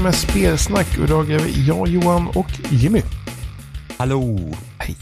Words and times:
229 0.00 0.02
med 0.02 0.14
spelsnack. 0.14 0.98
Och 0.98 1.04
idag 1.04 1.30
är 1.30 1.38
vi 1.38 1.66
jag, 1.66 1.88
Johan 1.88 2.28
och 2.28 2.50
Jimmy. 2.70 3.02
Hallå! 3.98 4.38
Hej. 4.78 4.96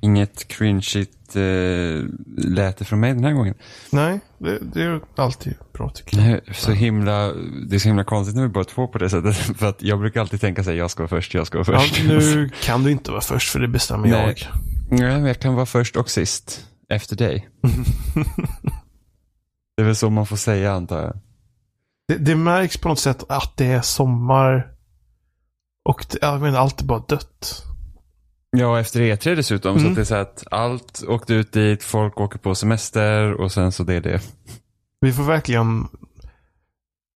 Inget 0.00 0.48
cringeigt 0.48 1.36
eh, 1.36 2.04
läte 2.36 2.84
från 2.84 3.00
mig 3.00 3.14
den 3.14 3.24
här 3.24 3.32
gången. 3.32 3.54
Nej, 3.90 4.20
det, 4.38 4.58
det 4.74 4.82
är 4.82 5.00
alltid 5.16 5.54
bra 5.72 5.90
tycker 5.90 6.16
jag. 6.18 6.26
Nej, 6.26 6.40
Så 6.52 6.72
himla, 6.72 7.32
det 7.68 7.76
är 7.76 7.78
så 7.78 7.88
himla 7.88 8.04
konstigt 8.04 8.36
när 8.36 8.42
vi 8.42 8.48
bara 8.48 8.64
två 8.64 8.88
på 8.88 8.98
det 8.98 9.10
sättet. 9.10 9.36
För 9.58 9.66
att 9.68 9.82
jag 9.82 9.98
brukar 9.98 10.20
alltid 10.20 10.40
tänka 10.40 10.64
sig 10.64 10.76
jag 10.76 10.90
ska 10.90 11.02
vara 11.02 11.08
först, 11.08 11.34
jag 11.34 11.46
ska 11.46 11.62
vara 11.62 11.76
Ja, 11.76 11.80
först. 11.80 12.04
nu 12.04 12.50
kan 12.62 12.84
du 12.84 12.90
inte 12.90 13.10
vara 13.10 13.20
först 13.20 13.50
för 13.50 13.60
det 13.60 13.68
bestämmer 13.68 14.08
Nej. 14.08 14.34
jag. 14.38 14.98
Nej, 14.98 15.16
men 15.16 15.24
jag 15.26 15.40
kan 15.40 15.54
vara 15.54 15.66
först 15.66 15.96
och 15.96 16.10
sist. 16.10 16.64
Efter 16.88 17.16
dig. 17.16 17.48
det 19.76 19.82
är 19.82 19.86
väl 19.86 19.96
så 19.96 20.10
man 20.10 20.26
får 20.26 20.36
säga 20.36 20.72
antar 20.72 21.02
jag. 21.02 21.18
Det, 22.08 22.16
det 22.16 22.36
märks 22.36 22.76
på 22.76 22.88
något 22.88 22.98
sätt 22.98 23.24
att 23.28 23.52
det 23.56 23.66
är 23.66 23.80
sommar. 23.82 24.72
Och 25.88 26.06
det, 26.10 26.18
jag 26.22 26.40
menar, 26.40 26.58
allt 26.58 26.80
är 26.80 26.84
bara 26.84 26.98
dött. 27.08 27.64
Ja, 28.50 28.80
efter 28.80 29.00
E3 29.00 29.34
dessutom. 29.34 29.74
Så 29.74 29.80
Mm. 29.80 29.92
att 29.92 29.96
det 29.96 30.02
är 30.02 30.04
så 30.04 30.14
att 30.14 30.44
allt 30.50 31.02
åkte 31.08 31.34
ut 31.34 31.52
dit, 31.52 31.82
folk 31.84 32.20
åker 32.20 32.38
på 32.38 32.54
semester 32.54 33.32
och 33.40 33.52
sen 33.52 33.72
så 33.72 33.82
det 33.84 33.94
är 33.94 34.00
det. 34.00 34.20
Vi 35.00 35.12
får 35.12 35.22
verkligen... 35.22 35.88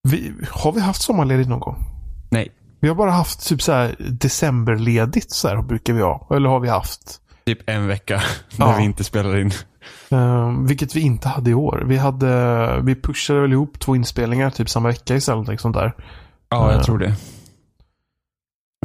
Vi, 0.08 0.32
har 0.50 0.72
vi 0.72 0.80
haft 0.80 1.02
sommarledigt 1.02 1.48
någon 1.48 1.60
gång? 1.60 1.76
Nej, 2.30 2.52
Vi 2.80 2.88
har 2.88 2.94
bara 2.94 3.10
haft 3.10 3.46
typ 3.48 3.62
så 3.62 3.72
här 3.72 3.96
decemberledigt 3.98 5.30
så 5.32 5.48
här 5.48 5.62
brukar 5.62 5.92
vi 5.92 6.02
ha. 6.02 6.28
Eller 6.36 6.48
har 6.48 6.60
vi 6.60 6.68
haft. 6.68 7.20
typ 7.46 7.68
en 7.68 7.86
vecka 7.86 8.22
när 8.56 8.66
Ja. 8.66 8.76
vi 8.76 8.84
inte 8.84 9.04
spelar 9.04 9.38
in. 9.38 9.50
Uh, 10.12 10.60
vilket 10.66 10.96
vi 10.96 11.00
inte 11.00 11.28
hade 11.28 11.50
i 11.50 11.54
år. 11.54 11.84
Vi, 11.86 11.96
hade, 11.96 12.80
vi 12.82 12.94
pushade 12.94 13.40
väl 13.40 13.52
ihop 13.52 13.78
två 13.78 13.96
inspelningar 13.96 14.50
typ 14.50 14.68
samma 14.70 14.88
vecka 14.88 15.14
istället. 15.16 15.48
Liksom 15.48 15.72
där. 15.72 15.92
Ja, 16.48 16.72
jag 16.72 16.84
tror 16.84 16.98
det. 16.98 17.14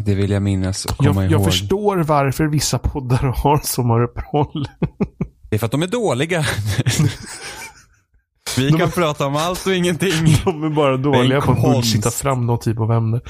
Det 0.01 0.15
vill 0.15 0.31
jag 0.31 0.41
minnas 0.41 0.85
och 0.85 0.97
komma 0.97 1.23
Jag, 1.23 1.31
ihåg. 1.31 1.41
jag 1.41 1.45
förstår 1.45 1.97
varför 1.97 2.45
vissa 2.45 2.79
poddar 2.79 3.17
har 3.43 3.57
sommaruppehåll. 3.63 4.67
Det 5.49 5.55
är 5.55 5.59
för 5.59 5.65
att 5.65 5.71
de 5.71 5.83
är 5.83 5.87
dåliga. 5.87 6.45
Vi 8.57 8.69
De- 8.69 8.77
kan 8.77 8.91
prata 8.91 9.25
om 9.25 9.35
allt 9.35 9.65
och 9.67 9.73
ingenting. 9.73 10.25
De 10.45 10.63
är 10.63 10.69
bara 10.69 10.97
dåliga 10.97 11.41
på 11.41 11.51
att 11.51 11.61
bullshitta 11.61 12.11
fram 12.11 12.45
någon 12.45 12.59
typ 12.59 12.79
av 12.79 12.91
ämne. 12.91 13.21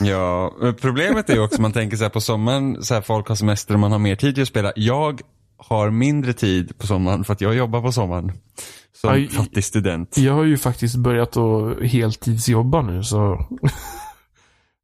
Ja, 0.00 0.52
problemet 0.80 1.30
är 1.30 1.34
ju 1.34 1.40
också 1.40 1.62
man 1.62 1.72
tänker 1.72 1.96
så 1.96 2.02
här 2.02 2.10
på 2.10 2.20
sommaren, 2.20 2.82
så 2.82 2.94
här 2.94 3.00
folk 3.00 3.28
har 3.28 3.34
semester 3.34 3.74
och 3.74 3.80
man 3.80 3.92
har 3.92 3.98
mer 3.98 4.16
tid 4.16 4.38
att 4.38 4.48
spela. 4.48 4.72
Jag 4.76 5.20
har 5.58 5.90
mindre 5.90 6.32
tid 6.32 6.78
på 6.78 6.86
sommaren 6.86 7.24
för 7.24 7.32
att 7.32 7.40
jag 7.40 7.54
jobbar 7.54 7.82
på 7.82 7.92
sommaren. 7.92 8.32
Som 8.92 9.10
Aj, 9.10 9.28
fattig 9.28 9.64
student. 9.64 10.18
Jag 10.18 10.32
har 10.34 10.44
ju 10.44 10.56
faktiskt 10.58 10.96
börjat 10.96 11.36
att 11.36 11.82
heltidsjobba 11.82 12.82
nu 12.82 13.02
så... 13.04 13.46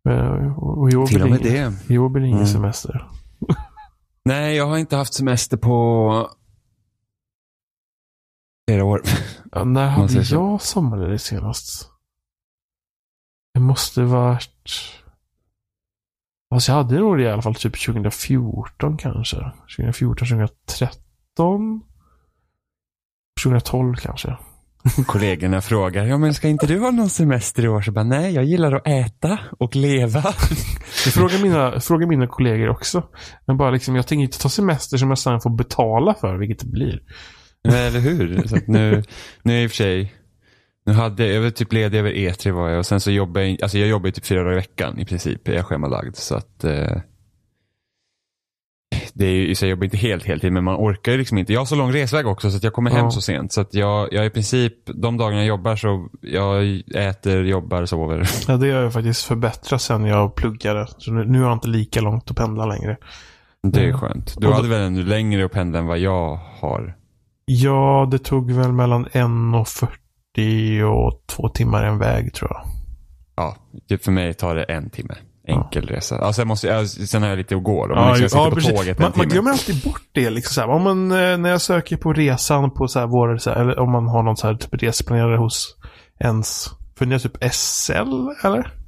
Eh, 0.09 0.59
och 0.59 0.91
i 0.91 0.97
år 0.97 1.07
Till 1.07 1.23
och 1.23 1.31
med 1.31 1.47
ingen- 1.47 1.77
det. 1.87 1.95
I 1.95 1.99
år 1.99 2.09
blir 2.09 2.23
det 2.23 2.27
ingen 2.29 2.39
Mm. 2.41 2.53
semester. 2.53 3.09
Nej, 4.25 4.57
jag 4.57 4.67
har 4.67 4.79
inte 4.79 4.97
haft 4.97 5.15
semester 5.15 5.57
på 5.57 6.31
flera 8.69 8.85
år. 8.85 9.03
Ja, 9.53 9.65
när 9.65 9.87
hade 9.89 10.23
jag 10.23 10.63
sommarledigt 10.63 11.23
senast? 11.23 11.91
Det 13.55 13.61
måste 13.61 14.03
varit... 14.03 15.02
Alltså 16.53 16.73
jag 16.73 16.77
hade 16.77 16.99
nog 16.99 17.19
det 17.19 17.25
i 17.25 17.29
alla 17.29 17.43
fall 17.43 17.55
typ 17.55 17.85
2014 17.87 18.97
kanske. 18.97 19.37
2014, 19.77 20.29
2013. 20.29 21.81
2012 23.45 23.95
kanske. 23.95 24.37
Kollegorna 25.07 25.61
frågar, 25.61 26.05
ja 26.05 26.19
men 26.19 26.35
ska 26.35 26.49
inte 26.49 26.67
du 26.67 26.79
ha 26.79 26.91
någon 26.91 27.11
semester 27.11 27.65
i 27.65 27.69
år? 27.69 27.83
Så 27.83 27.93
bara, 27.93 28.05
nej, 28.05 28.35
jag 28.35 28.45
gillar 28.45 28.73
att 28.73 28.87
äta 28.87 29.39
och 29.59 29.77
leva. 29.77 30.23
Jag 31.05 31.15
frågar 31.15 31.43
mina, 31.43 31.81
frågar 31.81 32.07
mina 32.07 32.27
kollegor 32.27 32.69
också. 32.69 33.03
Men 33.47 33.57
bara 33.57 33.71
liksom, 33.71 33.97
jag 33.97 34.07
tänker 34.07 34.23
inte 34.23 34.39
ta 34.39 34.49
semester 34.49 34.97
som 34.97 35.09
jag 35.09 35.19
sen 35.19 35.41
får 35.41 35.51
betala 35.51 36.15
för, 36.15 36.37
vilket 36.37 36.59
det 36.59 36.67
blir. 36.67 37.01
Nej, 37.65 37.87
eller 37.87 38.01
hur? 38.01 38.47
Så 38.47 38.59
nu, 38.67 39.03
nu 39.43 39.63
i 39.63 39.67
och 39.67 39.71
för 39.71 39.77
sig, 39.77 40.15
nu 40.87 40.93
hade 40.93 41.27
jag 41.27 41.43
var 41.43 41.51
typ 41.51 41.73
ledig 41.73 41.99
över 41.99 42.11
E3 42.13 42.51
var 42.51 42.69
jag 42.69 42.79
och 42.79 42.87
sen 42.87 43.01
så 43.01 43.11
jobbar 43.11 43.41
jag, 43.41 43.63
alltså 43.63 43.79
jag 43.79 43.89
jobbar 43.89 44.07
ju 44.07 44.13
typ 44.13 44.25
fyra 44.27 44.41
dagar 44.43 44.53
i 44.53 44.57
veckan 44.57 44.99
i 44.99 45.05
princip, 45.05 45.49
är 45.49 45.53
jag 45.53 45.67
schemalagd. 45.67 46.17
Så 46.17 46.35
att 46.35 46.65
eh, 46.65 46.97
det 49.15 49.27
är 49.27 49.31
ju, 49.31 49.55
så 49.55 49.65
jag 49.65 49.71
jobbar 49.71 49.85
inte 49.85 49.97
helt 49.97 50.25
heltid 50.25 50.53
men 50.53 50.65
man 50.65 50.77
orkar 50.77 51.13
ju 51.13 51.19
liksom 51.19 51.39
inte. 51.39 51.53
Jag 51.53 51.61
har 51.61 51.67
så 51.67 51.77
lång 51.77 51.93
resväg 51.93 52.27
också 52.27 52.51
så 52.51 52.57
att 52.57 52.63
jag 52.65 52.73
kommer 52.73 52.91
hem 52.91 53.05
Ja. 53.05 53.11
så 53.11 53.21
sent. 53.21 53.53
Så 53.53 53.61
att 53.61 53.75
jag, 53.75 54.13
jag 54.13 54.27
i 54.27 54.31
princip, 54.31 54.75
de 54.87 55.17
dagarna 55.17 55.37
jag 55.41 55.47
jobbar 55.47 55.77
så 55.77 56.09
jag 56.21 56.83
äter, 56.95 57.45
jobbar, 57.45 57.85
sover. 57.87 58.29
Ja, 58.49 58.57
det 58.57 58.71
har 58.71 58.83
jag 58.83 58.93
faktiskt 58.93 59.25
förbättrat 59.25 59.83
sen 59.83 60.05
jag 60.05 60.35
pluggade. 60.35 60.87
Så 60.99 61.13
nu, 61.13 61.25
nu 61.25 61.39
har 61.41 61.47
jag 61.49 61.57
inte 61.57 61.69
lika 61.69 62.01
långt 62.01 62.31
att 62.31 62.37
pendla 62.37 62.67
längre. 62.67 62.97
Det 63.63 63.81
är 63.81 63.89
Ja. 63.89 63.99
skönt. 63.99 64.35
Du 64.39 64.47
Och 64.47 64.53
då- 64.53 64.57
hade 64.57 64.69
väl 64.69 64.81
ännu 64.83 65.03
längre 65.03 65.45
att 65.45 65.53
pendla 65.53 65.79
än 65.79 65.87
vad 65.87 65.99
jag 65.99 66.37
har? 66.61 66.95
Ja, 67.45 68.09
det 68.11 68.19
tog 68.19 68.53
väl 68.53 68.73
mellan 68.73 69.07
1.40 69.07 69.61
och 69.61 69.67
två 71.27 71.49
timmar 71.49 71.85
en 71.85 71.99
väg 71.99 72.35
tror 72.35 72.51
jag. 72.51 72.63
Ja, 73.37 73.57
för 74.05 74.13
mig 74.13 74.35
tar 74.35 74.55
det 74.55 74.63
en 74.65 74.91
timme. 74.91 75.15
Enkel 75.49 75.87
resa. 75.87 76.19
Alltså 76.19 76.41
jag 76.41 76.49
måste, 76.49 76.67
jag, 76.67 76.89
sen 76.89 77.23
har 77.23 77.29
jag 77.29 77.39
lite 77.39 77.57
att 77.57 77.63
gå 77.63 77.87
då. 77.87 77.95
Men 77.95 78.05
Ja, 78.05 78.15
liksom 78.15 78.41
ja, 78.41 78.49
på 78.49 78.55
precis. 78.57 78.71
tåget 78.79 78.99
en 78.99 79.03
man, 79.03 79.13
man 79.17 79.29
glömmer 79.29 79.51
alltid 79.51 79.83
bort 79.83 80.03
det. 80.13 80.31
Liksom 80.31 80.55
så 80.55 80.61
här. 80.61 80.69
Om 80.69 80.83
man, 80.83 81.11
eh, 81.13 81.39
när 81.39 81.51
jag 81.51 81.61
söker 81.61 81.97
på 81.97 82.13
resan 82.13 82.71
på 82.71 82.89
så 82.89 82.99
här, 82.99 83.07
vår, 83.07 83.37
så 83.37 83.51
här, 83.51 83.61
eller 83.61 83.79
om 83.79 83.93
man 83.93 84.09
har 84.09 84.23
någon 84.23 84.37
så 84.37 84.47
här 84.47 84.55
typ 84.55 84.83
reseplanerare 84.83 85.37
hos 85.37 85.77
ens, 86.21 86.67
för 86.99 87.07
ni 87.07 87.13
har 87.13 87.19
typ 87.19 87.53
SL 87.55 88.47
eller? 88.47 88.82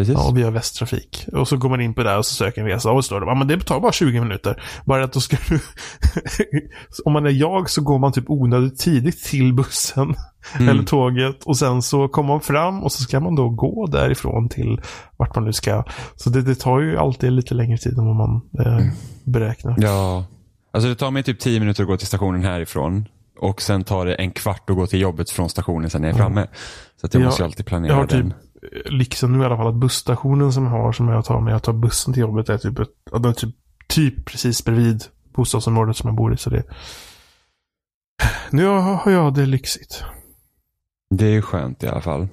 Precis. 0.00 0.14
Ja, 0.14 0.28
och 0.28 0.38
vi 0.38 0.42
har 0.42 0.50
Västtrafik. 0.50 1.26
Och 1.32 1.48
så 1.48 1.56
går 1.56 1.68
man 1.68 1.80
in 1.80 1.94
på 1.94 2.02
det 2.02 2.16
och 2.16 2.26
så 2.26 2.34
söker 2.34 2.60
en 2.60 2.66
resa 2.66 2.90
och 2.90 3.04
så 3.04 3.06
står 3.06 3.20
det, 3.20 3.26
ja 3.26 3.34
men 3.34 3.48
det 3.48 3.60
tar 3.60 3.80
bara 3.80 3.92
20 3.92 4.20
minuter. 4.20 4.62
Bara 4.84 5.04
att 5.04 5.12
då 5.12 5.20
ska 5.20 5.36
du, 5.48 5.60
om 7.04 7.12
man 7.12 7.26
är 7.26 7.30
jag 7.30 7.70
så 7.70 7.82
går 7.82 7.98
man 7.98 8.12
typ 8.12 8.24
onödigt 8.30 8.78
tidigt 8.78 9.24
till 9.24 9.54
bussen 9.54 10.14
Mm. 10.54 10.68
eller 10.68 10.82
tåget 10.82 11.44
och 11.44 11.56
sen 11.56 11.82
så 11.82 12.08
kommer 12.08 12.28
man 12.28 12.40
fram 12.40 12.82
och 12.82 12.92
så 12.92 13.02
ska 13.02 13.20
man 13.20 13.34
då 13.34 13.48
gå 13.48 13.86
därifrån 13.86 14.48
till 14.48 14.80
vart 15.16 15.34
man 15.34 15.44
nu 15.44 15.52
ska. 15.52 15.84
Så 16.16 16.30
det, 16.30 16.42
det 16.42 16.54
tar 16.54 16.80
ju 16.80 16.96
alltid 16.98 17.32
lite 17.32 17.54
längre 17.54 17.78
tid 17.78 17.98
än 17.98 18.06
vad 18.06 18.16
man 18.16 18.40
eh, 18.66 18.86
beräknar. 19.24 19.74
Ja. 19.78 20.24
Alltså 20.72 20.88
det 20.88 20.94
tar 20.94 21.10
mig 21.10 21.22
typ 21.22 21.38
tio 21.40 21.60
minuter 21.60 21.82
att 21.82 21.88
gå 21.88 21.96
till 21.96 22.06
stationen 22.06 22.44
härifrån. 22.44 23.08
Och 23.40 23.62
sen 23.62 23.84
tar 23.84 24.06
det 24.06 24.14
en 24.14 24.30
kvart 24.30 24.70
att 24.70 24.76
gå 24.76 24.86
till 24.86 25.00
jobbet 25.00 25.30
från 25.30 25.48
stationen 25.50 25.90
sen 25.90 26.00
när 26.02 26.08
jag 26.08 26.14
är 26.14 26.18
framme. 26.18 26.46
Så 27.00 27.08
jag 27.12 27.22
Ja, 27.22 27.26
måste 27.26 27.42
ju 27.42 27.44
alltid 27.46 27.66
planera 27.66 27.92
Jag 27.92 27.96
har 27.96 28.06
den. 28.06 28.34
Typ, 28.60 28.90
liksom 28.90 29.32
nu 29.32 29.42
i 29.42 29.46
alla 29.46 29.56
fall, 29.56 29.68
att 29.68 29.74
busstationen 29.74 30.52
som 30.52 30.64
jag 30.64 30.70
har, 30.70 30.92
som 30.92 31.08
jag 31.08 31.24
tar 31.24 31.40
när 31.40 31.52
jag 31.52 31.62
tar 31.62 31.72
bussen 31.72 32.14
till 32.14 32.20
jobbet 32.20 32.48
är 32.48 32.58
typ, 32.58 32.78
ett, 32.78 32.88
den 33.12 33.24
är 33.24 33.32
typ, 33.32 33.54
typ 33.88 34.24
precis 34.24 34.64
bredvid 34.64 35.04
bostadsområdet 35.34 35.96
som 35.96 36.08
jag 36.08 36.16
bor 36.16 36.34
i. 36.34 36.36
Så 36.36 36.50
det, 36.50 36.64
nu 38.50 38.66
har 38.66 39.10
jag 39.10 39.34
det 39.34 39.46
lyxigt. 39.46 40.04
Det 41.10 41.26
är 41.26 41.30
ju 41.30 41.42
skönt 41.42 41.82
i 41.82 41.88
alla 41.88 42.00
fall. 42.00 42.28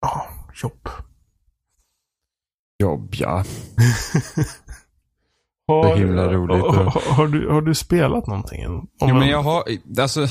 Ja, 0.00 0.26
jobb. 0.62 0.88
Jobb 2.78 3.14
ja. 3.18 3.44
Har, 5.68 5.96
himla 5.96 6.32
roligt. 6.32 6.62
Har, 6.62 6.84
har, 7.14 7.26
du, 7.26 7.48
har 7.48 7.62
du 7.62 7.74
spelat 7.74 8.26
någonting? 8.26 8.66
Om 8.66 8.88
Jo 9.00 9.14
men 9.14 9.28
jag 9.28 9.42
har, 9.42 9.64
alltså. 9.98 10.26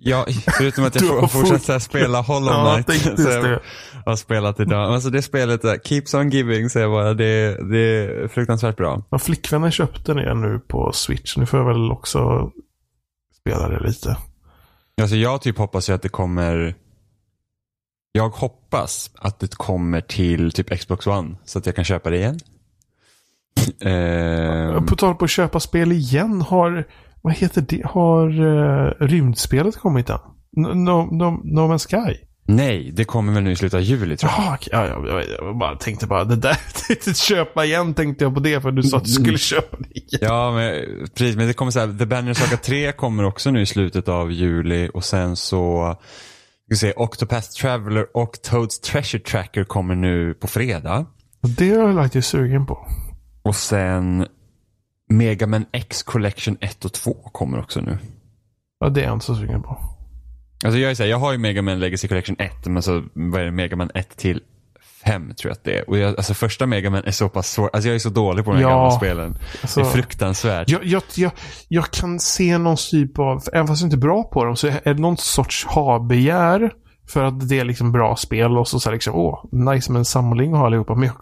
Jag, 0.00 0.24
förutom 0.58 0.84
att 0.84 0.94
jag 0.94 1.04
får 1.08 1.26
fortsatt 1.26 1.48
fort- 1.58 1.62
så 1.62 1.72
här 1.72 1.78
spela 1.78 2.20
Hollow 2.20 2.52
Ja, 2.52 2.82
Knight. 2.86 3.02
så 3.02 3.10
just 3.10 3.28
jag 3.32 3.44
det. 3.44 3.60
har 4.06 4.16
spelat 4.16 4.60
idag. 4.60 4.92
Alltså 4.94 5.10
det 5.10 5.22
spelet, 5.22 5.62
där, 5.62 5.78
keeps 5.84 6.14
on 6.14 6.30
giving 6.30 6.70
säger 6.70 6.86
jag 6.86 6.92
bara. 6.92 7.14
Det, 7.14 7.56
det 7.70 7.78
är 7.78 8.28
fruktansvärt 8.28 8.76
bra. 8.76 9.02
Ja, 9.10 9.18
flickvännen 9.18 9.70
köpte 9.72 10.14
den 10.14 10.40
nu 10.40 10.58
på 10.68 10.92
Switch. 10.92 11.36
Nu 11.36 11.46
får 11.46 11.58
jag 11.58 11.66
väl 11.66 11.90
också 11.92 12.50
spela 13.40 13.68
det 13.68 13.80
lite. 13.80 14.16
Alltså 15.00 15.16
jag 15.16 15.42
typ 15.42 15.58
hoppas 15.58 15.88
ju 15.90 15.92
att 15.94 16.02
det 16.02 16.08
kommer 16.08 16.74
Jag 18.12 18.28
hoppas 18.28 19.10
att 19.18 19.40
det 19.40 19.54
kommer 19.56 20.00
till 20.00 20.52
typ 20.52 20.78
Xbox 20.80 21.06
One 21.06 21.36
så 21.44 21.58
att 21.58 21.66
jag 21.66 21.76
kan 21.76 21.84
köpa 21.84 22.10
det 22.10 22.16
igen. 22.16 22.38
På 24.88 24.96
tal 24.96 25.14
på 25.14 25.24
att 25.24 25.30
köpa 25.30 25.60
spel 25.60 25.92
igen 25.92 26.42
har, 26.42 26.84
vad 27.22 27.34
heter 27.34 27.64
det, 27.68 27.82
har 27.84 28.40
uh, 28.40 28.92
rymdspelet 29.00 29.76
kommit 29.76 30.10
än? 30.10 30.18
No, 30.56 30.68
no, 30.68 31.08
no, 31.10 31.40
no 31.44 31.72
Man's 31.72 31.88
Sky? 31.88 32.28
nej, 32.48 32.90
det 32.94 33.04
kommer 33.04 33.32
väl 33.32 33.42
nu 33.42 33.52
i 33.52 33.56
slutet 33.56 33.74
av 33.74 33.80
juli 33.80 34.16
tror 34.16 34.32
jag. 34.36 34.58
Ja, 34.70 34.86
ja, 34.86 35.06
jag, 35.06 35.24
jag 35.28 35.58
bara 35.58 35.76
tänkte 35.76 36.06
bara, 36.06 36.24
det 36.24 36.36
där, 36.36 36.58
tänkte 36.86 37.14
köpa 37.14 37.64
igen 37.64 37.94
tänkte 37.94 38.24
jag 38.24 38.34
på 38.34 38.40
det 38.40 38.60
för 38.60 38.70
du 38.70 38.82
sa 38.82 38.96
att 38.96 39.04
du 39.04 39.10
skulle 39.10 39.38
köpa 39.38 39.76
det 39.76 39.98
igen. 39.98 40.20
Ja, 40.20 40.52
men 40.52 40.84
precis. 41.14 41.36
Men 41.36 41.46
det 41.46 41.52
kommer 41.52 41.70
så 41.70 41.80
här, 41.80 41.98
The 41.98 42.06
Banner 42.06 42.34
Saga 42.34 42.56
3 42.62 42.92
kommer 42.92 43.24
också 43.24 43.50
nu 43.50 43.60
i 43.60 43.66
slutet 43.66 44.08
av 44.08 44.32
juli 44.32 44.90
och 44.94 45.04
sen 45.04 45.36
så 45.36 45.94
ska 46.66 46.76
se, 46.76 46.92
Octopath 46.96 47.48
Traveler 47.48 48.06
och 48.14 48.32
Toads 48.42 48.80
Treasure 48.80 49.22
Tracker 49.22 49.64
kommer 49.64 49.94
nu 49.94 50.34
på 50.34 50.46
fredag. 50.46 51.06
Det 51.58 51.70
har 51.70 51.86
jag 51.86 51.94
lagt 51.94 52.24
sugen 52.24 52.66
på. 52.66 52.86
Och 53.42 53.56
sen 53.56 54.26
Mega 55.08 55.46
Man 55.46 55.64
X 55.72 56.02
Collection 56.02 56.56
1 56.60 56.84
och 56.84 56.92
2 56.92 57.12
kommer 57.14 57.58
också 57.58 57.80
nu. 57.80 57.98
Ja, 58.80 58.88
det 58.88 59.00
är 59.00 59.04
jag 59.04 59.12
inte 59.12 59.24
så 59.26 59.34
sugen 59.34 59.62
på. 59.62 59.78
Alltså 60.64 60.78
jag, 60.78 60.90
är 60.90 60.94
så 60.94 61.02
här, 61.02 61.10
jag 61.10 61.18
har 61.18 61.32
ju 61.32 61.38
Mega 61.38 61.62
Man 61.62 61.78
Legacy 61.80 62.08
Collection 62.08 62.36
1, 62.38 62.66
men 62.66 62.82
så 62.82 63.02
vad 63.14 63.40
är 63.40 63.44
det, 63.44 63.50
Mega 63.50 63.76
Man 63.76 63.90
1 63.94 64.16
till 64.16 64.40
5 65.04 65.34
tror 65.34 65.50
jag 65.50 65.52
att 65.56 65.64
det 65.64 65.78
är. 65.78 65.90
Och 65.90 65.98
jag, 65.98 66.08
alltså 66.16 66.34
första 66.34 66.66
Mega 66.66 66.90
Man 66.90 67.04
är 67.04 67.10
så 67.10 67.28
pass 67.28 67.50
svår, 67.52 67.70
alltså 67.72 67.88
jag 67.88 67.94
är 67.94 67.98
så 67.98 68.08
dålig 68.08 68.44
på 68.44 68.50
de 68.50 68.56
här 68.56 68.62
Ja, 68.62 68.68
gamla 68.76 68.90
spelen. 68.90 69.38
alltså- 69.62 69.80
det 69.80 69.86
är 69.86 69.90
fruktansvärt. 69.90 70.68
Jag, 70.68 70.84
jag, 70.84 71.02
jag, 71.16 71.30
jag 71.68 71.90
kan 71.90 72.20
se 72.20 72.58
någon 72.58 72.76
typ 72.90 73.18
av, 73.18 73.42
även 73.52 73.66
fast 73.66 73.80
jag 73.82 73.86
inte 73.86 73.96
är 73.96 73.98
bra 73.98 74.22
på 74.24 74.44
dem, 74.44 74.56
så 74.56 74.66
är 74.66 74.94
det 74.94 75.00
någon 75.00 75.16
sorts 75.16 75.64
ha-begär. 75.66 76.70
För 77.08 77.24
att 77.24 77.48
det 77.48 77.58
är 77.58 77.64
liksom 77.64 77.92
bra 77.92 78.16
spel 78.16 78.58
och 78.58 78.68
så 78.68 78.80
säger 78.80 78.94
liksom, 78.94 79.14
åh, 79.14 79.44
nice 79.52 79.92
med 79.92 79.98
en 79.98 80.04
samling 80.04 80.54
och 80.54 80.66
allihopa. 80.66 80.94
Men 80.94 81.04
jag, 81.06 81.16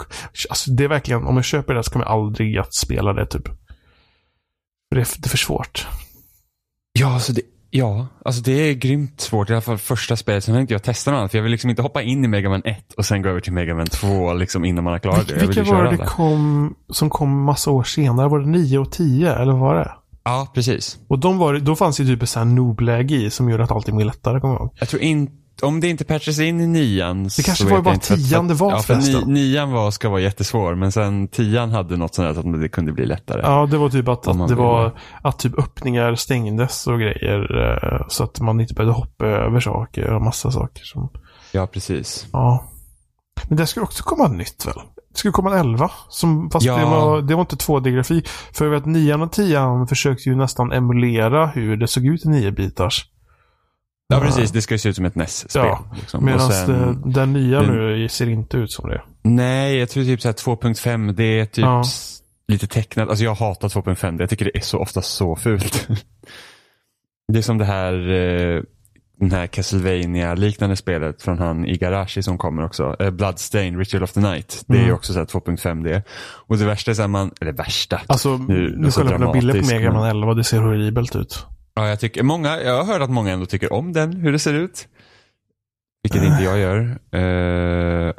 alltså 0.51 0.71
det 0.71 0.85
är 0.85 0.89
verkligen, 0.89 1.25
om 1.27 1.37
jag 1.37 1.45
köper 1.45 1.75
det 1.75 1.83
så 1.85 1.91
kommer 1.91 2.05
jag 2.05 2.13
aldrig 2.13 2.59
att 2.59 2.75
spela 2.75 3.13
det 3.13 3.27
typ. 3.27 3.49
För 4.89 4.97
det, 4.97 5.01
är, 5.03 5.21
det 5.21 5.27
är 5.27 5.29
för 5.29 5.37
svårt. 5.39 5.87
Ja, 6.93 7.15
alltså 7.15 7.33
det, 7.33 7.43
ja, 7.71 8.07
alltså 8.25 8.43
det 8.43 8.53
är 8.53 8.75
grymt 8.75 9.21
svårt. 9.21 9.51
I 9.51 9.53
alla 9.53 9.61
fall 9.61 9.79
första 9.79 10.17
spelet. 10.17 10.45
Sen 10.45 10.55
tänkte 10.55 10.75
jag 10.75 10.83
testa 10.83 11.11
något 11.11 11.19
annat. 11.19 11.31
För 11.31 11.39
jag 11.39 11.43
vill 11.43 11.53
liksom 11.53 11.71
inte 11.71 11.83
hoppa 11.83 12.03
in 12.03 12.25
i 12.25 12.29
Mega 12.29 12.49
Man 12.49 12.63
1 12.65 12.93
och 12.93 13.05
sen 13.07 13.23
gå 13.23 13.29
över 13.29 13.41
till 13.41 13.53
Mega 13.53 13.75
Man 13.75 13.87
2 13.87 14.35
liksom 14.35 14.65
innan 14.65 14.85
man 14.85 14.93
har 14.93 14.99
klarat 14.99 15.29
det. 15.29 15.35
Vill 15.35 15.47
Vilka 15.47 15.63
var 15.63 15.83
det 15.83 15.89
alla. 15.89 16.07
kom, 16.07 16.75
som 16.91 17.11
kom 17.11 17.43
massa 17.43 17.71
år 17.71 17.83
senare? 17.85 18.29
Var 18.29 18.39
det 18.41 18.47
9 18.47 18.79
och 18.79 18.93
10 18.93 19.35
eller 19.35 19.53
vad 19.53 19.61
var 19.61 19.75
det? 19.75 19.93
Ja, 20.25 20.49
precis. 20.55 20.99
Och 21.09 21.19
de 21.19 21.39
var, 21.39 21.59
då 21.59 21.77
fanns 21.77 21.97
det 21.97 22.03
ju 22.03 22.17
typ 22.17 22.23
ett 22.23 22.47
noob-läge 22.47 23.15
i 23.15 23.31
som 23.31 23.51
gjorde 23.51 23.65
att 23.65 23.71
allting 23.71 23.97
blev 23.97 24.07
lättare, 24.07 24.41
kommer 24.41 24.55
jag 24.55 24.61
ihåg. 24.61 24.73
Jag 24.79 24.89
tror 24.89 25.03
inte, 25.03 25.33
om 25.63 25.81
det 25.81 25.89
inte 25.89 26.05
patchas 26.05 26.39
in 26.39 26.61
i 26.61 26.67
nian 26.67 27.25
Det 27.25 27.31
så 27.31 27.43
kanske 27.43 27.65
var 27.65 27.83
bara 27.83 27.95
det 28.49 28.55
var 28.55 28.73
Ja, 28.73 28.79
förresten. 28.79 29.33
nian 29.33 29.73
var, 29.73 29.91
ska 29.91 30.09
vara 30.09 30.21
jättesvår, 30.21 30.75
men 30.75 30.93
sen 30.93 31.29
tian 31.29 31.71
hade 31.71 31.97
något 31.97 32.15
sånt 32.15 32.35
där 32.37 32.53
att 32.55 32.61
det 32.61 32.69
kunde 32.69 32.93
bli 32.93 33.07
lättare. 33.07 33.41
Ja, 33.45 33.67
det 33.71 33.79
var 33.79 33.89
typ 33.89 34.09
att, 34.09 34.29
att 34.29 34.49
det 34.49 34.55
var 34.55 34.93
att 35.23 35.39
typ 35.39 35.59
öppningar 35.59 36.15
stängdes 36.15 36.87
och 36.87 36.99
grejer. 37.01 37.73
eh, 38.01 38.07
Så 38.09 38.25
att 38.25 38.41
man 38.41 38.61
inte 38.61 38.75
behövde 38.75 38.95
hoppa 38.95 39.27
över 39.27 39.61
saker 39.61 40.13
och 40.13 40.23
massa 40.23 40.51
saker. 40.51 40.85
Som, 40.85 41.09
Ja, 41.53 41.67
precis. 41.67 42.27
ja. 42.33 42.65
Men 43.49 43.57
det 43.59 43.67
skulle 43.67 43.85
också 43.85 44.05
komma 44.05 44.29
nytt 44.29 44.67
väl? 44.67 44.75
Det 45.13 45.19
skulle 45.19 45.33
komma 45.33 45.53
en 45.53 45.59
11. 45.61 45.91
Som, 46.09 46.51
fast 46.51 46.67
Ja. 46.67 46.77
det, 46.77 46.85
var, 46.85 47.23
det 47.23 47.35
var 47.35 47.41
inte 47.41 47.57
2D-grafi. 47.57 48.23
För 48.53 48.65
jag 48.65 48.73
vet 48.73 48.81
att 48.81 48.87
9 48.87 49.15
och 49.15 49.33
10 49.33 49.87
försökte 49.89 50.29
ju 50.29 50.37
nästan 50.37 50.73
emulera 50.73 51.47
hur 51.47 51.77
det 51.77 51.89
såg 51.89 52.07
ut 52.07 52.25
i 52.25 52.29
9-bitars. 52.29 53.05
Ja, 54.09 54.21
precis. 54.21 54.51
Det 54.51 54.63
ska 54.63 54.75
ju 54.75 54.79
se 54.79 54.89
ut 54.89 54.97
som 54.97 55.05
ett 55.05 55.15
NES-spel. 55.15 55.63
Ja, 55.67 55.85
liksom. 56.01 56.25
Medan 56.25 56.51
sen- 56.53 57.03
den 57.13 57.33
nya 57.33 57.61
den- 57.63 57.77
nu 57.77 58.09
ser 58.09 58.29
inte 58.29 58.57
ut 58.57 58.73
som 58.73 58.89
det. 58.91 59.03
Nej, 59.23 59.77
jag 59.79 59.89
tror 59.91 60.05
typ 60.05 60.21
så 60.21 60.29
här 60.29 60.33
2.5, 60.33 61.13
det 61.15 61.25
är 61.41 61.45
typ 61.45 61.65
Ja. 61.65 61.83
lite 62.49 62.67
tecknat. 62.67 63.09
Alltså 63.09 63.25
jag 63.25 63.35
hatar 63.35 63.69
2.5, 63.69 64.21
jag 64.21 64.31
tycker 64.31 64.45
det 64.45 64.57
är 64.57 64.61
så 64.61 64.79
ofta 64.79 65.03
så 65.03 65.37
fult. 65.37 65.89
det 67.33 67.39
är 67.39 67.43
som 67.43 67.59
det 67.59 67.65
här, 67.65 67.93
eh, 68.13 68.63
den 69.21 69.31
här 69.31 69.47
Castlevania-liknande 69.47 70.77
spelet 70.77 71.23
från 71.23 71.39
han 71.39 71.65
Igarashi 71.67 72.23
som 72.23 72.39
kommer 72.39 72.65
också. 72.65 72.97
Eh, 73.01 73.11
Bloodstain, 73.11 73.79
Ritual 73.79 74.03
of 74.03 74.13
the 74.13 74.21
Night. 74.21 74.65
Det 74.67 74.79
är 74.79 74.83
Mm. 74.83 74.95
också 74.95 75.13
så 75.13 75.19
här 75.19 75.27
2.5 75.27 75.83
det. 75.83 76.03
Och 76.47 76.59
det 76.59 76.65
värsta 76.65 76.91
är 76.91 76.95
så 76.95 77.03
här 77.03 77.09
man, 77.09 77.31
eller 77.41 77.53
värsta. 77.53 78.01
Alltså, 78.07 78.37
Nu- 78.37 78.75
nu 78.79 78.91
kollar 78.91 79.13
jag 79.13 79.23
på 79.23 79.33
bilder 79.33 79.61
på 79.61 79.67
Mega 79.67 79.93
Man 79.93 80.01
men- 80.03 80.11
11. 80.11 80.35
Det 80.35 80.45
ser 80.45 80.59
horribelt 80.61 81.17
ut. 81.17 81.47
Ja, 81.77 81.89
jag 81.89 82.01
tycker, 82.01 82.23
många, 82.23 82.61
jag 82.63 82.77
har 82.85 82.93
hört 82.93 83.03
att 83.03 83.11
många 83.11 83.33
ändå 83.33 83.47
tycker 83.47 83.73
om 83.73 83.93
den, 83.93 84.13
hur 84.13 84.33
det 84.33 84.39
ser 84.39 84.55
ut. 84.55 84.89
Vilket 86.03 86.23
inte 86.23 86.43
jag 86.43 86.59
gör. 86.59 86.99
Eh, 87.11 88.13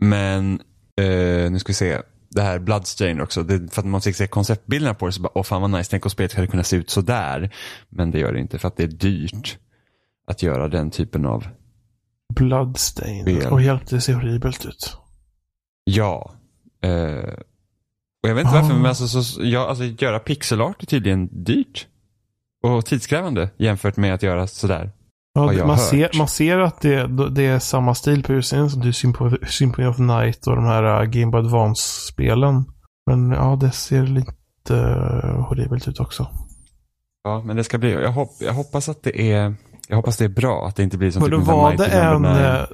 men, 0.00 0.60
eh, 1.00 1.50
nu 1.50 1.58
ska 1.58 1.70
vi 1.70 1.74
se. 1.74 2.00
Det 2.30 2.42
här 2.42 2.58
Bloodstain 2.58 3.20
också. 3.20 3.42
Det, 3.42 3.74
för 3.74 3.82
att 3.82 3.86
man 3.88 4.00
fick 4.00 4.16
se 4.16 4.26
konceptbilderna 4.26 4.94
på 4.94 5.06
det 5.06 5.12
så 5.12 5.20
bara, 5.22 5.38
åh 5.38 5.42
fan 5.44 5.60
vad 5.62 5.70
nice, 5.70 5.90
tänk 5.90 6.06
om 6.06 6.10
spelet 6.10 6.32
hade 6.34 6.46
kunnat 6.46 6.66
se 6.66 6.76
ut 6.76 6.90
så 6.90 7.00
där. 7.00 7.54
Men 7.88 8.10
det 8.10 8.18
gör 8.18 8.32
det 8.32 8.40
inte 8.40 8.58
för 8.58 8.68
att 8.68 8.76
det 8.76 8.82
är 8.82 8.86
dyrt 8.88 9.58
att 10.26 10.42
göra 10.42 10.68
den 10.68 10.90
typen 10.90 11.26
av, 11.26 11.46
Bloodstain. 12.34 13.22
Spel. 13.22 13.46
Och 13.52 13.62
hjälp, 13.62 13.86
det 13.86 14.00
ser 14.00 14.14
horribelt 14.14 14.66
ut. 14.66 14.96
ja. 15.84 16.34
Eh, 16.82 17.34
och 18.22 18.28
jag 18.28 18.34
vet 18.34 18.44
inte 18.46 18.56
Ah. 18.58 18.60
varför, 18.62 18.74
men 18.76 18.86
alltså, 18.86 19.08
så, 19.22 19.44
ja, 19.44 19.68
alltså 19.68 19.84
göra 19.84 20.18
pixelart 20.18 20.82
är 20.82 20.86
tydligen 20.86 21.44
dyrt. 21.44 21.86
Och 22.62 22.84
tidskrävande 22.86 23.50
jämfört 23.56 23.96
med 23.96 24.14
att 24.14 24.22
göra 24.22 24.46
sådär. 24.46 24.90
Ja, 25.34 25.66
man, 25.66 25.78
ser, 25.78 26.10
man 26.18 26.28
ser 26.28 26.58
att 26.58 26.80
det, 26.80 27.28
det 27.30 27.42
är 27.46 27.58
samma 27.58 27.94
stil 27.94 28.22
på 28.22 28.32
utseendet 28.32 28.72
som 28.72 28.82
Sympo- 28.82 29.46
Symphony 29.46 29.88
of 29.88 29.98
Night 29.98 30.46
och 30.46 30.56
de 30.56 30.64
här 30.64 31.02
uh, 31.02 31.10
Game 31.10 31.30
Boy 31.32 31.40
Advance-spelen. 31.40 32.64
Men 33.06 33.30
ja, 33.30 33.58
det 33.60 33.70
ser 33.70 34.02
lite 34.02 34.74
uh, 34.74 35.40
horribelt 35.40 35.88
ut 35.88 36.00
också. 36.00 36.26
Ja, 37.24 37.42
men 37.44 37.56
det 37.56 37.64
ska 37.64 37.78
bli, 37.78 37.92
jag, 37.92 38.12
hopp, 38.12 38.30
jag 38.40 38.52
hoppas 38.52 38.88
att 38.88 39.02
det 39.02 39.32
är, 39.32 39.54
jag 39.88 39.96
hoppas 39.96 40.16
det 40.16 40.24
är 40.24 40.28
bra, 40.28 40.66
att 40.66 40.76
det 40.76 40.82
inte 40.82 40.98
blir 40.98 41.10
som 41.10 41.22
Och 41.22 41.28
typ 41.30 41.38
var 41.40 41.70
Mighty 41.70 41.84
det 41.90 41.90
en... 42.00 42.22
Nine. 42.22 42.36
eh, 42.36 42.64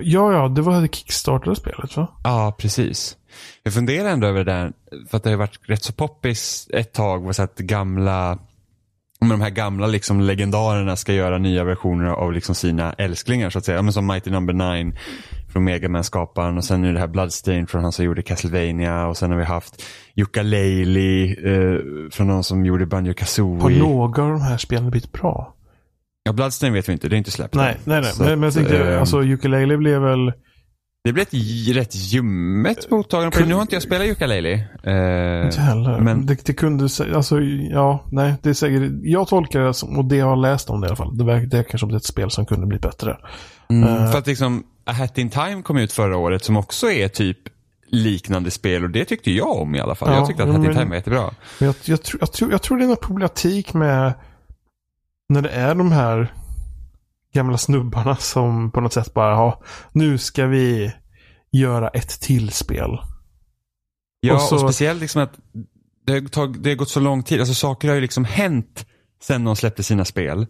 Ja, 0.00 0.32
ja, 0.32 0.48
det 0.48 0.62
var 0.62 0.80
det 0.80 0.94
kickstartade 0.94 1.56
spelet 1.56 1.96
va? 1.96 2.08
Ja, 2.24 2.54
precis. 2.58 3.16
Jag 3.62 3.74
funderar 3.74 4.08
ändå 4.08 4.26
över 4.26 4.44
det 4.44 4.52
där, 4.52 4.72
för 5.10 5.16
att 5.16 5.22
det 5.22 5.30
har 5.30 5.36
varit 5.36 5.58
rätt 5.62 5.82
så 5.82 5.92
poppis 5.92 6.68
ett 6.72 6.92
tag, 6.92 7.34
så 7.34 7.42
att 7.42 7.56
gamla, 7.58 8.38
om 9.20 9.28
de 9.28 9.40
här 9.40 9.50
gamla 9.50 9.86
liksom 9.86 10.20
legendarerna 10.20 10.96
ska 10.96 11.12
göra 11.12 11.38
nya 11.38 11.64
versioner 11.64 12.06
av 12.06 12.32
liksom 12.32 12.54
sina 12.54 12.92
älsklingar 12.92 13.50
så 13.50 13.58
att 13.58 13.64
säga. 13.64 13.76
Ja, 13.78 13.82
men 13.82 13.92
som 13.92 14.06
Mighty 14.06 14.30
Number 14.30 14.54
Nine 14.54 14.96
från 15.52 15.64
Megaman-skaparen 15.64 16.56
och 16.56 16.64
sen 16.64 16.82
nu 16.82 16.92
det 16.92 17.00
här 17.00 17.06
Bloodstain 17.06 17.66
från 17.66 17.82
han 17.82 17.92
som 17.92 18.04
gjorde 18.04 18.22
Castlevania 18.22 19.06
och 19.06 19.16
sen 19.16 19.30
har 19.30 19.38
vi 19.38 19.44
haft 19.44 19.82
Yooka-Laylee 20.16 21.46
eh, 21.46 22.10
från 22.10 22.26
någon 22.26 22.44
som 22.44 22.66
gjorde 22.66 22.86
Banjo 22.86 23.08
Har 23.10 23.14
Kazooie. 23.14 23.78
några 23.78 24.22
av 24.22 24.30
de 24.30 24.40
här 24.42 24.56
spelen 24.56 24.90
blivit 24.90 25.12
bra? 25.12 25.54
Ja, 26.22 26.32
Bloodstain 26.32 26.72
vet 26.72 26.88
vi 26.88 26.92
inte, 26.92 27.08
det 27.08 27.16
är 27.16 27.18
inte 27.18 27.30
släppt 27.30 27.54
Nej, 27.54 27.76
nej, 27.84 28.00
nej. 28.00 28.12
Så 28.12 28.22
Men, 28.22 28.32
men 28.40 28.42
jag 28.42 28.54
tänkte, 28.54 28.92
eh, 28.92 29.00
alltså 29.00 29.22
Ukulele 29.22 29.76
blev 29.76 30.00
väl... 30.02 30.32
Det 31.04 31.12
blir 31.12 31.22
ett 31.22 31.76
rätt 31.76 31.94
ljummet 31.94 32.90
mottagande 32.90 33.38
det. 33.38 33.46
Nu 33.46 33.54
har 33.54 33.62
inte 33.62 33.74
jag 33.74 33.82
spelat 33.82 34.06
Yooka-Laylee. 34.06 34.54
Eh, 34.82 35.46
Inte 35.46 35.60
heller. 35.60 36.00
men- 36.00 36.26
det, 36.26 36.44
det 36.46 36.52
kunde 36.52 36.84
alltså 37.14 37.40
ja, 37.70 38.04
nej, 38.12 38.34
det 38.42 38.48
är 38.48 38.54
säkert, 38.54 38.92
jag 39.02 39.28
tolkar 39.28 39.60
det 39.60 39.74
som, 39.74 39.98
och 39.98 40.04
det 40.04 40.16
jag 40.16 40.26
har 40.26 40.36
läst 40.36 40.70
om 40.70 40.80
det 40.80 40.86
i 40.86 40.88
alla 40.88 40.96
fall, 40.96 41.18
det 41.18 41.24
verkar 41.24 41.46
det 41.78 41.86
det 41.86 41.94
är 41.94 41.96
ett 41.96 42.04
spel 42.04 42.30
som 42.30 42.46
kunde 42.46 42.66
bli 42.66 42.78
bättre. 42.78 43.16
Mm, 43.70 43.88
Eh. 43.88 44.10
för 44.10 44.18
att 44.18 44.26
liksom, 44.26 44.64
A 44.84 44.92
Hat 44.92 45.18
in 45.18 45.30
Time 45.30 45.62
kom 45.62 45.76
ut 45.76 45.92
förra 45.92 46.16
året 46.16 46.44
som 46.44 46.56
också 46.56 46.90
är 46.90 47.08
typ 47.08 47.38
liknande 47.88 48.50
spel 48.50 48.84
och 48.84 48.90
det 48.90 49.04
tyckte 49.04 49.30
jag 49.30 49.56
om 49.56 49.74
i 49.74 49.80
alla 49.80 49.94
fall. 49.94 50.08
Ja, 50.12 50.16
jag 50.18 50.26
tyckte 50.26 50.42
att 50.42 50.48
Hat 50.48 50.58
in 50.64 50.72
Time 50.72 50.84
var 50.84 50.94
jättebra. 50.94 51.30
Men 51.58 51.66
jag, 51.66 51.74
jag, 51.84 52.02
tror, 52.02 52.20
jag, 52.20 52.32
tror, 52.32 52.50
jag 52.52 52.62
tror 52.62 52.78
det 52.78 52.84
är 52.84 52.88
någon 52.88 52.96
problematik 52.96 53.74
med 53.74 54.12
när 55.28 55.42
det 55.42 55.50
är 55.50 55.74
de 55.74 55.92
här 55.92 56.32
gamla 57.34 57.58
snubbarna 57.58 58.16
som 58.16 58.70
på 58.70 58.80
något 58.80 58.92
sätt 58.92 59.14
bara, 59.14 59.30
ja, 59.30 59.62
nu 59.92 60.18
ska 60.18 60.46
vi 60.46 60.92
göra 61.54 61.88
ett 61.88 62.20
till 62.20 62.50
spel. 62.50 62.98
Ja, 64.20 64.32
Och 64.34 64.40
och, 64.40 64.48
så- 64.48 64.58
speciellt 64.58 65.00
liksom 65.00 65.22
att 65.22 65.32
det 66.06 66.12
har, 66.12 66.20
tag, 66.20 66.60
det 66.62 66.68
har 66.70 66.76
gått 66.76 66.88
så 66.88 67.00
lång 67.00 67.22
tid. 67.22 67.40
Alltså 67.40 67.54
saker 67.54 67.88
har 67.88 67.94
ju 67.94 68.00
liksom 68.00 68.24
hänt 68.24 68.86
sen 69.22 69.44
de 69.44 69.56
släppte 69.56 69.82
sina 69.82 70.04
spel. 70.04 70.46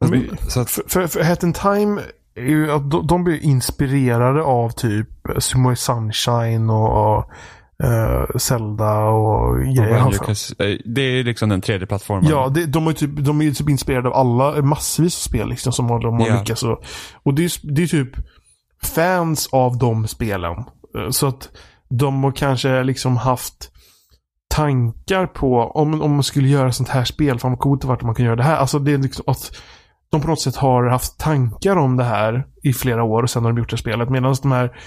Alltså, 0.00 0.16
Men- 0.18 0.36
så 0.48 0.60
att, 0.60 0.70
För, 0.70 0.82
för, 0.88 1.06
för 1.06 1.24
Hat 1.24 1.42
in 1.42 1.52
Time, 1.52 2.00
är 2.34 2.42
ju 2.42 2.72
att 2.72 2.90
de, 2.90 3.06
de 3.06 3.24
blir 3.24 3.40
inspirerade 3.44 4.42
av 4.42 4.70
typ 4.70 5.08
Sumo 5.38 5.76
Sunshine 5.76 6.70
och, 6.70 7.16
och 7.16 7.30
eh, 7.86 8.24
Zelda 8.38 8.98
och 9.04 9.48
och 9.48 9.60
grejer. 9.62 10.10
Kaz- 10.18 10.54
eh, 10.64 10.78
det 10.84 11.00
är 11.02 11.24
liksom 11.24 11.48
den 11.48 11.60
tredje 11.60 11.86
plattformen. 11.86 12.30
Ja, 12.30 12.48
det, 12.54 12.66
de, 12.66 12.86
är 12.86 12.92
typ, 12.92 13.10
de 13.16 13.40
är 13.40 13.44
ju 13.44 13.54
typ 13.54 13.68
inspirerade 13.68 14.08
av 14.08 14.14
alla, 14.14 14.62
massvis 14.62 15.16
av 15.16 15.20
spel 15.20 15.48
liksom 15.48 15.72
som 15.72 15.86
de 15.86 16.20
har 16.20 16.28
Ja. 16.28 16.38
lyckats. 16.40 16.62
Och, 16.62 16.84
och 17.22 17.34
det 17.34 17.44
är, 17.44 17.74
det 17.74 17.82
är 17.82 17.86
typ 17.86 18.10
fans 18.82 19.48
av 19.52 19.78
de 19.78 20.08
spelen. 20.08 20.64
Eh, 20.98 21.10
så 21.10 21.26
att 21.26 21.48
de 21.88 22.24
har 22.24 22.32
kanske 22.32 22.82
liksom 22.82 23.16
haft 23.16 23.70
tankar 24.48 25.26
på 25.26 25.58
om, 25.58 26.02
om 26.02 26.12
man 26.12 26.22
skulle 26.22 26.48
göra 26.48 26.72
sånt 26.72 26.88
här 26.88 27.04
spel, 27.04 27.38
fan 27.38 27.50
vad 27.50 27.60
coolt 27.60 27.80
det 27.80 27.88
vart 27.88 28.02
om 28.02 28.06
man 28.06 28.14
kan 28.14 28.24
göra 28.24 28.36
det 28.36 28.42
här. 28.42 28.56
Alltså 28.56 28.78
det 28.78 28.92
är 28.92 28.98
liksom 28.98 29.24
att 29.26 29.52
de 30.10 30.20
på 30.20 30.28
något 30.28 30.40
sätt 30.40 30.56
har 30.56 30.84
haft 30.84 31.18
tankar 31.18 31.76
om 31.76 31.96
det 31.96 32.04
här 32.04 32.46
i 32.62 32.72
flera 32.72 33.02
år 33.02 33.22
och 33.22 33.30
sen 33.30 33.44
har 33.44 33.52
de 33.52 33.58
gjort 33.58 33.70
det 33.70 33.76
spelet. 33.76 34.10
Medan 34.10 34.36
de 34.42 34.52
här, 34.52 34.78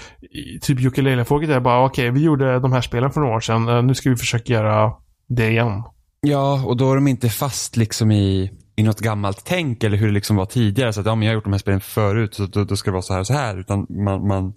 typ 0.60 0.80
ukulele-folket 0.80 1.50
är 1.50 1.60
bara 1.60 1.84
okej, 1.84 2.10
vi 2.10 2.20
gjorde 2.20 2.58
de 2.58 2.72
här 2.72 2.80
spelen 2.80 3.10
för 3.10 3.20
några 3.20 3.36
år 3.36 3.40
sedan, 3.40 3.68
eh, 3.68 3.82
nu 3.82 3.94
ska 3.94 4.10
vi 4.10 4.16
försöka 4.16 4.52
göra 4.52 4.92
det 5.28 5.48
igen. 5.48 5.82
Ja, 6.20 6.64
och 6.66 6.76
då 6.76 6.90
är 6.90 6.94
de 6.94 7.08
inte 7.08 7.28
fast 7.28 7.76
liksom 7.76 8.10
i, 8.10 8.50
i 8.80 8.82
något 8.82 9.00
gammalt 9.00 9.42
tänk 9.44 9.84
eller 9.84 9.96
hur 9.96 10.06
det 10.06 10.12
liksom 10.12 10.36
var 10.36 10.46
tidigare. 10.46 10.92
Så 10.92 11.00
att 11.00 11.06
ja, 11.06 11.14
men 11.14 11.26
jag 11.26 11.30
har 11.32 11.34
gjort 11.34 11.44
de 11.44 11.52
här 11.52 11.58
spelen 11.58 11.80
förut 11.80 12.34
så 12.34 12.46
då, 12.46 12.64
då 12.64 12.76
ska 12.76 12.90
det 12.90 12.92
vara 12.92 13.02
så 13.02 13.12
här 13.12 13.20
och 13.20 13.26
så 13.26 13.32
här. 13.34 13.58
Utan 13.60 13.86
man, 14.04 14.26
man, 14.28 14.52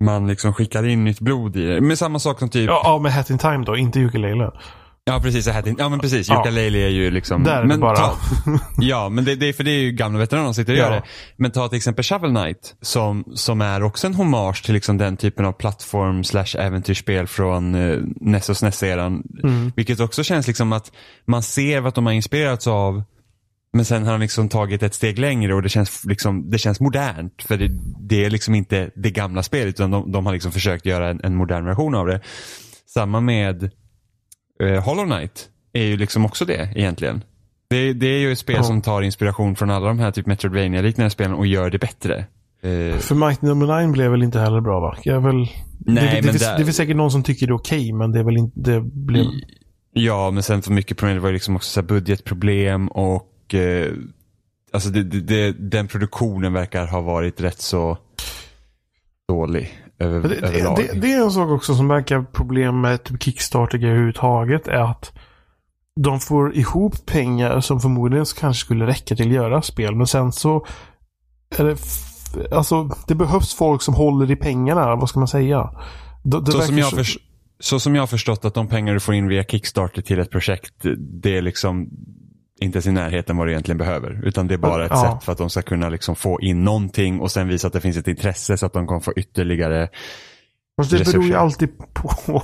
man 0.00 0.26
liksom 0.26 0.54
skickar 0.54 0.86
in 0.86 1.04
nytt 1.04 1.20
blod 1.20 1.56
i 1.56 1.66
det. 1.66 1.80
Men 1.80 1.96
samma 1.96 2.18
sak 2.18 2.38
som 2.38 2.48
typ, 2.48 2.66
Ja, 2.68 2.80
ja 2.84 2.98
med 2.98 3.12
Hat 3.12 3.30
in 3.30 3.38
Time 3.38 3.64
då, 3.66 3.76
inte 3.76 4.00
ukulele. 4.00 4.50
ja 5.04 5.20
precis, 5.22 5.48
hade, 5.48 5.74
ja 5.78 5.88
men 5.88 5.98
precis, 6.00 6.28
Ja. 6.28 6.34
Yooka-Laylee 6.34 6.84
är 6.84 6.88
ju 6.88 7.10
liksom. 7.10 7.42
Där 7.44 7.56
är 7.56 7.62
det 7.62 7.68
men 7.68 7.80
bara- 7.80 7.96
Ta, 7.96 8.14
ja, 8.78 9.08
men 9.08 9.24
det, 9.24 9.34
det, 9.34 9.48
är- 9.48 9.52
för 9.52 9.64
det 9.64 9.70
är 9.70 9.80
ju 9.80 9.92
gamla 9.92 10.18
veteraner 10.18 10.44
som 10.46 10.54
sitter 10.54 10.72
och 10.72 10.78
Ja. 10.78 10.82
gör 10.82 10.90
det. 10.90 11.02
Men 11.36 11.50
ta 11.50 11.68
till 11.68 11.76
exempel 11.76 12.04
Shovel 12.04 12.30
Knight 12.30 12.74
som, 12.80 13.24
som 13.34 13.60
är 13.60 13.82
också 13.82 14.06
en 14.06 14.14
hommage 14.14 14.64
till 14.64 14.74
liksom 14.74 14.98
den 14.98 15.16
typen 15.16 15.44
av 15.44 15.52
plattform 15.52 16.24
slash 16.24 16.56
äventyrsspel 16.58 17.26
från 17.26 17.74
eh, 17.74 17.98
och 18.48 18.56
SNES-eran. 18.56 19.22
Mm. 19.42 19.72
Vilket 19.76 20.00
också 20.00 20.22
känns 20.22 20.46
liksom 20.46 20.72
att 20.72 20.92
man 21.26 21.42
ser 21.42 21.80
vad 21.80 21.94
de 21.94 22.06
har 22.06 22.12
inspirerats 22.12 22.66
av 22.66 23.02
Men 23.72 23.84
sen 23.84 24.04
har 24.04 24.12
han 24.12 24.20
liksom 24.20 24.48
tagit 24.48 24.82
ett 24.82 24.94
steg 24.94 25.18
längre 25.18 25.54
och 25.54 25.62
det 25.62 25.68
känns, 25.68 26.04
liksom, 26.04 26.50
det 26.50 26.58
känns 26.58 26.80
modernt. 26.80 27.42
För 27.42 27.56
det, 27.56 27.68
det 28.00 28.24
är 28.24 28.30
liksom 28.30 28.54
inte 28.54 28.90
det 28.94 29.10
gamla 29.10 29.42
spelet 29.42 29.74
utan 29.74 29.90
de, 29.90 30.12
de 30.12 30.26
har 30.26 30.32
liksom 30.32 30.52
försökt 30.52 30.86
göra 30.86 31.10
en, 31.10 31.20
en, 31.24 31.36
modern 31.36 31.64
version 31.64 31.94
av 31.94 32.06
det. 32.06 32.20
Samma 32.86 33.20
med 33.20 33.70
eh, 34.62 34.84
Hollow 34.84 35.06
Knight 35.06 35.48
är 35.72 35.84
ju 35.84 35.96
liksom 35.96 36.24
också 36.24 36.44
det 36.44 36.72
egentligen. 36.74 37.24
Det, 37.70 37.92
det 37.92 38.06
är 38.06 38.18
ju 38.18 38.32
ett 38.32 38.38
spel 38.38 38.56
oh. 38.56 38.62
som 38.62 38.82
tar 38.82 39.02
inspiration 39.02 39.56
från 39.56 39.70
alla 39.70 39.86
de 39.86 39.98
här 39.98 40.10
typ 40.10 40.26
Metroidvania-liknande 40.26 41.10
spelen 41.10 41.34
och 41.34 41.46
gör 41.46 41.70
det 41.70 41.78
bättre. 41.78 42.18
Eh. 42.62 42.98
För 42.98 43.14
Mighty 43.14 43.46
No. 43.46 43.54
9 43.54 43.92
blev 43.92 44.10
väl 44.10 44.22
inte 44.22 44.40
heller 44.40 44.60
bra 44.60 44.80
va? 44.80 44.96
Jag 45.02 45.20
väl, 45.20 45.34
Nej, 45.34 45.48
det, 45.78 46.00
det, 46.00 46.06
men 46.06 46.22
det, 46.22 46.22
finns, 46.22 46.42
där... 46.42 46.58
det 46.58 46.64
finns 46.64 46.76
säkert 46.76 46.96
någon 46.96 47.10
som 47.10 47.22
tycker 47.22 47.46
det 47.46 47.50
är 47.50 47.54
okej 47.54 47.78
okay, 47.78 47.92
men 47.92 48.12
det 48.12 48.18
är 48.18 48.24
väl 48.24 48.36
inte, 48.36 48.60
det 48.60 48.80
blev... 48.80 49.26
Ja, 49.92 50.30
men 50.30 50.42
sen 50.42 50.62
för 50.62 50.72
mycket 50.72 50.96
problem, 50.96 51.16
det 51.16 51.20
var 51.22 51.28
ju 51.28 51.34
liksom 51.34 51.56
också 51.56 51.70
så 51.70 51.82
budgetproblem 51.82 52.88
och 52.88 53.31
eh, 53.54 53.92
alltså 54.72 54.90
det, 54.90 55.02
det, 55.02 55.52
den 55.52 55.88
produktionen 55.88 56.52
verkar 56.52 56.86
ha 56.86 57.00
varit 57.00 57.40
rätt 57.40 57.60
så 57.60 57.98
dålig 59.28 59.78
över, 59.98 60.28
det. 60.28 60.40
Det, 60.76 61.00
det, 61.00 61.12
är 61.12 61.24
en 61.24 61.30
sak 61.30 61.50
också 61.50 61.74
som 61.74 61.88
verkar 61.88 62.22
problem 62.22 62.80
med 62.80 63.04
typ 63.04 63.22
Kickstarter 63.22 63.78
överhuvudtaget 63.78 64.68
är 64.68 64.90
att 64.90 65.12
de 66.00 66.20
får 66.20 66.56
ihop 66.56 67.06
pengar 67.06 67.60
som 67.60 67.80
förmodligen 67.80 68.26
kanske 68.40 68.64
skulle 68.64 68.86
räcka 68.86 69.16
till 69.16 69.26
att 69.26 69.34
göra 69.34 69.62
spel. 69.62 69.94
Men 69.94 70.06
sen 70.06 70.32
så 70.32 70.66
är 71.56 71.64
det, 71.64 71.76
alltså, 72.54 72.90
det 73.06 73.14
behövs 73.14 73.54
folk 73.54 73.82
som 73.82 73.94
håller 73.94 74.30
i 74.30 74.36
pengarna. 74.36 74.96
Vad 74.96 75.08
ska 75.08 75.18
man 75.18 75.28
säga? 75.28 75.70
Det, 76.24 76.52
så, 76.52 76.60
som 76.60 76.78
jag 76.78 76.90
för, 76.90 77.06
så 77.60 77.80
som 77.80 77.94
jag 77.94 78.02
har 78.02 78.06
förstått 78.06 78.44
att 78.44 78.54
de 78.54 78.68
pengar 78.68 78.94
du 78.94 79.00
får 79.00 79.14
in 79.14 79.28
via 79.28 79.44
Kickstarter 79.44 80.02
till 80.02 80.18
ett 80.18 80.30
projekt, 80.30 80.74
det 80.98 81.36
är 81.36 81.42
liksom 81.42 81.90
inte 82.62 82.76
ens 82.76 82.86
i 82.86 82.92
närheten 82.92 83.36
vad 83.36 83.46
du 83.46 83.50
egentligen 83.50 83.78
behöver. 83.78 84.20
Utan 84.24 84.48
det 84.48 84.54
är 84.54 84.58
bara 84.58 84.84
ett 84.84 84.90
ja. 84.94 85.12
sätt 85.12 85.24
för 85.24 85.32
att 85.32 85.38
de 85.38 85.50
ska 85.50 85.62
kunna 85.62 85.88
liksom 85.88 86.16
få 86.16 86.40
in 86.40 86.64
någonting 86.64 87.20
och 87.20 87.30
sen 87.30 87.48
visa 87.48 87.66
att 87.66 87.72
det 87.72 87.80
finns 87.80 87.96
ett 87.96 88.08
intresse 88.08 88.56
så 88.56 88.66
att 88.66 88.72
de 88.72 88.86
kan 88.86 89.00
få 89.00 89.12
ytterligare 89.16 89.88
Fast 90.76 90.90
det 90.90 91.04
beror 91.04 91.24
ju 91.24 91.34
alltid 91.34 91.68
på... 91.78 92.42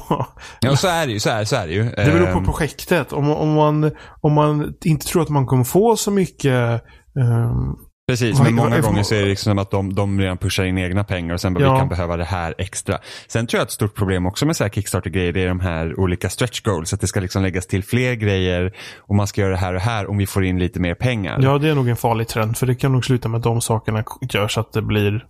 ja, 0.61 0.77
så 0.77 0.89
är 0.89 1.07
det 1.07 1.13
ju. 1.13 1.21
Så 1.21 1.31
är, 1.31 1.45
så 1.45 1.57
är 1.57 1.67
det, 1.67 1.73
ju. 1.73 1.85
det 1.85 2.13
beror 2.13 2.33
på 2.33 2.39
ehm. 2.39 2.45
projektet. 2.45 3.13
Om, 3.13 3.31
om, 3.31 3.53
man, 3.53 3.91
om 4.21 4.33
man 4.33 4.75
inte 4.85 5.07
tror 5.07 5.23
att 5.23 5.29
man 5.29 5.47
kommer 5.47 5.65
få 5.65 5.97
så 5.97 6.11
mycket 6.11 6.83
um, 7.15 7.79
Precis, 8.09 8.41
men 8.41 8.55
många 8.55 8.81
gånger 8.81 9.03
så 9.03 9.15
är 9.15 9.23
det 9.23 9.29
liksom 9.29 9.59
att 9.59 9.71
de, 9.71 9.95
de 9.95 10.21
redan 10.21 10.37
pushar 10.37 10.65
in 10.65 10.79
egna 10.79 11.05
pengar 11.05 11.35
och 11.35 11.41
sen 11.41 11.55
bara 11.55 11.65
ja. 11.65 11.73
vi 11.73 11.79
kan 11.79 11.89
behöva 11.89 12.17
det 12.17 12.25
här 12.25 12.55
extra. 12.59 12.99
Sen 13.27 13.47
tror 13.47 13.59
jag 13.59 13.63
att 13.63 13.69
ett 13.69 13.73
stort 13.73 13.95
problem 13.95 14.27
också 14.27 14.47
med 14.47 14.57
Kickstarter-grejer 14.57 15.37
är 15.37 15.49
de 15.49 15.61
här 15.61 16.01
olika 16.01 16.29
stretch 16.31 16.61
goals. 16.61 16.93
Att 16.93 17.01
det 17.01 17.07
ska 17.07 17.21
liksom 17.21 17.43
läggas 17.43 17.67
till 17.67 17.85
fler 17.85 18.15
grejer 18.15 18.73
och 18.99 19.15
man 19.15 19.27
ska 19.27 19.41
göra 19.41 19.51
det 19.51 19.59
här 19.59 19.75
och 19.75 19.81
här 19.81 20.11
om 20.11 20.19
vi 20.19 20.27
får 20.27 20.45
in 20.45 20.59
lite 20.59 20.81
mer 20.81 20.95
pengar. 20.95 21.39
Ja, 21.43 21.59
det 21.59 21.69
är 21.69 21.75
nog 21.75 21.89
en 21.89 21.97
farlig 21.97 22.29
trend 22.29 22.57
för 22.57 22.67
det 22.67 22.75
kan 22.75 22.93
nog 22.93 23.05
sluta 23.05 23.29
med 23.29 23.39
att 23.39 23.45
de 23.45 23.61
sakerna 23.61 24.05
gör 24.21 24.49
så 24.49 24.61
att 24.61 24.73
det 24.73 24.83
blir 24.83 25.27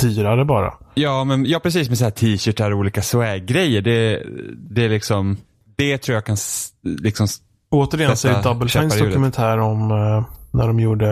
dyrare 0.00 0.44
bara. 0.44 0.74
Ja, 0.94 1.24
men 1.24 1.44
ja, 1.46 1.60
precis 1.60 1.88
med 1.88 1.98
så 1.98 2.04
här 2.04 2.10
t-shirtar 2.10 2.70
och 2.70 2.78
olika 2.78 3.02
swag-grejer. 3.02 3.82
Det, 3.82 4.22
det 4.70 4.84
är 4.84 4.88
liksom, 4.88 5.36
det 5.76 5.98
tror 5.98 6.14
jag 6.14 6.24
kan 6.24 6.36
liksom 6.82 7.26
Återigen 7.70 8.16
så 8.16 8.28
är 8.28 8.42
Double 8.42 8.68
Fines 8.68 8.98
dokumentär 8.98 9.58
om 9.58 9.90
uh, 9.90 10.24
när 10.50 10.66
de 10.66 10.80
gjorde 10.80 11.06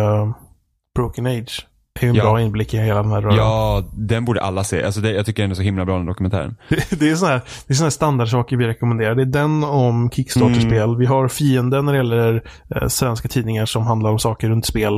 Broken 0.97 1.27
Age. 1.27 1.67
Det 2.01 2.07
är 2.07 2.11
en 2.11 2.15
ja. 2.15 2.23
bra 2.23 2.41
inblick 2.41 2.75
i 2.75 2.79
hela 2.79 3.03
den 3.03 3.13
här 3.13 3.23
röran. 3.23 3.37
Ja, 3.37 3.85
den 3.93 4.25
borde 4.25 4.43
alla 4.43 4.65
se. 4.65 4.85
Alltså 4.85 5.01
det, 5.01 5.13
jag 5.13 5.27
tycker 5.27 5.43
den 5.43 5.51
är 5.51 5.55
så 5.55 5.63
himla 5.63 5.85
bra 5.85 5.97
den 5.97 6.07
dokumentären. 6.07 6.57
det 6.69 7.11
är 7.11 7.15
sådana 7.15 7.35
här, 7.35 7.43
det 7.67 7.73
är 7.73 7.75
såna 7.75 7.87
här 7.87 7.91
standardsaker 7.91 8.57
vi 8.57 8.67
rekommenderar. 8.67 9.15
Det 9.15 9.23
är 9.23 9.27
den 9.27 9.65
om 9.65 10.11
Kickstarter-spel. 10.11 10.83
Mm. 10.83 10.99
Vi 10.99 11.07
har 11.07 11.29
fienden 11.29 11.85
när 11.85 11.93
det 11.93 11.97
gäller 11.97 12.43
eh, 12.75 12.89
svenska 12.89 13.29
tidningar 13.29 13.67
som 13.67 13.83
handlar 13.83 14.11
om 14.11 14.19
saker 14.19 14.49
runt 14.49 14.67
spel. 14.67 14.95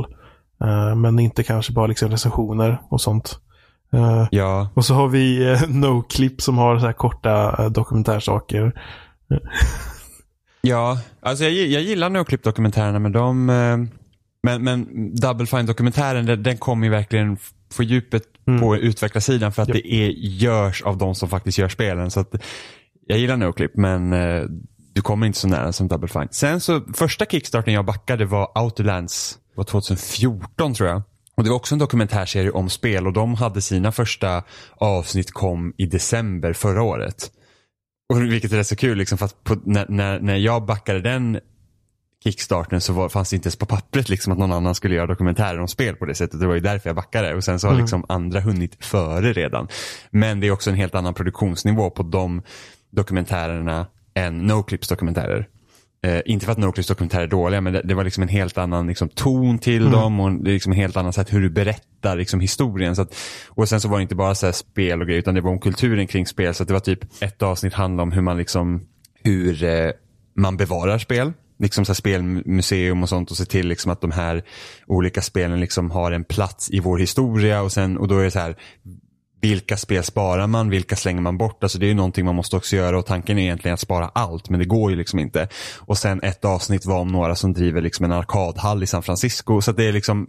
Eh, 0.63 0.95
men 0.95 1.19
inte 1.19 1.43
kanske 1.43 1.73
bara 1.73 1.87
liksom 1.87 2.09
recensioner 2.09 2.81
och 2.89 3.01
sånt. 3.01 3.39
Uh, 3.93 4.27
ja. 4.31 4.69
Och 4.73 4.85
så 4.85 4.93
har 4.93 5.07
vi 5.07 5.51
uh, 5.53 5.69
NoClip 5.69 6.41
som 6.41 6.57
har 6.57 6.79
så 6.79 6.85
här 6.85 6.93
korta 6.93 7.63
uh, 7.63 7.71
dokumentärsaker. 7.71 8.73
ja, 10.61 10.97
alltså 11.21 11.43
jag, 11.43 11.53
jag 11.53 11.81
gillar 11.81 12.09
NoClip-dokumentärerna 12.09 12.99
men 12.99 13.11
de 13.11 13.49
men, 14.43 14.63
men 14.63 14.87
Double 15.15 15.45
Fine-dokumentären 15.45 16.25
den, 16.25 16.43
den 16.43 16.57
kommer 16.57 16.87
ju 16.87 16.91
verkligen 16.91 17.37
få 17.71 17.83
djupet 17.83 18.23
mm. 18.47 18.59
på 18.59 18.77
utvecklarsidan 18.77 19.51
för 19.51 19.61
att 19.61 19.69
yep. 19.69 19.77
det 19.83 19.93
är, 19.93 20.09
görs 20.09 20.81
av 20.81 20.97
de 20.97 21.15
som 21.15 21.29
faktiskt 21.29 21.57
gör 21.57 21.69
spelen. 21.69 22.11
Så 22.11 22.19
att, 22.19 22.35
jag 23.07 23.19
gillar 23.19 23.37
NoClip 23.37 23.71
men 23.75 24.13
du 24.93 25.01
kommer 25.01 25.27
inte 25.27 25.39
så 25.39 25.47
nära 25.47 25.73
som 25.73 25.87
Double 25.87 26.07
Fine. 26.07 26.27
Sen 26.31 26.61
så 26.61 26.81
första 26.93 27.25
kickstarten 27.25 27.73
jag 27.73 27.85
backade 27.85 28.25
var 28.25 28.51
Autolands, 28.55 29.37
var 29.55 29.63
2014 29.63 30.73
tror 30.73 30.89
jag. 30.89 31.01
Och 31.35 31.43
Det 31.43 31.49
var 31.49 31.57
också 31.57 31.75
en 31.75 31.79
dokumentärserie 31.79 32.51
om 32.51 32.69
spel 32.69 33.07
och 33.07 33.13
de 33.13 33.35
hade 33.35 33.61
sina 33.61 33.91
första 33.91 34.43
avsnitt 34.75 35.31
kom 35.31 35.73
i 35.77 35.85
december 35.85 36.53
förra 36.53 36.83
året. 36.83 37.31
Och 38.13 38.21
Vilket 38.21 38.51
är 38.51 38.57
rätt 38.57 38.67
så 38.67 38.75
kul, 38.75 38.97
liksom, 38.97 39.17
för 39.17 39.25
att 39.25 39.43
på, 39.43 39.57
när, 39.63 39.85
när, 39.89 40.19
när 40.19 40.35
jag 40.35 40.65
backade 40.65 41.01
den 41.01 41.39
kickstarten 42.23 42.81
så 42.81 42.93
var, 42.93 43.09
fanns 43.09 43.29
det 43.29 43.35
inte 43.35 43.47
ens 43.47 43.55
på 43.55 43.65
pappret 43.65 44.09
liksom, 44.09 44.33
att 44.33 44.39
någon 44.39 44.51
annan 44.51 44.75
skulle 44.75 44.95
göra 44.95 45.07
dokumentärer 45.07 45.59
om 45.59 45.67
spel 45.67 45.95
på 45.95 46.05
det 46.05 46.15
sättet. 46.15 46.39
Det 46.39 46.47
var 46.47 46.53
ju 46.53 46.59
därför 46.59 46.89
jag 46.89 46.95
backade 46.95 47.35
och 47.35 47.43
sen 47.43 47.59
så 47.59 47.67
har 47.67 47.71
mm. 47.71 47.83
liksom 47.83 48.05
andra 48.09 48.39
hunnit 48.39 48.85
före 48.85 49.33
redan. 49.33 49.67
Men 50.11 50.39
det 50.39 50.47
är 50.47 50.51
också 50.51 50.69
en 50.69 50.75
helt 50.75 50.95
annan 50.95 51.13
produktionsnivå 51.13 51.89
på 51.89 52.03
de 52.03 52.41
dokumentärerna 52.91 53.87
än 54.13 54.37
Noclips 54.37 54.87
dokumentärer. 54.87 55.47
Eh, 56.03 56.21
inte 56.25 56.45
för 56.45 56.51
att 56.51 56.57
Noclips 56.57 56.87
dokumentärer 56.87 57.23
är 57.23 57.27
dåliga 57.27 57.61
men 57.61 57.73
det, 57.73 57.81
det, 57.81 57.93
var 57.93 58.03
liksom 58.03 58.23
en 58.23 58.29
helt 58.29 58.57
annan 58.57 58.87
liksom, 58.87 59.09
ton 59.09 59.59
till 59.59 59.81
mm. 59.81 59.91
dem 59.91 60.19
och 60.19 60.31
det 60.31 60.51
är 60.51 60.53
liksom 60.53 60.71
en 60.71 60.77
helt 60.77 60.97
annan 60.97 61.13
sätt 61.13 61.33
hur 61.33 61.41
du 61.41 61.49
berättar 61.49 62.15
liksom, 62.15 62.39
historien. 62.39 62.95
Så 62.95 63.01
att, 63.01 63.15
och 63.47 63.69
sen 63.69 63.81
så 63.81 63.87
var 63.87 63.97
det 63.97 64.01
inte 64.01 64.15
bara 64.15 64.35
så 64.35 64.53
spel 64.53 65.01
och 65.01 65.07
grejer 65.07 65.19
utan 65.19 65.35
det 65.35 65.41
var 65.41 65.51
om 65.51 65.59
kulturen 65.59 66.07
kring 66.07 66.25
spel. 66.25 66.53
Så 66.53 66.63
det 66.63 66.73
var 66.73 66.79
typ 66.79 67.23
ett 67.23 67.41
avsnitt 67.41 67.73
handlade 67.73 68.03
om 68.03 68.11
hur 68.11 68.21
man 68.21 68.37
liksom 68.37 68.87
hur 69.23 69.63
eh, 69.63 69.91
man 70.35 70.57
bevarar 70.57 70.97
spel. 70.97 71.33
Liksom 71.59 71.85
så 71.85 71.95
spelmuseum 71.95 73.03
och 73.03 73.09
sånt 73.09 73.31
och 73.31 73.37
se 73.37 73.45
till 73.45 73.67
liksom 73.67 73.91
att 73.91 74.01
de 74.01 74.11
här 74.11 74.43
olika 74.87 75.21
spelen 75.21 75.59
liksom 75.59 75.91
har 75.91 76.11
en 76.11 76.23
plats 76.23 76.71
i 76.71 76.79
vår 76.79 76.97
historia 76.97 77.61
och 77.61 77.71
sen 77.71 77.97
och 77.97 78.07
då 78.07 78.17
är 78.17 78.23
det 78.23 78.31
så 78.31 78.39
här 78.39 78.55
vilka 79.41 79.77
spel 79.77 80.03
sparar 80.03 80.47
man, 80.47 80.69
vilka 80.69 80.95
slänger 80.95 81.21
man 81.21 81.37
bort? 81.37 81.63
Alltså 81.63 81.79
det 81.79 81.85
är 81.85 81.87
ju 81.87 81.93
någonting 81.93 82.25
man 82.25 82.35
måste 82.35 82.55
också 82.55 82.75
göra 82.75 82.99
och 82.99 83.05
tanken 83.05 83.37
är 83.37 83.41
egentligen 83.41 83.73
att 83.73 83.79
spara 83.79 84.11
allt 84.13 84.49
men 84.49 84.59
det 84.59 84.65
går 84.65 84.91
ju 84.91 84.97
liksom 84.97 85.19
inte. 85.19 85.47
Och 85.77 85.97
sen 85.97 86.23
ett 86.23 86.45
avsnitt 86.45 86.85
var 86.85 86.99
om 86.99 87.07
några 87.07 87.35
som 87.35 87.53
driver 87.53 87.81
liksom 87.81 88.05
en 88.05 88.11
arkadhall 88.11 88.83
i 88.83 88.87
San 88.87 89.03
Francisco 89.03 89.61
så 89.61 89.71
det 89.71 89.83
är 89.83 89.91
liksom 89.91 90.27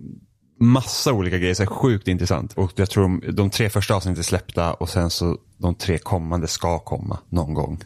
massa 0.61 1.13
olika 1.13 1.39
grejer, 1.39 1.55
så 1.55 1.67
sjukt 1.67 2.09
intressant. 2.09 2.53
Och 2.53 2.73
jag 2.77 2.91
tror 2.91 3.03
de, 3.03 3.23
de 3.33 3.51
tre 3.51 3.71
första 3.71 3.95
avsnitten 3.95 4.19
är 4.19 4.23
släppta 4.23 4.75
och 4.75 4.89
sen 4.89 5.11
så 5.11 5.37
de 5.59 5.75
tre 5.75 5.99
kommande 5.99 6.47
ska 6.47 6.79
komma 6.79 7.19
någon 7.29 7.55
gång. 7.55 7.81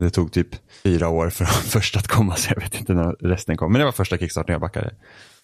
Det 0.00 0.10
tog 0.10 0.32
typ 0.32 0.48
fyra 0.84 1.08
år 1.08 1.30
för 1.30 1.44
de 1.62 1.68
första 1.70 1.98
att 1.98 2.08
komma 2.08 2.36
så 2.36 2.52
jag 2.54 2.60
vet 2.60 2.80
inte 2.80 2.94
när 2.94 3.12
resten 3.12 3.56
kom. 3.56 3.72
Men 3.72 3.78
det 3.78 3.84
var 3.84 3.92
första 3.92 4.18
kickstarten 4.18 4.52
jag 4.52 4.60
backade. 4.60 4.90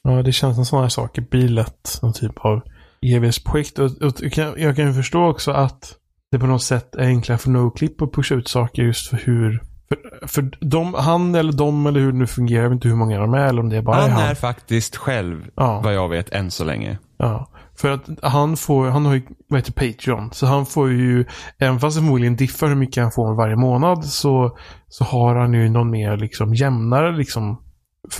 Ja, 0.02 0.22
det 0.22 0.32
känns 0.32 0.56
som 0.56 0.64
sådana 0.64 0.90
saker 0.90 1.22
blir 1.22 1.48
lätt 1.48 1.98
någon 2.02 2.12
typ 2.12 2.38
av 2.38 2.60
EVS-projekt. 3.00 3.78
Och, 3.78 4.02
och, 4.02 4.14
jag 4.56 4.76
kan 4.76 4.86
ju 4.86 4.92
förstå 4.92 5.26
också 5.26 5.50
att 5.50 5.94
det 6.30 6.38
på 6.38 6.46
något 6.46 6.62
sätt 6.62 6.94
är 6.94 7.06
enklare 7.06 7.38
för 7.38 7.50
NoClip 7.50 8.02
att 8.02 8.12
pusha 8.12 8.34
ut 8.34 8.48
saker 8.48 8.82
just 8.82 9.08
för 9.08 9.16
hur 9.16 9.62
för, 9.88 10.26
för 10.26 10.50
de, 10.60 10.94
han 10.94 11.34
eller 11.34 11.52
de 11.52 11.86
eller 11.86 12.00
hur 12.00 12.12
det 12.12 12.18
nu 12.18 12.26
fungerar, 12.26 12.62
jag 12.62 12.70
vet 12.70 12.74
inte 12.74 12.88
hur 12.88 12.96
många 12.96 13.18
de 13.18 13.34
är 13.34 13.46
eller 13.46 13.60
om 13.60 13.68
det 13.68 13.76
är 13.76 13.82
bara 13.82 13.96
han. 13.96 14.10
Han 14.10 14.30
är 14.30 14.34
faktiskt 14.34 14.96
själv, 14.96 15.50
ja. 15.56 15.80
vad 15.80 15.94
jag 15.94 16.08
vet, 16.08 16.30
än 16.30 16.50
så 16.50 16.64
länge. 16.64 16.98
Ja. 17.18 17.50
För 17.76 17.90
att 17.90 18.08
han 18.22 18.56
får, 18.56 18.88
han 18.88 19.06
har 19.06 19.14
ju, 19.14 19.22
vad 19.48 19.60
heter 19.60 19.72
Patreon, 19.72 20.30
så 20.32 20.46
han 20.46 20.66
får 20.66 20.90
ju, 20.90 21.24
även 21.58 21.80
fast 21.80 21.96
det 21.96 22.00
förmodligen 22.00 22.36
diffar 22.36 22.68
hur 22.68 22.74
mycket 22.74 23.02
han 23.02 23.12
får 23.12 23.34
varje 23.34 23.56
månad, 23.56 24.04
så, 24.04 24.58
så 24.88 25.04
har 25.04 25.36
han 25.36 25.54
ju 25.54 25.68
någon 25.68 25.90
mer 25.90 26.16
liksom 26.16 26.54
jämnare 26.54 27.16
liksom 27.16 27.62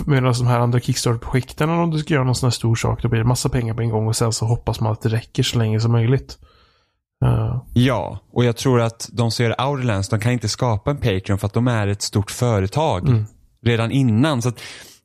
Medan 0.05 0.33
de 0.33 0.47
här 0.47 0.59
andra 0.59 0.79
Kickstarter-projekten, 0.79 1.69
om 1.69 1.91
du 1.91 1.99
ska 1.99 2.13
göra 2.13 2.23
någon 2.23 2.35
sån 2.35 2.47
här 2.47 2.51
stor 2.51 2.75
sak, 2.75 3.01
då 3.01 3.09
blir 3.09 3.19
det 3.19 3.27
massa 3.27 3.49
pengar 3.49 3.73
på 3.73 3.81
en 3.81 3.89
gång 3.89 4.07
och 4.07 4.15
sen 4.15 4.33
så 4.33 4.45
hoppas 4.45 4.79
man 4.79 4.91
att 4.91 5.01
det 5.01 5.09
räcker 5.09 5.43
så 5.43 5.57
länge 5.57 5.79
som 5.79 5.91
möjligt. 5.91 6.37
Uh. 7.25 7.63
Ja, 7.73 8.19
och 8.33 8.45
jag 8.45 8.57
tror 8.57 8.81
att 8.81 9.09
de 9.11 9.31
som 9.31 9.45
gör 9.45 9.67
Outerlands, 9.69 10.09
de 10.09 10.19
kan 10.19 10.31
inte 10.31 10.49
skapa 10.49 10.91
en 10.91 10.97
Patreon 10.97 11.37
för 11.37 11.47
att 11.47 11.53
de 11.53 11.67
är 11.67 11.87
ett 11.87 12.01
stort 12.01 12.31
företag 12.31 13.09
mm. 13.09 13.25
redan 13.65 13.91
innan. 13.91 14.41
Så 14.41 14.51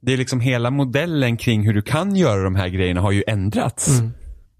Det 0.02 0.12
är 0.12 0.16
liksom 0.16 0.40
hela 0.40 0.70
modellen 0.70 1.36
kring 1.36 1.66
hur 1.66 1.74
du 1.74 1.82
kan 1.82 2.16
göra 2.16 2.42
de 2.42 2.54
här 2.54 2.68
grejerna 2.68 3.00
har 3.00 3.12
ju 3.12 3.24
ändrats. 3.26 3.88
Mm. 3.88 4.12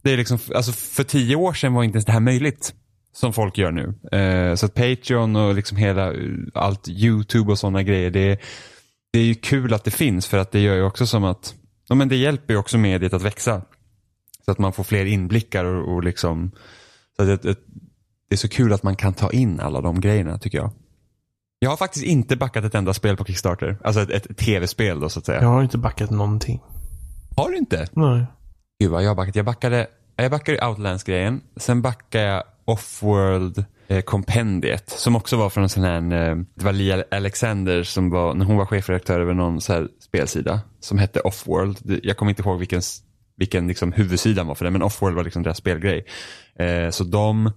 Det 0.03 0.13
är 0.13 0.17
liksom, 0.17 0.39
alltså 0.55 0.73
för 0.73 1.05
tio 1.05 1.37
år 1.37 1.53
sedan 1.53 1.75
var 1.75 1.85
inte 1.85 1.97
ens 1.97 2.07
det 2.07 2.13
här 2.13 2.21
möjligt 2.21 2.75
som 3.15 3.33
folk 3.33 3.59
gör 3.59 3.73
nu. 3.73 3.87
Uh, 4.19 4.55
så 4.55 4.67
att 4.67 4.75
Patreon 4.75 5.37
och 5.37 5.55
liksom 5.55 5.77
hela, 5.77 6.13
allt 6.55 6.89
YouTube 6.89 7.53
och 7.53 7.59
sådana 7.59 7.83
grejer, 7.83 8.11
det 8.11 8.41
det 9.13 9.19
är 9.19 9.25
ju 9.25 9.35
kul 9.35 9.75
att 9.75 9.85
det 9.85 9.91
finns 9.91 10.27
för 10.27 10.39
att 10.39 10.51
det 10.51 10.61
gör 10.61 10.75
ju 10.75 10.83
också 10.83 11.07
som 11.07 11.25
att, 11.25 11.55
ja 11.89 11.95
men 11.95 12.09
det 12.09 12.17
hjälper 12.17 12.55
ju 12.55 12.61
också 12.61 12.79
mediet 12.79 13.13
att 13.13 13.23
växa. 13.23 13.63
Så 14.45 14.51
att 14.51 14.59
man 14.59 14.73
får 14.73 14.85
fler 14.85 15.05
inblickar 15.05 15.65
och, 15.65 15.95
och 15.95 16.05
liksom, 16.05 16.51
så 17.17 17.23
att 17.23 17.43
det, 17.43 17.59
det 18.29 18.35
är 18.35 18.37
så 18.37 18.49
kul 18.49 18.73
att 18.73 18.83
man 18.83 18.97
kan 18.97 19.15
ta 19.15 19.31
in 19.31 19.61
alla 19.61 19.81
de 19.81 20.01
grejerna 20.01 20.39
tycker 20.39 20.59
jag. 20.59 20.71
Jag 21.62 21.71
har 21.71 21.76
faktiskt 21.76 22.04
inte 22.04 22.37
backat 22.37 22.64
ett 22.64 22.75
enda 22.75 22.95
spel 22.95 23.16
på 23.16 23.25
Kickstarter. 23.25 23.76
Alltså 23.85 24.00
ett, 24.02 24.11
ett 24.11 24.37
tv-spel 24.37 25.00
då 25.00 25.09
så 25.09 25.19
att 25.19 25.26
säga. 25.26 25.42
Jag 25.42 25.49
har 25.49 25.62
inte 25.62 25.78
backat 25.78 26.11
någonting. 26.11 26.61
Har 27.37 27.50
du 27.50 27.57
inte? 27.57 27.88
Nej. 27.92 28.26
Gud 28.81 28.90
vad 28.90 29.02
jag 29.02 29.11
har 29.11 29.14
backat. 29.14 29.37
Jag 29.37 29.45
backade, 29.45 29.87
jag 30.16 30.31
backade 30.31 30.66
Outlands-grejen. 30.66 31.40
Sen 31.57 31.83
backade 31.83 32.25
jag 32.25 32.42
Offworld 32.64 33.64
eh, 33.88 34.00
kompendiet 34.00 34.90
som 34.90 35.16
också 35.16 35.37
var 35.37 35.50
från 35.50 35.62
en 35.62 35.69
sån 35.69 35.85
här, 35.85 35.97
eh, 35.97 36.37
det 36.54 36.64
var 36.64 36.73
Lia 36.73 37.04
Alexander 37.11 37.83
som 37.83 38.11
var, 38.11 38.35
när 38.35 38.47
hon 38.47 38.57
var 38.57 38.66
chefredaktör 38.66 39.21
över 39.21 39.35
någon 39.35 39.61
så 39.61 39.73
här 39.73 39.88
spelsida 40.00 40.61
som 40.81 40.99
hette 40.99 41.21
Offworld. 41.21 42.00
Jag 42.02 42.16
kommer 42.16 42.31
inte 42.31 42.42
ihåg 42.42 42.59
vilken, 42.59 42.83
vilken 43.37 43.69
liksom 43.69 43.92
huvudsidan 43.92 44.47
var 44.47 44.54
för 44.54 44.64
det 44.64 44.71
men 44.71 44.83
Offworld 44.83 45.16
var 45.16 45.25
liksom 45.25 45.42
deras 45.42 45.59
spelgrej. 45.59 46.07
Eh, 46.59 46.90
så 46.90 47.04
de 47.04 47.50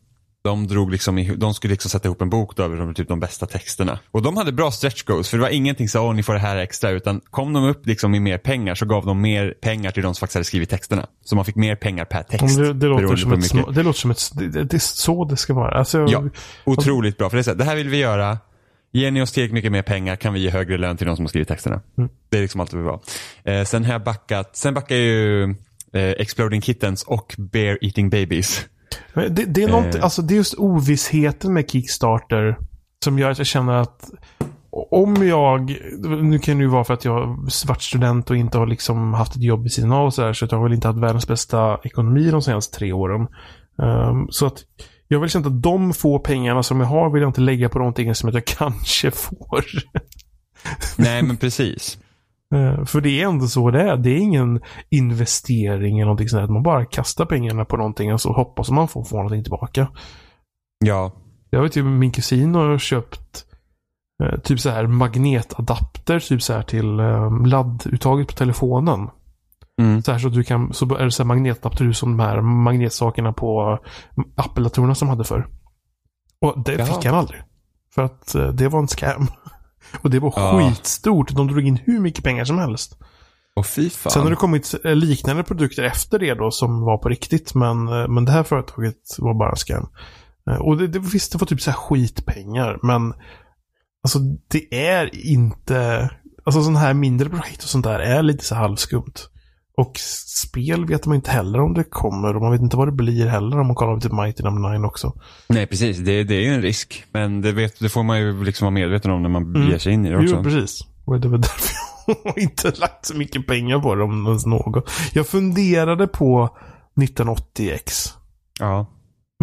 de, 0.46 0.68
drog 0.68 0.92
liksom 0.92 1.18
i, 1.18 1.36
de 1.36 1.54
skulle 1.54 1.72
liksom 1.72 1.90
sätta 1.90 2.08
ihop 2.08 2.22
en 2.22 2.30
bok 2.30 2.56
då 2.56 2.64
över 2.64 2.78
de, 2.78 2.94
typ 2.94 3.08
de 3.08 3.20
bästa 3.20 3.46
texterna. 3.46 4.00
Och 4.12 4.22
de 4.22 4.38
hade 4.38 4.52
bra 4.52 4.72
stretch 4.72 5.04
goals 5.04 5.30
för 5.30 5.38
det 5.38 5.42
var 5.42 5.50
ingenting 5.50 5.90
så 5.90 6.08
åh 6.08 6.14
ni 6.14 6.24
får 6.24 6.34
det 6.34 6.40
här 6.40 6.58
extra 6.58 6.90
utan 6.90 7.22
kom 7.30 7.54
de 7.54 7.64
upp 7.64 7.86
liksom 7.86 8.16
i 8.16 8.20
mer 8.20 8.38
pengar 8.38 8.76
så 8.76 8.86
gav 8.86 9.06
de 9.06 9.22
mer 9.22 9.54
pengar 9.62 9.92
till 9.92 10.04
de 10.04 10.16
som 10.16 10.20
faktiskt 10.20 10.36
hade 10.36 10.46
skrivit 10.46 10.70
texterna. 10.70 11.08
Så 11.24 11.36
man 11.36 11.46
fick 11.46 11.56
mer 11.56 11.76
pengar 11.76 12.06
per 12.06 12.24
text. 12.24 12.58
Det, 12.58 12.74
det, 12.74 12.88
låter 12.88 13.16
som 13.16 13.34
ett, 13.34 13.76
det 13.76 13.84
låter 13.84 14.00
som 14.00 14.12
ett... 14.12 14.32
Det, 14.34 14.64
det 14.64 14.78
är 14.78 14.80
så 14.80 15.26
det 15.26 15.38
ska 15.38 15.54
vara. 15.54 15.78
Alltså, 15.78 16.06
Ja, 16.10 16.24
otroligt 16.64 17.18
bra. 17.18 17.30
För 17.30 17.38
det, 17.38 17.42
är 17.42 17.44
så 17.44 17.50
här, 17.50 17.58
det 17.58 17.64
här 17.64 17.76
vill 17.76 17.90
vi 17.90 17.98
göra. 17.98 18.38
Ger 18.92 19.12
ni 19.12 19.22
oss 19.22 19.32
tillräckligt 19.32 19.54
mycket 19.54 19.72
mer 19.72 19.82
pengar 19.82 20.16
kan 20.16 20.34
vi 20.34 20.40
ge 20.40 20.50
högre 20.50 20.78
lön 20.78 20.98
till 20.98 21.08
de 21.08 21.16
som 21.16 21.26
har 21.26 21.30
skrivit 21.30 21.48
texterna. 21.48 21.82
Mm. 21.98 22.10
Det 22.30 22.38
är 22.38 22.42
liksom 22.42 22.62
allt 22.62 22.72
det 22.72 22.78
vill 22.78 22.86
vara. 22.86 23.00
Eh, 23.44 23.64
sen 23.66 23.86
har 23.86 23.92
jag 23.92 24.04
backat, 24.04 24.56
sen 24.56 24.74
backar 24.74 24.96
ju 24.96 25.44
eh, 25.94 26.10
Exploding 26.10 26.62
Kittens 26.62 27.04
och 27.04 27.36
Bear 27.38 27.78
Eating 27.82 28.10
Babies. 28.10 28.66
Det, 29.14 29.30
det, 29.30 29.64
är 29.64 29.68
någonting, 29.68 30.00
Eh. 30.00 30.04
alltså 30.04 30.22
det 30.22 30.34
är 30.34 30.36
just 30.36 30.54
ovissheten 30.54 31.54
med 31.54 31.70
Kickstarter 31.70 32.58
som 33.04 33.20
gör 33.20 33.30
att 33.32 33.38
jag 33.38 33.48
känner 33.48 33.74
att 33.74 34.10
om 34.92 35.28
jag, 35.28 35.76
nu 36.22 36.40
kan 36.40 36.58
det 36.58 36.64
ju 36.64 36.70
vara 36.70 36.84
för 36.84 36.94
att 36.94 37.06
jag 37.06 37.46
är 37.46 37.50
svart 37.50 37.82
student 37.82 38.30
och 38.30 38.38
inte 38.38 38.58
har 38.58 38.68
liksom 38.68 39.14
haft 39.14 39.36
ett 39.36 39.44
jobb 39.44 39.64
vid 39.64 39.72
sidan 39.72 39.92
av 39.92 40.06
och 40.06 40.14
så 40.14 40.22
här, 40.24 40.34
så 40.34 40.46
att 40.46 40.52
jag 40.52 40.60
har 40.60 40.64
väl 40.64 40.74
inte 40.74 40.88
haft 40.88 41.00
världens 41.00 41.28
bästa 41.28 41.80
ekonomi 41.84 42.32
de 42.32 42.42
senaste 42.42 42.78
tre 42.78 42.94
åren. 42.94 43.28
Ehm, 43.84 44.28
så 44.30 44.46
att 44.46 44.64
jag 45.08 45.20
vill 45.20 45.30
känna 45.30 45.48
att 45.48 45.62
de 45.62 45.94
få 45.94 46.20
pengarna 46.20 46.64
som 46.64 46.80
jag 46.80 46.88
har 46.88 47.10
vill 47.10 47.22
jag 47.22 47.30
inte 47.30 47.42
lägga 47.42 47.70
på 47.70 47.80
någonting 47.80 48.16
som 48.16 48.30
jag 48.30 48.46
kanske 48.46 49.12
får. 49.12 49.66
Nej 50.98 51.24
men 51.24 51.38
precis. 51.38 51.98
Eh, 52.56 52.86
För 52.86 53.02
det 53.02 53.22
är 53.22 53.28
ändå 53.28 53.48
så 53.48 53.72
det 53.72 53.82
är. 53.82 53.98
Det 53.98 54.10
är 54.10 54.18
ingen 54.18 54.62
investering 54.90 55.96
eller 56.00 56.06
någonting 56.06 56.30
sånt 56.30 56.44
att 56.44 56.50
Man 56.50 56.64
bara 56.64 56.86
kastar 56.86 57.26
pengarna 57.26 57.66
på 57.66 57.78
någonting 57.78 58.14
och 58.14 58.22
så 58.22 58.34
hoppas 58.34 58.72
man 58.72 58.88
får, 58.88 59.04
får 59.04 59.18
någonting 59.18 59.44
tillbaka. 59.44 59.88
Ja, 60.86 61.12
Jag 61.50 61.62
vet 61.62 61.76
ju, 61.76 61.84
min 61.84 62.12
kusin 62.12 62.56
har 62.56 62.78
köpt 62.78 63.46
eh, 64.24 64.40
typ 64.40 64.60
så 64.60 64.70
här 64.70 64.88
magnetadapter 64.88 66.20
typ 66.20 66.42
så 66.42 66.54
här 66.54 66.62
till 66.62 67.00
eh, 67.00 67.46
ladduttaget 67.46 68.28
på 68.28 68.34
telefonen. 68.34 69.10
mm. 69.82 70.02
Så 70.02 70.12
här 70.12 70.20
så 70.20 70.28
att 70.28 70.34
du 70.34 70.44
kan, 70.44 70.74
så 70.74 70.96
är 70.96 71.04
det 71.06 71.12
så 71.12 71.24
här 71.24 71.28
magnetadapter 71.28 71.92
som 71.92 72.18
de 72.18 72.24
här 72.24 72.42
magnetsakerna 72.42 73.34
på 73.34 73.80
Apple-datorerna 74.36 74.96
som 74.96 75.10
hade 75.10 75.24
för. 75.24 75.48
Och 76.42 76.64
det 76.66 76.74
Jaha. 76.74 76.86
fick 76.86 77.06
han 77.06 77.16
aldrig. 77.16 77.42
För 77.96 78.02
att 78.04 78.36
eh, 78.36 78.48
det 78.48 78.68
var 78.68 78.80
en 78.80 78.88
scam. 78.88 79.28
Och 80.02 80.10
det 80.10 80.20
var 80.20 80.34
Ja. 80.36 80.60
skitstort. 80.70 81.32
De 81.36 81.48
drog 81.48 81.68
in 81.68 81.80
hur 81.86 82.00
mycket 82.00 82.24
pengar 82.24 82.46
som 82.46 82.58
helst. 82.60 82.98
och 83.56 83.66
fy 83.68 83.90
fan. 83.90 84.12
Sen 84.12 84.22
har 84.24 84.30
det 84.30 84.36
kommit 84.36 84.76
eh, 84.84 84.96
liknande 84.96 85.44
produkter 85.44 85.84
efter 85.84 86.20
det 86.20 86.34
då 86.34 86.52
som 86.52 86.82
var 86.82 86.98
på 86.98 87.10
riktigt. 87.10 87.54
Men, 87.56 87.88
eh, 87.88 88.08
men 88.08 88.26
det 88.26 88.32
här 88.32 88.44
företaget 88.44 89.16
var 89.18 89.34
bara 89.34 89.50
en 89.50 89.56
scam. 89.56 89.88
Eh, 90.50 90.56
Och 90.58 90.78
det, 90.78 90.88
det, 90.88 91.00
visst, 91.00 91.32
det 91.32 91.38
var 91.38 91.46
typ 91.48 91.62
så 91.62 91.72
här 91.72 91.78
skitpengar. 91.78 92.80
Men 92.84 93.14
alltså 94.04 94.20
det 94.48 94.88
är 94.90 95.26
inte... 95.28 96.10
Alltså 96.44 96.62
sådana 96.62 96.80
här 96.80 96.94
mindre 96.94 97.30
projekt 97.30 97.64
och 97.64 97.70
sånt 97.70 97.84
där 97.86 98.00
är 98.00 98.24
lite 98.24 98.46
så 98.46 98.56
halvskumt. 98.56 99.14
Och 99.78 99.92
spel 100.48 100.86
vet 100.86 101.06
man 101.06 101.16
inte 101.16 101.32
heller 101.32 101.60
om 101.62 101.74
det 101.74 101.84
kommer. 101.84 102.36
Och 102.36 102.42
man 102.42 102.52
vet 102.52 102.62
inte 102.62 102.78
vad 102.78 102.88
det 102.88 102.92
blir 102.92 103.28
heller 103.28 103.60
om 103.60 103.68
man 103.68 103.76
kollar 103.76 103.96
på 103.96 104.02
typ 104.02 104.12
Mighty 104.12 104.44
Number 104.44 104.70
9 104.80 104.88
också. 104.88 105.14
Nej 105.50 105.68
precis, 105.68 105.98
det, 105.98 106.24
det 106.24 106.36
är 106.36 106.42
ju 106.42 106.54
en 106.54 106.62
risk. 106.62 107.04
Men 107.12 107.42
det, 107.42 107.52
vet, 107.52 107.80
det 107.80 107.90
får 107.90 108.04
man 108.04 108.20
ju 108.20 108.44
liksom 108.44 108.66
vara 108.66 108.74
medveten 108.74 109.12
om 109.12 109.22
när 109.22 109.30
man 109.30 109.56
Mm. 109.56 109.70
ger 109.70 109.78
sig 109.78 109.94
in 109.94 110.06
i 110.06 110.10
det 110.10 110.18
också. 110.18 110.36
Jo, 110.36 110.44
precis. 110.44 110.82
Och 111.06 111.20
det 111.20 111.28
var 111.28 111.38
därför 111.48 111.76
jag 112.26 112.38
inte 112.38 112.72
lagt 112.80 113.06
så 113.06 113.16
mycket 113.18 113.48
pengar 113.48 113.80
på 113.80 113.96
det 113.96 114.04
om 114.04 114.26
ens 114.28 114.46
något. 114.46 114.92
Jag 115.14 115.28
funderade 115.28 116.08
på 116.08 116.58
1980X. 117.02 118.10
Ja. 118.60 118.86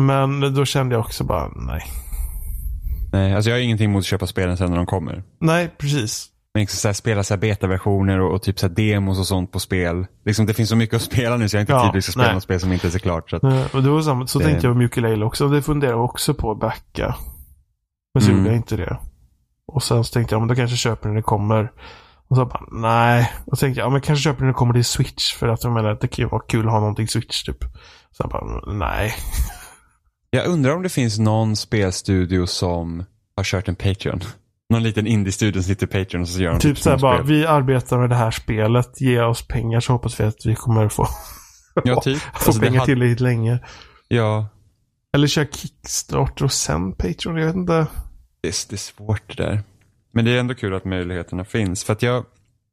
Men 0.01 0.55
då 0.55 0.65
kände 0.65 0.95
jag 0.95 1.01
också 1.05 1.25
bara, 1.25 1.49
nej. 1.57 1.83
Nej, 3.13 3.35
alltså 3.35 3.51
jag 3.51 3.57
har 3.57 3.63
ingenting 3.63 3.91
emot 3.91 4.01
att 4.01 4.05
köpa 4.07 4.27
spelen 4.27 4.57
sen 4.57 4.71
när 4.71 4.77
de 4.77 4.87
kommer. 4.87 5.23
Nej, 5.41 5.75
precis. 5.79 6.29
Men 6.55 6.61
liksom 6.61 6.77
så 6.77 6.89
här, 6.89 6.93
spela 6.93 7.23
så 7.25 7.35
här 7.35 7.41
betaversioner 7.41 8.21
och, 8.21 8.35
och 8.35 8.43
typ 8.43 8.59
så 8.59 8.67
här 8.67 8.75
demos 8.75 9.19
och 9.19 9.27
sånt 9.27 9.53
på 9.53 9.61
spel. 9.61 10.07
Liksom, 10.25 10.47
det 10.47 10.55
finns 10.55 10.69
så 10.69 10.77
mycket 10.77 10.97
att 10.97 11.03
spela 11.03 11.37
nu 11.37 11.49
så 11.49 11.57
jag 11.57 11.59
har 11.59 11.63
inte 11.63 11.73
Ja, 11.73 11.93
tid 11.93 11.99
att 11.99 12.05
spela 12.05 12.25
nej. 12.27 12.35
något 12.35 12.43
spel 12.43 12.61
som 12.61 12.73
inte 12.73 12.87
är 12.87 12.91
så 12.91 12.99
klart. 12.99 13.31
Så 13.31 13.37
att, 13.37 13.43
Nej, 13.43 13.65
Och 13.73 13.83
det 13.83 13.91
var 13.91 14.03
samma, 14.03 14.27
så 14.27 14.39
Det- 14.39 14.45
tänkte 14.45 14.67
jag 14.67 14.77
med 14.77 14.85
ukulele 14.87 15.25
också. 15.25 15.49
Det 15.49 15.63
funderade 15.63 15.97
jag 15.99 16.05
också 16.05 16.35
på 16.35 16.51
att 16.51 16.59
backa. 16.61 17.15
Men 18.15 18.23
så 18.23 18.29
Mm. 18.31 18.39
gjorde 18.39 18.51
jag 18.51 18.59
inte 18.59 18.77
det. 18.77 18.99
Och 19.67 19.83
sen 19.83 20.05
så 20.05 20.13
tänkte 20.13 20.35
jag, 20.35 20.41
men 20.41 20.49
då 20.49 20.55
kanske 20.55 20.73
jag 20.73 20.79
köper 20.79 21.09
när 21.09 21.17
det 21.17 21.23
kommer. 21.23 21.73
Och 22.29 22.37
så 22.37 22.45
bara, 22.47 22.63
nej. 22.73 23.33
Och 23.47 23.59
så 23.59 23.61
tänkte 23.61 23.81
jag, 23.81 23.87
ja, 23.87 23.91
men 23.91 24.01
kanske 24.01 24.23
köper 24.23 24.41
när 24.41 24.49
det 24.49 24.55
kommer 24.55 24.75
till 24.75 24.85
Switch. 24.85 25.33
För 25.35 25.49
att 25.49 25.65
jag 25.65 25.73
menar, 25.73 25.99
det 26.01 26.09
kan 26.09 26.23
ju 26.25 26.29
vara 26.29 26.43
kul 26.49 26.67
att 26.67 26.73
ha 26.73 26.81
någonting 26.81 27.09
Switch 27.09 27.43
typ. 27.43 27.61
Så 28.11 28.23
jag 28.23 28.31
bara, 28.31 28.73
nej. 28.73 29.15
Jag 30.31 30.47
undrar 30.47 30.77
om 30.77 30.83
det 30.83 30.89
finns 30.89 31.19
någon 31.19 31.57
spelstudio 31.57 32.47
som 32.47 33.05
har 33.37 33.45
kört 33.45 33.69
en 33.69 33.75
Patreon. 33.75 34.21
Någon 34.73 34.83
liten 34.83 35.07
indie-studio 35.07 35.63
sitter 35.63 35.87
i 35.87 35.91
Patreon 36.05 36.23
och 36.23 36.29
så 36.29 36.43
gör 36.43 36.51
de 36.51 36.59
Typ 36.61 36.79
såhär 36.79 36.99
små 36.99 37.09
bara, 37.09 37.23
vi 37.23 37.47
arbetar 37.47 37.99
med 37.99 38.09
det 38.11 38.17
här 38.17 38.31
spelet, 38.31 39.01
ge 39.01 39.21
oss 39.21 39.49
pengar 39.49 39.81
så 39.81 39.93
hoppas 39.93 40.21
vi 40.21 40.25
att 40.25 40.47
vi 40.47 40.55
kommer 40.55 40.89
få, 40.89 41.07
Ja, 41.85 42.01
typ. 42.01 42.19
få 42.21 42.31
Alltså, 42.33 42.61
pengar 42.61 42.79
hade- 42.81 42.87
tillräckligt 42.93 43.21
länge. 43.21 43.59
Ja, 44.09 44.47
Eller 45.15 45.27
köra 45.27 45.47
Kickstarter 45.47 46.45
och 46.45 46.53
sen 46.53 46.93
Patreon, 46.93 47.37
jag 47.37 47.47
vet 47.47 47.55
inte. 47.55 47.87
det 48.43 48.49
är, 48.49 48.55
det 48.69 48.75
är 48.75 48.77
svårt 48.77 49.37
det 49.37 49.43
där. 49.43 49.63
Men 50.15 50.25
det 50.25 50.31
är 50.31 50.39
ändå 50.41 50.55
kul 50.55 50.75
att 50.75 50.85
möjligheterna 50.85 51.45
finns. 51.45 51.85
För 51.85 51.93
att 51.93 52.03
jag, 52.03 52.25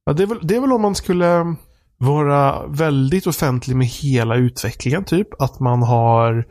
Ja, 0.06 0.14
det, 0.14 0.24
är 0.24 0.28
väl, 0.28 0.40
det 0.42 0.56
är 0.56 0.60
väl 0.62 0.72
om 0.74 0.82
man 0.82 0.96
skulle 0.96 1.56
vara 1.98 2.68
väldigt 2.68 3.28
offentlig 3.28 3.76
med 3.76 3.88
hela 3.88 4.36
utvecklingen 4.36 5.04
typ. 5.04 5.42
Att 5.42 5.60
man 5.60 5.84
har 5.84 6.46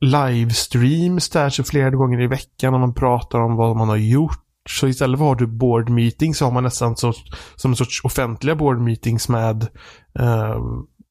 livestreams 0.00 1.28
där 1.28 1.50
så 1.50 1.64
flera 1.64 1.90
gånger 1.90 2.20
i 2.20 2.26
veckan 2.26 2.74
och 2.74 2.80
man 2.80 2.94
pratar 2.94 3.38
om 3.40 3.56
vad 3.56 3.76
man 3.76 3.88
har 3.88 3.96
gjort. 3.96 4.38
Så 4.78 4.88
istället 4.88 5.18
för 5.18 5.24
att 5.24 5.28
ha 5.40 5.46
du 5.46 5.46
board 5.46 5.88
meetings 5.88 6.38
så 6.38 6.44
har 6.44 6.52
man 6.52 6.62
nästan 6.64 6.96
så, 6.96 7.12
som 7.56 7.70
en 7.70 7.76
sorts 7.76 8.04
offentliga 8.04 8.54
board 8.54 8.80
meetings 8.80 9.28
med, 9.28 9.62
eh, 10.18 10.56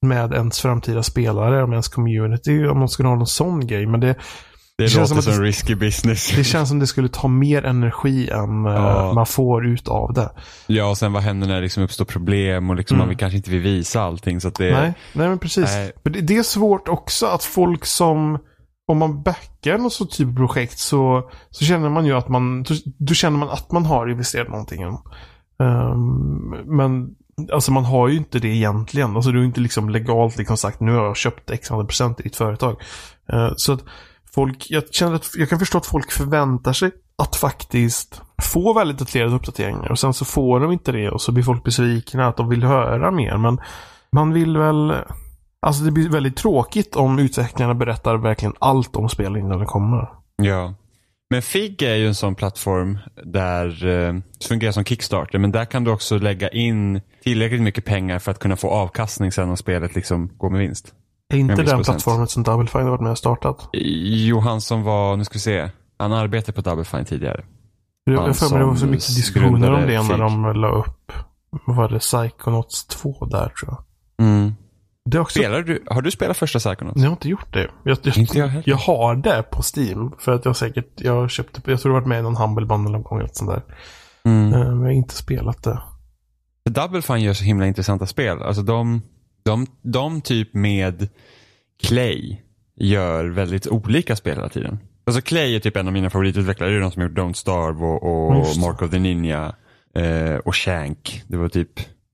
med 0.02 0.34
ens 0.34 0.60
framtida 0.62 1.04
spelare, 1.04 1.68
med 1.68 1.74
ens 1.74 1.88
community. 1.88 2.66
Om 2.68 2.80
man 2.80 2.90
skulle 2.90 3.10
ha 3.10 3.16
någon 3.16 3.28
sån 3.28 3.68
grej. 3.68 3.86
Men 3.86 4.00
det, 4.00 4.08
det, 4.08 4.16
Det 4.78 4.90
känns 4.90 5.10
låter 5.10 5.22
som 5.22 5.34
som, 5.34 5.42
det- 5.44 5.48
risky 5.48 5.76
business. 5.76 6.32
det 6.36 6.44
känns 6.44 6.70
som 6.70 6.80
det 6.80 6.88
skulle 6.88 7.10
ta 7.10 7.28
mer 7.28 7.66
energi 7.66 8.30
än 8.30 8.66
eh, 8.66 8.72
Ja. 8.74 9.12
man 9.16 9.26
får 9.26 9.66
ut 9.68 9.88
av 9.88 10.14
det. 10.14 10.30
Ja, 10.68 10.86
och 10.90 10.98
sen 10.98 11.14
vad 11.14 11.24
händer 11.24 11.48
när 11.48 11.56
det 11.56 11.62
liksom 11.62 11.84
uppstår 11.84 12.06
problem 12.06 12.70
och 12.70 12.76
liksom 12.76 12.96
Mm. 12.98 13.08
man 13.08 13.18
kanske 13.18 13.38
inte 13.38 13.52
vill 13.52 13.62
visa 13.62 14.02
allting. 14.02 14.42
Så 14.42 14.50
det, 14.50 14.72
Nej, 14.72 14.94
nej 15.14 15.30
men 15.30 15.40
precis. 15.40 15.66
Nej. 15.66 15.92
Det, 16.04 16.10
det 16.22 16.38
är 16.38 16.44
svårt 16.44 16.88
också 16.88 17.26
att 17.26 17.44
folk 17.44 17.86
som, 17.86 18.38
om 18.90 18.98
man 18.98 19.24
backar 19.24 19.78
något 19.78 19.94
så 19.94 20.06
typ 20.06 20.28
av 20.28 20.36
projekt 20.36 20.80
så, 20.80 21.30
så 21.50 21.66
känner 21.66 21.90
man 21.90 22.06
ju 22.06 22.14
att 22.14 22.30
man, 22.30 22.64
då, 22.64 22.76
då 22.98 23.14
känner 23.14 23.38
man 23.38 23.50
att 23.50 23.72
man 23.72 23.86
har 23.86 24.08
investerat 24.08 24.50
någonting. 24.50 24.84
Um, 25.58 26.56
men 26.66 27.16
alltså 27.52 27.72
man 27.72 27.86
har 27.86 28.08
ju 28.08 28.18
inte 28.18 28.40
det 28.40 28.48
egentligen. 28.48 29.16
Alltså 29.16 29.32
du 29.32 29.40
är 29.42 29.46
inte 29.46 29.62
liksom 29.62 29.90
legalt 29.90 30.38
liksom 30.38 30.58
sagt 30.58 30.80
nu 30.80 30.92
har 30.92 31.06
jag 31.06 31.18
köpt 31.18 31.50
x 31.50 31.72
antal 31.72 31.86
procent 31.86 32.20
i 32.20 32.24
ditt 32.24 32.36
företag. 32.36 32.76
Uh, 33.34 33.52
så 33.56 33.74
att 33.74 33.84
folk, 34.34 34.66
jag 34.70 34.84
känner 34.94 35.16
att, 35.16 35.30
jag 35.36 35.50
kan 35.50 35.60
förstå 35.60 35.78
att 35.78 35.86
folk 35.86 36.12
förväntar 36.12 36.74
sig 36.74 36.92
att 37.18 37.36
faktiskt 37.36 38.22
få 38.42 38.74
väldigt 38.74 39.00
detaljerade 39.00 39.36
uppdateringar 39.36 39.92
och 39.92 40.00
sen 40.00 40.14
så 40.14 40.26
får 40.26 40.60
de 40.60 40.72
inte 40.72 40.92
det 40.92 41.10
och 41.10 41.22
så 41.22 41.32
blir 41.32 41.44
folk 41.44 41.64
besvikna 41.64 42.28
att 42.28 42.38
de 42.38 42.50
vill 42.50 42.64
höra 42.64 43.12
mer. 43.12 43.38
Men 43.38 43.60
man 44.12 44.34
vill 44.34 44.58
väl... 44.58 44.94
Alltså 45.62 45.84
det 45.84 45.92
blir 45.92 46.10
väldigt 46.10 46.38
tråkigt 46.38 46.96
om 46.96 47.20
utvecklarna 47.20 47.74
berättar 47.74 48.18
verkligen 48.18 48.54
allt 48.60 48.96
om 48.96 49.10
spel 49.10 49.38
innan 49.38 49.60
det 49.60 49.66
kommer. 49.66 50.10
Ja. 50.36 50.74
Men 51.30 51.42
FIG 51.42 51.82
är 51.82 51.96
ju 51.96 52.08
en 52.08 52.16
sån 52.16 52.36
plattform 52.36 52.98
där 53.24 53.86
eh, 53.86 54.14
det 54.40 54.48
fungerar 54.48 54.72
som 54.72 54.84
Kickstarter 54.84 55.40
men 55.40 55.52
där 55.52 55.66
kan 55.66 55.84
du 55.84 55.92
också 55.92 56.18
lägga 56.18 56.50
in 56.50 57.02
tillräckligt 57.24 57.62
mycket 57.62 57.86
pengar 57.86 58.20
för 58.20 58.32
att 58.32 58.40
kunna 58.40 58.56
få 58.56 58.70
avkastning 58.70 59.32
sen 59.32 59.50
om 59.50 59.58
spelet 59.58 59.96
liksom 59.96 60.28
går 60.38 60.50
med 60.50 60.60
vinst. 60.60 60.94
Är 61.34 61.38
inte 61.38 61.56
den 61.56 61.66
procent. 61.66 61.86
plattformen 61.86 62.28
som 62.28 62.44
Double 62.44 62.68
Fine 62.68 62.84
har 62.84 62.90
varit 62.90 63.02
med 63.02 63.12
och 63.12 63.18
startat? 63.18 63.70
Johan 63.74 64.62
som 64.62 64.84
var, 64.84 65.18
nu 65.18 65.26
ska 65.26 65.34
vi 65.34 65.40
se, 65.40 65.70
han 66.00 66.14
arbetade 66.14 66.54
på 66.54 66.62
Double 66.62 66.86
Fine 66.86 67.06
tidigare. 67.06 67.44
Jag 68.04 68.18
Han 68.18 68.26
har 68.26 68.34
för 68.34 68.50
mig 68.50 68.60
det 68.60 68.66
var 68.66 68.76
så 68.76 68.86
mycket 68.86 69.16
diskussioner 69.16 69.72
om 69.72 69.82
det 69.82 70.04
när 70.04 70.18
de 70.18 70.62
la 70.62 70.70
upp, 70.70 71.12
vad 71.66 71.76
var 71.76 71.90
det, 71.90 72.00
Psychonauts 72.00 72.88
2 72.88 73.26
där 73.26 73.50
tror 73.50 73.72
jag. 73.72 73.84
Mm. 74.28 74.54
Också, 75.18 75.40
Spelar 75.40 75.62
du, 75.62 75.84
har 75.88 76.02
du 76.02 76.12
spelat 76.12 76.38
första 76.38 76.60
Psychonauts? 76.60 77.02
jag 77.02 77.06
har 77.10 77.12
inte 77.12 77.30
gjort 77.30 77.54
det. 77.54 77.70
Jag, 77.84 77.98
jag, 78.04 78.18
Inte 78.18 78.38
jag 78.38 78.48
heller. 78.48 78.64
jag 78.70 78.78
har 78.78 79.16
det 79.16 79.44
på 79.52 79.62
Steam. 79.76 80.12
För 80.20 80.32
att 80.32 80.46
jag 80.46 80.56
säkert, 80.56 80.88
jag 80.96 81.30
köpte, 81.32 81.72
jag 81.72 81.82
tror 81.82 81.92
det 81.94 82.00
varit 82.00 82.08
med 82.08 82.20
i 82.20 82.22
någon 82.22 82.36
Humble 82.36 82.66
Bundle 82.66 82.92
någon 82.92 83.04
gång 83.04 83.20
eller 83.20 83.30
sånt 83.34 83.52
där. 83.52 83.62
Mm. 84.24 84.54
Eh, 84.54 84.60
Men 84.60 84.78
jag 84.78 84.84
har 84.86 84.90
inte 84.92 85.16
spelat 85.16 85.64
det. 85.64 85.80
Double 86.70 87.02
Fine 87.02 87.20
gör 87.22 87.34
så 87.34 87.44
himla 87.44 87.68
intressanta 87.68 88.06
spel. 88.06 88.42
Alltså 88.42 88.62
de, 88.62 89.02
De, 89.44 89.68
de 89.82 90.22
typ 90.22 90.54
med 90.54 91.10
Clay 91.84 92.38
gör 92.76 93.26
väldigt 93.26 93.68
olika 93.68 94.16
spel 94.16 94.36
hela 94.36 94.50
tiden. 94.50 94.80
Alltså 95.06 95.22
Clay 95.22 95.56
är 95.56 95.60
typ 95.60 95.78
en 95.78 95.88
av 95.88 95.94
mina 95.94 96.10
favoritutvecklare. 96.10 96.70
Det 96.72 96.78
är 96.78 96.82
de 96.82 96.92
som 96.92 97.02
gjort 97.04 97.12
Don't 97.18 97.34
Starve 97.34 97.86
och, 97.86 98.04
och 98.04 98.58
Mark 98.62 98.82
of 98.82 98.92
the 98.92 99.00
Ninja 99.00 99.56
eh, 99.96 100.36
och 100.36 100.56
Shank. 100.56 101.24
Det 101.28 101.38
var 101.38 101.50
typ, 101.50 101.70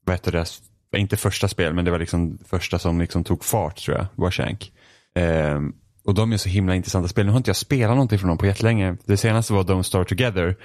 vad 0.06 0.14
hette 0.16 0.32
det? 0.32 0.46
Inte 0.96 1.18
första 1.18 1.48
spel, 1.48 1.74
men 1.74 1.86
det 1.86 1.92
var 1.92 2.00
liksom 2.00 2.38
första 2.46 2.80
som 2.80 3.02
liksom 3.02 3.24
tog 3.24 3.46
fart 3.46 3.78
tror 3.78 3.98
jag, 3.98 4.08
var 4.16 4.32
Shank. 4.32 4.72
Eh, 5.16 5.60
och 6.06 6.14
de 6.14 6.34
är 6.34 6.38
så 6.38 6.50
himla 6.50 6.76
intressanta 6.76 7.08
spel. 7.08 7.26
Nu 7.26 7.32
har 7.32 7.38
inte 7.38 7.50
jag 7.50 7.56
spelat 7.56 7.96
någonting 7.96 8.20
från 8.20 8.28
dem 8.28 8.38
på 8.38 8.46
jättelänge. 8.46 8.98
Det 9.06 9.18
senaste 9.18 9.54
var 9.54 9.64
Don't 9.64 9.84
Starve 9.84 10.06
Together. 10.06 10.56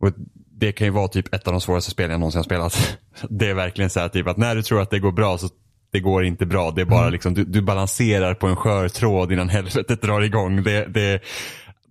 Och 0.00 0.12
det 0.60 0.72
kan 0.72 0.86
ju 0.86 0.90
vara 0.90 1.08
typ 1.08 1.34
ett 1.34 1.46
av 1.46 1.52
de 1.52 1.60
svåraste 1.60 1.90
spelen 1.90 2.10
jag 2.10 2.20
någonsin 2.20 2.38
har 2.38 2.44
spelat. 2.44 2.98
Det 3.30 3.50
är 3.50 3.54
verkligen 3.54 3.90
så 3.90 4.00
här 4.00 4.08
typ 4.08 4.26
att 4.26 4.36
när 4.36 4.54
du 4.54 4.62
tror 4.62 4.80
att 4.80 4.90
det 4.90 4.98
går 4.98 5.12
bra 5.12 5.38
så 5.38 5.48
det 5.92 6.00
går 6.00 6.24
inte 6.24 6.46
bra. 6.46 6.70
Det 6.70 6.80
är 6.80 6.84
bara 6.84 7.08
liksom, 7.08 7.34
du, 7.34 7.44
du 7.44 7.62
balanserar 7.62 8.34
på 8.34 8.46
en 8.46 8.56
skör 8.56 8.88
tråd 8.88 9.32
innan 9.32 9.48
helvetet 9.48 10.02
drar 10.02 10.20
igång. 10.20 10.62
Det, 10.62 10.86
det, 10.86 11.22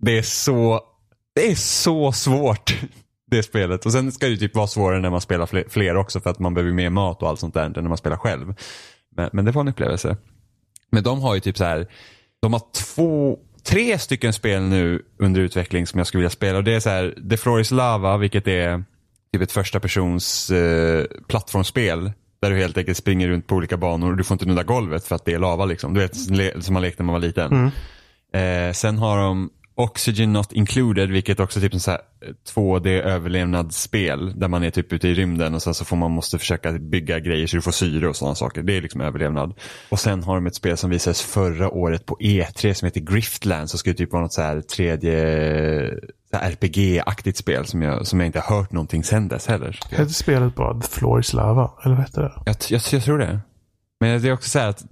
det, 0.00 0.18
är 0.18 0.22
så, 0.22 0.80
det 1.34 1.50
är 1.50 1.54
så 1.54 2.12
svårt 2.12 2.74
det 3.30 3.42
spelet. 3.42 3.86
Och 3.86 3.92
sen 3.92 4.12
ska 4.12 4.26
det 4.26 4.32
ju 4.32 4.38
typ 4.38 4.56
vara 4.56 4.66
svårare 4.66 5.00
när 5.00 5.10
man 5.10 5.20
spelar 5.20 5.46
fler, 5.46 5.64
fler 5.68 5.96
också 5.96 6.20
för 6.20 6.30
att 6.30 6.38
man 6.38 6.54
behöver 6.54 6.72
mer 6.72 6.90
mat 6.90 7.22
och 7.22 7.28
allt 7.28 7.40
sånt 7.40 7.54
där 7.54 7.64
än 7.64 7.72
när 7.76 7.82
man 7.82 7.98
spelar 7.98 8.16
själv. 8.16 8.54
Men, 9.16 9.30
men 9.32 9.44
det 9.44 9.50
var 9.50 9.60
en 9.60 9.68
upplevelse. 9.68 10.16
Men 10.90 11.02
de 11.02 11.20
har 11.20 11.34
ju 11.34 11.40
typ 11.40 11.56
så 11.56 11.64
här, 11.64 11.86
de 12.42 12.52
har 12.52 12.62
två, 12.94 13.38
tre 13.64 13.98
stycken 13.98 14.32
spel 14.32 14.62
nu 14.62 15.02
under 15.18 15.40
utveckling 15.40 15.86
som 15.86 15.98
jag 15.98 16.06
skulle 16.06 16.18
vilja 16.18 16.30
spela. 16.30 16.58
Och 16.58 16.64
det 16.64 16.74
är 16.74 16.80
så 16.80 16.90
här, 16.90 17.14
The 17.30 17.36
Floor 17.36 17.60
is 17.60 17.70
Lava, 17.70 18.16
vilket 18.16 18.48
är 18.48 18.84
typ 19.32 19.42
ett 19.42 19.52
första 19.52 19.80
persons 19.80 20.50
eh, 20.50 21.04
plattformsspel. 21.28 22.12
Där 22.40 22.50
du 22.50 22.56
helt 22.56 22.78
enkelt 22.78 22.96
springer 22.96 23.28
runt 23.28 23.46
på 23.46 23.54
olika 23.54 23.76
banor 23.76 24.10
och 24.10 24.16
du 24.16 24.24
får 24.24 24.34
inte 24.34 24.46
nudda 24.46 24.62
golvet 24.62 25.04
för 25.04 25.14
att 25.14 25.24
det 25.24 25.34
är 25.34 25.38
lava. 25.38 25.64
Liksom. 25.64 25.94
Du 25.94 26.00
vet 26.00 26.16
som 26.64 26.74
man 26.74 26.82
lekte 26.82 27.02
när 27.02 27.06
man 27.06 27.12
var 27.12 27.20
liten. 27.20 27.52
Mm. 27.52 28.68
Eh, 28.68 28.72
sen 28.72 28.98
har 28.98 29.18
de 29.18 29.50
Oxygen 29.78 30.32
Not 30.32 30.52
Included, 30.52 31.10
vilket 31.10 31.40
också 31.40 31.58
är 31.58 31.60
typ 31.60 31.74
en 31.74 31.80
så 31.80 31.90
här 31.90 32.00
2D 32.54 32.88
överlevnadsspel 32.88 34.38
där 34.38 34.48
man 34.48 34.62
är 34.64 34.70
typ 34.70 34.92
ute 34.92 35.08
i 35.08 35.14
rymden 35.14 35.54
och 35.54 35.62
sen 35.62 35.74
så 35.74 35.84
får 35.84 35.96
man 35.96 36.10
måste 36.10 36.38
försöka 36.38 36.72
bygga 36.72 37.18
grejer 37.18 37.46
så 37.46 37.56
du 37.56 37.62
får 37.62 37.72
syre 37.72 38.08
och 38.08 38.16
sådana 38.16 38.34
saker. 38.34 38.62
Det 38.62 38.76
är 38.76 38.82
liksom 38.82 39.00
överlevnad. 39.00 39.54
Och 39.88 40.00
sen 40.00 40.22
har 40.22 40.34
de 40.34 40.46
ett 40.46 40.54
spel 40.54 40.76
som 40.76 40.90
visades 40.90 41.22
förra 41.22 41.70
året 41.70 42.06
på 42.06 42.16
E3 42.20 42.74
som 42.74 42.86
heter 42.86 43.00
Griftland 43.00 43.70
som 43.70 43.78
skulle 43.78 43.94
typ 43.94 44.12
vara 44.12 44.22
något 44.22 44.32
så 44.32 44.42
här 44.42 44.60
tredje 44.60 45.14
RPG-aktigt 46.32 47.36
spel 47.36 47.66
som 47.66 47.82
jag, 47.82 48.06
som 48.06 48.20
jag 48.20 48.26
inte 48.26 48.40
har 48.40 48.56
hört 48.56 48.72
någonting 48.72 49.04
sen 49.04 49.28
dess 49.28 49.46
heller. 49.46 49.78
Heter 49.90 50.12
spelet 50.12 50.54
bara 50.54 50.80
The 50.80 50.88
Floor 50.88 51.20
is 51.20 51.32
Lava? 51.32 51.72
Eller 51.84 51.94
vad 51.94 52.04
heter 52.04 52.22
det? 52.22 52.32
Jag, 52.46 52.56
jag, 52.68 52.82
jag 52.92 53.04
tror 53.04 53.18
det. 53.18 53.40
Men 54.00 54.22
det 54.22 54.28
är 54.28 54.32
också 54.32 54.50
så 54.50 54.58
här 54.58 54.68
att 54.68 54.84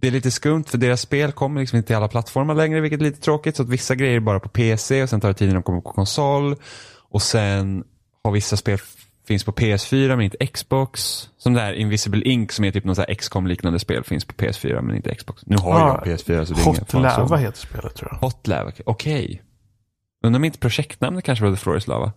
det 0.00 0.06
är 0.06 0.10
lite 0.12 0.30
skumt 0.30 0.64
för 0.64 0.78
deras 0.78 1.00
spel 1.00 1.32
kommer 1.32 1.60
liksom 1.60 1.76
inte 1.76 1.86
till 1.86 1.96
alla 1.96 2.08
plattformar 2.08 2.54
längre 2.54 2.80
vilket 2.80 3.00
är 3.00 3.04
lite 3.04 3.20
tråkigt. 3.20 3.56
Så 3.56 3.62
att 3.62 3.68
vissa 3.68 3.94
grejer 3.94 4.16
är 4.16 4.20
bara 4.20 4.40
på 4.40 4.48
PC 4.48 5.02
och 5.02 5.08
sen 5.08 5.20
tar 5.20 5.28
det 5.28 5.34
tid 5.34 5.48
innan 5.48 5.54
de 5.60 5.62
kommer 5.62 5.80
på 5.80 5.92
konsol. 5.92 6.56
Och 7.10 7.22
sen 7.22 7.84
har 8.24 8.32
vissa 8.32 8.56
spel 8.56 8.78
finns 9.28 9.44
på 9.44 9.52
PS4 9.52 10.08
men 10.08 10.20
inte 10.20 10.46
Xbox. 10.46 11.00
Som 11.38 11.54
det 11.54 11.60
här 11.60 11.72
Invisible 11.72 12.22
Ink 12.28 12.52
som 12.52 12.64
är 12.64 12.70
typ 12.72 12.84
något 12.84 12.96
så 12.96 13.02
här 13.08 13.14
XCOM 13.14 13.46
liknande 13.46 13.78
spel 13.78 14.04
finns 14.04 14.24
på 14.24 14.34
PS4 14.34 14.82
men 14.82 14.96
inte 14.96 15.14
Xbox. 15.14 15.42
Nu 15.46 15.56
har 15.56 15.80
Ah, 15.80 16.02
jag 16.04 16.18
PS4 16.18 16.44
så 16.44 16.54
det 16.54 16.60
är 16.60 16.64
Hot 16.64 16.94
ingen 16.94 17.02
Lava 17.02 17.36
heter 17.36 17.58
spelet 17.58 17.94
tror 17.94 18.08
jag. 18.12 18.18
Hot 18.18 18.46
Lava, 18.46 18.72
okej. 18.84 19.42
Undrar 20.26 20.38
om 20.38 20.44
inte 20.44 20.58
projektnamnet 20.58 21.24
kanske 21.24 21.44
var 21.44 21.52
The 21.52 21.56
Floor 21.58 21.76
is 21.78 21.86
Lava. 21.86 22.12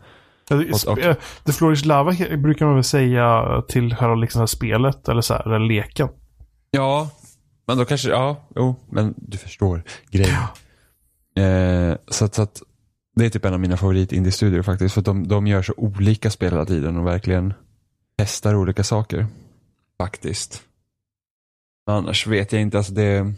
Ja, 0.50 0.56
det- 0.56 0.72
Och- 1.12 1.18
The 1.46 1.52
Floor 1.52 1.74
is 1.74 1.86
Lava 1.86 2.12
brukar 2.38 2.66
man 2.66 2.76
väl 2.76 2.84
säga 2.84 3.44
till 3.68 3.96
själva 3.96 4.16
liksom 4.16 4.48
spelet 4.48 5.10
eller 5.10 5.22
så 5.22 5.34
här, 5.34 5.48
eller 5.56 5.68
leken. 5.68 6.10
Ja, 6.72 7.10
men 7.68 7.78
då 7.78 7.86
kanske, 7.86 8.10
ja, 8.10 8.48
jo, 8.56 8.76
men 8.90 9.14
du 9.18 9.38
förstår 9.38 9.84
grejen. 10.12 10.40
Eh, 11.36 11.98
så, 12.08 12.26
att, 12.26 12.36
så 12.36 12.42
att 12.42 12.62
det 13.16 13.26
är 13.26 13.30
typ 13.30 13.46
en 13.46 13.54
av 13.54 13.60
mina 13.60 13.78
favorit 13.78 14.12
indie-studior 14.12 14.62
faktiskt. 14.62 14.94
För 14.94 15.02
de, 15.02 15.28
de 15.28 15.48
gör 15.48 15.62
så 15.62 15.74
olika 15.78 16.30
spel 16.30 16.52
hela 16.52 16.66
tiden 16.66 16.98
och 16.98 17.08
verkligen 17.08 17.54
testar 18.18 18.56
olika 18.56 18.84
saker. 18.84 19.28
Faktiskt. 19.98 20.64
Annars 21.92 22.28
vet 22.28 22.52
jag 22.52 22.62
inte, 22.62 22.78
alltså 22.78 22.94
det, 22.94 23.34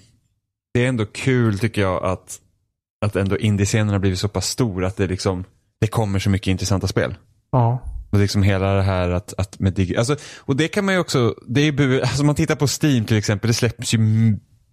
det 0.73 0.85
är 0.85 0.89
ändå 0.89 1.05
kul 1.05 1.59
tycker 1.59 1.81
jag 1.81 2.03
att, 2.03 2.39
att 3.05 3.15
ändå 3.15 3.37
indiescenen 3.37 3.89
har 3.89 3.99
blivit 3.99 4.19
så 4.19 4.27
pass 4.27 4.49
stor 4.49 4.85
att 4.85 4.97
det 4.97 5.07
liksom, 5.07 5.43
det 5.79 5.87
kommer 5.87 6.19
så 6.19 6.29
mycket 6.29 6.47
intressanta 6.47 6.87
spel. 6.87 7.15
Ja. 7.51 7.94
Och 8.15 8.21
liksom 8.21 8.43
hela 8.43 8.73
det 8.73 8.81
här 8.81 9.09
att, 9.09 9.33
att 9.37 9.59
med 9.59 9.73
dig, 9.73 9.97
alltså, 9.97 10.15
och 10.39 10.55
det 10.55 10.67
kan 10.67 10.85
man 10.85 10.93
ju 10.93 10.99
också, 10.99 11.35
det 11.47 11.61
är, 11.61 12.01
alltså 12.01 12.23
man 12.23 12.35
tittar 12.35 12.55
på 12.55 12.67
Steam 12.81 13.05
till 13.05 13.17
exempel, 13.17 13.47
det 13.47 13.53
släpps 13.53 13.93
ju 13.93 13.99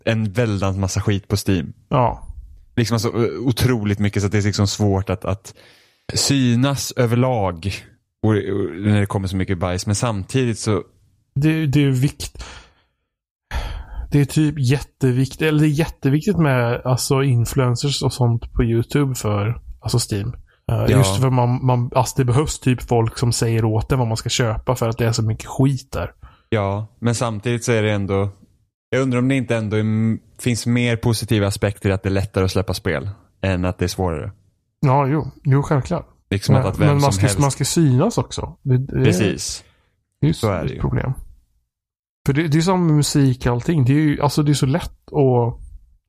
en 0.04 0.32
väldans 0.32 0.76
massa 0.76 1.00
skit 1.00 1.28
på 1.28 1.36
Steam. 1.48 1.72
Ja. 1.88 2.28
Liksom 2.76 2.94
alltså, 2.94 3.08
o- 3.08 3.48
otroligt 3.48 3.98
mycket 3.98 4.22
så 4.22 4.26
att 4.26 4.32
det 4.32 4.38
är 4.38 4.42
liksom 4.42 4.66
svårt 4.66 5.10
att, 5.10 5.24
att 5.24 5.54
synas 6.14 6.92
överlag. 6.96 7.74
Och, 8.22 8.30
och, 8.30 8.80
när 8.80 9.00
det 9.00 9.06
kommer 9.06 9.28
så 9.28 9.36
mycket 9.36 9.58
bajs. 9.58 9.86
Men 9.86 9.94
samtidigt 9.94 10.58
så, 10.58 10.82
Det, 11.34 11.66
det 11.66 11.84
är 11.84 11.90
vikt. 11.90 12.44
Det 14.10 14.20
är 14.20 14.24
typ 14.24 14.54
jätteviktigt, 14.58 15.42
eller 15.42 15.60
det 15.60 15.66
är 15.66 15.78
jätteviktigt 15.78 16.38
med 16.38 16.80
alltså 16.84 17.22
influencers 17.22 18.02
och 18.02 18.12
sånt 18.12 18.52
på 18.52 18.64
YouTube 18.64 19.14
för 19.14 19.60
alltså 19.80 20.14
Steam. 20.14 20.32
Eh, 20.72 20.90
Ja. 20.90 20.98
Just 20.98 21.16
för 21.20 21.30
man, 21.30 21.66
man, 21.66 21.90
alltså 21.94 22.14
det 22.16 22.24
behövs 22.24 22.58
typ 22.58 22.82
folk 22.82 23.18
som 23.18 23.32
säger 23.32 23.64
åt 23.64 23.92
en 23.92 23.98
vad 23.98 24.08
man 24.08 24.16
ska 24.16 24.28
köpa 24.28 24.74
för 24.76 24.88
att 24.88 24.98
det 24.98 25.06
är 25.06 25.12
så 25.12 25.22
mycket 25.22 25.46
skit 25.46 25.92
där. 25.92 26.12
ja, 26.48 26.86
men 26.98 27.14
samtidigt 27.14 27.64
så 27.64 27.72
är 27.72 27.82
det 27.82 27.92
ändå, 27.92 28.28
jag 28.90 29.02
undrar 29.02 29.18
om 29.18 29.28
det 29.28 29.34
inte 29.34 29.56
ändå 29.56 29.76
är, 29.76 30.18
finns 30.42 30.66
mer 30.66 30.96
positiva 30.96 31.46
aspekter 31.46 31.88
i 31.90 31.92
att 31.92 32.02
det 32.02 32.08
är 32.08 32.10
lättare 32.10 32.44
att 32.44 32.50
släppa 32.50 32.74
spel. 32.74 33.10
Än 33.42 33.64
att 33.64 33.78
det 33.78 33.84
är 33.84 33.88
svårare. 33.88 34.32
Ja, 34.80 35.06
jo, 35.06 35.30
jo 35.44 35.62
självklart. 35.62 36.06
Liksom 36.30 36.54
Men, 36.54 36.66
att, 36.66 36.78
men 36.78 37.00
man, 37.00 37.12
ska, 37.12 37.22
helst. 37.22 37.38
man 37.38 37.50
ska 37.50 37.64
synas 37.64 38.18
också. 38.18 38.56
Det, 38.62 38.78
det, 38.78 39.04
Precis. 39.04 39.64
Är 40.20 40.26
ju 40.26 40.34
Så 40.34 40.50
är 40.50 40.58
det 40.60 40.64
ett 40.70 40.74
ju. 40.76 40.80
problem. 40.80 41.12
För 42.26 42.32
det, 42.32 42.48
det 42.48 42.58
är 42.58 42.62
som 42.62 42.86
med 42.86 42.96
musik 42.96 43.46
och 43.46 43.52
allting. 43.52 43.84
Det 43.84 43.92
är 43.92 43.96
ju 43.96 44.20
alltså 44.20 44.42
det 44.42 44.52
är 44.52 44.54
så 44.54 44.66
lätt 44.66 44.90
att 45.06 45.58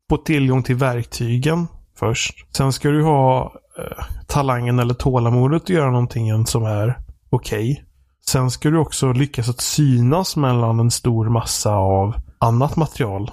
få 0.10 0.18
tillgång 0.26 0.64
till 0.64 0.76
verktygen 0.76 1.68
först. 1.96 2.46
Sen 2.56 2.74
ska 2.74 2.90
du 2.90 3.04
ha 3.04 3.54
eh, 3.78 4.04
talangen 4.28 4.80
eller 4.80 4.94
tålamodet 4.94 5.62
att 5.64 5.70
göra 5.70 5.92
någonting 5.92 6.46
som 6.46 6.66
är 6.66 7.00
okej. 7.30 7.84
Sen 8.28 8.52
ska 8.52 8.70
du 8.70 8.78
också 8.78 9.12
lyckas 9.14 9.50
att 9.50 9.62
synas 9.62 10.36
mellan 10.36 10.80
en 10.80 10.92
stor 10.92 11.30
massa 11.30 11.72
av 11.76 12.16
annat 12.38 12.76
material. 12.76 13.32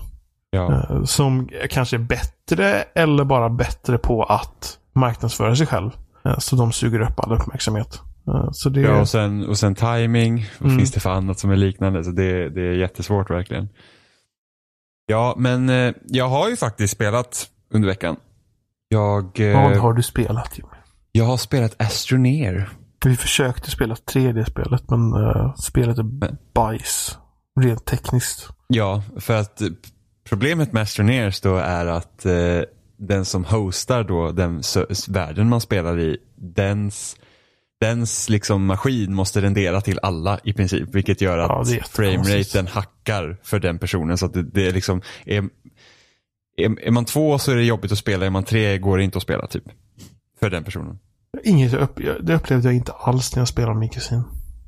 Ja. 0.51 0.73
eh, 0.91 1.05
Som 1.05 1.49
kanske 1.71 1.97
är 1.97 2.01
bättre 2.01 2.83
eller 2.95 3.25
bara 3.25 3.49
bättre 3.49 3.99
på 3.99 4.23
att 4.25 4.79
marknadsföra 4.93 5.57
sig 5.57 5.67
själv. 5.67 5.91
Eh, 6.25 6.39
Så 6.39 6.57
de 6.57 6.73
suger 6.73 7.01
upp 7.01 7.21
all 7.21 7.33
uppmärksamhet. 7.33 8.01
Eh, 8.29 8.49
Så 8.53 8.69
det 8.69 8.81
Ja, 8.81 9.01
och 9.01 9.09
sen, 9.09 9.47
och 9.49 9.59
sen 9.59 9.75
timing. 9.75 10.47
Vad 10.59 10.67
Mm. 10.67 10.79
finns 10.79 10.93
det 10.93 11.01
för 11.01 11.11
annat 11.11 11.39
som 11.39 11.51
är 11.51 11.57
liknande? 11.57 12.05
Så 12.05 12.11
det, 12.11 12.49
det 12.49 12.61
är 12.63 12.73
jättesvårt 12.73 13.31
verkligen. 13.31 13.69
Ja, 15.07 15.35
men 15.37 15.69
eh, 15.69 15.93
jag 16.07 16.29
har 16.29 16.49
ju 16.49 16.57
faktiskt 16.57 16.93
spelat 16.95 17.47
under 17.75 17.89
veckan. 17.89 18.17
Jag, 18.95 19.41
eh, 19.41 19.63
Vad 19.63 19.77
har 19.77 19.93
du 19.93 20.03
spelat 20.03 20.59
Jimmy? 20.59 20.71
jag 21.13 21.25
har 21.25 21.37
spelat 21.37 21.83
Astroneer. 21.83 22.69
Vi 23.05 23.17
försökte 23.17 23.71
spela 23.71 23.95
3D-spelet 23.95 24.83
men 24.91 25.15
uh, 25.15 25.55
spelet 25.55 25.99
är 25.99 26.03
Men- 26.03 26.37
bajs. 26.55 27.19
Rent 27.61 27.85
tekniskt. 27.85 28.49
Ja, 28.69 29.03
för 29.21 29.37
att 29.37 29.61
eh, 29.61 29.69
problemet 30.29 30.73
med 30.73 30.83
Astroneers 30.83 31.41
då 31.41 31.57
är 31.57 31.87
att 31.87 32.27
eh, 32.27 32.33
den 32.99 33.25
som 33.25 33.45
hostar 33.45 34.05
då 34.05 34.33
den 34.33 34.63
världen 35.09 35.49
man 35.49 35.61
spelar 35.61 35.99
i, 35.99 36.17
dens, 36.37 37.17
dens 37.81 38.29
liksom 38.29 38.67
maskin 38.67 39.15
måste 39.15 39.41
rendera 39.43 39.81
till 39.81 39.99
alla 40.03 40.39
i 40.45 40.53
princip. 40.53 40.95
Vilket 40.95 41.21
gör 41.21 41.39
Ja, 41.39 41.45
att 41.61 41.69
jättekonstigt. 41.71 41.97
frameraten 41.97 42.67
hackar 42.67 43.37
för 43.43 43.59
den 43.59 43.79
personen. 43.79 44.19
Så 44.19 44.27
att 44.27 44.33
det, 44.33 44.43
det 44.43 44.67
är 44.67 44.73
liksom, 44.73 45.03
är, 45.25 45.45
är, 46.65 46.87
är 46.87 46.91
man 46.91 47.05
två 47.05 47.39
så 47.39 47.53
är 47.53 47.57
det 47.57 47.65
jobbigt 47.65 47.93
att 47.93 47.99
spela, 47.99 48.27
är 48.27 48.31
man 48.31 48.45
tre 48.45 48.79
går 48.79 48.99
det 48.99 49.05
inte 49.05 49.19
att 49.19 49.23
spela 49.23 49.47
typ. 49.47 49.65
För 50.41 50.51
den 50.51 50.65
personen. 50.65 50.99
Inget 51.45 51.73
det 52.21 52.35
upplevde 52.35 52.69
jag 52.69 52.75
inte 52.75 52.93
alls 52.93 53.37
när 53.37 53.41
jag 53.41 53.49
spelade 53.49 53.75
med 53.75 53.81
min 53.81 53.89
kusin. 53.89 54.23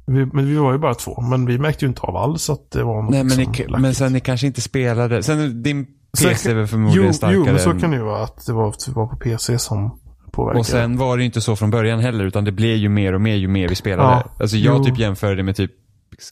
Vi, 0.06 0.26
men 0.26 0.46
vi 0.46 0.56
var 0.56 0.72
ju 0.72 0.78
bara 0.78 0.94
två. 0.94 1.20
Men 1.20 1.46
vi 1.46 1.58
märkte 1.58 1.84
ju 1.84 1.88
inte 1.88 2.02
av 2.02 2.16
alls 2.16 2.50
att 2.50 2.70
det 2.70 2.84
var 2.84 3.02
något 3.02 3.10
Nej 3.10 3.24
men, 3.24 3.38
ni, 3.38 3.66
men 3.78 3.94
sen 3.94 4.12
ni 4.12 4.20
kanske 4.20 4.46
inte 4.46 4.60
spelade, 4.60 5.22
sen 5.22 5.62
din 5.62 5.86
PC 6.22 6.50
är 6.50 6.54
väl 6.54 6.66
förmodligen 6.66 7.06
jo, 7.06 7.12
starkare 7.12 7.36
jo, 7.36 7.44
men 7.44 7.58
så 7.58 7.72
kan 7.72 7.90
det 7.90 7.96
ju 7.96 8.02
vara 8.02 8.22
att 8.22 8.46
det 8.46 8.52
var, 8.52 8.68
att 8.68 8.86
det 8.86 8.92
var 8.92 9.06
på 9.06 9.16
PC 9.16 9.58
som 9.58 9.98
påverkade. 10.32 10.60
Och 10.60 10.66
sen 10.66 10.96
var 10.96 11.16
det 11.16 11.22
ju 11.22 11.26
inte 11.26 11.40
så 11.40 11.56
från 11.56 11.70
början 11.70 12.00
heller 12.00 12.24
utan 12.24 12.44
det 12.44 12.52
blev 12.52 12.76
ju 12.76 12.88
mer 12.88 13.12
och 13.12 13.20
mer 13.20 13.34
ju 13.34 13.48
mer 13.48 13.68
vi 13.68 13.74
spelade. 13.74 14.08
Ja, 14.08 14.24
alltså 14.40 14.56
jag 14.56 14.78
jo. 14.78 14.84
typ 14.84 14.98
jämför 14.98 15.36
det 15.36 15.42
med 15.42 15.56
typ 15.56 15.70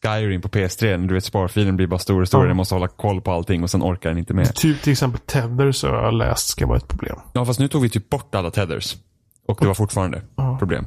Skyrim 0.02 0.40
på 0.40 0.48
PS3. 0.48 1.06
Du 1.08 1.14
vet 1.14 1.24
sparfilen 1.24 1.76
blir 1.76 1.86
bara 1.86 1.98
stor 1.98 2.20
och 2.20 2.28
stor. 2.28 2.42
Ja. 2.42 2.48
Den 2.48 2.56
måste 2.56 2.74
hålla 2.74 2.88
koll 2.88 3.20
på 3.20 3.32
allting 3.32 3.62
och 3.62 3.70
sen 3.70 3.82
orkar 3.82 4.08
den 4.10 4.18
inte 4.18 4.34
med. 4.34 4.54
Typ 4.54 4.82
till 4.82 4.92
exempel 4.92 5.20
Tether 5.20 5.72
så 5.72 5.88
har 5.88 6.02
jag 6.02 6.14
läst 6.14 6.48
ska 6.48 6.66
vara 6.66 6.76
ett 6.78 6.88
problem. 6.88 7.16
Ja 7.32 7.44
fast 7.44 7.60
nu 7.60 7.68
tog 7.68 7.82
vi 7.82 7.88
typ 7.90 8.10
bort 8.10 8.34
alla 8.34 8.50
tethers. 8.50 8.96
Och 9.48 9.58
det 9.60 9.66
var 9.66 9.74
fortfarande 9.74 10.22
Ja. 10.36 10.56
problem. 10.58 10.86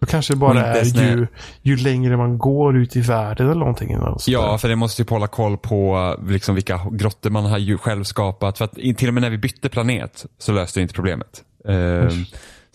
Då 0.00 0.06
kanske 0.06 0.32
det 0.32 0.36
bara 0.36 0.64
är 0.66 0.84
ju, 0.84 1.26
ju 1.62 1.76
längre 1.76 2.16
man 2.16 2.38
går 2.38 2.76
ut 2.76 2.96
i 2.96 3.00
världen 3.00 3.46
eller 3.46 3.58
någonting. 3.60 3.96
sånt 3.98 4.28
Ja, 4.28 4.58
för 4.58 4.68
det 4.68 4.76
måste 4.76 5.02
typ 5.02 5.10
hålla 5.10 5.26
koll 5.26 5.56
på 5.58 6.14
liksom 6.28 6.54
vilka 6.54 6.80
grottor 6.92 7.30
man 7.30 7.44
har 7.44 7.58
ju 7.58 7.78
själv 7.78 8.04
skapat. 8.04 8.58
För 8.58 8.64
att 8.64 8.74
till 8.74 9.08
och 9.08 9.14
med 9.14 9.20
när 9.20 9.30
vi 9.30 9.38
bytte 9.38 9.68
planet 9.68 10.26
så 10.38 10.52
löste 10.52 10.80
det 10.80 10.82
inte 10.82 10.94
problemet. 10.94 11.42
Ehm, 11.68 12.08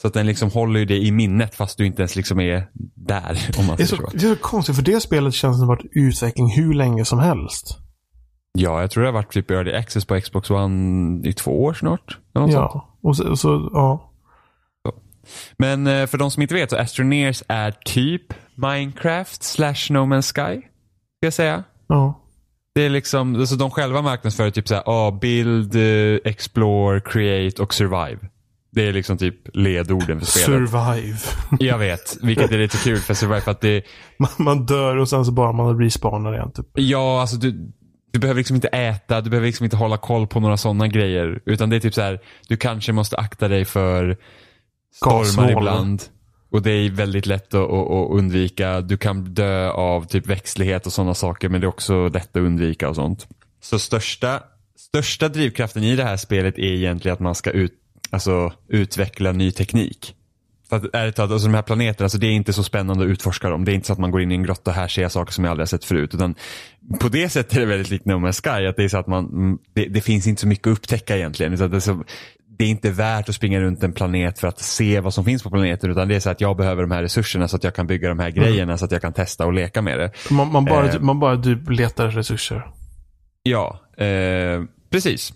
så 0.02 0.08
att 0.08 0.14
den 0.14 0.26
liksom 0.26 0.52
håller 0.52 0.80
ju 0.80 0.86
det 0.86 0.98
i 0.98 1.12
minnet 1.12 1.56
fast 1.56 1.78
du 1.78 1.86
inte 1.86 2.02
ens 2.02 2.16
liksom 2.16 2.40
är 2.40 2.68
där. 2.96 3.50
Om 3.60 3.66
man 3.66 3.78
Det 3.78 3.84
är, 3.84 3.88
så, 3.88 3.96
så. 3.96 4.10
det 4.14 4.26
är 4.26 4.36
så 4.36 4.42
konstigt, 4.42 4.76
för 4.76 4.84
det 4.84 5.02
spelet 5.02 5.34
känns 5.34 5.58
som 5.58 5.68
har 5.70 5.76
varit 5.76 5.92
utveckling 5.92 6.50
hur 6.50 6.74
länge 6.74 7.06
som 7.06 7.20
helst. 7.20 7.78
Ja, 8.58 8.82
jag 8.82 8.92
tror 8.92 9.04
det 9.04 9.08
har 9.10 9.14
varit 9.14 9.34
typ 9.34 9.52
early 9.52 9.74
access 9.74 10.06
på 10.06 10.22
Xbox 10.22 10.50
One 10.50 11.28
i 11.28 11.34
två 11.34 11.64
år 11.64 11.74
snart. 11.74 12.18
Ja, 12.34 12.98
och 13.02 13.18
så, 13.18 13.30
och 13.30 13.40
så 13.40 13.70
ja. 13.74 14.06
Men 15.58 15.88
eh, 15.88 16.08
för 16.08 16.18
de 16.18 16.32
som 16.32 16.42
inte 16.42 16.54
vet 16.54 16.70
så 16.70 16.78
Astroneers 16.78 17.44
är 17.48 17.72
typ 17.72 18.34
Minecraft 18.56 19.44
slash 19.44 19.90
No 19.90 19.98
Man's 19.98 20.34
Sky. 20.34 20.62
Ska 20.62 21.26
jag 21.26 21.34
säga. 21.34 21.64
ja. 21.88 22.26
Det 22.76 22.82
är 22.86 22.90
liksom, 22.90 23.36
alltså 23.36 23.56
de 23.56 23.72
själva 23.72 24.02
marknadsför 24.02 24.50
typ 24.50 24.68
såhär, 24.68 24.84
ah, 24.86 25.12
build, 25.12 25.76
eh, 25.76 26.20
explore, 26.32 27.02
create 27.02 27.62
och 27.62 27.74
survive. 27.74 28.20
Det 28.80 28.88
är 28.88 28.94
liksom 28.94 29.18
typ 29.18 29.36
ledorden 29.54 30.20
för 30.20 30.26
spelet. 30.26 30.70
Survive. 30.70 31.18
Jag 31.60 31.78
vet, 31.78 32.18
vilket 32.22 32.52
är 32.52 32.58
lite 32.58 32.78
kul 32.78 32.98
för 32.98 33.14
survive 33.14 33.42
för 33.42 33.52
att 33.52 33.62
det, 33.62 33.84
Man, 34.20 34.30
man 34.38 34.66
dör 34.66 34.98
och 34.98 35.10
sen 35.10 35.26
så 35.26 35.32
bara 35.32 35.52
man 35.52 35.80
respawnar 35.80 36.34
igen 36.34 36.52
typ. 36.52 36.66
ja 36.74 37.22
alltså 37.22 37.36
du, 37.38 37.72
du 38.12 38.20
behöver 38.20 38.38
liksom 38.38 38.56
inte 38.56 38.68
äta, 38.68 39.22
du 39.22 39.30
behöver 39.30 39.48
liksom 39.48 39.64
inte 39.64 39.78
hålla 39.78 39.98
koll 39.98 40.28
på 40.28 40.40
några 40.40 40.58
sådana 40.58 40.88
grejer. 40.88 41.42
Utan 41.46 41.70
det 41.70 41.76
är 41.76 41.80
typ 41.80 41.94
så 41.94 42.02
här, 42.02 42.20
du 42.48 42.58
kanske 42.58 42.92
måste 42.92 43.18
akta 43.18 43.48
dig 43.48 43.66
för 43.66 44.18
stormar 44.96 45.20
Gasmoln. 45.20 45.50
ibland. 45.50 46.04
Och 46.52 46.62
det 46.62 46.72
är 46.72 46.90
väldigt 46.90 47.26
lätt 47.26 47.54
att, 47.54 47.72
att, 47.72 47.92
att 47.92 48.12
undvika. 48.12 48.82
Du 48.82 48.98
kan 48.98 49.34
dö 49.34 49.70
av 49.70 50.06
typ 50.06 50.28
växtlighet 50.28 50.86
och 50.86 50.94
sådana 50.94 51.14
saker 51.14 51.50
men 51.50 51.62
det 51.62 51.66
är 51.66 51.70
också 51.70 52.08
lätt 52.08 52.30
att 52.30 52.42
undvika 52.42 52.90
och 52.90 52.96
sånt. 52.96 53.28
Så 53.62 53.80
största, 53.80 54.44
största 54.78 55.30
drivkraften 55.30 55.84
i 55.84 55.96
det 55.96 56.04
här 56.04 56.18
spelet 56.18 56.58
är 56.58 56.74
egentligen 56.74 57.14
att 57.14 57.20
man 57.20 57.36
ska 57.36 57.52
ut, 57.52 57.74
alltså, 58.10 58.54
utveckla 58.68 59.32
ny 59.32 59.52
teknik. 59.52 60.16
För 60.70 60.76
att 60.76 60.84
ärligt 60.94 61.16
talat, 61.16 61.32
alltså 61.32 61.48
de 61.48 61.54
här 61.54 61.62
planeterna, 61.62 62.06
alltså 62.06 62.18
det 62.18 62.28
är 62.28 62.32
inte 62.32 62.54
så 62.54 62.64
spännande 62.64 63.04
att 63.04 63.10
utforska 63.10 63.50
dem. 63.50 63.66
Det 63.66 63.72
är 63.72 63.74
inte 63.74 63.88
så 63.88 63.94
att 63.94 64.00
man 64.00 64.12
går 64.12 64.22
in 64.22 64.32
i 64.32 64.36
en 64.36 64.44
grotta 64.44 64.72
och 64.72 64.76
här 64.76 64.88
ser 64.88 65.02
jag 65.02 65.12
saker 65.12 65.34
som 65.34 65.44
jag 65.44 65.52
aldrig 65.52 65.62
har 65.62 65.68
sett 65.68 65.86
förut. 65.86 66.14
Utan 66.14 66.36
på 67.00 67.10
det 67.10 67.30
sättet 67.30 67.56
är 67.56 67.60
det 67.60 67.66
väldigt 67.66 67.90
likt 67.90 68.06
No 68.06 68.12
Man's 68.12 68.42
Sky. 68.44 68.66
Att 68.68 68.76
det 68.76 68.84
är 68.84 68.88
så 68.88 68.98
att 68.98 69.08
man, 69.08 69.26
mm, 69.26 69.58
det, 69.74 69.86
det 69.86 70.02
finns 70.02 70.28
inte 70.28 70.42
så 70.42 70.48
mycket 70.48 70.68
att 70.68 70.72
upptäcka 70.78 71.18
egentligen. 71.18 71.54
Utan 71.54 71.70
det, 71.70 71.76
är 71.78 71.80
så, 71.80 72.04
det 72.58 72.64
är 72.64 72.70
inte 72.70 72.92
värt 72.92 73.30
att 73.30 73.36
springa 73.36 73.60
runt 73.62 73.84
en 73.84 73.94
planet 73.94 74.40
för 74.40 74.48
att 74.48 74.60
se 74.60 75.00
vad 75.00 75.14
som 75.14 75.26
finns 75.26 75.44
på 75.44 75.50
planeten. 75.50 75.92
Utan 75.92 76.08
det 76.08 76.16
är 76.16 76.20
så 76.20 76.30
att 76.30 76.42
jag 76.42 76.58
behöver 76.58 76.82
de 76.82 76.92
här 76.92 77.02
resurserna 77.02 77.48
så 77.48 77.56
att 77.56 77.64
jag 77.64 77.76
kan 77.76 77.88
bygga 77.88 78.10
de 78.10 78.20
här 78.20 78.30
grejerna 78.30 78.78
så 78.78 78.86
att 78.86 78.92
jag 78.92 79.02
kan 79.02 79.14
testa 79.14 79.46
och 79.46 79.54
leka 79.54 79.82
med 79.82 80.00
det. 80.00 80.12
Man, 80.32 80.52
man 80.52 80.66
bara, 80.66 80.88
Eh. 80.90 81.00
man 81.00 81.20
bara 81.20 81.38
typ 81.38 81.70
letar 81.70 82.08
resurser. 82.08 82.68
Ja, 83.44 83.80
eh, 83.98 84.64
precis. 84.92 85.34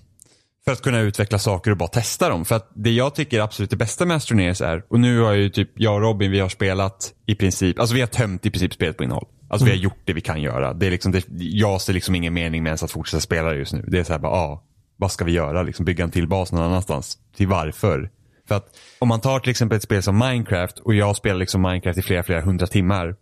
För 0.65 0.71
att 0.71 0.81
kunna 0.81 0.99
utveckla 0.99 1.39
saker 1.39 1.71
och 1.71 1.77
bara 1.77 1.89
testa 1.89 2.29
dem. 2.29 2.45
För 2.45 2.55
att 2.55 2.71
det 2.75 2.91
jag 2.91 3.15
tycker 3.15 3.39
är 3.39 3.41
absolut 3.41 3.69
det 3.69 3.75
bästa 3.75 4.05
med 4.05 4.17
Astroneers 4.17 4.61
är, 4.61 4.83
och 4.89 4.99
nu 4.99 5.19
har 5.19 5.33
ju 5.33 5.49
typ 5.49 5.71
jag 5.75 5.95
och 5.95 6.01
Robin, 6.01 6.31
vi 6.31 6.39
har 6.39 6.49
spelat 6.49 7.13
i 7.25 7.35
princip, 7.35 7.79
alltså 7.79 7.95
vi 7.95 8.01
har 8.01 8.07
tömt 8.07 8.45
i 8.45 8.51
princip 8.51 8.73
spelet 8.73 8.97
på 8.97 9.03
innehåll. 9.03 9.27
Alltså 9.49 9.65
vi 9.65 9.71
har 9.71 9.77
gjort 9.77 10.01
det 10.05 10.13
vi 10.13 10.21
kan 10.21 10.41
göra. 10.41 10.73
Det 10.73 10.87
är 10.87 10.91
liksom, 10.91 11.11
det, 11.11 11.25
jag 11.37 11.81
ser 11.81 11.93
liksom 11.93 12.15
ingen 12.15 12.33
mening 12.33 12.63
med 12.63 12.69
ens 12.69 12.83
att 12.83 12.91
fortsätta 12.91 13.21
spela 13.21 13.49
det 13.49 13.55
just 13.55 13.73
nu. 13.73 13.85
Det 13.87 13.99
är 13.99 14.03
så 14.03 14.11
här 14.13 14.19
bara, 14.19 14.31
ah, 14.31 14.63
vad 14.97 15.11
ska 15.11 15.25
vi 15.25 15.31
göra? 15.31 15.63
Liksom 15.63 15.85
bygga 15.85 16.03
en 16.03 16.11
till 16.11 16.27
bas 16.27 16.51
någon 16.51 16.63
annanstans. 16.63 17.17
Till 17.35 17.47
varför? 17.47 18.09
För 18.47 18.55
att 18.55 18.77
om 18.99 19.07
man 19.07 19.21
tar 19.21 19.39
till 19.39 19.51
exempel 19.51 19.75
ett 19.75 19.83
spel 19.83 20.03
som 20.03 20.17
Minecraft 20.17 20.79
och 20.79 20.93
jag 20.93 21.15
spelar 21.15 21.39
liksom 21.39 21.61
Minecraft 21.61 21.99
i 21.99 22.01
flera, 22.01 22.23
flera 22.23 22.41
hundra 22.41 22.67
timmar. 22.67 23.15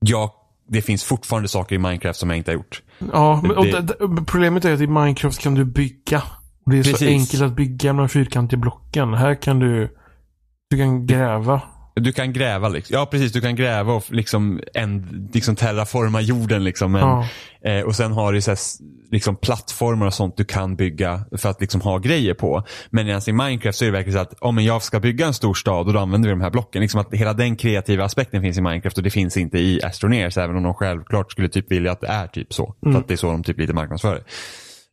Jag, 0.00 0.30
det 0.68 0.82
finns 0.82 1.04
fortfarande 1.04 1.48
saker 1.48 1.76
i 1.76 1.78
Minecraft 1.78 2.18
som 2.18 2.30
jag 2.30 2.36
inte 2.36 2.50
har 2.50 2.56
gjort. 2.56 2.82
Ja, 3.12 3.42
men, 3.42 3.70
det, 3.70 3.80
det, 3.80 4.24
problemet 4.26 4.64
är 4.64 4.74
att 4.74 4.80
i 4.80 4.86
Minecraft 4.86 5.38
kan 5.38 5.54
du 5.54 5.64
bygga. 5.64 6.22
Och 6.68 6.72
det 6.74 6.78
är 6.78 6.82
så 6.82 6.90
Precis. 6.90 7.08
enkelt 7.08 7.42
att 7.42 7.56
bygga 7.56 7.88
de 7.88 7.98
här 7.98 8.08
fyrkantiga 8.08 8.58
blocken. 8.60 9.14
Här 9.14 9.34
kan 9.42 9.58
du, 9.58 9.94
du 10.70 10.76
kan 10.76 11.06
gräva. 11.06 11.62
Du 11.96 12.12
kan 12.12 12.32
gräva 12.32 12.68
liksom. 12.68 12.94
Ja 12.94 13.06
precis, 13.06 13.32
du 13.32 13.40
kan 13.40 13.56
gräva 13.56 13.92
och 13.92 14.04
liksom, 14.08 14.60
en, 14.74 15.28
liksom 15.34 15.56
terraforma 15.56 16.20
jorden 16.20 16.64
liksom. 16.64 16.92
Men, 16.92 17.00
Ja. 17.00 17.26
eh, 17.70 17.82
och 17.84 17.96
sen 17.96 18.12
har 18.12 18.32
du 18.32 18.40
så 18.40 18.50
här, 18.50 18.58
liksom 19.10 19.36
plattformar 19.36 20.06
och 20.06 20.14
sånt 20.14 20.36
du 20.36 20.44
kan 20.44 20.76
bygga 20.76 21.20
för 21.36 21.48
att 21.48 21.60
liksom 21.60 21.80
ha 21.80 21.98
grejer 21.98 22.34
på. 22.34 22.64
Men 22.90 23.14
alltså 23.14 23.30
i 23.30 23.32
Minecraft 23.32 23.78
så 23.78 23.84
är 23.84 23.86
det 23.86 23.92
verkligen 23.92 24.14
så 24.18 24.22
att 24.22 24.34
om 24.40 24.58
jag 24.58 24.82
ska 24.82 25.00
bygga 25.00 25.26
en 25.26 25.34
stor 25.34 25.54
stad 25.54 25.86
och 25.86 25.92
då 25.92 25.98
använder 25.98 26.28
vi 26.28 26.32
de 26.34 26.40
här 26.40 26.50
blocken. 26.50 26.82
Liksom 26.82 27.00
att 27.00 27.14
hela 27.14 27.32
den 27.32 27.56
kreativa 27.56 28.04
aspekten 28.04 28.42
finns 28.42 28.58
i 28.58 28.60
Minecraft 28.60 28.96
och 28.96 29.02
det 29.04 29.10
finns 29.10 29.36
inte 29.36 29.58
i 29.58 29.80
Astroneers 29.82 30.36
även 30.38 30.56
om 30.56 30.62
de 30.62 30.74
självklart 30.74 31.32
skulle 31.32 31.48
typ 31.48 31.72
vilja 31.72 31.92
att 31.92 32.00
det 32.00 32.08
är 32.08 32.26
typ 32.26 32.52
så. 32.52 32.74
För 32.82 32.98
att 32.98 33.08
det 33.08 33.14
är 33.14 33.16
så 33.16 33.30
de 33.30 33.42
typ 33.44 33.58
lite 33.58 33.72
marknadsför 33.72 34.14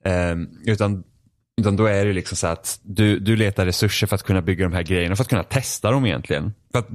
det. 0.03 0.71
Utan 0.71 1.03
utan 1.61 1.75
då 1.75 1.85
är 1.85 2.05
det 2.05 2.13
liksom 2.13 2.37
så 2.37 2.47
att 2.47 2.79
du, 2.83 3.19
du 3.19 3.35
letar 3.35 3.65
resurser 3.65 4.07
för 4.07 4.15
att 4.15 4.23
kunna 4.23 4.41
bygga 4.41 4.65
de 4.65 4.73
här 4.73 4.83
grejerna, 4.83 5.15
för 5.15 5.23
att 5.23 5.29
kunna 5.29 5.43
testa 5.43 5.91
dem 5.91 6.05
egentligen. 6.05 6.53
För 6.71 6.79
att 6.79 6.87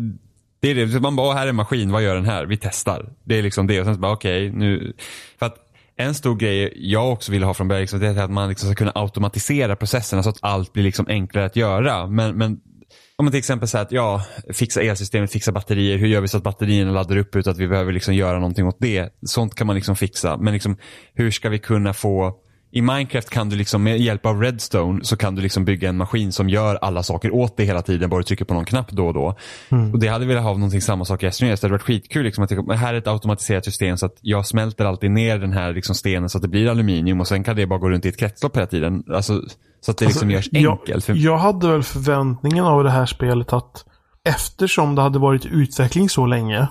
det 0.61 0.71
är 0.71 0.75
det, 0.75 1.01
man 1.01 1.17
bara, 1.17 1.35
här 1.35 1.45
är 1.45 1.49
en 1.49 1.57
maskin, 1.57 1.93
vad 1.93 2.03
gör 2.03 2.15
den 2.15 2.25
här? 2.25 2.47
Vi 2.47 2.57
testar. 2.57 3.13
Det 3.25 3.39
är 3.39 3.43
liksom 3.43 3.67
det 3.67 3.81
och 3.81 3.87
sen 3.87 3.95
så 3.95 4.01
bara 4.01 4.13
okej, 4.13 4.51
nu. 4.51 4.93
För 5.39 5.47
att 5.47 5.57
en 5.97 6.15
stor 6.15 6.37
grej 6.37 6.73
jag 6.77 7.13
också 7.13 7.33
ville 7.33 7.47
ha 7.47 7.55
från 7.55 7.69
början, 7.69 7.81
liksom, 7.81 8.01
det 8.01 8.07
är 8.07 8.19
att 8.19 8.31
man 8.31 8.49
liksom 8.49 8.69
ska 8.69 8.75
kunna 8.75 8.93
automatisera 8.95 9.77
processerna 9.77 10.23
så 10.23 10.31
att 10.31 10.39
allt 10.41 10.73
blir 10.73 10.83
liksom 10.83 11.07
enklare 11.09 11.47
att 11.47 11.57
göra. 11.57 12.07
Men, 12.07 12.39
men 12.39 12.61
om 13.17 13.25
man 13.25 13.33
till 13.33 13.39
exempel 13.39 13.69
säger 13.69 13.85
att 13.85 13.93
ja, 13.93 14.25
fixa 14.53 14.83
elsystemet, 14.83 15.33
fixa 15.33 15.53
batterier. 15.53 15.99
Hur 15.99 16.07
gör 16.07 16.21
vi 16.21 16.29
så 16.29 16.37
att 16.37 16.43
batterierna 16.43 16.93
laddar 16.93 17.17
upp 17.17 17.37
utan 17.37 17.51
att 17.51 17.59
vi 17.59 17.69
behöver 17.69 17.93
liksom 17.93 18.15
göra 18.15 18.39
någonting 18.39 18.67
åt 18.67 18.77
det? 18.81 19.15
Sånt 19.27 19.55
kan 19.55 19.67
man 19.67 19.77
liksom 19.77 19.97
fixa. 19.97 20.37
Men 20.37 20.55
liksom, 20.55 20.77
hur 21.15 21.31
ska 21.31 21.49
vi 21.49 21.59
kunna 21.59 21.93
få 21.93 22.37
i 22.73 22.83
Minecraft 22.83 23.31
kan 23.31 23.49
du 23.49 23.57
liksom 23.57 23.83
med 23.83 24.01
hjälp 24.01 24.27
av 24.27 24.41
Redstone 24.43 25.05
så 25.05 25.17
kan 25.17 25.35
du 25.35 25.43
liksom 25.43 25.65
bygga 25.65 25.89
en 25.89 25.97
maskin 25.97 26.33
som 26.33 26.49
gör 26.49 26.75
alla 26.77 27.03
saker 27.03 27.35
åt 27.35 27.57
dig 27.57 27.67
hela 27.67 27.83
tiden. 27.83 28.11
Bara 28.11 28.21
du 28.21 28.25
trycker 28.25 28.45
på 28.45 28.55
någon 28.55 28.65
knapp 28.65 28.91
då 28.91 29.07
och 29.07 29.15
då. 29.15 29.35
Och 29.93 29.99
det 29.99 30.09
hade 30.09 30.27
velat 30.27 30.43
ha 30.43 30.53
någonting 30.53 30.81
samma 30.81 31.05
sak 31.05 31.23
i 31.23 31.27
Astroneers. 31.27 31.61
Det 31.61 31.65
hade 31.65 31.75
varit 31.75 31.83
skitkul 31.83 32.25
liksom 32.25 32.45
att 32.45 32.79
här 32.79 32.95
är 32.95 32.99
ett 32.99 33.07
automatiserat 33.07 33.65
system 33.65 33.97
så 33.97 34.07
att 34.07 34.17
jag 34.21 34.47
smälter 34.47 34.85
alltid 34.85 35.11
ner 35.11 35.39
den 35.39 35.53
här 35.53 35.73
liksom 35.73 35.95
stenen 35.95 36.29
så 36.29 36.39
att 36.39 36.43
det 36.43 36.49
blir 36.49 36.69
aluminium 36.69 37.21
och 37.21 37.29
sen 37.29 37.45
kan 37.45 37.57
det 37.57 37.67
bara 37.67 37.79
gå 37.79 37.91
runt 37.91 38.07
i 38.07 38.09
ett 38.09 38.19
kretslopp 38.19 38.57
hela 38.57 38.67
tiden. 38.67 39.03
Alltså, 39.15 39.43
så 39.81 39.91
att 39.91 39.99
det 39.99 40.07
liksom 40.07 40.31
görs 40.31 40.49
enkelt. 40.55 41.09
Jag, 41.09 41.17
jag 41.17 41.39
hade 41.39 41.69
väl 41.69 41.83
förväntningen 41.83 42.65
av 42.65 42.85
det 42.85 42.91
här 42.91 43.07
spelet 43.07 43.53
att 43.53 43.85
eftersom 44.29 44.95
det 44.95 45.03
hade 45.03 45.19
varit 45.19 45.47
utveckling 45.47 46.09
så 46.09 46.27
länge 46.27 46.69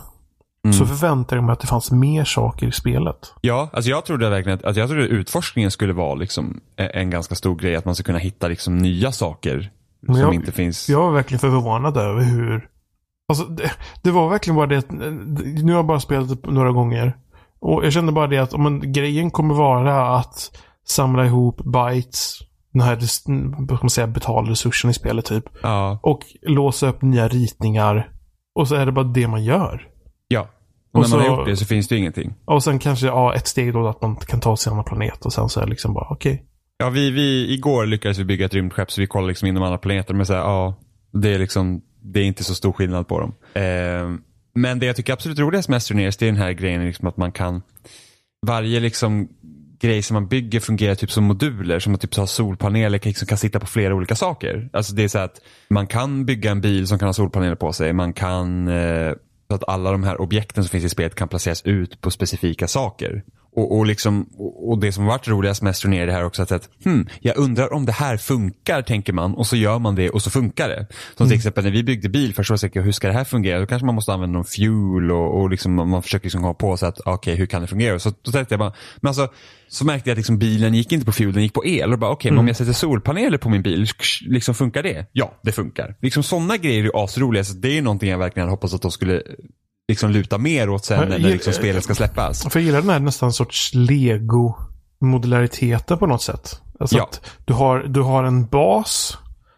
Mm. 0.63 0.73
så 0.73 0.85
förväntade 0.85 1.35
jag 1.35 1.43
mig 1.43 1.53
att 1.53 1.59
det 1.59 1.67
fanns 1.67 1.91
mer 1.91 2.23
saker 2.23 2.67
i 2.67 2.71
spelet. 2.71 3.33
Ja, 3.41 3.69
alltså 3.73 3.89
jag 3.89 4.05
trodde 4.05 4.29
verkligen 4.29 4.57
att, 4.59 4.65
att 4.65 4.75
jag 4.77 4.89
trodde 4.89 5.03
utforskningen 5.07 5.71
skulle 5.71 5.93
vara 5.93 6.15
liksom 6.15 6.61
en, 6.75 6.89
en 6.93 7.09
ganska 7.09 7.35
stor 7.35 7.55
grej. 7.55 7.75
Att 7.75 7.85
man 7.85 7.95
ska 7.95 8.03
kunna 8.03 8.17
hitta 8.19 8.47
liksom 8.47 8.77
nya 8.77 9.11
saker 9.11 9.71
Men 10.01 10.15
som 10.15 10.23
jag- 10.25 10.33
inte 10.33 10.51
finns. 10.51 10.89
Jag 10.89 10.99
var 11.01 11.11
verkligen 11.11 11.39
förvånad 11.39 11.97
över 11.97 12.23
hur... 12.23 12.67
Alltså, 13.29 13.45
det, 13.45 13.71
det 14.03 14.11
var 14.11 14.29
verkligen 14.29 14.55
bara 14.55 14.67
det. 14.67 14.91
Nu 15.63 15.71
har 15.71 15.79
jag 15.79 15.85
bara 15.85 15.99
spelat 15.99 16.29
det 16.43 16.51
några 16.51 16.71
gånger. 16.71 17.17
Och 17.59 17.85
jag 17.85 17.93
kände 17.93 18.11
bara 18.11 18.27
det 18.27 18.37
att 18.37 18.53
om 18.53 18.65
en, 18.65 18.91
grejen 18.93 19.31
kommer 19.31 19.55
vara 19.55 20.15
att 20.17 20.51
samla 20.87 21.25
ihop 21.25 21.61
bytes, 21.63 22.39
den 22.73 22.81
här 22.81 22.95
vad 23.67 23.77
ska 23.77 23.83
man 23.85 23.89
säga, 23.89 24.07
betalresursen 24.07 24.89
i 24.89 24.93
spelet 24.93 25.25
typ. 25.25 25.43
Ja, 25.63 25.99
Och 26.03 26.19
låsa 26.41 26.87
upp 26.89 27.01
nya 27.01 27.27
ritningar. 27.27 28.11
Och 28.55 28.67
så 28.67 28.75
är 28.75 28.85
det 28.85 28.91
bara 28.91 29.05
det 29.05 29.27
man 29.27 29.43
gör. 29.43 29.87
Ja. 30.29 30.41
Och, 30.41 30.47
Och 30.99 31.09
när 31.09 31.17
man 31.17 31.25
så- 31.25 31.29
har 31.31 31.37
gjort 31.37 31.47
det 31.47 31.57
så 31.57 31.65
finns 31.65 31.87
det 31.87 31.95
ju 31.95 31.99
ingenting. 31.99 32.33
Och 32.45 32.63
sen 32.63 32.79
kanske 32.79 33.05
ja, 33.07 33.35
ett 33.35 33.47
steg 33.47 33.73
då 33.73 33.87
att 33.87 34.01
man 34.01 34.15
kan 34.15 34.39
ta 34.39 34.57
sig 34.57 34.63
till 34.63 34.69
en 34.69 34.73
annan 34.73 34.85
planet. 34.85 35.25
Och 35.25 35.33
sen 35.33 35.49
så 35.49 35.59
är 35.59 35.63
det 35.63 35.69
liksom 35.69 35.93
bara 35.93 36.07
okej. 36.09 36.43
Ja, 36.77 36.89
vi, 36.89 37.11
vi, 37.11 37.53
igår 37.53 37.85
lyckades 37.85 38.17
vi 38.17 38.23
bygga 38.25 38.45
ett 38.45 38.53
rymdskepp 38.53 38.91
så 38.91 39.01
vi 39.01 39.07
kollade 39.07 39.27
liksom 39.27 39.53
de 39.53 39.63
andra 39.63 39.77
planeterna. 39.77 40.17
Men 40.17 40.25
så 40.25 40.33
här, 40.33 40.39
ja, 40.39 40.75
det 41.11 41.29
är 41.33 41.39
liksom, 41.39 41.81
det 42.01 42.19
är 42.19 42.23
inte 42.23 42.43
så 42.43 42.55
stor 42.55 42.71
skillnad 42.71 43.07
på 43.07 43.19
dem. 43.19 43.33
Eh, 43.53 44.19
men 44.55 44.79
det 44.79 44.85
jag 44.85 44.95
tycker 44.95 45.13
är 45.13 45.15
absolut 45.15 45.39
roligast 45.39 45.69
med 45.69 45.77
Astroneers 45.77 46.17
det 46.17 46.25
är 46.25 46.31
den 46.31 46.41
här 46.41 46.51
grejen 46.51 46.85
liksom 46.85 47.07
att 47.07 47.17
man 47.17 47.31
kan, 47.31 47.61
varje 48.47 48.79
liksom 48.79 49.27
grej 49.81 50.01
som 50.01 50.13
man 50.13 50.27
bygger 50.27 50.59
fungerar 50.59 50.95
typ 50.95 51.11
som 51.11 51.23
moduler. 51.23 51.79
Som 51.79 51.93
att 51.95 52.01
typ 52.01 52.15
ha 52.15 52.27
solpaneler 52.27 53.13
som 53.13 53.27
kan 53.27 53.37
sitta 53.37 53.59
på 53.59 53.65
flera 53.65 53.95
olika 53.95 54.15
saker. 54.15 54.69
Alltså 54.73 54.95
det 54.95 55.03
är 55.03 55.07
så 55.07 55.19
att 55.19 55.41
man 55.69 55.87
kan 55.87 56.25
bygga 56.25 56.51
en 56.51 56.61
bil 56.61 56.87
som 56.87 56.99
kan 56.99 57.07
ha 57.07 57.13
solpaneler 57.13 57.55
på 57.55 57.73
sig. 57.73 57.93
Man 57.93 58.13
kan, 58.13 58.67
eh, 58.67 59.13
så 59.51 59.55
att 59.55 59.69
alla 59.69 59.91
de 59.91 60.03
här 60.03 60.21
objekten 60.21 60.63
som 60.63 60.69
finns 60.69 60.83
i 60.85 60.89
spelet 60.89 61.15
kan 61.15 61.27
placeras 61.27 61.61
ut 61.65 62.01
på 62.01 62.11
specifika 62.11 62.67
saker. 62.67 63.23
Och, 63.59 63.77
och, 63.77 63.85
liksom, 63.85 64.23
och, 64.37 64.79
det 64.79 64.91
som 64.91 65.05
varit 65.05 65.27
roligast 65.27 65.61
med 65.61 65.69
Astroneer 65.69 66.01
är 66.01 66.07
det 66.07 66.13
här 66.13 66.25
också 66.25 66.43
att, 66.43 66.51
att 66.51 66.69
hmm, 66.83 67.07
jag 67.19 67.37
undrar 67.37 67.73
om 67.73 67.85
det 67.85 67.91
här 67.91 68.17
funkar, 68.17 68.81
tänker 68.81 69.13
man. 69.13 69.33
Och 69.33 69.47
så 69.47 69.55
gör 69.55 69.79
man 69.79 69.95
det 69.95 70.09
och 70.09 70.21
så 70.21 70.29
funkar 70.29 70.69
det. 70.69 70.87
Som 71.17 71.27
till 71.27 71.37
exempel 71.37 71.63
när 71.63 71.71
vi 71.71 71.83
byggde 71.83 72.09
bil, 72.09 72.33
först 72.33 72.49
var 72.49 72.69
jag 72.73 72.81
hur 72.81 72.91
ska 72.91 73.07
det 73.07 73.13
här 73.13 73.23
fungera? 73.23 73.59
Då 73.59 73.65
kanske 73.65 73.85
man 73.85 73.95
måste 73.95 74.13
använda 74.13 74.33
någon 74.33 74.45
fuel 74.45 75.11
och, 75.11 75.41
och 75.41 75.49
liksom, 75.49 75.75
man 75.75 76.03
försöker 76.03 76.25
liksom 76.25 76.41
komma 76.41 76.53
på 76.53 76.77
så 76.77 76.85
att, 76.85 76.99
okej, 76.99 77.13
okay, 77.13 77.35
hur 77.35 77.45
kan 77.45 77.61
det 77.61 77.67
fungera? 77.67 77.99
Så 77.99 78.13
då 78.21 78.31
tänkte 78.31 78.53
jag 78.53 78.59
bara, 78.59 78.73
men 78.97 79.07
alltså, 79.07 79.27
så 79.67 79.85
märkte 79.85 80.09
jag 80.09 80.13
att 80.13 80.17
liksom 80.17 80.37
bilen 80.37 80.73
gick 80.73 80.91
inte 80.91 81.05
på 81.05 81.11
fuel, 81.11 81.33
den 81.33 81.43
gick 81.43 81.53
på 81.53 81.65
el. 81.65 81.93
Och 81.93 81.99
bara, 81.99 82.11
okej, 82.11 82.15
okay, 82.15 82.29
mm. 82.29 82.35
men 82.35 82.43
om 82.43 82.47
jag 82.47 82.57
sätter 82.57 82.73
solpaneler 82.73 83.37
på 83.37 83.49
min 83.49 83.61
bil, 83.61 83.87
liksom 84.21 84.55
funkar 84.55 84.83
det? 84.83 85.05
Ja, 85.11 85.39
det 85.43 85.51
funkar. 85.51 85.95
Liksom 86.01 86.23
sådana 86.23 86.57
grejer 86.57 86.83
är 86.83 87.03
asroliga, 87.03 87.43
så 87.43 87.53
det 87.53 87.77
är 87.77 87.81
någonting 87.81 88.09
jag 88.09 88.17
verkligen 88.17 88.49
hoppas 88.49 88.73
att 88.73 88.81
de 88.81 88.91
skulle 88.91 89.21
liksom 89.89 90.11
luta 90.11 90.37
mer 90.37 90.69
åt 90.69 90.85
sen 90.85 91.09
när 91.09 91.19
liksom 91.19 91.53
spelet 91.53 91.83
ska 91.83 91.95
släppas. 91.95 92.43
För 92.43 92.59
jag 92.59 92.65
gillar 92.65 92.81
den 92.81 92.89
här 92.89 92.99
nästan 92.99 93.33
sorts 93.33 93.73
lego 93.73 94.55
modulariteten 95.01 95.97
på 95.97 96.07
något 96.07 96.21
sätt. 96.21 96.61
Alltså 96.79 96.97
ja. 96.97 97.03
att 97.03 97.21
du 97.45 97.53
har, 97.53 97.79
du 97.79 98.01
har 98.01 98.23
en 98.23 98.45
bas. 98.45 99.17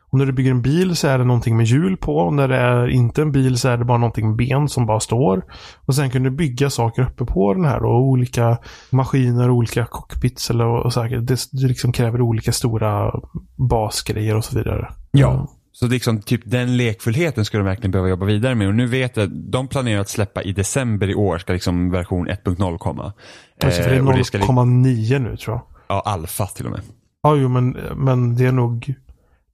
Och 0.09 0.17
när 0.17 0.25
du 0.25 0.31
bygger 0.31 0.51
en 0.51 0.61
bil 0.61 0.95
så 0.95 1.07
är 1.07 1.17
det 1.17 1.23
någonting 1.23 1.57
med 1.57 1.65
hjul 1.65 1.97
på. 1.97 2.17
Och 2.17 2.33
när 2.33 2.47
det 2.47 2.55
är 2.55 2.87
inte 2.87 3.21
en 3.21 3.31
bil 3.31 3.57
så 3.57 3.69
är 3.69 3.77
det 3.77 3.85
bara 3.85 3.97
någonting 3.97 4.27
med 4.27 4.35
ben 4.35 4.69
som 4.69 4.85
bara 4.85 4.99
står. 4.99 5.45
Och 5.85 5.95
sen 5.95 6.09
kan 6.09 6.23
du 6.23 6.29
bygga 6.29 6.69
saker 6.69 7.01
uppe 7.01 7.25
på 7.25 7.53
den 7.53 7.65
här. 7.65 7.83
Och 7.83 8.01
olika 8.01 8.57
maskiner, 8.89 9.49
olika 9.49 9.85
cockpits 9.85 10.49
eller 10.49 10.65
och 10.65 10.93
saker. 10.93 11.17
Det, 11.17 11.39
det 11.51 11.67
liksom 11.67 11.91
kräver 11.91 12.21
olika 12.21 12.51
stora 12.51 13.19
basgrejer 13.55 14.35
och 14.35 14.45
så 14.45 14.57
vidare. 14.57 14.93
Ja. 15.11 15.47
Så 15.71 15.87
liksom, 15.87 16.21
typ 16.21 16.41
den 16.45 16.77
lekfullheten 16.77 17.45
skulle 17.45 17.63
de 17.63 17.65
verkligen 17.65 17.91
behöva 17.91 18.09
jobba 18.09 18.25
vidare 18.25 18.55
med. 18.55 18.67
Och 18.67 18.75
nu 18.75 18.87
vet 18.87 19.17
jag, 19.17 19.29
de 19.29 19.67
planerar 19.67 20.01
att 20.01 20.09
släppa 20.09 20.43
i 20.43 20.51
december 20.51 21.09
i 21.09 21.15
år 21.15 21.37
ska 21.37 21.53
liksom 21.53 21.91
version 21.91 22.27
1.0 22.27 22.77
komma. 22.77 23.13
För 23.61 23.67
det 23.67 23.75
är 23.75 24.01
0,9 24.01 25.13
eh, 25.13 25.21
nu 25.21 25.37
tror 25.37 25.55
jag. 25.55 25.63
Ja, 25.87 26.01
alfa 26.05 26.45
till 26.45 26.65
och 26.65 26.71
med. 26.71 26.81
Ja, 27.23 27.35
jo, 27.35 27.49
men, 27.49 27.69
men 27.95 28.35
det 28.35 28.45
är 28.45 28.51
nog... 28.51 28.93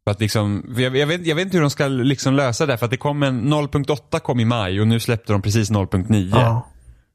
För 0.04 0.12
att 0.12 0.20
liksom, 0.20 0.74
jag, 0.78 0.98
jag, 0.98 1.08
vet, 1.08 1.26
jag 1.26 1.36
vet 1.36 1.46
inte 1.46 1.58
hur 1.58 1.62
de 1.62 1.70
ska 1.70 1.88
liksom 1.88 2.34
lösa 2.34 2.66
det. 2.66 2.78
För 2.78 2.86
att 2.86 2.92
det 2.92 2.98
kom 2.98 3.24
en 3.24 3.54
0.8 3.54 4.20
kom 4.20 4.40
i 4.40 4.46
maj 4.46 4.82
och 4.82 4.88
nu 4.88 5.00
släppte 5.00 5.34
de 5.34 5.42
precis 5.42 5.72
0.9. 5.72 6.30
Ja. 6.32 6.68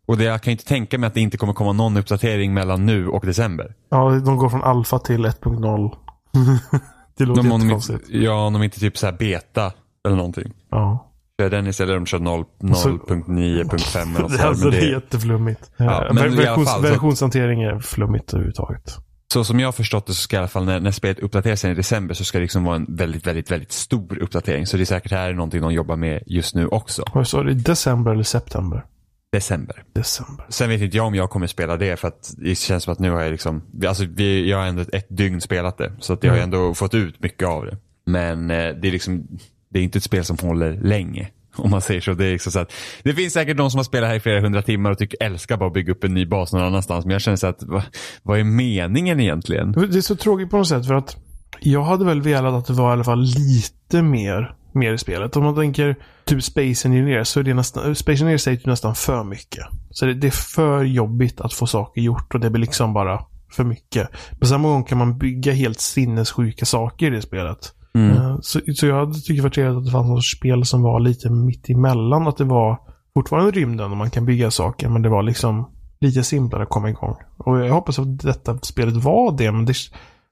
Och 0.06 0.18
det, 0.18 0.24
jag 0.24 0.42
kan 0.42 0.50
inte 0.50 0.64
tänka 0.64 0.98
mig 0.98 1.06
att 1.06 1.14
det 1.14 1.20
inte 1.20 1.36
kommer 1.36 1.52
komma 1.52 1.72
någon 1.72 1.96
uppdatering 1.96 2.54
mellan 2.54 2.86
nu 2.86 3.08
och 3.08 3.26
december. 3.26 3.74
Ja, 3.90 4.10
de 4.10 4.36
går 4.36 4.48
från 4.48 4.62
alfa 4.62 4.98
till 4.98 5.26
1.0. 5.26 5.96
Det 7.16 7.25
låter 7.25 7.42
de, 7.42 7.61
jättekonstigt. 7.61 8.05
Ja, 8.09 8.46
om 8.46 8.53
de 8.53 8.62
inte 8.62 8.81
typ 8.81 8.98
så 8.98 9.07
här 9.07 9.12
beta 9.12 9.72
eller 10.07 10.16
någonting. 10.16 10.53
Ja. 10.70 11.09
Kör 11.40 11.51
den 11.51 11.66
istället 11.66 11.96
de 11.96 12.07
kör 12.07 12.18
0.9.5 12.18 14.18
eller 14.18 14.29
så. 14.29 14.48
alltså, 14.48 14.70
det 14.70 14.79
är 14.79 14.92
jätteflummigt. 14.92 15.70
Ja, 15.77 16.11
men 16.12 16.37
Versions, 16.37 16.68
fall, 16.68 16.83
versionshantering 16.83 17.62
är 17.62 17.79
flummigt 17.79 18.33
överhuvudtaget. 18.33 18.98
Så 19.33 19.44
som 19.44 19.61
jag 19.61 19.68
har 19.68 19.72
förstått 19.72 20.07
det 20.07 20.14
så 20.14 20.22
ska 20.22 20.37
i 20.37 20.38
alla 20.38 20.48
fall 20.48 20.64
när, 20.64 20.81
när 20.81 20.90
spelet 20.90 21.18
uppdateras 21.18 21.64
i 21.64 21.75
december 21.75 22.14
så 22.14 22.25
ska 22.25 22.38
det 22.38 22.42
liksom 22.42 22.64
vara 22.64 22.77
en 22.77 22.87
väldigt, 22.88 23.27
väldigt, 23.27 23.51
väldigt 23.51 23.72
stor 23.72 24.18
uppdatering. 24.18 24.66
Så 24.66 24.77
det 24.77 24.83
är 24.83 24.85
säkert 24.85 25.12
här 25.12 25.33
någonting 25.33 25.61
de 25.61 25.72
jobbar 25.72 25.96
med 25.96 26.22
just 26.27 26.55
nu 26.55 26.66
också. 26.66 27.05
Vad 27.14 27.29
sa 27.29 27.42
du? 27.42 27.55
December 27.55 28.11
eller 28.11 28.22
september? 28.22 28.85
December. 29.33 29.85
December. 29.92 30.47
Sen 30.49 30.68
vet 30.68 30.81
inte 30.81 30.97
jag 30.97 31.07
om 31.07 31.14
jag 31.14 31.31
kommer 31.31 31.47
spela 31.47 31.77
det 31.77 31.97
för 31.97 32.09
att 32.09 32.35
det 32.37 32.55
känns 32.55 32.85
som 32.85 32.92
att 32.92 32.99
nu 32.99 33.11
har 33.11 33.23
jag 33.23 33.31
liksom, 33.31 33.62
alltså 33.87 34.05
vi, 34.14 34.51
jag 34.51 34.59
har 34.59 34.66
ändå 34.66 34.85
ett 34.92 35.07
dygn 35.09 35.40
spelat 35.40 35.79
det. 35.79 35.92
Så 35.99 36.12
att 36.12 36.25
jag 36.25 36.29
mm. 36.29 36.38
har 36.38 36.45
ändå 36.45 36.75
fått 36.75 36.95
ut 36.95 37.23
mycket 37.23 37.49
av 37.49 37.66
det. 37.66 37.77
Men 38.05 38.51
eh, 38.51 38.57
det 38.57 38.88
är 38.88 38.92
liksom, 38.92 39.29
det 39.68 39.79
är 39.79 39.83
inte 39.83 39.99
ett 39.99 40.05
spel 40.05 40.25
som 40.25 40.37
håller 40.38 40.73
länge. 40.73 41.29
Om 41.57 41.71
man 41.71 41.81
säger 41.81 42.01
så. 42.01 42.14
Det, 42.14 42.25
är 42.25 42.33
liksom 42.33 42.53
så 42.53 42.59
att, 42.59 42.73
det 43.03 43.14
finns 43.14 43.33
säkert 43.33 43.57
de 43.57 43.71
som 43.71 43.79
har 43.79 43.85
spelat 43.85 44.09
här 44.09 44.16
i 44.16 44.21
flera 44.21 44.40
hundra 44.40 44.62
timmar 44.62 44.90
och 44.90 44.99
tycker 44.99 45.23
älskar 45.23 45.57
bara 45.57 45.66
att 45.66 45.75
bygga 45.75 45.92
upp 45.92 46.05
en 46.05 46.14
ny 46.14 46.27
bas 46.27 46.53
någon 46.53 46.62
annanstans. 46.62 47.05
Men 47.05 47.12
jag 47.12 47.23
känner 47.23 47.37
så 47.37 47.47
att, 47.47 47.62
vad, 47.62 47.83
vad 48.23 48.38
är 48.38 48.45
meningen 48.45 49.21
egentligen? 49.21 49.73
Det 49.73 49.99
är 49.99 50.01
så 50.01 50.16
tråkigt 50.16 50.51
på 50.51 50.57
något 50.57 50.68
sätt 50.68 50.87
för 50.87 50.95
att 50.95 51.16
jag 51.61 51.83
hade 51.83 52.05
väl 52.05 52.23
velat 52.23 52.55
att 52.55 52.66
det 52.66 52.73
var 52.73 52.90
i 52.90 52.92
alla 52.92 53.05
fall 53.05 53.23
lite 53.23 54.03
mer 54.03 54.55
mer 54.74 54.92
i 54.92 54.98
spelet. 54.98 55.37
Om 55.37 55.44
man 55.44 55.54
tänker 55.54 55.96
typ 56.24 56.44
Space 56.44 56.88
Engineer 56.88 57.24
så 57.24 57.40
är 57.40 57.44
det 57.44 57.54
nästan, 57.54 57.94
Space 57.94 58.12
Engineer 58.12 58.38
säger 58.38 58.58
ju 58.58 58.70
nästan 58.70 58.94
för 58.94 59.24
mycket. 59.24 59.64
Så 59.90 60.06
det, 60.06 60.14
det, 60.14 60.26
är 60.26 60.30
för 60.30 60.85
jobbigt 60.85 61.40
att 61.40 61.52
få 61.52 61.66
saker 61.66 62.00
gjort 62.00 62.35
och 62.35 62.40
det 62.40 62.50
blir 62.50 62.61
liksom 62.61 62.92
bara 62.92 63.24
för 63.52 63.64
mycket. 63.64 64.08
På 64.40 64.46
samma 64.46 64.68
gång 64.68 64.85
kan 64.85 64.98
man 64.98 65.18
bygga 65.18 65.52
helt 65.52 65.80
sinnessjuka 65.80 66.64
saker 66.64 67.06
i 67.06 67.11
det 67.11 67.22
spelet. 67.22 67.72
Mm. 67.94 68.11
Uh, 68.11 68.38
så, 68.40 68.61
så 68.74 68.87
jag 68.87 69.14
tyckt 69.14 69.37
det 69.37 69.42
var 69.42 69.50
trevligt 69.50 69.78
att 69.78 69.85
det 69.85 69.90
fanns 69.90 70.08
något 70.08 70.24
spel 70.24 70.64
som 70.64 70.82
var 70.82 71.00
lite 71.00 71.30
mitt 71.30 71.70
emellan. 71.70 72.28
Att 72.28 72.37
det 72.37 72.44
var 72.44 72.78
fortfarande 73.14 73.50
rymden 73.50 73.90
och 73.90 73.96
man 73.96 74.11
kan 74.11 74.24
bygga 74.24 74.50
saker 74.50 74.88
men 74.88 75.02
det 75.02 75.08
var 75.08 75.22
liksom 75.22 75.70
lite 76.00 76.24
simplare 76.24 76.62
att 76.62 76.68
komma 76.68 76.90
igång. 76.90 77.16
Och 77.37 77.58
jag 77.58 77.72
hoppas 77.72 77.98
att 77.98 78.18
detta 78.18 78.58
spelet 78.58 78.94
var 78.94 79.38
det 79.38 79.52
men 79.52 79.64
det 79.64 79.74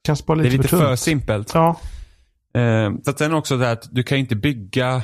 känns 0.07 0.26
bara 0.26 0.35
lite 0.35 0.50
för 0.50 0.57
Det 0.57 0.57
är 0.57 0.62
lite 0.62 0.68
för, 0.68 0.79
för 0.79 0.96
simpelt. 0.96 1.50
Ja. 1.55 1.76
Eh, 2.55 2.93
så 3.05 3.11
att 3.11 3.19
sen 3.19 3.35
också 3.35 3.57
det 3.57 3.67
här 3.67 3.73
att 3.73 3.89
du 3.93 4.03
kan 4.03 4.19
inte 4.19 4.37
bygga, 4.37 5.03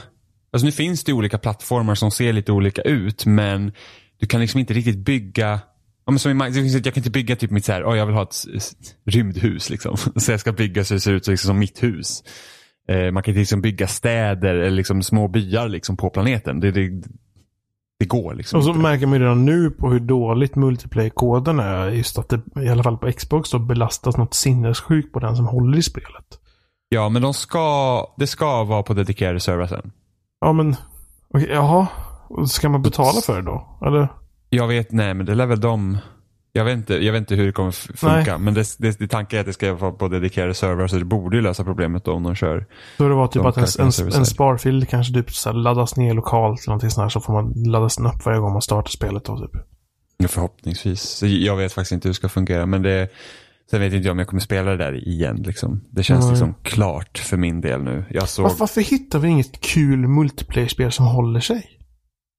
alltså 0.53 0.67
nu 0.67 0.73
finns 0.73 1.05
det 1.05 1.13
olika 1.13 1.39
plattformar 1.39 1.95
som 1.95 2.11
ser 2.11 2.33
lite 2.33 2.53
olika 2.53 2.83
ut 2.83 3.27
men 3.27 3.73
du 4.21 4.27
kan 4.27 4.41
liksom 4.41 4.61
inte 4.61 4.75
riktigt 4.75 4.99
bygga 4.99 5.61
Ja, 6.07 6.13
men 6.13 6.19
som 6.19 6.43
i, 6.43 6.69
jag 6.85 6.85
kan 6.85 6.97
inte 6.97 7.11
bygga 7.11 7.37
typ 7.37 7.51
mitt 7.51 7.65
så 7.65 7.73
här, 7.73 7.85
oh, 7.85 7.97
jag 7.97 8.07
vill 8.07 8.15
ha 8.15 8.23
ett 8.23 8.37
rymdhus 9.05 9.71
liksom. 9.71 9.97
Så 10.17 10.31
jag 10.31 10.41
ska 10.41 10.53
bygga 10.53 10.85
så 10.85 10.95
det 10.95 11.01
ser 11.01 11.13
ut 11.13 11.27
liksom 11.27 11.49
som 11.49 11.59
mitt 11.59 11.83
hus. 11.83 12.23
Eh, 12.89 13.13
man 13.13 13.23
kan 13.23 13.33
inte 13.33 13.39
liksom 13.39 13.61
bygga 13.61 13.87
städer 13.87 14.55
eller 14.55 14.71
liksom 14.71 15.03
små 15.03 15.29
byar 15.29 15.69
liksom 15.69 15.97
på 15.97 16.11
planeten. 16.11 16.61
Det, 16.61 16.71
det, 16.71 17.03
det 17.99 18.07
går 18.07 18.35
liksom 18.35 18.59
Och 18.59 18.65
så 18.65 18.71
inte. 18.71 18.83
märker 18.83 19.07
man 19.07 19.21
redan 19.21 19.45
nu 19.45 19.71
på 19.71 19.91
hur 19.91 20.01
dåligt 20.01 20.57
multiplayer-koden 20.57 21.61
är. 21.61 21.89
Just 21.89 22.19
att 22.19 22.29
det 22.29 22.41
i 22.63 22.69
alla 22.69 22.83
fall 22.83 22.99
på 22.99 23.13
Xbox 23.13 23.51
då 23.51 23.59
belastas 23.59 24.17
något 24.17 24.35
sinnessjukt 24.35 25.13
på 25.13 25.19
den 25.19 25.37
som 25.37 25.47
håller 25.47 25.79
i 25.79 25.83
spelet. 25.83 26.41
Ja, 26.89 27.09
men 27.09 27.23
de 27.23 27.35
ska, 27.35 28.07
det 28.17 28.27
ska 28.27 28.65
vara 28.65 28.83
på 28.83 28.95
dedikerade 28.95 29.41
servrar 29.41 29.67
sen. 29.67 29.93
Ja, 30.41 30.53
men 30.53 30.77
okay, 31.29 31.49
jaha. 31.49 31.87
Ska 32.49 32.69
man 32.69 32.83
betala 32.83 33.21
för 33.21 33.37
det 33.37 33.43
då? 33.43 33.79
Eller? 33.87 34.09
Jag 34.51 34.69
vet, 34.69 34.93
nej 34.93 35.15
men 35.15 35.27
det 35.27 35.35
lär 35.35 35.47
väl 35.47 35.61
de. 35.61 35.99
Jag 36.53 36.65
vet 36.65 36.77
inte, 36.77 36.95
jag 36.95 37.13
vet 37.13 37.21
inte 37.21 37.35
hur 37.35 37.47
det 37.47 37.53
kommer 37.53 37.71
funka. 37.71 38.31
Nej. 38.31 38.39
Men 38.39 38.55
det, 38.55 38.79
det, 38.79 38.99
det 38.99 39.09
tanken 39.09 39.37
är 39.37 39.41
att 39.41 39.47
det 39.47 39.53
ska 39.53 39.75
vara 39.75 39.93
på 39.93 40.09
dedikerade 40.09 40.55
servrar 40.55 40.87
så 40.87 40.97
det 40.97 41.05
borde 41.05 41.37
ju 41.37 41.43
lösa 41.43 41.65
problemet 41.65 42.05
då 42.05 42.13
om 42.13 42.23
de 42.23 42.35
kör. 42.35 42.67
Så 42.97 43.09
det 43.09 43.15
var 43.15 43.27
typ 43.27 43.45
att 43.45 43.57
en, 43.57 43.87
en, 43.87 44.13
en 44.13 44.27
sparfil 44.27 44.87
kanske 44.87 45.15
typ 45.15 45.31
så 45.31 45.53
laddas 45.53 45.97
ner 45.97 46.15
lokalt 46.15 46.61
eller 46.61 46.69
någonting 46.69 46.91
sånt 46.91 47.03
här 47.03 47.09
så 47.09 47.21
får 47.21 47.33
man 47.33 47.53
laddas 47.53 47.97
den 47.97 48.07
upp 48.07 48.27
varje 48.27 48.39
gång 48.39 48.53
man 48.53 48.63
startar 48.63 48.91
spelet 48.91 49.25
då 49.25 49.39
typ. 49.39 49.63
Förhoppningsvis. 50.31 51.23
Jag 51.23 51.57
vet 51.57 51.73
faktiskt 51.73 51.93
inte 51.93 52.09
hur 52.09 52.11
det 52.11 52.17
ska 52.17 52.29
fungera 52.29 52.67
men 52.67 52.83
det 52.83 53.09
Sen 53.71 53.81
vet 53.81 53.93
inte 53.93 54.07
jag 54.07 54.13
om 54.13 54.19
jag 54.19 54.29
kommer 54.29 54.41
spela 54.41 54.71
det 54.71 54.77
där 54.77 55.09
igen. 55.09 55.37
Liksom. 55.37 55.85
Det 55.91 56.03
känns 56.03 56.25
Nej. 56.25 56.31
liksom 56.31 56.55
klart 56.63 57.19
för 57.19 57.37
min 57.37 57.61
del 57.61 57.83
nu. 57.83 58.05
Jag 58.11 58.29
såg... 58.29 58.43
Varför, 58.43 58.59
varför 58.59 58.81
hittar 58.81 59.19
vi 59.19 59.29
inget 59.29 59.61
kul 59.61 60.09
multiplayer-spel 60.09 60.93
som 60.93 61.07
håller 61.07 61.41
sig? 61.41 61.71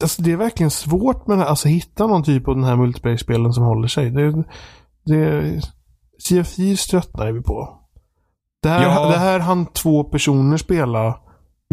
Alltså, 0.04 0.22
det 0.22 0.32
är 0.32 0.38
verkligen 0.38 0.72
svårt 0.72 1.28
med 1.28 1.38
det 1.38 1.46
alltså 1.46 1.68
hitta 1.68 2.08
någon 2.08 2.24
typ 2.24 2.48
av 2.48 2.56
den 2.56 2.64
här 2.64 2.76
multiplayer-spelen 2.76 3.54
som 3.54 3.64
håller 3.64 3.88
sig. 3.88 4.12
Det, 4.12 4.44
det, 5.06 5.62
Thieves 6.30 6.88
tröttnar 6.88 7.32
vi 7.32 7.42
på. 7.42 7.80
Det 8.64 8.70
här, 8.70 8.84
ja. 8.84 9.10
det 9.10 9.18
här 9.18 9.40
han 9.40 9.66
två 9.66 10.04
personer 10.04 10.58
spela 10.58 11.20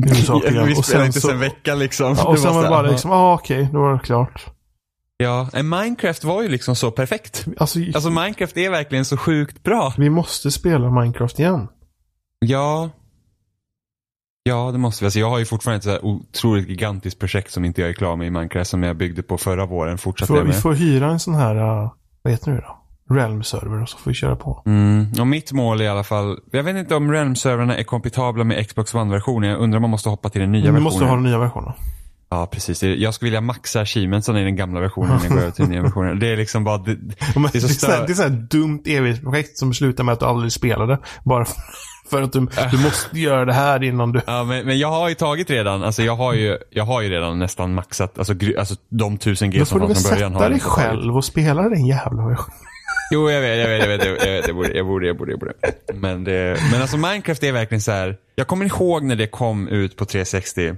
huvudsakligen. 0.03 0.67
vi 0.67 0.75
spelade 0.75 1.07
inte 1.07 1.21
så, 1.21 1.31
en 1.31 1.41
vecka 1.41 1.75
liksom. 1.75 2.15
Ja, 2.19 2.25
och 2.25 2.39
sen 2.39 2.55
var 2.55 2.63
det 2.63 2.69
bara 2.69 2.91
liksom, 2.91 3.11
ja 3.11 3.17
ah, 3.17 3.35
okej, 3.35 3.61
okay, 3.61 3.73
då 3.73 3.79
var 3.79 3.93
det 3.93 3.99
klart. 3.99 4.54
Ja, 5.17 5.49
Minecraft 5.53 6.25
var 6.25 6.43
ju 6.43 6.49
liksom 6.49 6.77
så 6.77 6.91
perfekt. 6.91 7.47
Alltså, 7.59 7.79
alltså 7.95 8.11
Minecraft 8.11 8.57
är 8.57 8.71
verkligen 8.71 9.05
så 9.05 9.17
sjukt 9.17 9.63
bra. 9.63 9.95
Vi 9.99 10.11
måste 10.11 10.51
spela 10.51 10.91
Minecraft 10.91 11.39
igen. 11.39 11.69
Ja. 12.39 12.91
Ja, 14.43 14.71
det 14.73 14.79
måste 14.79 15.05
vi. 15.05 15.07
Alltså, 15.07 15.19
jag 15.19 15.31
har 15.31 15.39
ju 15.39 15.45
fortfarande 15.45 15.77
ett 15.79 16.01
så 16.01 16.07
otroligt 16.07 16.69
gigantiskt 16.69 17.19
projekt 17.19 17.53
som 17.53 17.65
inte 17.65 17.81
jag 17.81 17.91
är 17.91 17.95
klar 17.95 18.17
med 18.17 18.27
i 18.27 18.31
Minecraft 18.31 18.71
som 18.71 18.83
jag 18.83 18.97
byggde 18.97 19.23
på 19.23 19.39
förra 19.39 19.67
våren. 19.67 19.99
Fortsatte 19.99 20.33
får, 20.33 20.43
Vi 20.43 20.53
får 20.53 20.73
hyra 20.73 21.11
en 21.11 21.21
sån 21.21 21.35
här, 21.35 21.57
uh, 21.57 21.91
vad 22.23 22.33
heter 22.33 22.53
det 22.53 22.61
då? 22.61 22.81
Realm-server 23.15 23.83
och 23.83 23.89
så 23.89 23.99
får 23.99 24.11
vi 24.11 24.15
köra 24.15 24.37
på. 24.37 24.63
Mm. 24.67 25.07
Och 25.21 25.27
mitt 25.27 25.53
mål 25.53 25.81
är 25.81 25.85
i 25.85 25.89
alla 25.89 26.05
fall, 26.05 26.39
jag 26.51 26.63
vet 26.63 26.77
inte 26.77 26.95
om 26.95 27.13
Realm-servrarna 27.13 27.77
är 27.77 27.85
kompatibla 27.85 28.45
med 28.45 28.69
Xbox 28.69 28.95
One-versionen. 28.95 29.51
Jag 29.51 29.61
undrar 29.61 29.77
om 29.77 29.83
man 29.83 29.91
måste 29.91 30.09
hoppa 30.09 30.29
till 30.29 30.41
den 30.41 30.53
nya 30.53 30.61
versionen. 30.61 30.81
Vi 30.81 30.85
måste 30.85 31.05
ha 31.05 31.15
den 31.15 31.25
nya 31.25 31.39
versionen. 31.39 31.73
Ja, 32.31 32.47
precis. 32.47 32.83
Jag 32.83 33.15
skulle 33.15 33.27
vilja 33.27 33.41
maxa 33.41 33.81
achievementsen 33.81 34.37
i 34.37 34.45
den 34.45 34.57
gamla 34.57 34.81
versionen 34.81 35.17
när 35.17 35.25
jag 35.25 35.33
går 35.33 35.41
över 35.41 35.51
till 35.51 35.65
den 35.65 35.73
nya 35.73 35.83
versionen. 35.83 36.19
Det 36.19 36.27
är 36.27 36.37
liksom 36.37 36.65
bara... 36.65 36.79
Det, 36.79 36.95
det 36.95 37.55
är 37.55 37.61
så, 37.61 37.69
stör... 37.69 38.07
det 38.07 38.13
är 38.13 38.15
så 38.15 38.23
här 38.23 38.47
dumt 38.51 38.83
evighetsprojekt 38.87 39.59
som 39.59 39.75
slutar 39.75 40.05
med 40.05 40.13
att 40.13 40.21
du 40.21 40.27
aldrig 40.27 40.53
spelade. 40.53 40.99
Bara 41.25 41.47
för 42.11 42.23
att 42.23 42.33
du, 42.33 42.39
du 42.71 42.79
måste 42.79 43.21
göra 43.21 43.45
det 43.45 43.53
här 43.53 43.83
innan 43.83 44.13
du... 44.13 44.21
Ja, 44.27 44.45
men, 44.45 44.67
men 44.67 44.79
jag 44.79 44.91
har 44.91 45.09
ju 45.09 45.15
tagit 45.15 45.51
redan, 45.51 45.83
alltså 45.83 46.03
jag 46.03 46.17
har 46.17 46.33
ju, 46.33 46.59
jag 46.71 46.85
har 46.85 47.03
ju 47.03 47.09
redan 47.09 47.39
nästan 47.39 47.75
maxat, 47.75 48.19
alltså, 48.19 48.35
alltså 48.59 48.75
de 48.89 49.19
tusen 49.19 49.51
G 49.51 49.65
som 49.65 49.81
fanns 49.81 50.03
från 50.03 50.13
början. 50.13 50.33
Då 50.33 50.39
får 50.39 50.45
du 50.45 50.51
väl 50.51 50.61
sätta 50.61 50.79
dig 50.79 50.91
själv 50.91 51.17
och 51.17 51.25
spela 51.25 51.63
den 51.63 51.87
jävla 51.87 52.29
versionen. 52.29 52.59
Jo, 53.11 53.31
jag 53.31 53.41
vet, 53.41 53.59
jag 53.59 53.69
vet, 53.69 53.81
jag 53.81 53.89
vet, 53.89 54.05
jag 54.05 54.13
vet, 54.13 54.27
jag, 54.27 54.33
vet, 54.33 54.47
jag, 54.47 54.57
borde, 54.57 54.77
jag 54.77 54.87
borde, 54.87 55.07
jag 55.07 55.17
borde, 55.17 55.33
jag 55.33 55.41
borde. 55.41 55.53
Men, 55.95 56.25
det, 56.25 56.59
men 56.73 56.81
alltså 56.81 56.97
Minecraft 56.97 57.43
är 57.43 57.53
verkligen 57.53 57.83
så 57.83 57.93
här. 57.93 58.17
jag 58.35 58.47
kommer 58.47 58.65
ihåg 58.65 59.03
när 59.05 59.17
det 59.17 59.27
kom 59.27 59.69
ut 59.69 59.97
på 59.97 60.05
360 60.05 60.75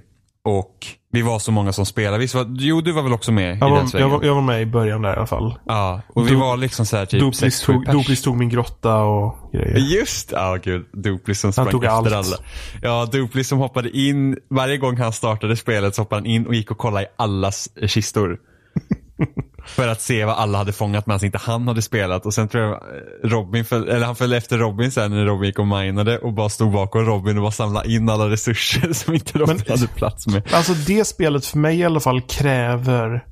Och 0.46 0.86
vi 1.12 1.22
var 1.22 1.38
så 1.38 1.52
många 1.52 1.72
som 1.72 1.86
spelade. 1.86 2.18
Visst 2.18 2.34
var, 2.34 2.46
jo, 2.58 2.80
du 2.80 2.92
var 2.92 3.02
väl 3.02 3.12
också 3.12 3.32
med 3.32 3.48
Jag 3.48 3.56
i 3.56 3.60
den 3.60 3.70
var, 3.70 3.78
jag, 3.78 3.88
svängen? 3.90 4.10
var, 4.10 4.22
jag 4.24 4.34
var 4.34 4.42
med 4.42 4.62
i 4.62 4.66
början 4.66 5.02
där 5.02 5.12
i 5.12 5.16
alla 5.16 5.26
fall. 5.26 5.58
Ja, 5.66 6.00
och 6.08 6.26
vi 6.28 6.32
Do- 6.32 6.40
var 6.40 6.56
liksom 6.56 6.86
så 6.86 6.96
här 6.96 7.06
typ 7.06 7.20
Doplis 7.20 7.64
sju 7.64 7.72
tog. 7.72 7.84
Doplis 7.92 8.22
tog 8.22 8.36
min 8.36 8.48
grotta 8.48 8.96
och 8.96 9.50
grejer. 9.52 9.76
Just 9.78 10.32
ja 10.32 10.58
gud. 10.62 10.86
Duplis 10.92 11.40
som 11.40 11.52
sprang 11.52 11.70
tog 11.70 11.84
efter 11.84 11.96
allt. 11.96 12.12
alla. 12.12 12.36
Ja, 12.82 13.06
Duplis 13.12 13.48
som 13.48 13.58
hoppade 13.58 13.90
in, 13.98 14.38
varje 14.50 14.76
gång 14.76 14.96
han 14.96 15.12
startade 15.12 15.56
spelet 15.56 15.94
så 15.94 16.02
hoppade 16.02 16.20
han 16.20 16.26
in 16.26 16.46
och 16.46 16.54
gick 16.54 16.70
och 16.70 16.78
kollade 16.78 17.04
i 17.04 17.08
allas 17.16 17.68
kistor. 17.86 18.38
För 19.66 19.88
att 19.88 20.00
se 20.00 20.24
vad 20.24 20.34
alla 20.34 20.58
hade 20.58 20.72
fångat 20.72 21.06
medan 21.06 21.24
inte 21.24 21.38
han 21.38 21.68
hade 21.68 21.82
spelat. 21.82 22.26
Och 22.26 22.34
sen 22.34 22.48
tror 22.48 22.64
jag 22.64 22.72
eh, 22.72 23.28
Robin 23.28 23.64
föll, 23.64 23.88
eller 23.88 24.06
han 24.06 24.16
följde 24.16 24.36
efter 24.36 24.58
Robin 24.58 24.92
sen 24.92 25.10
när 25.10 25.24
Robin 25.24 25.46
gick 25.46 25.58
och 25.58 25.66
minade 25.66 26.18
och 26.18 26.32
bara 26.34 26.48
stod 26.48 26.72
bakom 26.72 27.04
Robin 27.04 27.36
och 27.36 27.42
bara 27.42 27.50
samlade 27.52 27.92
in 27.92 28.08
alla 28.08 28.30
resurser 28.30 28.92
som 28.92 29.14
inte 29.14 29.38
Robin 29.38 29.56
Men- 29.66 29.76
hade 29.78 29.88
plats 29.88 30.26
med. 30.26 30.42
Alltså 30.52 30.72
det 30.72 31.04
spelet 31.04 31.46
för 31.46 31.58
mig 31.58 31.78
i 31.78 31.84
alla 31.84 32.00
fall 32.00 32.20
kräver 32.20 33.24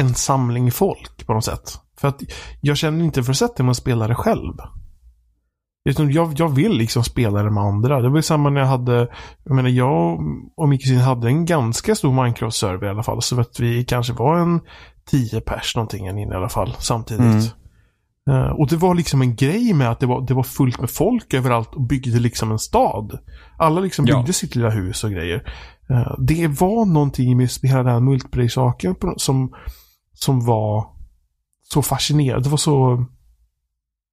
en 0.00 0.14
samling 0.14 0.72
folk 0.72 1.26
på 1.26 1.32
något 1.34 1.44
sätt. 1.44 1.78
För 2.00 2.08
att 2.08 2.20
jag 2.60 2.76
känner 2.76 3.04
inte 3.04 3.22
för 3.22 3.30
att 3.30 3.36
sätta 3.36 3.62
mig 3.62 3.70
och 3.70 3.76
spela 3.76 4.08
det 4.08 4.14
själv. 4.14 4.54
Utan 5.88 6.10
jag, 6.12 6.32
jag 6.36 6.48
vill 6.48 6.72
liksom 6.72 7.04
spela 7.04 7.42
det 7.42 7.50
med 7.50 7.62
andra. 7.62 8.00
Det 8.00 8.08
var 8.08 8.16
ju 8.16 8.22
samma 8.22 8.50
när 8.50 8.60
jag 8.60 8.66
hade, 8.68 9.08
jag 9.44 9.54
menar 9.56 9.68
jag 9.70 10.18
och 10.56 10.68
min 10.68 10.78
kusin 10.78 10.98
hade 10.98 11.28
en 11.28 11.44
ganska 11.44 11.94
stor 11.94 12.12
Minecraft-server 12.12 12.86
i 12.86 12.90
alla 12.90 13.02
fall. 13.02 13.22
Så 13.22 13.40
att 13.40 13.60
vi 13.60 13.84
kanske 13.84 14.12
var 14.12 14.38
en 14.38 14.60
10 15.06 15.40
pers 15.40 15.76
någonting 15.76 16.06
i 16.06 16.34
alla 16.34 16.48
fall 16.48 16.76
samtidigt. 16.78 17.24
Mm. 17.24 17.42
Eh, 18.30 18.50
och 18.50 18.68
det 18.68 18.76
var 18.76 18.94
liksom 18.94 19.22
en 19.22 19.36
grej 19.36 19.74
med 19.74 19.90
att 19.90 20.00
det 20.00 20.06
var, 20.06 20.26
det 20.26 20.34
var 20.34 20.42
fullt 20.42 20.80
med 20.80 20.90
folk 20.90 21.34
överallt 21.34 21.74
och 21.74 21.86
byggde 21.86 22.18
liksom 22.18 22.50
en 22.50 22.58
stad. 22.58 23.18
Alla 23.58 23.80
liksom 23.80 24.06
Ja. 24.06 24.16
byggde 24.16 24.32
sitt 24.32 24.54
lilla 24.54 24.70
hus 24.70 25.04
och 25.04 25.10
grejer. 25.10 25.52
Eh, 25.90 26.14
det 26.18 26.46
var 26.48 26.86
någonting 26.86 27.36
med 27.36 27.50
hela 27.62 27.82
den 27.82 27.92
här 27.92 28.00
multiplayer-saken 28.00 28.94
som, 29.16 29.54
som 30.12 30.46
var 30.46 30.86
så 31.62 31.82
fascinerande. 31.82 32.44
Det 32.44 32.50
var 32.50 32.56
så... 32.56 33.06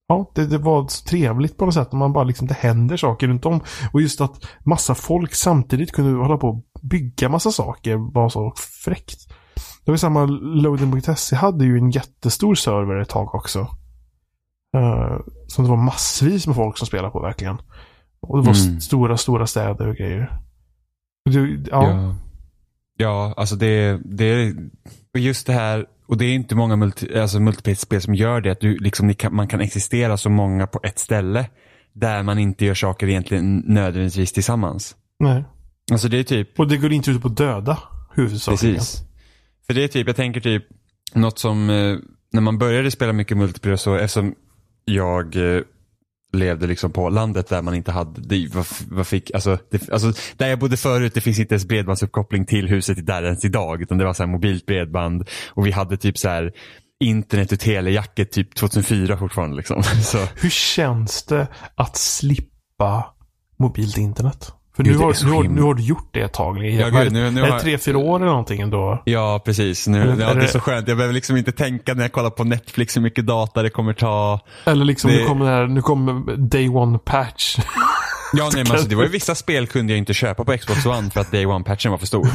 Ja, 0.10 0.32
det, 0.36 0.46
det 0.46 0.58
var 0.58 0.88
så 0.88 1.06
trevligt 1.06 1.58
på 1.58 1.66
något 1.66 1.74
sätt. 1.74 1.92
Man 1.92 2.14
bara 2.14 2.24
liksom, 2.24 2.48
det 2.48 2.54
händer 2.54 2.98
saker 2.98 3.28
runt 3.28 3.46
om. 3.46 3.60
Och 3.94 4.02
just 4.02 4.22
att 4.22 4.48
massa 4.66 4.96
folk 4.96 5.34
samtidigt 5.34 5.92
kunde 5.92 6.24
hålla 6.24 6.38
på 6.38 6.48
och 6.48 6.64
bygga 6.82 7.30
massa 7.30 7.52
saker 7.52 8.14
var 8.14 8.30
så 8.30 8.54
fräckt. 8.86 9.34
Det 9.88 9.92
var 9.92 9.98
samma, 9.98 10.26
Loading.se 10.42 11.36
hade 11.36 11.66
ju 11.66 11.78
en 11.78 11.92
jättestor 11.92 12.56
server 12.56 12.96
ett 13.02 13.10
tag 13.10 13.36
också. 13.36 13.60
Uh, 14.78 15.20
som 15.48 15.64
det 15.64 15.70
var 15.70 15.78
massvis 15.78 16.48
med 16.48 16.56
folk 16.56 16.78
som 16.78 16.88
spelade 16.88 17.10
på 17.12 17.20
verkligen. 17.22 17.58
Och 18.20 18.38
det 18.38 18.44
var 18.48 18.54
Mm. 18.54 18.68
st- 18.68 18.82
stora, 18.82 19.18
stora 19.18 19.48
städer 19.48 19.88
och 19.88 19.96
grejer. 19.96 20.40
Det, 21.30 21.70
ja, 21.72 21.92
Ja. 21.92 22.16
ja, 22.98 23.34
alltså 23.38 23.56
det, 23.56 24.00
det 24.06 24.26
är 24.26 24.54
just 25.18 25.48
det 25.48 25.54
här, 25.54 25.86
och 26.08 26.18
det 26.18 26.26
är 26.26 26.34
inte 26.36 26.56
många 26.56 26.76
multi, 26.76 27.20
alltså 27.20 27.40
multiplayer-spel 27.40 28.02
som 28.02 28.16
gör 28.16 28.42
det, 28.42 28.52
att 28.52 28.60
du, 28.60 28.78
liksom, 28.78 29.14
kan, 29.14 29.36
man 29.36 29.48
kan 29.48 29.62
existera 29.62 30.18
så 30.18 30.30
många 30.30 30.68
på 30.68 30.80
ett 30.84 31.00
ställe 31.00 31.50
där 31.94 32.24
man 32.24 32.40
inte 32.40 32.66
gör 32.66 32.74
saker 32.74 33.08
egentligen 33.10 33.58
nödvändigtvis 33.58 34.32
tillsammans. 34.32 34.96
nej. 35.20 35.44
Alltså 35.92 36.08
det 36.08 36.18
är 36.20 36.24
typ, 36.24 36.60
Och 36.60 36.68
det 36.68 36.78
går 36.78 36.92
inte 36.94 37.12
ut 37.12 37.22
på 37.22 37.28
döda 37.28 37.78
huvudsakligen. 38.16 38.76
precis. 38.76 39.07
För 39.68 39.74
det 39.74 39.84
är 39.84 39.88
typ, 39.88 40.08
jag 40.08 40.16
tänker 40.16 40.42
typ, 40.42 40.64
något 41.14 41.40
som, 41.40 41.70
eh, 41.70 41.98
när 42.32 42.42
man 42.42 42.58
började 42.58 42.92
spela 42.92 43.14
mycket 43.14 43.38
multiplayer 43.38 43.78
så, 43.78 43.96
eftersom 43.96 44.36
jag 44.86 45.36
eh, 45.36 45.62
levde 46.34 46.68
liksom 46.68 46.92
på 46.92 47.10
landet 47.10 47.50
där 47.50 47.62
man 47.62 47.76
inte 47.76 47.92
hade, 47.92 48.22
det, 48.22 48.48
vad, 48.54 48.66
vad 48.90 49.08
fick, 49.08 49.32
alltså, 49.32 49.58
det, 49.72 49.90
alltså 49.90 50.14
där 50.38 50.48
jag 50.48 50.60
bodde 50.60 50.78
förut 50.78 51.14
det 51.14 51.22
finns 51.22 51.40
inte 51.40 51.54
ens 51.54 51.66
bredbandsuppkoppling 51.66 52.46
till 52.46 52.68
huset 52.68 53.06
där 53.06 53.24
ens 53.24 53.46
idag 53.46 53.82
utan 53.82 53.98
det 53.98 54.06
var 54.06 54.14
så 54.14 54.24
här 54.24 54.32
mobilt 54.32 54.66
bredband 54.66 55.30
och 55.50 55.68
vi 55.68 55.72
hade 55.72 55.98
typ 55.98 56.18
så 56.18 56.30
här 56.30 56.54
internet 57.00 57.52
och 57.52 57.60
telejacket 57.60 58.32
typ 58.32 58.56
2004 58.56 59.18
fortfarande 59.18 59.58
liksom. 59.58 59.84
Så, 60.04 60.18
Hur 60.36 60.50
känns 60.50 61.24
det 61.24 61.48
att 61.76 61.98
slippa 61.98 63.16
mobilt 63.60 63.98
internet? 63.98 64.52
För 64.78 64.84
Gud, 64.84 64.94
nu, 64.94 65.04
har, 65.04 65.26
nu, 65.26 65.32
har, 65.32 65.44
nu 65.44 65.62
har 65.62 65.74
du 65.74 65.84
gjort 65.84 66.10
det 66.12 66.22
ett 66.22 66.34
tag. 66.34 66.66
Ja, 66.66 66.90
gud, 66.90 67.12
nu- 67.12 67.32
nu 67.32 67.42
är 67.42 67.52
det 67.52 67.60
tre, 67.60 67.78
fyra 67.78 67.98
år 67.98 68.16
eller 68.16 68.26
någonting 68.26 68.62
ändå? 68.62 69.02
ja 69.06 69.42
precis, 69.46 69.88
nu, 69.88 70.02
Eller- 70.02 70.22
ja, 70.28 70.34
det 70.34 70.44
är 70.44 70.48
så 70.48 70.60
skönt. 70.60 70.88
Jag 70.88 70.98
behöver 70.98 71.14
liksom 71.14 71.38
inte 71.38 71.52
tänka 71.52 71.94
när 71.94 72.02
jag 72.04 72.12
kollar 72.12 72.30
på 72.30 72.44
Netflix 72.44 72.96
hur 72.98 73.02
mycket 73.02 73.26
data 73.26 73.62
det 73.64 73.70
kommer 73.70 73.94
ta. 73.94 74.40
Eller 74.66 74.86
liksom, 74.86 75.12
Det- 75.12 75.18
nu 75.18 75.26
kommer 75.26 75.46
här, 75.46 75.68
nu 75.68 75.82
kommer 75.82 76.38
day 76.38 76.70
one 76.70 77.00
patch. 77.00 77.58
Ja, 78.34 78.50
nej, 78.54 78.64
men 78.64 78.72
alltså, 78.72 78.88
det 78.88 78.96
var 78.96 79.04
ju 79.04 79.10
vissa 79.20 79.36
spel 79.36 79.68
kunde 79.68 79.94
jag 79.94 79.98
inte 79.98 80.14
köpa 80.14 80.44
på 80.46 80.58
Xbox 80.58 80.86
One 80.86 81.10
för 81.10 81.22
att 81.22 81.32
Day 81.32 81.46
One-patchen 81.46 81.90
var 81.90 81.98
för 81.98 82.08
stor. 82.08 82.28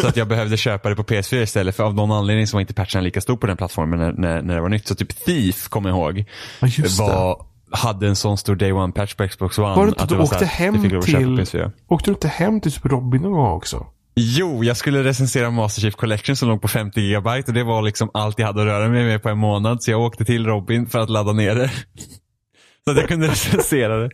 så 0.00 0.06
att 0.08 0.16
jag 0.16 0.28
behövde 0.28 0.56
köpa 0.56 0.88
det 0.88 0.96
på 0.96 1.02
PS4 1.02 1.42
istället 1.42 1.76
för 1.76 1.84
av 1.84 1.94
någon 1.94 2.12
anledning 2.12 2.46
så 2.46 2.56
var 2.56 2.60
inte 2.60 2.74
patchen 2.74 3.04
lika 3.04 3.20
stor 3.20 3.36
på 3.36 3.46
den 3.46 3.56
plattformen 3.56 3.98
när, 3.98 4.12
när, 4.12 4.42
när 4.42 4.54
det 4.54 4.60
var 4.60 4.68
nytt. 4.68 4.86
Så 4.88 4.94
typ 4.94 5.24
Thief, 5.24 5.68
kommer 5.68 5.88
jag 5.90 5.96
ihåg, 5.98 6.24
Ja, 6.60 6.66
just 6.68 6.98
var, 7.00 7.44
hade 7.70 8.08
en 8.08 8.16
sån 8.16 8.38
stor 8.38 8.56
Day 8.56 8.72
One-patch 8.72 9.16
på 9.16 9.28
Xbox 9.28 9.58
One. 9.58 9.74
Var 9.76 9.82
det 9.84 9.88
inte 9.88 10.02
att 10.02 10.08
du 10.08 10.18
åkte 10.18 10.36
här, 10.44 10.46
hem 10.46 10.74
köpa 10.90 11.02
till- 11.02 11.36
på 11.36 11.42
PS4. 11.42 11.70
Åkte 11.88 12.10
du 12.10 12.14
inte 12.14 12.28
hem 12.28 12.60
till 12.60 12.72
typ 12.72 12.84
Robin 12.84 13.22
någon 13.22 13.32
gång 13.32 13.46
också? 13.56 13.86
Jo, 14.20 14.64
jag 14.64 14.76
skulle 14.76 15.04
recensera 15.04 15.50
Master 15.50 15.80
Chief 15.82 15.94
Collection 15.94 16.36
som 16.36 16.48
låg 16.48 16.62
på 16.62 16.68
50 16.68 17.00
gigabyte 17.00 17.50
och 17.50 17.54
det 17.54 17.64
var 17.64 17.82
liksom 17.82 18.10
allt 18.14 18.38
jag 18.38 18.46
hade 18.46 18.60
att 18.60 18.66
röra 18.66 18.88
mig 18.88 19.04
med 19.04 19.22
på 19.22 19.28
en 19.28 19.38
månad. 19.38 19.82
Så 19.82 19.90
jag 19.90 20.00
åkte 20.00 20.24
till 20.24 20.46
Robin 20.46 20.86
för 20.86 20.98
att 20.98 21.10
ladda 21.10 21.32
ner 21.32 21.54
det. 21.54 21.70
så 22.84 22.90
att 22.90 22.96
jag 22.96 23.08
kunde 23.08 23.26
recensera 23.28 23.96
det. 23.98 24.10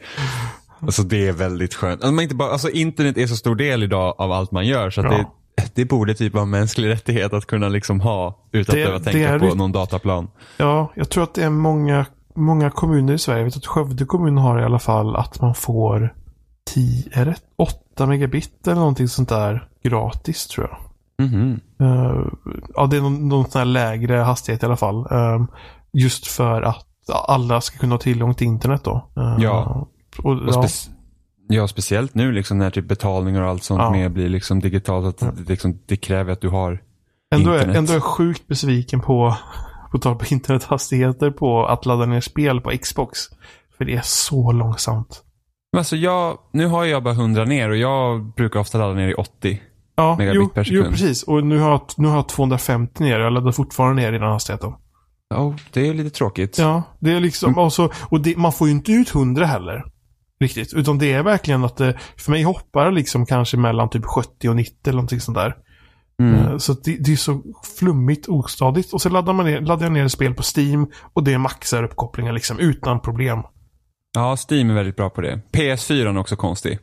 Alltså 0.81 1.03
det 1.03 1.29
är 1.29 1.33
väldigt 1.33 1.75
skönt. 1.75 1.93
Alltså, 2.03 2.13
man 2.13 2.23
inte 2.23 2.35
bara, 2.35 2.51
alltså 2.53 2.71
internet 2.71 3.19
är 3.19 3.27
så 3.27 3.37
stor 3.37 3.55
del 3.57 3.83
idag 3.83 4.15
av 4.19 4.33
allt 4.33 4.51
man 4.53 4.67
gör 4.67 4.91
så 4.91 5.01
Ja. 5.01 5.09
det, 5.11 5.27
det 5.75 5.85
borde 5.85 6.15
typ 6.15 6.33
vara 6.33 6.43
en 6.43 6.51
mänsklig 6.51 6.89
rättighet 6.89 7.33
att 7.33 7.47
kunna 7.47 7.69
liksom 7.69 8.01
ha 8.01 8.49
utan 8.53 8.75
Det- 8.77 8.83
att 8.83 8.87
behöva 8.89 9.05
tänka 9.05 9.29
är 9.29 9.39
på 9.51 9.55
någon 9.55 9.73
dataplan. 9.73 10.29
Ja, 10.57 10.93
jag 10.97 11.11
tror 11.11 11.25
att 11.25 11.35
det 11.35 11.45
är 11.45 11.51
många, 11.51 12.07
många 12.35 12.71
kommuner 12.71 13.13
i 13.13 13.19
Sverige. 13.19 13.39
Jag 13.41 13.45
vet 13.45 13.57
att 13.57 13.67
Skövde 13.67 14.05
kommun 14.05 14.39
har 14.39 14.61
i 14.61 14.65
alla 14.65 14.79
fall 14.79 15.17
att 15.17 15.41
man 15.41 15.55
får 15.55 16.15
10, 16.75 17.05
är 17.13 17.25
det 17.25 17.35
8 17.57 18.07
megabit 18.07 18.67
eller 18.67 18.77
någonting 18.81 19.09
sånt 19.09 19.29
där 19.29 19.69
gratis 19.83 20.47
tror 20.47 20.69
jag. 20.71 20.79
Mhm. 21.27 21.61
Eh, 21.81 22.27
ja, 22.75 22.87
det 22.87 22.97
är 22.97 23.01
någon, 23.01 23.29
någon 23.29 23.51
sån 23.51 23.59
här 23.59 23.67
lägre 23.67 24.17
hastighet 24.17 24.63
i 24.63 24.67
alla 24.67 24.77
fall. 24.77 25.07
Eh, 25.11 25.45
just 25.93 26.27
för 26.27 26.63
att 26.63 26.87
alla 27.29 27.61
ska 27.61 27.79
kunna 27.79 27.95
ha 27.95 27.99
tillgång 28.01 28.35
till 28.35 28.47
internet 28.47 28.81
då. 28.85 29.09
Eh, 29.17 29.37
Ja. 29.39 29.87
Och, 30.19 30.25
Och 30.25 30.37
ja, 30.49 30.63
spec- 30.63 30.91
ja, 31.49 31.69
speciellt 31.69 32.15
nu 32.15 32.33
liksom 32.33 32.59
när 32.59 32.71
typ 32.71 32.89
betalningar 32.89 33.43
och 33.43 33.49
allt 33.49 33.63
sånt 33.65 33.81
Ja. 33.81 33.91
mer 33.91 34.09
blir 34.09 34.29
liksom 34.29 34.61
digitalt. 34.61 35.23
Att 35.23 35.37
det, 35.37 35.49
liksom, 35.49 35.79
det 35.87 35.97
kräver 35.97 36.33
att 36.33 36.41
du 36.41 36.49
har 36.49 36.83
ändå, 37.35 37.51
är, 37.51 37.69
ändå 37.69 37.93
är 37.93 37.97
jag 37.97 38.03
sjukt 38.03 38.49
besviken 38.49 39.01
på, 39.01 39.37
på 39.95 39.99
tal 40.01 40.17
på 40.17 40.25
internethastigheter 40.31 41.31
på 41.31 41.67
att 41.67 41.87
ladda 41.87 42.07
ner 42.07 42.21
spel 42.21 42.61
på 42.61 42.71
Xbox. 42.83 43.19
För 43.79 43.85
det 43.85 43.95
är 43.95 44.01
så 44.05 44.53
långsamt. 44.53 45.23
Men 45.73 45.79
Alltså 45.79 45.97
jag, 45.97 46.39
nu 46.53 46.67
har 46.67 46.85
jag 46.85 47.03
bara 47.03 47.15
100 47.15 47.45
ner 47.45 47.71
och 47.71 47.77
jag 47.77 48.35
brukar 48.35 48.61
ofta 48.61 48.79
ladda 48.79 48.95
ner 48.95 49.09
i 49.09 49.15
80. 49.15 49.63
Ja, 49.97 50.17
Megabit 50.19 50.37
jo, 50.43 50.49
per 50.49 50.65
jo, 50.67 50.83
sekund. 50.83 50.91
precis. 50.97 51.23
Och 51.23 51.47
nu 51.47 51.59
har, 51.59 51.71
jag, 51.71 51.81
nu 51.97 52.09
har 52.09 52.17
jag 52.17 52.29
250 52.29 53.03
ner. 53.03 53.19
Jag 53.19 53.33
laddar 53.33 53.53
fortfarande 53.53 54.03
ner 54.03 54.13
i 54.13 54.19
den 54.19 54.29
hastigheten. 54.31 54.73
Ja, 55.29 55.55
det 55.73 55.89
är 55.89 55.95
lite 55.95 56.11
tråkigt. 56.11 56.59
Ja, 56.59 56.83
det 57.01 57.13
är 57.13 57.21
liksom, 57.21 57.49
Mm. 57.53 57.65
alltså, 57.65 57.91
och 58.11 58.21
det, 58.21 58.37
man 58.37 58.53
får 58.53 58.67
ju 58.69 58.73
inte 58.75 58.93
ut 58.93 59.15
100 59.15 59.47
heller. 59.47 59.85
Riktigt. 60.41 60.75
Utan 60.75 60.99
det 60.99 61.13
är 61.13 61.23
verkligen 61.23 61.65
att 61.65 61.77
det, 61.77 61.99
för 62.17 62.31
mig 62.31 62.43
hoppar 62.43 62.91
liksom 62.93 63.27
kanske 63.27 63.57
mellan 63.57 63.91
typ 63.91 64.05
70 64.05 64.49
och 64.49 64.57
90 64.57 64.75
eller 64.85 64.93
någonting 64.97 65.21
sånt 65.21 65.37
där. 65.39 65.55
Mm. 66.23 66.35
Eh, 66.35 66.59
Så 66.59 66.73
det, 66.73 66.97
det 67.01 67.13
är 67.13 67.17
så 67.17 67.43
flummigt, 67.79 68.29
ostadigt. 68.29 68.93
Och 68.93 69.03
så 69.03 69.09
laddar, 69.09 69.33
man 69.33 69.47
ner, 69.47 69.61
laddar 69.61 69.83
jag 69.87 69.93
ner 69.93 70.05
ett 70.05 70.13
spel 70.13 70.35
på 70.35 70.43
Steam 70.57 70.87
och 71.13 71.25
det 71.25 71.39
maxar 71.39 71.83
uppkopplingen 71.85 72.35
liksom 72.35 72.59
utan 72.59 73.01
problem. 73.01 73.39
Ja, 74.15 74.37
Steam 74.51 74.71
är 74.71 74.75
väldigt 74.75 74.97
bra 74.97 75.11
på 75.11 75.21
det. 75.21 75.41
PS4 75.53 76.01
är 76.09 76.19
också 76.19 76.37
konstig. 76.37 76.79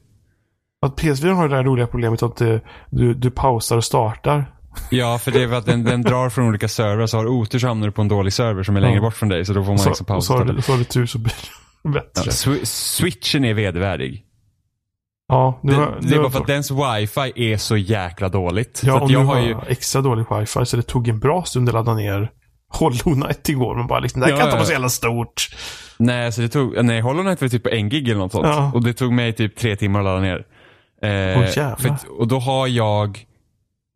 Att 0.85 0.99
PS4 1.01 1.33
har 1.33 1.47
det 1.49 1.55
där 1.55 1.63
roliga 1.63 1.87
problemet 1.87 2.23
att 2.23 2.37
det, 2.37 2.61
du, 2.89 3.13
du 3.13 3.31
pausar 3.31 3.77
och 3.77 3.83
startar. 3.83 4.55
Ja, 4.91 5.17
för 5.19 5.31
det 5.31 5.43
är 5.43 5.47
för 5.47 5.55
att 5.55 5.65
den, 5.65 5.83
den 5.83 6.01
drar 6.01 6.29
från 6.29 6.47
olika 6.47 6.67
servrar 6.67 7.05
så 7.07 7.17
har 7.17 7.23
du 7.23 7.29
otur 7.29 7.59
så 7.59 7.67
hamnar 7.67 7.87
du 7.87 7.91
på 7.93 8.01
en 8.01 8.07
dålig 8.07 8.33
server 8.33 8.63
som 8.63 8.75
är 8.75 8.81
längre 8.81 8.95
Ja. 8.95 9.01
bort 9.01 9.13
från 9.13 9.29
dig. 9.29 9.45
Så 9.45 9.53
då 9.53 9.63
får 9.63 9.71
man 9.71 9.79
Så, 9.79 9.89
liksom 9.89 10.03
och 10.03 10.07
pausa. 10.07 10.27
så 10.33 10.37
har, 10.39 10.45
du, 10.45 10.61
så 10.61 10.71
har 10.71 10.77
du 10.79 10.83
tur 10.83 11.05
så 11.05 11.17
blir 11.19 11.33
det 11.33 11.47
Ja, 11.83 11.89
bättre. 11.91 12.31
swi- 12.31 12.65
switchen 12.65 13.45
är 13.45 13.53
vedervärdig. 13.53 14.25
Ja, 15.31 15.59
nu 15.63 15.71
Det, 15.71 15.77
har, 15.77 15.97
det 16.01 16.07
nu 16.09 16.15
är 16.15 16.19
bara 16.19 16.31
för 16.31 16.39
att 16.39 16.47
dens 16.47 16.71
wifi 16.71 17.51
är 17.53 17.57
så 17.57 17.77
jäkla 17.77 18.29
dåligt. 18.29 18.81
Ja, 18.85 19.01
och 19.01 19.07
nu 19.07 19.13
jag 19.13 19.23
har 19.23 19.39
ju... 19.39 19.55
extra 19.67 20.01
dålig 20.01 20.25
wifi 20.31 20.65
så 20.65 20.77
det 20.77 20.83
tog 20.83 21.07
en 21.07 21.19
bra 21.19 21.43
stund 21.43 21.69
att 21.69 21.73
ladda 21.73 21.93
ner 21.93 22.31
Hollow 22.69 23.13
Knight 23.23 23.49
igår. 23.49 23.75
Men 23.75 23.87
bara 23.87 23.99
liksom, 23.99 24.21
det 24.21 24.27
här 24.27 24.33
Ja, 24.33 24.37
kan 24.37 24.47
inte 24.47 24.55
vara 24.57 24.65
så 24.65 24.71
jävla 24.71 24.89
stort. 24.89 25.49
Nej, 25.97 26.31
så 26.31 26.41
det 26.41 26.49
tog... 26.49 26.85
Nej, 26.85 27.01
Hollow 27.01 27.23
Knight 27.23 27.41
var 27.41 27.47
typ 27.49 27.63
på 27.63 27.69
en 27.69 27.89
gig 27.89 28.09
eller 28.09 28.19
något 28.19 28.31
sånt. 28.31 28.45
Ja. 28.47 28.71
Och 28.73 28.83
det 28.83 28.93
tog 28.93 29.13
mig 29.13 29.33
typ 29.33 29.55
tre 29.55 29.75
timmar 29.75 29.99
att 29.99 30.05
ladda 30.05 30.19
ner. 30.19 30.45
Eh, 31.03 31.09
jävlar. 31.09 31.75
för, 31.75 32.19
och 32.19 32.27
då 32.27 32.39
har 32.39 32.67
jag... 32.67 33.19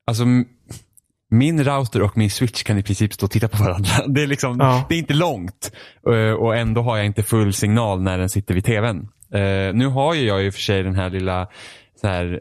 Alltså, 0.07 0.23
min 1.31 1.63
router 1.63 2.01
och 2.01 2.17
min 2.17 2.29
switch 2.31 2.63
kan 2.63 2.77
i 2.77 2.83
princip 2.83 3.13
stå 3.13 3.25
och 3.25 3.31
titta 3.31 3.47
på 3.47 3.63
varandra. 3.63 3.89
Det 4.07 4.23
är, 4.23 4.27
liksom, 4.27 4.57
Ja. 4.59 4.85
det 4.89 4.95
är 4.95 4.99
inte 4.99 5.13
långt. 5.13 5.71
Eh, 6.11 6.33
och 6.33 6.55
ändå 6.55 6.81
har 6.81 6.97
jag 6.97 7.05
inte 7.05 7.23
full 7.23 7.53
signal 7.53 8.01
när 8.01 8.17
den 8.17 8.29
sitter 8.29 8.53
vid 8.53 8.65
tvn. 8.65 9.07
Eh, 9.33 9.73
nu 9.73 9.87
har 9.87 10.13
ju 10.13 10.21
jag 10.27 10.45
i 10.45 10.49
och 10.49 10.53
för 10.53 10.61
sig 10.61 10.83
den 10.83 10.95
här 10.95 11.09
lilla 11.09 11.47
så 12.01 12.07
här, 12.07 12.39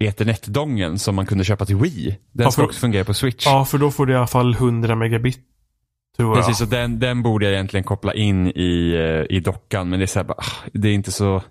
Ethernet-dongeln 0.00 0.98
som 0.98 1.14
man 1.14 1.26
kunde 1.26 1.44
köpa 1.44 1.64
till 1.66 1.76
Wii. 1.76 2.18
Den 2.32 2.44
Ja, 2.44 2.50
ska 2.50 2.62
för- 2.62 2.66
också 2.66 2.80
fungera 2.80 3.04
på 3.04 3.14
Switch. 3.14 3.46
Ja, 3.46 3.64
för 3.64 3.78
då 3.78 3.90
får 3.90 4.06
du 4.06 4.12
i 4.12 4.16
alla 4.16 4.26
fall 4.26 4.54
100 4.54 4.94
megabit. 4.94 5.38
Tror 6.16 6.36
jag. 6.36 6.46
Precis, 6.46 6.62
och 6.62 6.68
den, 6.68 6.98
den 6.98 7.22
borde 7.22 7.44
jag 7.44 7.54
egentligen 7.54 7.84
koppla 7.84 8.14
in 8.14 8.46
i, 8.46 8.92
eh, 9.28 9.36
i 9.36 9.40
dockan. 9.40 9.88
Men 9.88 9.98
det 9.98 10.04
är, 10.04 10.06
så 10.06 10.18
här, 10.18 10.24
bara, 10.26 10.38
ah, 10.38 10.68
det 10.72 10.88
är 10.88 10.92
inte 10.94 11.12
så... 11.12 11.42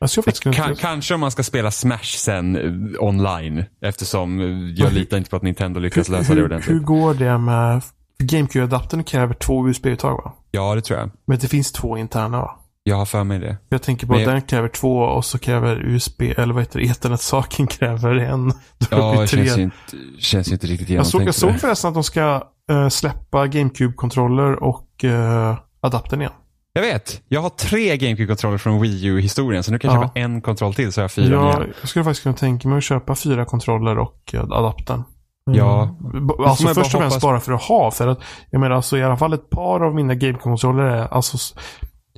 Jag 0.00 0.34
Kan, 0.54 0.76
kanske 0.76 1.14
om 1.14 1.20
man 1.20 1.30
ska 1.30 1.42
spela 1.42 1.70
Smash 1.70 2.02
sen 2.16 2.56
eh, 2.56 3.02
online. 3.04 3.64
Eftersom 3.82 4.40
eh, 4.40 4.46
jag 4.76 4.86
hur- 4.86 4.94
litar 4.98 5.16
inte 5.18 5.30
på 5.30 5.36
att 5.36 5.42
Nintendo 5.42 5.80
lyckas 5.80 6.08
lösa 6.08 6.22
det 6.34 6.40
hur, 6.40 6.48
hur 6.48 6.54
ordentligt. 6.54 6.82
går 6.84 7.14
det 7.14 7.38
med... 7.38 7.82
GameCube-adaptern 8.22 9.02
kräver 9.04 9.34
två 9.34 9.68
USB-uttag 9.68 10.16
va? 10.16 10.32
Ja, 10.50 10.74
det 10.74 10.80
tror 10.82 10.98
jag. 10.98 11.10
Men 11.26 11.38
det 11.38 11.48
finns 11.48 11.72
två 11.72 11.96
interna 11.98 12.38
va? 12.40 12.59
Jag 12.90 12.96
har 12.96 13.06
för 13.06 13.24
mig 13.24 13.38
det. 13.38 13.56
Jag 13.68 13.82
tänker 13.82 14.06
på 14.06 14.12
Men 14.12 14.20
att 14.22 14.26
jag- 14.26 14.34
den 14.34 14.42
kräver 14.42 14.68
två 14.68 14.98
och 14.98 15.24
så 15.24 15.38
kräver 15.38 15.76
USB, 15.76 16.22
eller 16.36 16.54
vad 16.54 16.62
heter 16.62 16.78
det, 16.78 16.84
Ethernet-saken 16.86 17.66
kräver 17.76 18.14
en. 18.16 18.52
Ja, 18.90 19.20
det 19.20 19.26
känns 19.26 19.58
inte, 19.58 19.74
känns 20.18 20.52
inte 20.52 20.66
riktigt 20.66 20.88
Jag 20.88 21.06
såg, 21.06 21.20
jag 21.20 21.22
genomtänkt. 21.22 21.36
såg 21.36 21.60
förresten 21.60 21.88
att 21.88 21.94
de 21.94 22.04
ska 22.04 22.42
eh, 22.70 22.88
släppa 22.88 23.46
GameCube-kontroller 23.46 24.62
och 24.62 24.86
uh, 25.04 25.54
adaptern 25.80 26.20
igen. 26.20 26.32
Jag 26.72 26.82
vet. 26.82 27.22
Jag 27.28 27.40
har 27.40 27.48
tre 27.50 27.96
GameCube-kontroller 27.96 28.58
från 28.58 28.80
Wii 28.80 29.06
U-historien. 29.06 29.62
Så 29.62 29.72
nu 29.72 29.78
kan 29.78 29.90
jag 29.94 30.02
Ja. 30.02 30.06
köpa 30.08 30.20
en 30.20 30.40
kontroll 30.40 30.74
till 30.74 30.92
så 30.92 31.00
har 31.00 31.04
jag 31.04 31.10
fyra 31.12 31.34
Jag, 31.34 31.60
nya. 31.60 31.68
jag 31.80 31.88
skulle 31.88 32.04
faktiskt 32.04 32.22
kunna 32.22 32.34
tänka 32.36 32.68
mig 32.68 32.78
att 32.78 32.84
köpa 32.84 33.14
fyra 33.14 33.44
kontroller 33.44 33.98
och 33.98 34.34
uh, 34.34 34.40
adaptern. 34.40 35.02
Mm. 35.46 35.58
Ja. 35.58 35.96
Får 36.36 36.46
Alltså 36.46 36.66
först 36.66 36.94
och 36.94 37.00
främst 37.00 37.20
bara 37.20 37.40
för 37.40 37.52
att 37.52 37.62
ha. 37.62 37.90
För 37.90 38.08
att 38.08 38.18
jag 38.50 38.60
menar 38.60 38.76
alltså 38.76 38.98
i 38.98 39.02
alla 39.02 39.16
fall 39.16 39.32
ett 39.32 39.50
par 39.50 39.80
av 39.86 39.94
mina 39.94 40.14
GameCube-kontroller 40.14 40.82
är 40.84 41.14
alltså 41.14 41.38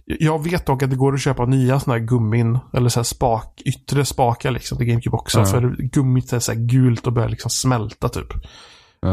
jag 0.05 0.45
vet 0.45 0.67
dock 0.67 0.83
att 0.83 0.91
det 0.91 0.97
går 0.97 1.15
att 1.15 1.21
köpa 1.21 1.45
nya 1.47 1.81
sådana 1.81 1.99
här 2.01 2.07
gummin 2.07 2.59
eller 2.75 2.89
så 2.89 2.99
här 3.01 3.05
spak, 3.05 3.63
yttre 3.65 4.05
spakar 4.05 4.51
liksom 4.51 4.79
till 4.79 4.87
GameCube 4.87 5.17
också. 5.17 5.39
Ja. 5.39 5.45
För 5.45 5.77
gummit 5.79 6.33
är 6.33 6.39
så 6.39 6.53
här 6.53 6.59
gult 6.61 7.07
och 7.07 7.13
börjar 7.13 7.29
liksom 7.29 7.51
smälta 7.51 8.09
typ. 8.09 8.29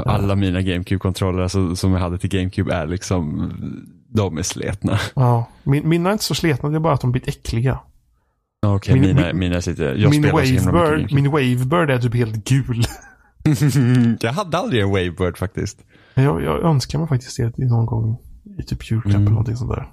Alla 0.05 0.36
mina 0.36 0.61
GameCube-kontroller 0.61 1.41
alltså, 1.43 1.75
som 1.75 1.91
jag 1.93 1.99
hade 1.99 2.17
till 2.17 2.30
GameCube 2.30 2.73
är 2.75 2.88
liksom, 2.88 3.51
de 4.09 4.38
är 4.38 4.43
sletna. 4.43 4.99
Ja. 5.15 5.45
Min, 5.63 5.89
mina 5.89 6.09
är 6.09 6.13
inte 6.13 6.25
så 6.25 6.36
sletna, 6.36 6.69
det 6.69 6.75
är 6.75 6.80
bara 6.80 6.93
att 6.93 7.01
de 7.01 7.11
blir 7.11 7.30
äckliga. 7.30 7.80
Okej, 8.65 8.93
Min- 8.99 9.01
mina, 9.15 9.27
min- 9.27 9.39
mina 9.39 9.61
sitter, 9.61 9.95
jag 9.95 10.09
min, 10.09 10.23
spelar 10.23 10.65
Wavebird, 10.71 11.13
min 11.13 11.32
Wavebird 11.32 11.89
är 11.89 11.99
typ 11.99 12.15
helt 12.15 12.47
gul. 12.49 12.84
jag 14.21 14.34
hade 14.34 14.57
aldrig 14.57 14.82
en 14.82 14.89
Wavebird 14.89 15.38
faktiskt. 15.38 15.80
Jag, 16.13 16.43
jag 16.43 16.63
önskar 16.63 16.99
mig 16.99 17.07
faktiskt 17.07 17.38
det 17.38 17.65
någon 17.65 17.86
gång 17.86 18.17
i 18.59 18.63
typ 18.63 18.91
julklapp 18.91 19.05
Mm. 19.15 19.21
eller 19.21 19.32
någonting 19.32 19.55
sånt 19.55 19.71
där. 19.71 19.88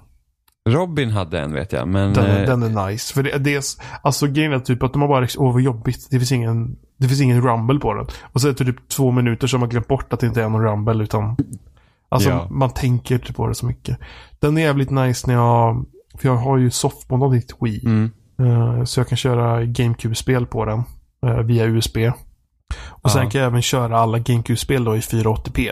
Robin 0.71 1.09
hade 1.11 1.39
en 1.39 1.53
vet 1.53 1.71
jag, 1.73 1.87
men... 1.87 2.13
Den, 2.13 2.25
eh, 2.25 2.35
är- 2.35 2.45
den 2.47 2.63
är 2.63 2.87
nice. 2.87 3.13
För 3.13 3.23
det, 3.23 3.37
det 3.37 3.55
är, 3.55 3.63
alltså 4.01 4.27
grejen 4.27 4.53
är 4.53 4.59
typ 4.59 4.83
att 4.83 4.93
de 4.93 5.01
har 5.01 5.09
bara 5.09 5.19
liksom, 5.19 5.45
åh 5.45 5.53
vad 5.53 5.61
jobbigt. 5.61 6.07
Det 6.11 6.17
finns 6.19 6.31
ingen, 6.31 6.75
det 6.97 7.07
finns 7.07 7.21
ingen 7.21 7.41
rumble 7.41 7.79
på 7.79 7.93
den. 7.93 8.05
Och 8.21 8.41
så 8.41 8.47
är 8.47 8.51
det 8.51 8.65
typ 8.65 8.89
två 8.89 9.11
minuter 9.11 9.49
har 9.51 9.59
man 9.59 9.69
glömt 9.69 9.87
bort 9.87 10.13
att 10.13 10.19
det 10.19 10.27
inte 10.27 10.43
är 10.43 10.49
någon 10.49 10.61
rumble 10.63 11.03
utan 11.03 11.35
Alltså 12.09 12.29
Ja. 12.29 12.47
man 12.49 12.69
tänker 12.69 13.15
inte 13.15 13.33
på 13.33 13.47
det 13.47 13.55
så 13.55 13.65
mycket. 13.65 13.97
Den 14.39 14.57
är 14.57 14.61
jävligt 14.61 14.89
nice 14.89 15.27
när 15.27 15.33
jag, 15.33 15.85
för 16.17 16.29
jag 16.29 16.35
har 16.35 16.57
ju 16.57 16.69
softmod 16.71 17.31
ditt 17.33 17.53
Wii. 17.61 17.81
Mm. 17.85 18.11
Eh, 18.41 18.83
så 18.83 18.99
jag 18.99 19.07
kan 19.07 19.17
köra 19.17 19.65
GameCube-spel 19.65 20.45
på 20.45 20.65
den 20.65 20.83
eh, 21.25 21.39
via 21.41 21.65
USB. 21.65 21.97
Och 22.87 23.11
sen 23.11 23.29
kan 23.29 23.41
jag 23.41 23.47
även 23.47 23.61
köra 23.61 23.99
alla 23.99 24.19
GameCube-spel 24.19 24.83
då 24.83 24.95
i 24.95 24.99
480p. 24.99 25.71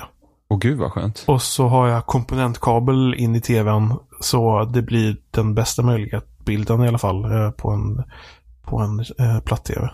Åh 0.49 0.59
gud 0.59 0.77
vad 0.79 0.91
skönt. 0.91 1.23
Och 1.27 1.41
så 1.41 1.67
har 1.67 1.87
jag 1.87 2.05
komponentkabel 2.05 3.13
in 3.17 3.35
i 3.35 3.41
tvn. 3.41 3.93
Så 4.19 4.65
det 4.65 4.81
blir 4.81 5.17
den 5.31 5.55
bästa 5.55 5.81
möjliga 5.83 6.21
bilden 6.45 6.83
i 6.83 6.87
alla 6.87 6.97
fall 6.97 7.25
eh, 7.25 7.51
på 7.51 7.71
en, 7.71 8.03
på 8.61 8.79
en 8.79 8.99
eh, 8.99 9.39
platt-tv. 9.39 9.89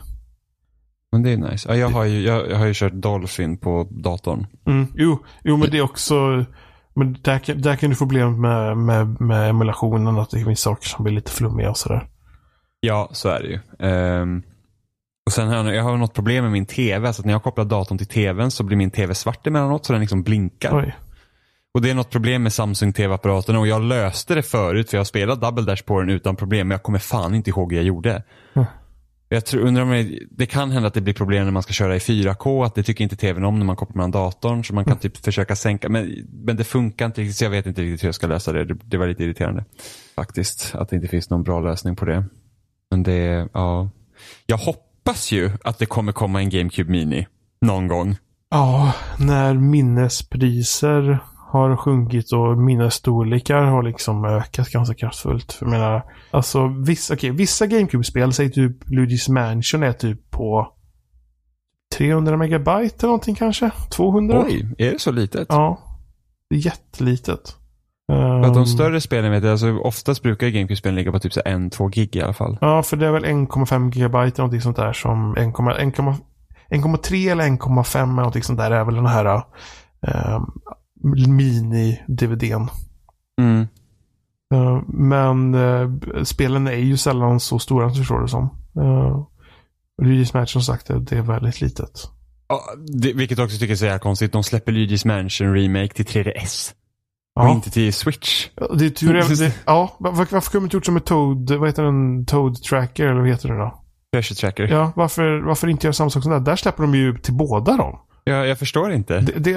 Men 1.12 1.24
det 1.24 1.32
är 1.32 1.38
nice. 1.38 1.70
Ja, 1.70 1.76
jag, 1.76 1.90
har 1.90 2.04
ju, 2.04 2.22
jag, 2.22 2.52
jag 2.52 2.58
har 2.58 2.66
ju 2.66 2.74
kört 2.74 2.94
Dolphin 2.94 3.58
på 3.58 3.88
datorn. 3.90 4.48
Mm, 4.68 4.88
jo, 4.96 5.20
jo, 5.44 5.58
men 5.58 5.70
det 5.70 5.78
är 5.78 5.82
också... 5.82 6.46
Men 6.94 7.18
där 7.22 7.40
kan, 7.40 7.62
där 7.62 7.76
kan 7.76 7.90
du 7.90 7.96
få 7.96 8.06
problem 8.06 8.42
med, 8.42 8.78
med, 8.78 9.22
med 9.22 9.50
emulationen. 9.50 10.18
Att 10.18 10.30
det 10.30 10.46
finns 10.46 10.60
saker 10.60 10.88
som 10.88 11.04
blir 11.04 11.14
lite 11.14 11.32
flummiga 11.32 11.70
och 11.70 11.78
sådär. 11.78 12.08
Ja, 12.80 13.10
så 13.12 13.30
är 13.30 13.40
det 13.40 13.48
ju. 13.48 13.60
Ehm, 13.88 14.44
och 15.26 15.32
sen 15.32 15.48
har 15.48 15.56
jag, 15.56 15.76
jag 15.76 15.84
har 15.84 15.98
något 15.98 16.14
problem 16.14 16.44
med 16.44 16.52
min 16.52 16.66
tv. 16.66 17.14
Så 17.14 17.24
när 17.24 17.32
jag 17.32 17.44
kopplar 17.44 17.66
datorn 17.66 17.98
till 17.98 18.08
tvn 18.08 18.52
så 18.52 18.64
blir 18.64 18.78
min 18.78 18.92
tv 18.92 19.16
svart 19.16 19.48
emellanåt 19.48 19.86
så 19.86 19.94
den 19.94 20.00
liksom 20.00 20.24
blinkar. 20.24 20.80
Oj. 20.80 20.96
Och 21.74 21.82
det 21.82 21.90
är 21.90 21.96
något 21.96 22.10
problem 22.10 22.44
med 22.44 22.54
Samsung 22.54 22.94
TV-apparaterna 22.94 23.60
och 23.60 23.68
jag 23.68 23.82
löste 23.82 24.36
det 24.36 24.44
förut 24.44 24.90
för 24.90 24.98
jag 24.98 25.00
har 25.00 25.06
spelat 25.06 25.42
Double 25.42 25.64
Dash 25.64 25.84
på 25.86 26.00
den 26.00 26.10
utan 26.10 26.36
problem 26.36 26.68
men 26.68 26.76
jag 26.76 26.84
kommer 26.84 27.00
fan 27.00 27.36
inte 27.36 27.50
ihåg 27.50 27.72
hur 27.72 27.80
jag 27.80 27.86
gjorde. 27.86 28.24
Mm. 28.54 28.68
Jag 29.30 29.46
tror, 29.46 29.62
undrar 29.62 29.84
om 29.84 29.90
det, 29.90 30.20
det 30.32 30.46
kan 30.46 30.72
hända 30.72 30.88
att 30.88 30.94
det 30.94 31.02
blir 31.02 31.14
problem 31.14 31.46
när 31.46 31.52
man 31.52 31.64
ska 31.64 31.74
köra 31.74 31.96
i 31.96 32.00
4K, 32.00 32.66
att 32.66 32.76
det 32.76 32.84
tycker 32.84 33.04
inte 33.04 33.16
tvn 33.16 33.44
om 33.44 33.60
när 33.60 33.66
man 33.66 33.76
kopplar 33.76 33.96
mellan 33.96 34.12
datorn 34.12 34.64
så 34.64 34.74
man 34.74 34.86
kan 34.86 34.98
typ 34.98 35.18
försöka 35.18 35.56
sänka, 35.56 35.90
men, 35.90 36.28
men 36.32 36.58
det 36.58 36.64
funkar 36.64 37.06
inte 37.06 37.22
riktigt 37.22 37.38
så 37.38 37.44
jag 37.44 37.50
vet 37.50 37.66
inte 37.66 37.82
riktigt 37.82 38.04
hur 38.04 38.08
jag 38.08 38.16
ska 38.16 38.28
lösa 38.28 38.52
det. 38.52 38.66
Det, 38.66 38.78
det 38.84 38.98
var 38.98 39.08
lite 39.08 39.24
irriterande 39.24 39.66
faktiskt 40.16 40.76
att 40.76 40.90
det 40.90 40.96
inte 40.96 41.08
finns 41.08 41.30
någon 41.30 41.44
bra 41.44 41.60
lösning 41.60 41.96
på 41.96 42.06
det. 42.06 42.26
Men 42.92 43.04
det, 43.04 43.48
ja. 43.54 43.90
Jag 44.46 44.58
hoppas 44.58 45.32
ju 45.32 45.52
att 45.64 45.80
det 45.80 45.86
kommer 45.86 46.12
komma 46.12 46.42
en 46.42 46.50
GameCube 46.50 46.92
Mini 46.92 47.28
någon 47.62 47.88
gång. 47.88 48.18
Ja, 48.50 48.94
när 49.20 49.54
minnespriser 49.54 51.20
har 51.52 51.78
sjunkit 51.78 52.32
och 52.32 52.58
minnesstorlekar 52.58 53.62
har 53.62 53.84
liksom 53.84 54.26
ökat 54.26 54.70
ganska 54.70 54.96
kraftfullt. 54.96 55.54
För 55.54 55.66
jag 55.66 55.72
menar, 55.72 56.04
alltså 56.32 56.68
vissa, 56.68 57.14
okay, 57.14 57.32
vissa 57.32 57.68
GameCube-spel, 57.68 58.34
säg 58.34 58.52
typ 58.52 58.84
Luigi's 58.84 59.32
Mansion 59.32 59.84
är 59.84 59.94
typ 59.94 60.32
på 60.32 60.74
300 61.98 62.38
megabyte 62.38 62.96
eller 63.00 63.08
någonting 63.08 63.36
kanske? 63.36 63.72
200? 63.90 64.44
Oj, 64.46 64.76
är 64.78 64.92
det 64.92 65.00
så 65.00 65.12
litet? 65.12 65.48
Ja. 65.50 65.80
Det 66.50 66.56
är 66.56 66.66
jättelitet. 66.66 67.56
För 68.08 68.42
att 68.42 68.54
de 68.54 68.60
Ehm, 68.60 68.66
större 68.66 69.02
spelen 69.02 69.32
vet 69.32 69.44
jag, 69.44 69.52
alltså 69.52 69.78
oftast 69.78 70.24
brukar 70.24 70.48
GameCube-spelen 70.48 70.96
ligga 70.96 71.12
på 71.12 71.20
typ 71.20 71.34
1-2 71.34 71.90
gig 71.90 72.16
i 72.16 72.22
alla 72.22 72.34
fall. 72.34 72.58
Ja, 72.62 72.84
för 72.84 72.98
det 72.98 73.08
är 73.08 73.12
väl 73.12 73.26
1,5 73.26 73.92
gigabyte 73.92 74.20
eller 74.20 74.38
någonting 74.38 74.62
sånt 74.62 74.78
där 74.78 74.94
som 74.94 75.36
1,3 75.36 76.16
1,3 76.70 77.32
eller 77.32 77.44
1,5 77.44 78.04
eller 78.04 78.14
någonting 78.14 78.44
sånt 78.44 78.60
där 78.60 78.72
är 78.72 78.86
väl 78.86 78.96
den 78.96 79.06
här 79.06 79.44
ehm, 80.08 80.46
mini-DVDn. 81.04 82.70
Mm. 83.42 83.68
Eh, 84.54 84.82
men 84.88 85.54
eh, 85.54 85.90
spelen 86.24 86.68
är 86.68 86.76
ju 86.76 86.98
sällan 86.98 87.40
så 87.40 87.60
stora 87.60 87.90
som 87.90 87.98
förstår 87.98 88.22
det 88.22 88.28
som. 88.28 88.44
Uh, 88.78 89.26
Luigi's 90.02 90.32
Mansion 90.34 90.48
som 90.48 90.62
sagt, 90.62 90.88
det, 90.88 91.00
det 91.00 91.18
är 91.18 91.22
väldigt 91.22 91.62
litet. 91.62 92.10
Ja, 92.48 92.62
det, 92.88 93.14
vilket 93.14 93.40
också 93.40 93.54
tycker 93.54 93.66
jag 93.66 93.72
är 93.72 93.76
så 93.76 93.86
jävla 93.86 94.00
konstigt. 94.00 94.32
De 94.32 94.44
släpper 94.44 94.72
Luigi's 94.72 95.08
Mansion 95.08 95.54
Remake 95.54 95.94
till 95.94 96.06
3DS. 96.06 96.72
Och 97.36 97.46
Ja, 97.46 97.52
inte 97.52 97.72
till 97.72 97.94
Switch. 97.94 98.48
det 98.78 98.86
är 98.86 98.90
tur, 98.90 99.14
det, 99.40 99.56
ja 99.66 99.96
varför, 100.00 100.28
varför 100.32 100.52
kunde 100.52 100.64
de 100.64 100.66
inte 100.66 100.78
gjort 100.78 100.86
som 100.86 100.94
med 100.94 101.06
Toad, 101.06 101.52
vad 101.52 101.70
heter 101.70 101.84
den, 101.84 102.26
Toad 102.26 102.64
Tracker 102.64 103.06
eller 103.06 103.20
vad 103.20 103.30
heter 103.30 103.50
det 103.50 103.58
då? 103.58 103.84
Treasure 104.14 104.36
Tracker. 104.36 104.68
Ja, 104.68 104.92
varför, 104.96 105.46
varför 105.46 105.68
inte 105.68 105.88
göra 105.88 105.94
samma 105.94 106.10
sak 106.10 106.24
som 106.24 106.32
där? 106.32 106.40
Där 106.40 106.56
släpper 106.56 106.84
de 106.84 106.96
ju 106.96 107.18
till 107.18 107.34
båda 107.34 107.78
dem. 107.78 108.00
Jag, 108.24 108.48
jag 108.48 108.60
förstår 108.60 108.92
inte. 108.92 109.20
Det, 109.20 109.40
det 109.40 109.52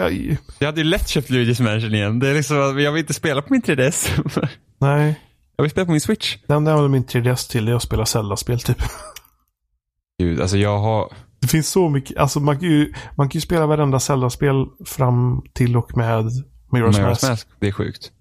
Jag 0.58 0.66
hade 0.66 0.80
ju 0.80 0.84
lätt 0.84 1.08
köpt 1.08 1.30
Luigi's 1.30 1.62
Mansion 1.62 1.94
igen. 1.94 2.18
Det 2.18 2.28
är 2.28 2.34
liksom, 2.34 2.80
jag 2.80 2.92
vill 2.92 3.00
inte 3.00 3.14
spela 3.14 3.42
på 3.42 3.52
min 3.52 3.62
3DS. 3.62 4.08
nej, 4.80 5.20
jag 5.56 5.62
vill 5.62 5.70
spela 5.70 5.84
på 5.84 5.90
min 5.90 6.00
Switch. 6.00 6.36
det 6.46 6.54
enda 6.54 6.70
jag 6.70 6.78
använder 6.78 6.98
min 6.98 7.24
3DS 7.24 7.50
till 7.50 7.68
är 7.68 7.74
att 7.74 7.82
spela 7.82 8.06
Zelda-spel 8.06 8.60
typ. 8.60 8.78
Gud, 10.18 10.40
alltså 10.40 10.56
jag 10.56 10.78
har... 10.78 11.12
Det 11.40 11.48
finns 11.48 11.68
så 11.68 11.88
mycket, 11.88 12.16
alltså 12.16 12.40
man 12.40 12.58
kan 12.58 12.68
ju, 12.68 12.92
man 13.16 13.28
kan 13.28 13.38
ju 13.38 13.40
spela 13.40 13.66
varenda 13.66 14.00
Zelda-spel 14.00 14.66
fram 14.84 15.42
till 15.52 15.76
och 15.76 15.96
med 15.96 16.24
Majora's 16.70 17.02
Mask. 17.02 17.22
Mask. 17.22 17.48
Det 17.60 17.68
är 17.68 17.72
sjukt. 17.72 18.12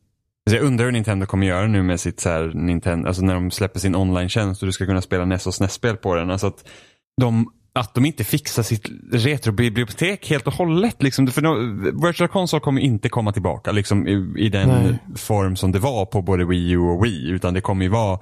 Alltså 0.45 0.57
jag 0.57 0.65
undrar 0.67 0.85
hur 0.85 0.91
Nintendo 0.91 1.25
kommer 1.25 1.47
göra 1.47 1.67
nu 1.67 1.83
med 1.83 1.99
sitt 1.99 2.19
så 2.19 2.29
här 2.29 2.51
Nintendo, 2.55 3.07
alltså 3.07 3.23
när 3.23 3.33
de 3.33 3.51
släpper 3.51 3.79
sin 3.79 3.95
online-tjänst 3.95 4.61
och 4.61 4.65
du 4.65 4.71
ska 4.71 4.85
kunna 4.85 5.01
spela 5.01 5.25
NES 5.25 5.47
och 5.47 5.53
SNES-spel 5.53 5.97
på 5.97 6.15
den. 6.15 6.31
Alltså 6.31 6.47
att 6.47 6.67
de, 7.21 7.51
att 7.76 7.93
de 7.93 8.05
inte 8.05 8.24
fixar 8.24 8.63
sitt 8.63 8.86
retrobibliotek 9.11 10.30
helt 10.30 10.47
och 10.47 10.53
hållet. 10.53 11.03
Liksom. 11.03 11.28
För 11.28 11.41
de, 11.41 11.84
Virtual 12.07 12.30
Console 12.30 12.59
kommer 12.59 12.82
inte 12.82 13.09
komma 13.09 13.32
tillbaka 13.32 13.71
liksom, 13.71 14.07
i, 14.07 14.34
i 14.38 14.49
den 14.49 14.69
Nej. 14.69 14.97
form 15.15 15.55
som 15.55 15.71
det 15.71 15.80
var 15.80 16.05
på 16.05 16.21
både 16.21 16.45
Wii 16.45 16.71
U 16.71 16.80
och 16.80 17.05
Wii. 17.05 17.30
Utan 17.30 17.53
det 17.53 17.61
kommer 17.61 17.84
ju 17.84 17.89
vara 17.89 18.19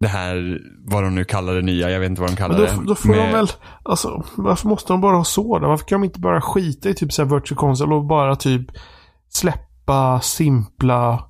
det 0.00 0.08
här, 0.08 0.60
vad 0.78 1.02
de 1.02 1.14
nu 1.14 1.24
kallar 1.24 1.54
det 1.54 1.62
nya, 1.62 1.90
jag 1.90 2.00
vet 2.00 2.10
inte 2.10 2.20
vad 2.20 2.30
de 2.30 2.36
kallar 2.36 2.58
då, 2.58 2.64
det. 2.64 2.78
då 2.86 2.94
får 2.94 3.08
med- 3.08 3.18
de 3.18 3.32
väl, 3.32 3.46
alltså 3.82 4.24
varför 4.36 4.68
måste 4.68 4.92
de 4.92 5.00
bara 5.00 5.16
ha 5.16 5.24
så 5.24 5.58
då? 5.58 5.68
Varför 5.68 5.86
kan 5.86 6.00
de 6.00 6.04
inte 6.04 6.20
bara 6.20 6.40
skita 6.40 6.88
i 6.88 6.94
typ 6.94 7.12
så 7.12 7.24
här 7.24 7.34
Virtual 7.34 7.58
Console 7.58 7.94
och 7.94 8.04
bara 8.04 8.36
typ 8.36 8.66
släppa 9.28 10.20
simpla... 10.20 11.26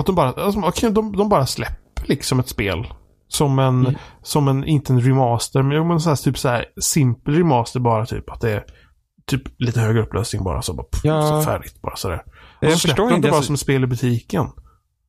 Att 0.00 0.06
de 0.06 0.14
bara, 0.14 0.32
alltså, 0.32 0.60
okej, 0.60 0.90
de, 0.90 1.16
de 1.16 1.28
bara 1.28 1.46
släpper 1.46 2.06
liksom 2.06 2.40
ett 2.40 2.48
spel. 2.48 2.86
Som 3.34 3.58
en, 3.58 3.80
Mm. 3.86 3.94
som 4.22 4.48
en, 4.48 4.64
inte 4.64 4.92
en 4.92 5.00
remaster, 5.00 5.62
men, 5.62 5.88
men 5.88 6.00
så 6.00 6.08
här, 6.08 6.16
typ 6.16 6.38
så 6.38 6.48
här 6.48 6.64
simpel 6.80 7.34
remaster 7.34 7.80
bara 7.80 8.06
typ. 8.06 8.30
Att 8.30 8.40
det 8.40 8.50
är 8.50 8.64
typ 9.26 9.42
lite 9.58 9.80
högre 9.80 10.02
upplösning 10.02 10.44
bara 10.44 10.62
så 10.62 10.74
bara 10.74 10.86
pff, 10.86 11.00
Ja. 11.04 11.22
så 11.22 11.42
färdigt 11.42 11.82
bara 11.82 11.96
sådär. 11.96 12.22
Och 12.60 12.64
Jag 12.64 12.72
så 12.72 12.88
förstår 12.88 13.08
inte, 13.12 13.26
det 13.26 13.30
bara 13.30 13.36
alltså- 13.36 13.46
som 13.46 13.56
spel 13.56 13.84
i 13.84 13.86
butiken. 13.86 14.46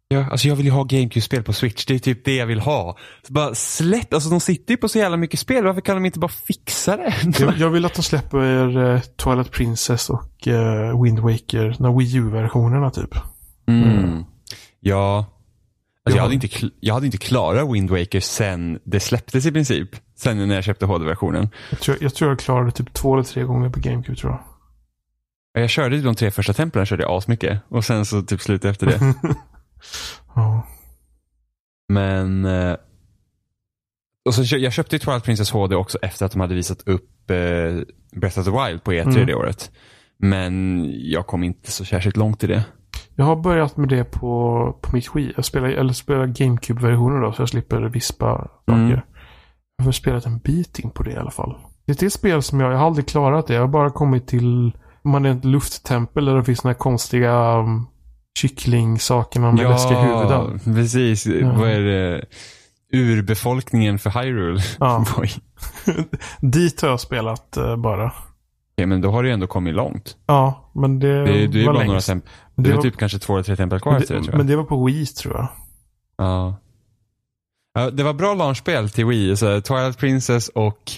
Ja, 0.07 0.25
alltså 0.31 0.47
jag 0.47 0.55
vill 0.55 0.65
ju 0.65 0.71
ha 0.71 0.83
GameCube-spel 0.83 1.43
på 1.43 1.53
Switch. 1.53 1.85
Det 1.85 1.93
är 1.95 1.99
typ 1.99 2.25
det 2.25 2.35
jag 2.35 2.45
vill 2.45 2.59
ha. 2.59 2.97
Så 3.27 3.33
bara 3.33 3.55
släpp, 3.55 4.13
alltså 4.13 4.29
de 4.29 4.39
sitter 4.39 4.73
ju 4.73 4.77
på 4.77 4.89
så 4.89 4.97
jävla 4.97 5.17
mycket 5.17 5.39
spel. 5.39 5.63
Varför 5.65 5.81
kan 5.81 5.95
de 5.95 6.05
inte 6.05 6.19
bara 6.19 6.31
fixa 6.47 6.97
det? 6.97 7.13
Jag, 7.39 7.57
jag 7.57 7.69
vill 7.69 7.85
att 7.85 7.93
de 7.93 8.01
släpper 8.03 8.37
uh, 8.77 8.99
Twilight 8.99 9.51
Princess 9.51 10.09
och 10.09 10.47
uh, 10.47 11.03
Wind 11.03 11.19
Waker, 11.19 11.75
de 11.79 11.97
Wii 11.97 12.15
U-versionerna 12.17 12.91
typ. 12.91 13.15
Mm. 13.67 14.23
Ja. 14.79 15.25
Alltså 16.05 16.17
jag, 16.17 16.23
hade 16.23 16.33
inte, 16.33 16.47
jag 16.79 16.93
hade 16.93 17.05
inte 17.05 17.17
klarat 17.17 17.73
Wind 17.73 17.89
Waker 17.89 18.19
sen 18.19 18.79
det 18.83 18.99
släpptes 18.99 19.45
i 19.45 19.51
princip. 19.51 19.89
Sen 20.15 20.47
när 20.47 20.55
jag 20.55 20.63
köpte 20.63 20.85
HD-versionen. 20.85 21.49
Jag 21.69 21.79
tror, 21.79 21.97
jag 22.01 22.13
tror 22.15 22.29
jag 22.31 22.39
klarade 22.39 22.71
typ 22.71 22.93
två 22.93 23.13
eller 23.13 23.23
tre 23.23 23.43
gånger 23.43 23.69
på 23.69 23.79
GameCube 23.79 24.15
tror 24.17 24.31
jag. 25.53 25.61
Jag 25.63 25.69
körde 25.69 26.01
de 26.01 26.15
tre 26.15 26.31
första 26.31 26.53
templen 26.53 26.85
körde 26.85 27.03
jag 27.03 27.11
asmycket. 27.11 27.59
Och 27.69 27.85
sen 27.85 28.05
så 28.05 28.21
typ 28.21 28.41
slutade 28.41 28.71
efter 28.71 28.85
det. 28.87 29.13
ja. 30.35 30.67
Men... 31.89 32.45
eh, 32.45 32.75
Och 34.25 34.35
så, 34.35 34.45
kö- 34.45 34.57
jag 34.57 34.73
köpte 34.73 34.95
ju 34.95 34.99
Twilight 34.99 35.23
Princess 35.23 35.51
HD 35.51 35.75
också 35.75 35.97
efter 36.01 36.25
att 36.25 36.31
de 36.31 36.41
hade 36.41 36.55
visat 36.55 36.87
upp 36.87 37.31
eh, 37.31 37.37
Breath 38.19 38.39
of 38.39 38.45
the 38.45 38.51
Wild 38.51 38.83
på 38.83 38.91
E3 38.91 39.01
Mm. 39.11 39.25
det 39.25 39.35
året. 39.35 39.71
Men 40.17 40.85
jag 41.09 41.27
kom 41.27 41.43
inte 41.43 41.71
så 41.71 41.85
särskilt 41.85 42.17
långt 42.17 42.43
i 42.43 42.47
det. 42.47 42.63
Jag 43.15 43.25
har 43.25 43.35
börjat 43.35 43.77
med 43.77 43.89
det 43.89 44.03
på, 44.03 44.77
på 44.81 44.95
mitt 44.95 45.15
Wii. 45.15 45.33
Jag 45.35 45.45
spelar, 45.45 45.67
eller 45.67 45.93
spelar 45.93 46.25
GameCube-versionen 46.25 47.21
då, 47.21 47.31
så 47.31 47.41
jag 47.41 47.49
slipper 47.49 47.81
vispa 47.81 48.37
saker. 48.37 48.73
Mm. 48.73 48.99
Jag 49.77 49.85
har 49.85 49.91
spelat 49.91 50.25
en 50.25 50.37
bit 50.39 50.79
in 50.79 50.89
på 50.89 51.03
det 51.03 51.11
i 51.11 51.17
alla 51.17 51.31
fall. 51.31 51.57
Det 51.85 52.01
är 52.01 52.05
ett 52.05 52.13
spel 52.13 52.41
som 52.41 52.59
jag, 52.59 52.73
jag 52.73 52.77
har 52.77 52.85
aldrig 52.85 53.07
klarat 53.07 53.47
det. 53.47 53.53
Jag 53.53 53.61
har 53.61 53.67
bara 53.67 53.89
kommit 53.89 54.27
till, 54.27 54.77
man 55.03 55.25
är 55.25 55.31
ett 55.31 55.45
lufttempel 55.45 56.25
där 56.25 56.35
det 56.35 56.43
finns 56.43 56.59
såna 56.59 56.71
här 56.71 56.77
konstiga 56.79 57.57
um, 57.57 57.87
kycklingsakerna 58.39 59.51
med 59.51 59.69
läskiga 59.69 60.01
huvuden. 60.01 60.59
precis. 60.75 61.25
Ja. 61.25 61.53
Vad 61.57 61.69
är 61.69 61.79
det? 61.81 62.25
Urbefolkningen 62.93 63.99
för 63.99 64.09
Hyrule. 64.09 64.61
Ja. 64.79 65.05
Dit 66.41 66.81
har 66.81 66.89
jag 66.89 66.99
spelat 66.99 67.57
eh, 67.57 67.75
bara. 67.75 68.11
Okej, 68.77 68.85
men 68.85 69.01
då 69.01 69.11
har 69.11 69.23
du 69.23 69.31
ändå 69.31 69.47
kommit 69.47 69.73
långt. 69.73 70.15
Ja, 70.27 70.71
men 70.75 70.99
det, 70.99 71.07
Det, 71.25 71.43
är- 71.43 71.47
det 71.47 71.61
är 71.61 71.65
var 71.65 71.73
bara 71.73 71.83
några 71.83 71.91
längst. 71.93 72.07
Men 72.09 72.21
Det 72.55 72.63
det 72.63 72.69
är 72.69 72.75
var- 72.75 72.81
typ 72.83 72.97
kanske 72.97 73.19
två 73.19 73.33
eller 73.33 73.43
tre 73.43 73.55
tempel 73.55 73.79
kvar 73.79 73.91
Men 73.93 74.01
efter 74.01 74.15
det 74.15 74.21
tror 74.21 74.33
jag. 74.33 74.37
men 74.37 74.47
det 74.47 74.55
var 74.55 74.63
på 74.63 74.85
Wii 74.85 75.05
tror 75.05 75.33
jag. 75.35 75.47
Ja. 76.17 76.55
ja. 77.73 77.89
Det 77.91 78.03
var 78.03 78.13
bra 78.13 78.33
launchspel 78.33 78.89
till 78.89 79.05
Wii. 79.05 79.37
Så 79.37 79.61
Twilight 79.61 79.97
Princess 79.97 80.49
och 80.49 80.91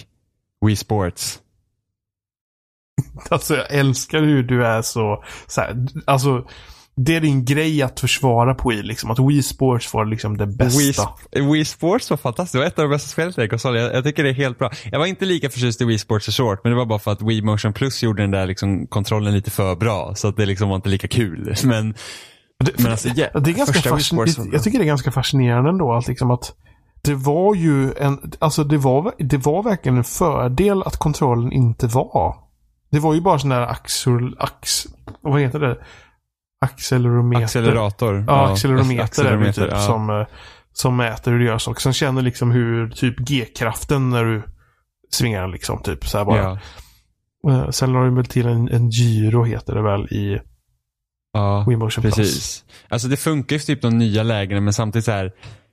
Wii 0.66 0.76
Sports. 0.76 1.40
Alltså 3.30 3.56
jag 3.56 3.70
älskar 3.70 4.22
hur 4.22 4.42
du 4.42 4.66
är 4.66 4.82
så, 4.82 5.24
så 5.46 5.60
här, 5.60 5.86
alltså 6.04 6.48
det 7.04 7.16
är 7.16 7.20
din 7.20 7.44
grej 7.44 7.82
att 7.82 8.00
försvara 8.00 8.54
på 8.54 8.68
Wii 8.68 8.82
liksom. 8.82 9.10
Att 9.10 9.18
Wii 9.18 9.42
Sports 9.42 9.94
var 9.94 10.04
liksom 10.04 10.36
det 10.36 10.46
Wii, 10.46 10.56
bästa. 10.56 11.02
Sp- 11.02 11.52
Wii 11.52 11.64
Sports 11.64 12.10
var 12.10 12.16
fantastiskt. 12.16 12.52
Det 12.52 12.58
var 12.58 12.66
ett 12.66 12.78
av 12.78 12.82
de 12.84 12.90
bästa 12.90 13.08
spelen 13.08 13.32
till 13.32 13.48
konsol. 13.50 13.76
Jag, 13.76 13.94
jag 13.94 14.04
tycker 14.04 14.24
det 14.24 14.30
är 14.30 14.34
helt 14.34 14.58
bra. 14.58 14.70
Jag 14.92 14.98
var 14.98 15.06
inte 15.06 15.24
lika 15.24 15.50
förtjust 15.50 15.80
i 15.80 15.84
Wii 15.84 15.98
Sports 15.98 16.28
Resort, 16.28 16.60
men 16.64 16.72
det 16.72 16.76
var 16.78 16.86
bara 16.86 16.98
för 16.98 17.12
att 17.12 17.22
Wii 17.22 17.42
Motion 17.42 17.72
Plus 17.72 18.02
gjorde 18.02 18.22
den 18.22 18.30
där 18.30 18.46
liksom 18.46 18.86
kontrollen 18.86 19.34
lite 19.34 19.50
för 19.50 19.76
bra. 19.76 20.14
Så 20.14 20.28
att 20.28 20.36
det 20.36 20.46
liksom 20.46 20.68
var 20.68 20.76
inte 20.76 20.88
lika 20.88 21.08
kul. 21.08 21.54
Men, 21.64 21.94
Det, 22.64 22.78
men 22.82 22.90
alltså, 22.92 23.08
yeah, 23.08 23.42
det 23.42 23.50
är 23.50 23.54
ganska 23.54 23.72
Wii 23.80 23.90
fascinerande. 23.90 24.48
Jag 24.52 24.62
tycker 24.62 24.78
det 24.78 24.84
är 24.84 24.86
ganska 24.86 25.12
fascinerande 25.12 25.70
ändå 25.70 25.92
att 25.92 26.08
liksom 26.08 26.30
att 26.30 26.52
det 27.02 27.14
var 27.14 27.54
ju 27.54 27.92
en, 27.94 28.32
alltså 28.38 28.64
det 28.64 28.78
var, 28.78 29.12
det 29.18 29.36
var 29.36 29.62
verkligen 29.62 29.98
en 29.98 30.04
fördel 30.04 30.82
att 30.82 30.96
kontrollen 30.96 31.52
inte 31.52 31.86
var. 31.86 32.36
Det 32.90 32.98
var 32.98 33.14
ju 33.14 33.20
bara 33.20 33.38
sån 33.38 33.50
där 33.50 33.60
axel, 33.60 34.36
ax, 34.38 34.86
vad 35.20 35.40
heter 35.40 35.60
det? 35.60 35.78
Accelerometer. 36.60 37.44
Accelerator. 37.44 38.24
Ja, 38.26 38.52
accelerometer, 38.52 39.24
är 39.24 39.36
det 39.36 39.52
typ 39.52 39.68
ja. 39.70 39.80
som, 39.80 40.10
eh, 40.10 40.26
som 40.72 40.96
mäter 40.96 41.30
hur 41.30 41.38
du 41.38 41.44
gör 41.44 41.58
saker. 41.58 41.80
Sen 41.80 41.92
känner 41.92 42.22
liksom 42.22 42.50
hur 42.50 42.90
typ 42.90 43.18
G-kraften 43.18 44.10
när 44.10 44.24
du 44.24 44.42
svingar 45.10 45.48
liksom. 45.48 45.82
Typ 45.82 46.06
så 46.06 46.18
här 46.18 46.24
bara. 46.24 46.58
Ja. 47.42 47.52
Eh, 47.52 47.70
Sen 47.70 47.92
la 47.92 48.04
de 48.04 48.14
väl 48.14 48.26
till 48.26 48.46
en, 48.46 48.68
en 48.68 48.90
gyro 48.90 49.44
heter 49.44 49.74
det 49.74 49.82
väl 49.82 50.06
i 50.06 50.38
Ja, 51.32 51.64
Wii 51.68 51.76
Motion 51.76 52.02
Plus. 52.02 52.14
precis. 52.14 52.64
Alltså 52.88 53.08
det 53.08 53.16
funkar 53.16 53.56
ju 53.56 53.60
typ 53.60 53.82
de 53.82 53.98
nya 53.98 54.22
lägena 54.22 54.60
men 54.60 54.72
samtidigt 54.72 55.04
så 55.04 55.10
här 55.12 55.32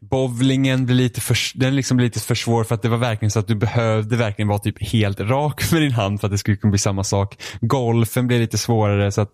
bowlingen 0.10 0.86
blir 0.86 0.96
lite 0.96 1.22
för, 1.22 1.38
den 1.56 1.76
liksom 1.76 1.98
blir 1.98 2.08
lite 2.08 2.20
för 2.20 2.36
svår 2.36 2.64
för 2.64 2.76
att 2.76 2.82
det 2.82 2.90
var 2.90 2.98
verkligen 2.98 3.32
så 3.32 3.40
att 3.40 3.48
du 3.48 3.56
behövde 3.56 4.18
verkligen 4.18 4.48
vara 4.48 4.60
typ 4.60 4.92
helt 4.92 5.20
rak 5.20 5.64
med 5.72 5.82
din 5.82 5.92
hand 5.92 6.20
för 6.20 6.28
att 6.28 6.32
det 6.32 6.38
skulle 6.38 6.58
kunna 6.58 6.72
bli 6.72 6.80
samma 6.80 7.04
sak. 7.04 7.38
Golfen 7.62 8.28
blev 8.28 8.40
lite 8.40 8.58
svårare 8.58 9.12
så 9.12 9.22
att 9.22 9.32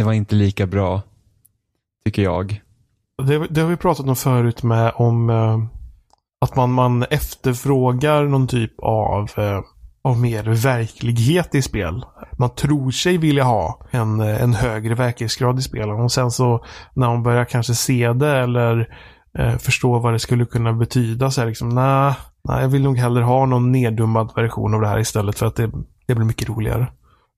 det 0.00 0.04
var 0.04 0.12
inte 0.12 0.34
lika 0.34 0.66
bra. 0.66 1.02
Tycker 2.04 2.22
jag. 2.22 2.60
Det, 3.26 3.46
det 3.50 3.60
har 3.60 3.68
vi 3.68 3.76
pratat 3.76 4.08
om 4.08 4.16
förut 4.16 4.62
med 4.62 4.92
om 4.96 5.30
eh, 5.30 5.58
att 6.40 6.56
man, 6.56 6.72
man 6.72 7.02
efterfrågar 7.02 8.24
någon 8.24 8.46
typ 8.46 8.80
av, 8.82 9.30
eh, 9.36 9.60
av 10.02 10.20
mer 10.20 10.44
verklighet 10.44 11.54
i 11.54 11.62
spel. 11.62 12.04
Man 12.38 12.54
tror 12.54 12.90
sig 12.90 13.18
vilja 13.18 13.44
ha 13.44 13.80
en, 13.90 14.20
eh, 14.20 14.42
en 14.42 14.54
högre 14.54 14.94
verklighetsgrad 14.94 15.58
i 15.58 15.62
spelen 15.62 16.00
och 16.00 16.12
sen 16.12 16.30
så 16.30 16.64
när 16.94 17.08
man 17.08 17.22
börjar 17.22 17.44
kanske 17.44 17.74
se 17.74 18.12
det 18.12 18.38
eller 18.38 18.94
eh, 19.38 19.56
förstå 19.56 19.98
vad 19.98 20.12
det 20.12 20.18
skulle 20.18 20.44
kunna 20.44 20.72
betyda 20.72 21.30
så 21.30 21.40
är 21.40 21.44
det 21.44 21.50
liksom 21.50 21.68
nej, 21.68 22.14
nej, 22.48 22.62
jag 22.62 22.68
vill 22.68 22.82
nog 22.82 22.98
hellre 22.98 23.24
ha 23.24 23.46
någon 23.46 23.72
neddummad 23.72 24.32
version 24.36 24.74
av 24.74 24.80
det 24.80 24.88
här 24.88 24.98
istället 24.98 25.38
för 25.38 25.46
att 25.46 25.56
det, 25.56 25.70
det 26.06 26.14
blir 26.14 26.26
mycket 26.26 26.48
roligare. 26.48 26.86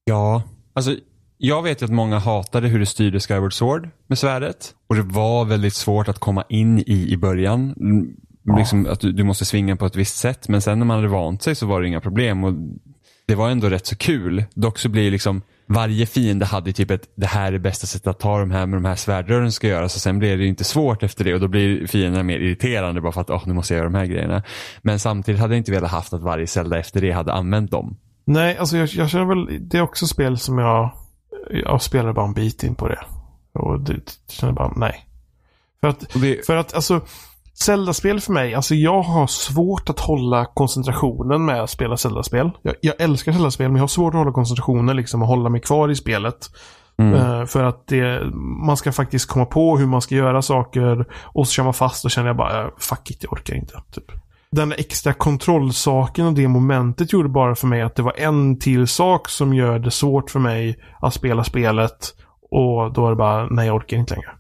Ja, 0.05 0.43
alltså 0.75 0.97
jag 1.45 1.63
vet 1.63 1.83
ju 1.83 1.85
att 1.85 1.93
många 1.93 2.19
hatade 2.19 2.69
hur 2.69 2.79
du 2.79 2.87
styrde 2.87 3.21
Skyward 3.21 3.53
Sword 3.53 3.89
med 4.07 4.19
svärdet. 4.19 4.75
Och 4.87 4.95
det 4.95 5.03
var 5.03 5.45
väldigt 5.45 5.75
svårt 5.75 6.09
att 6.09 6.19
komma 6.19 6.45
in 6.49 6.79
i 6.79 7.07
i 7.13 7.17
början. 7.17 7.75
Mm, 7.81 8.17
Ja. 8.45 8.57
Liksom 8.57 8.87
att 8.87 9.01
du, 9.01 9.13
du 9.13 9.25
måste 9.25 9.45
svinga 9.45 9.77
på 9.77 9.87
ett 9.87 9.97
visst 9.97 10.17
sätt. 10.17 10.49
Men 10.49 10.63
sen 10.63 10.79
när 10.79 10.87
man 10.87 10.97
hade 10.97 11.09
vant 11.09 11.43
sig 11.43 11.55
så 11.55 11.67
var 11.67 11.81
det 11.81 11.89
inga 11.89 12.01
problem. 12.01 12.45
Och 12.45 12.55
det 13.27 13.35
var 13.35 13.51
ändå 13.51 13.69
rätt 13.69 13.87
så 13.87 13.97
kul. 13.97 14.45
Dock 14.55 14.79
så 14.79 14.89
blir 14.89 15.11
liksom 15.11 15.43
varje 15.67 16.07
fiende 16.07 16.45
hade 16.45 16.73
typ 16.73 16.91
ett 16.91 17.09
det 17.17 17.27
här 17.27 17.53
är 17.53 17.59
bästa 17.59 17.87
sättet 17.87 18.07
att 18.07 18.19
ta 18.19 18.39
de 18.39 18.51
här 18.51 18.67
med 18.67 18.77
de 18.77 18.85
här 18.85 18.97
svärdrören 18.97 19.53
ska 19.53 19.69
göra. 19.69 19.89
Så 19.89 19.99
sen 19.99 20.19
blir 20.19 20.37
det 20.37 20.47
inte 20.47 20.65
svårt 20.65 21.03
efter 21.03 21.25
det 21.25 21.35
och 21.35 21.41
då 21.41 21.49
blir 21.49 21.87
fienderna 21.87 22.23
mer 22.23 22.39
irriterande 22.39 23.01
bara 23.01 23.13
för 23.13 23.21
att 23.21 23.31
åh, 23.31 23.43
nu 23.47 23.55
måste 23.55 23.75
jag 23.75 23.79
göra 23.79 23.91
de 23.91 23.99
här 23.99 24.07
grejerna. 24.07 24.43
Men 24.83 24.99
samtidigt 24.99 25.41
hade 25.41 25.55
jag 25.55 25.59
inte 25.59 25.73
velat 25.73 25.91
haft 25.91 26.13
att 26.13 26.23
varje 26.23 26.47
Zelda 26.47 26.79
efter 26.79 27.01
det 27.01 27.11
hade 27.11 27.33
använt 27.33 27.71
dem. 27.71 27.97
Nej, 28.25 28.57
alltså 28.57 28.77
jag, 28.77 28.89
jag 28.89 29.11
känner 29.11 29.25
väl, 29.25 29.69
det 29.69 29.79
är 29.79 29.83
också 29.83 30.07
spel 30.07 30.39
som 30.39 30.59
jag, 30.59 30.91
jag 31.51 31.83
spelar 31.83 32.13
bara 32.13 32.27
en 32.27 32.35
bit 32.35 32.63
in 32.63 32.75
på 32.75 32.89
det. 32.89 32.99
Och 33.53 33.81
det, 33.81 33.93
det 33.95 34.33
känner 34.33 34.53
bara, 34.53 34.73
nej. 34.77 35.07
För 35.81 35.89
att, 35.89 36.07
det, 36.15 36.47
för 36.47 36.57
att 36.57 36.75
alltså, 36.75 37.01
Zelda-spel 37.55 38.21
för 38.21 38.33
mig, 38.33 38.55
alltså 38.55 38.75
jag 38.75 39.03
har 39.03 39.27
svårt 39.27 39.91
att 39.91 40.01
hålla 40.01 40.45
koncentrationen 40.45 41.45
med 41.45 41.63
att 41.63 41.71
spela 41.71 41.97
Zelda-spel. 41.97 42.51
Jag, 42.63 42.75
jag 42.81 43.01
älskar 43.01 43.33
Zelda-spel, 43.33 43.69
men 43.69 43.77
jag 43.77 43.83
har 43.83 43.89
svårt 43.89 44.15
att 44.15 44.19
hålla 44.19 44.33
koncentrationen 44.33 44.97
liksom 44.97 45.23
och 45.23 45.29
hålla 45.29 45.49
mig 45.49 45.61
kvar 45.61 45.89
i 45.89 45.97
spelet. 45.97 46.51
mm. 46.99 47.15
Eh, 47.15 47.47
för 47.47 47.63
att 47.63 47.87
det, 47.87 48.21
man 48.67 48.77
ska 48.77 48.93
faktiskt 48.93 49.29
komma 49.29 49.45
på 49.45 49.77
hur 49.79 49.87
man 49.87 50.03
ska 50.03 50.15
göra 50.15 50.43
saker 50.43 51.07
och 51.23 51.49
så 51.49 51.53
kör 51.53 51.65
man 51.65 51.75
fast 51.75 52.05
och 52.05 52.11
känner 52.11 52.29
jag 52.29 52.37
bara, 52.37 52.63
eh, 52.63 52.69
fuck 52.79 53.11
it, 53.11 53.23
jag 53.23 53.33
orkar 53.33 53.55
inte. 53.55 53.83
Typ. 53.91 54.13
Den 54.53 54.73
extra 54.73 55.13
kontrollsaken 55.13 56.27
och 56.27 56.33
det 56.33 56.49
momentet 56.49 57.13
gjorde 57.13 57.29
bara 57.29 57.55
för 57.55 57.67
mig 57.67 57.83
att 57.83 57.95
det 57.95 58.03
var 58.03 58.15
en 58.17 58.59
till 58.59 58.87
sak 58.87 59.29
som 59.29 59.55
gör 59.55 59.79
det 59.79 59.91
svårt 59.91 60.31
för 60.31 60.39
mig 60.39 60.79
att 61.01 61.15
spela 61.15 61.45
spelet. 61.45 62.15
Och 62.51 62.93
då 62.93 63.07
är 63.07 63.11
det 63.11 63.17
bara, 63.17 63.47
nej 63.47 63.67
jag 63.67 63.77
orkar 63.77 63.97
inte 63.97 64.15
längre. 64.15 64.31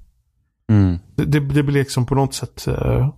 Mm. 0.71 0.99
Det, 1.17 1.25
det, 1.25 1.41
det 1.41 1.63
blir 1.63 1.75
liksom 1.75 2.07
på 2.07 2.15
något 2.15 2.35
sätt 2.35 2.67
eh, 2.67 3.09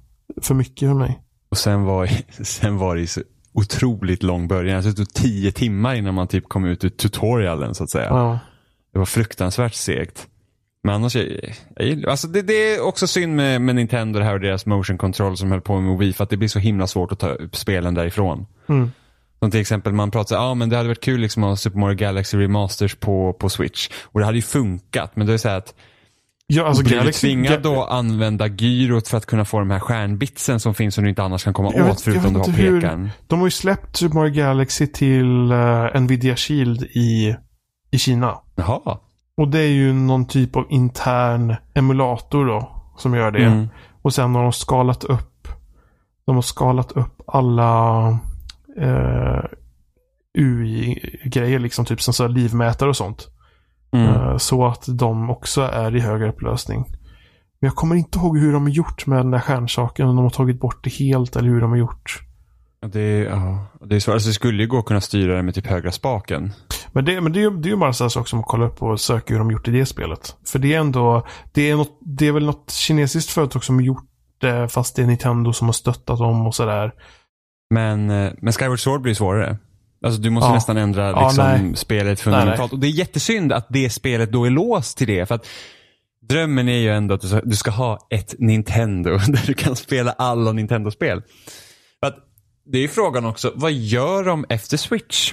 för 0.43 0.55
mycket 0.55 0.89
för 0.89 0.95
mig. 0.95 1.21
Och 1.51 1.59
sen 1.59 1.85
var, 1.85 2.11
sen 2.45 2.79
var 2.79 2.95
det 2.95 3.01
ju 3.01 3.07
så 3.07 3.21
otroligt 3.55 4.23
lång 4.23 4.49
början. 4.49 4.77
Alltså, 4.77 4.91
det 4.91 4.97
tog 4.97 5.15
tio 5.15 5.53
timmar 5.53 5.95
innan 5.95 6.15
man 6.15 6.29
typ 6.29 6.49
kom 6.49 6.65
ut 6.65 6.85
ur 6.85 6.89
tutorialen 6.89 7.75
så 7.75 7.85
att 7.85 7.91
säga. 7.91 8.09
Ja. 8.09 8.39
Det 8.93 8.99
var 8.99 9.07
fruktansvärt 9.07 9.75
segt. 9.75 10.29
Men 10.85 10.95
annars, 10.95 11.17
jag, 11.17 11.27
jag, 11.77 11.87
gillar- 11.87 12.11
alltså 12.11 12.29
det, 12.29 12.43
det 12.43 12.75
är 12.75 12.81
också 12.87 13.07
synd 13.07 13.37
med, 13.37 13.61
med 13.63 13.75
Nintendo 13.77 14.19
det 14.19 14.25
här 14.25 14.35
och 14.35 14.41
deras 14.41 14.67
motion 14.67 14.99
control 14.99 15.37
som 15.37 15.51
höll 15.51 15.61
på 15.61 15.81
med 15.81 15.99
Wii 15.99 16.13
för 16.13 16.25
att 16.25 16.31
det 16.31 16.37
blir 16.37 16.49
så 16.49 16.59
himla 16.59 16.87
svårt 16.87 17.13
att 17.13 17.19
ta 17.19 17.29
upp 17.29 17.57
spelen 17.57 17.95
därifrån. 17.95 18.47
Mm. 18.69 18.91
Som 19.39 19.51
till 19.51 19.61
exempel 19.61 19.93
man 19.93 20.11
pratar 20.11 20.37
ja 20.37 20.43
ah, 20.43 20.55
men 20.55 20.69
det 20.69 20.77
hade 20.77 20.89
varit 20.89 21.01
kul 21.05 21.21
liksom 21.21 21.45
att 21.45 21.49
ha 21.51 21.57
Super 21.57 21.79
Mario 21.79 21.97
Galaxy 21.97 22.39
Remasters 22.39 22.95
på, 22.95 23.33
på 23.33 23.49
Switch. 23.49 23.89
Och 24.03 24.21
det 24.21 24.27
hade 24.27 24.39
ju 24.39 24.43
funkat 24.43 25.17
men 25.17 25.27
det 25.27 25.33
är 25.33 25.39
så 25.39 25.49
här 25.49 25.59
att 25.59 25.75
Ja, 26.47 26.67
alltså 26.67 26.83
blir 26.85 26.93
du 27.01 27.01
Galaxy- 27.03 27.21
tvingad 27.21 27.53
Ga- 27.53 27.63
då 27.63 27.85
använda 27.85 28.47
gyrot 28.47 29.09
för 29.09 29.17
att 29.19 29.27
kunna 29.27 29.45
få 29.45 29.59
de 29.59 29.71
här 29.71 29.81
stjärnbitsen 29.81 30.61
som 30.61 30.75
finns 30.75 30.95
som 30.95 31.05
du 31.05 31.11
inte 31.11 31.23
annars 31.23 31.45
kan 31.45 31.53
komma 31.55 31.71
Jag 31.75 31.85
vet- 31.85 31.93
åt 31.93 32.01
förutom 32.01 32.23
jag 32.37 32.47
du 32.47 32.53
vet 32.53 32.73
har 32.73 32.81
pekaren. 32.81 33.11
De 33.27 33.39
har 33.39 33.47
ju 33.47 33.51
släppt 33.51 33.97
Super 33.97 34.15
Mario 34.15 34.33
Galaxy 34.35 34.87
till 34.87 35.53
uh, 35.53 36.01
Nvidia 36.01 36.37
Shield 36.37 36.83
i, 36.83 37.37
i 37.91 37.99
Kina. 37.99 38.39
Jaha. 38.57 38.99
Och 39.37 39.49
det 39.49 39.59
är 39.61 39.69
ju 39.73 39.93
någon 39.93 40.27
typ 40.27 40.57
av 40.57 40.67
intern 40.71 41.55
emulator 41.75 42.47
då. 42.47 42.71
Som 42.99 43.15
gör 43.15 43.31
det. 43.31 43.45
Mm. 43.45 43.69
Och 44.03 44.15
sen 44.15 44.35
har 44.35 44.43
de 44.43 44.53
skalat 44.53 45.05
upp. 45.05 45.49
De 46.27 46.35
har 46.35 46.43
skalat 46.43 46.93
upp 46.93 47.21
alla 47.27 48.09
eh, 48.81 49.45
UI-grejer 50.39 51.59
liksom. 51.59 51.85
Typ 51.85 52.03
som 52.03 52.15
så 52.15 52.27
livmätare 52.29 52.89
och 52.89 52.97
sånt. 52.97 53.29
Mm. 53.93 54.07
Eh, 54.09 54.37
så 54.37 54.67
att 54.67 54.85
de 54.89 55.31
också 55.31 55.63
är 55.63 55.97
i 55.97 56.01
högre 56.01 56.29
upplösning. 56.29 56.85
Men 57.61 57.69
jag 57.69 57.75
kommer 57.75 57.97
inte 57.97 58.19
ihåg 58.19 58.39
hur 58.39 58.53
de 58.53 58.63
har 58.63 58.71
gjort 58.71 59.07
med 59.07 59.19
den 59.19 59.31
där 59.31 59.41
stjärnsaken. 59.41 60.09
Om 60.09 60.17
de 60.17 60.23
har 60.23 60.31
tagit 60.31 60.61
bort 60.61 60.85
det 60.85 60.91
helt 60.93 61.37
eller 61.37 61.49
hur 61.49 61.61
de 61.61 61.71
har 61.71 61.77
gjort. 61.79 62.21
Det, 62.87 63.01
är- 63.01 63.25
ja, 63.25 63.67
det 63.81 63.97
är 63.97 64.01
så. 64.01 64.13
Alltså, 64.13 64.29
det 64.29 64.33
skulle 64.35 64.63
ju 64.63 64.69
gå 64.69 64.79
att 64.79 64.85
kunna 64.85 65.01
styra 65.01 65.37
det 65.37 65.43
med 65.43 65.55
typ 65.55 65.67
högra 65.67 65.93
spaken. 65.93 66.53
Men 66.95 67.05
det, 67.05 67.21
men 67.21 67.33
det, 67.33 67.39
är, 67.39 67.43
ju- 67.43 67.57
det 67.57 67.69
är 67.69 67.71
ju 67.71 67.77
bara 67.77 67.89
en 67.89 67.95
sån 67.95 68.11
sak 68.11 68.29
som 68.29 68.41
att 68.41 68.47
kolla 68.47 68.67
upp 68.67 68.83
och 68.83 69.01
söka 69.01 69.35
hur 69.35 69.39
de 69.39 69.51
gjort 69.51 69.69
i 69.69 69.71
det 69.71 69.87
spelet. 69.87 70.37
För 70.47 70.59
det 70.59 70.75
är 70.75 70.79
ändå, 70.81 71.27
det 71.53 71.71
är, 71.71 71.77
något, 71.77 71.99
det 72.01 72.27
är 72.29 72.33
väl 72.33 72.45
något 72.45 72.71
kinesiskt 72.71 73.31
företag 73.31 73.65
som 73.65 73.81
gjort 73.81 74.05
det 74.41 74.69
fast 74.69 74.97
det 74.97 75.03
är 75.03 75.07
Nintendo 75.07 75.53
som 75.53 75.69
har 75.69 75.73
stöttat 75.73 76.19
dem 76.19 76.47
och 76.47 76.55
sådär. 76.55 76.93
Men, 77.71 78.11
eh, 78.11 78.33
men 78.39 78.53
Skyward 78.53 78.81
Sword 78.81 79.01
blir 79.03 79.15
svårare. 79.15 79.57
Alltså 80.05 80.21
du 80.21 80.31
måste 80.31 80.49
Ja. 80.49 80.55
nästan 80.55 80.77
ändra 80.77 81.11
Ja, 81.11 81.27
liksom, 81.29 81.45
nej. 81.45 81.77
spelet 81.77 82.21
fundamentalt. 82.21 82.59
Nej, 82.59 82.67
nej. 82.69 82.73
Och 82.73 82.79
det 82.79 82.87
är 82.87 82.91
jättesynd 82.99 83.53
att 83.53 83.67
det 83.71 83.91
spelet 83.91 84.33
då 84.33 84.45
är 84.45 84.51
låst 84.51 84.99
till 84.99 85.07
det. 85.07 85.27
För 85.27 85.35
att 85.35 85.47
drömmen 86.29 86.69
är 86.69 86.79
ju 86.79 86.91
ändå 86.91 87.15
att 87.15 87.25
du 87.45 87.57
ska, 87.57 87.71
ha 87.71 88.07
ett 88.11 88.35
Nintendo 88.39 89.11
där 89.29 89.47
du 89.47 89.55
kan 89.55 89.77
spela 89.77 90.13
alla 90.13 90.53
Nintendo-spel. 90.53 91.23
Det 92.67 92.79
är 92.79 92.83
ju 92.83 92.89
frågan 92.89 93.25
också, 93.25 93.53
vad 93.55 93.73
gör 93.73 94.25
de 94.25 94.45
efter 94.49 94.77
Switch? 94.77 95.33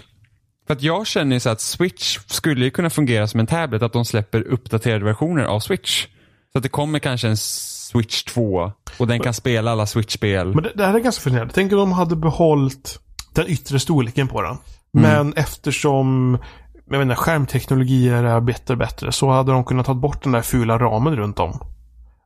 För 0.72 0.76
att 0.76 0.84
jag 0.84 1.08
känner 1.08 1.36
ju 1.36 1.40
så 1.40 1.50
att 1.50 1.62
Switch 1.62 2.20
skulle 2.26 2.66
ju 2.66 2.72
kunna 2.72 2.90
fungera 2.90 3.28
som 3.28 3.40
en 3.40 3.48
tablet, 3.48 3.82
att 3.82 3.94
de 3.94 4.06
släpper 4.06 4.42
uppdaterade 4.42 5.06
versioner 5.06 5.44
av 5.44 5.60
Switch. 5.60 6.08
Så 6.52 6.58
att 6.58 6.64
det 6.64 6.70
kommer 6.70 7.00
kanske 7.00 7.28
en 7.28 7.38
Switch 7.38 8.24
2 8.24 8.72
och 8.98 9.08
den 9.08 9.20
kan 9.20 9.34
spela 9.34 9.72
alla 9.72 9.86
Switch-spel. 9.86 10.54
Men 10.54 10.64
det, 10.64 10.72
det 10.76 10.86
här 10.86 10.94
är 10.94 11.00
ganska 11.00 11.22
fascinerande. 11.22 11.54
Tänk 11.54 11.72
om 11.72 11.78
de 11.78 11.92
hade 11.92 12.16
behållit 12.16 13.00
den 13.34 13.48
yttre 13.48 13.80
storleken 13.80 14.28
på 14.28 14.42
den. 14.42 14.58
Men 14.94 15.34
eftersom 15.34 16.38
jag 16.90 17.02
inte, 17.02 17.16
skärmteknologier 17.16 18.24
är 18.24 18.42
bättre 18.42 18.74
och 18.74 18.78
bättre 18.78 19.12
så 19.12 19.30
hade 19.30 19.52
de 19.52 19.64
kunnat 19.64 19.86
ta 19.86 19.94
bort 19.94 20.24
den 20.24 20.32
där 20.32 20.42
fula 20.42 20.78
ramen 20.78 21.16
runt 21.16 21.40
om. 21.40 21.60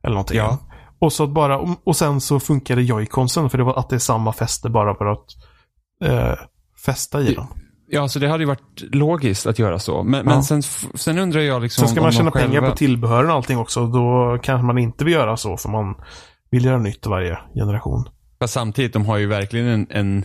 Eller 0.02 0.14
någonting. 0.14 0.38
Ja. 0.38 0.58
Och, 0.98 1.12
så 1.12 1.26
bara, 1.26 1.58
och 1.84 1.96
sen 1.96 2.20
så 2.20 2.40
funkade 2.40 2.82
joyconsen 2.82 3.50
för 3.50 3.58
det 3.58 3.64
var 3.64 3.78
att 3.78 3.88
det 3.88 3.96
är 3.96 4.00
samma 4.00 4.32
fäste 4.32 4.68
bara 4.68 4.94
för 4.94 5.06
att 5.06 5.26
eh, 6.04 6.38
fästa 6.84 7.20
i 7.20 7.34
dem. 7.34 7.48
Ja, 7.88 8.08
så 8.08 8.18
det 8.18 8.28
hade 8.28 8.42
ju 8.42 8.46
varit 8.48 8.82
logiskt 8.94 9.46
att 9.46 9.58
göra 9.58 9.78
så. 9.78 10.02
Men, 10.02 10.14
Ja. 10.18 10.24
men 10.34 10.42
sen, 10.42 10.62
sen 10.94 11.18
undrar 11.18 11.40
jag 11.40 11.62
liksom 11.62 11.86
Sen 11.86 11.94
ska 11.94 12.02
man 12.02 12.12
tjäna 12.12 12.30
själva... 12.30 12.48
pengar 12.48 12.70
på 12.70 12.76
tillbehören 12.76 13.30
och 13.30 13.36
allting 13.36 13.58
också. 13.58 13.86
Då 13.86 14.38
kanske 14.42 14.66
man 14.66 14.78
inte 14.78 15.04
vill 15.04 15.14
göra 15.14 15.36
så 15.36 15.56
för 15.56 15.68
man 15.68 15.94
vill 16.50 16.64
göra 16.64 16.78
nytt 16.78 17.06
varje 17.06 17.38
generation. 17.54 18.08
Fast 18.40 18.54
samtidigt, 18.54 18.92
de 18.92 19.06
har 19.06 19.16
ju 19.16 19.26
verkligen 19.26 19.66
en, 19.66 19.86
en... 19.90 20.24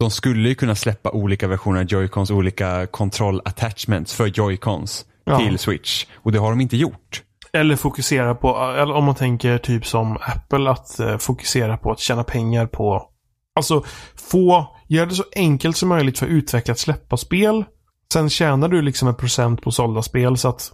De 0.00 0.10
skulle 0.10 0.48
ju 0.48 0.54
kunna 0.54 0.74
släppa 0.74 1.10
olika 1.10 1.48
versioner 1.48 1.80
av 1.80 1.86
Joy-Cons, 1.86 2.32
olika 2.32 2.86
kontroll-attachments 2.86 4.14
för 4.14 4.26
Joy-Cons 4.26 5.04
Ja. 5.24 5.38
till 5.38 5.58
Switch. 5.58 6.06
Och 6.14 6.32
det 6.32 6.38
har 6.38 6.50
de 6.50 6.60
inte 6.60 6.76
gjort. 6.76 7.22
Eller 7.52 7.76
fokusera 7.76 8.34
på, 8.34 8.48
eller 8.78 8.94
om 8.94 9.04
man 9.04 9.14
tänker 9.14 9.58
typ 9.58 9.86
som 9.86 10.16
Apple, 10.16 10.70
att 10.70 11.00
eh, 11.00 11.16
fokusera 11.16 11.76
på 11.76 11.90
att 11.90 11.98
tjäna 11.98 12.24
pengar 12.24 12.66
på 12.66 13.08
Alltså, 13.54 13.84
få, 14.30 14.76
gör 14.88 15.06
det 15.06 15.14
så 15.14 15.24
enkelt 15.36 15.76
som 15.76 15.88
möjligt 15.88 16.18
för 16.18 16.26
utvecklare 16.26 16.72
att 16.72 16.78
släppa 16.78 17.16
spel. 17.16 17.64
Sen 18.12 18.30
tjänar 18.30 18.68
du 18.68 18.82
liksom 18.82 19.08
en 19.08 19.14
procent 19.14 19.62
på 19.62 19.70
sålda 19.70 20.02
spel 20.02 20.36
så 20.36 20.48
att 20.48 20.72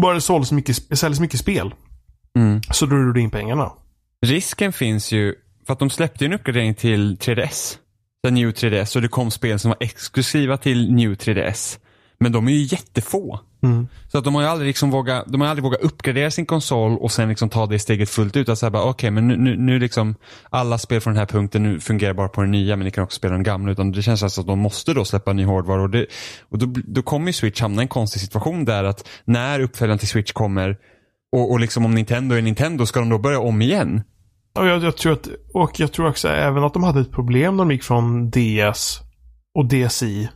bara 0.00 0.14
det 0.14 0.20
såldes 0.20 0.52
mycket, 0.52 0.98
säljs 0.98 1.20
mycket 1.20 1.40
spel 1.40 1.74
Mm. 2.38 2.60
så 2.70 2.86
drar 2.86 3.12
du 3.12 3.20
in 3.20 3.30
pengarna. 3.30 3.72
Risken 4.26 4.72
finns 4.72 5.12
ju, 5.12 5.34
för 5.66 5.72
att 5.72 5.78
de 5.78 5.90
släppte 5.90 6.24
ju 6.24 6.26
en 6.26 6.32
uppgradering 6.32 6.74
till 6.74 7.16
3DS. 7.16 7.76
Den 8.22 8.34
New 8.34 8.50
3DS 8.52 8.96
och 8.96 9.02
det 9.02 9.08
kom 9.08 9.30
spel 9.30 9.58
som 9.58 9.68
var 9.68 9.78
exklusiva 9.80 10.56
till 10.56 10.92
New 10.92 11.14
3DS. 11.14 11.78
Men 12.20 12.32
de 12.32 12.48
är 12.48 12.52
ju 12.52 12.62
jättefå. 12.62 13.40
Mm. 13.64 13.88
Så 14.08 14.18
att 14.18 14.24
de 14.24 14.34
har 14.34 14.42
ju 14.42 14.48
aldrig, 14.48 14.66
liksom 14.66 14.90
vågat, 14.90 15.24
de 15.26 15.40
har 15.40 15.48
aldrig 15.48 15.64
vågat 15.64 15.80
uppgradera 15.80 16.30
sin 16.30 16.46
konsol 16.46 16.98
och 16.98 17.12
sen 17.12 17.28
liksom 17.28 17.48
ta 17.48 17.66
det 17.66 17.78
steget 17.78 18.10
fullt 18.10 18.36
ut. 18.36 18.48
Okej, 18.62 19.10
men 19.10 19.28
nu, 19.28 19.36
nu, 19.36 19.56
nu 19.56 19.78
liksom 19.78 20.14
alla 20.50 20.78
spel 20.78 21.00
från 21.00 21.14
den 21.14 21.18
här 21.18 21.26
punkten 21.26 21.62
nu 21.62 21.80
fungerar 21.80 22.14
bara 22.14 22.28
på 22.28 22.40
den 22.40 22.50
nya, 22.50 22.76
men 22.76 22.84
ni 22.84 22.90
kan 22.90 23.04
också 23.04 23.16
spela 23.16 23.34
den 23.34 23.42
gamla. 23.42 23.72
Utan 23.72 23.92
det 23.92 24.02
känns 24.02 24.22
alltså 24.22 24.40
att 24.40 24.46
de 24.46 24.58
måste 24.58 24.94
då 24.94 25.04
släppa 25.04 25.32
ny 25.32 25.44
hårdvara. 25.44 25.82
Och, 25.82 25.90
det, 25.90 26.06
och 26.48 26.58
då, 26.58 26.66
då 26.84 27.02
kommer 27.02 27.26
ju 27.26 27.32
Switch 27.32 27.60
hamna 27.60 27.82
i 27.82 27.84
en 27.84 27.88
konstig 27.88 28.22
situation 28.22 28.64
där 28.64 28.84
att 28.84 29.08
när 29.24 29.60
uppföljaren 29.60 29.98
till 29.98 30.08
Switch 30.08 30.32
kommer 30.32 30.76
och, 31.32 31.50
och 31.50 31.60
liksom 31.60 31.84
om 31.84 31.94
Nintendo 31.94 32.36
är 32.36 32.42
Nintendo, 32.42 32.86
ska 32.86 33.00
de 33.00 33.08
då 33.08 33.18
börja 33.18 33.40
om 33.40 33.62
igen? 33.62 34.02
Och 34.58 34.66
jag, 34.66 34.82
jag 34.82 34.96
tror 34.96 35.12
att, 35.12 35.28
och 35.54 35.80
jag 35.80 35.92
tror 35.92 36.08
också 36.08 36.28
även 36.28 36.64
att 36.64 36.72
de 36.72 36.82
hade 36.82 37.00
ett 37.00 37.12
problem 37.12 37.56
när 37.56 37.64
de 37.64 37.70
gick 37.70 37.82
från 37.82 38.30
DS 38.30 39.00
och 39.54 39.68
DSi 39.68 40.28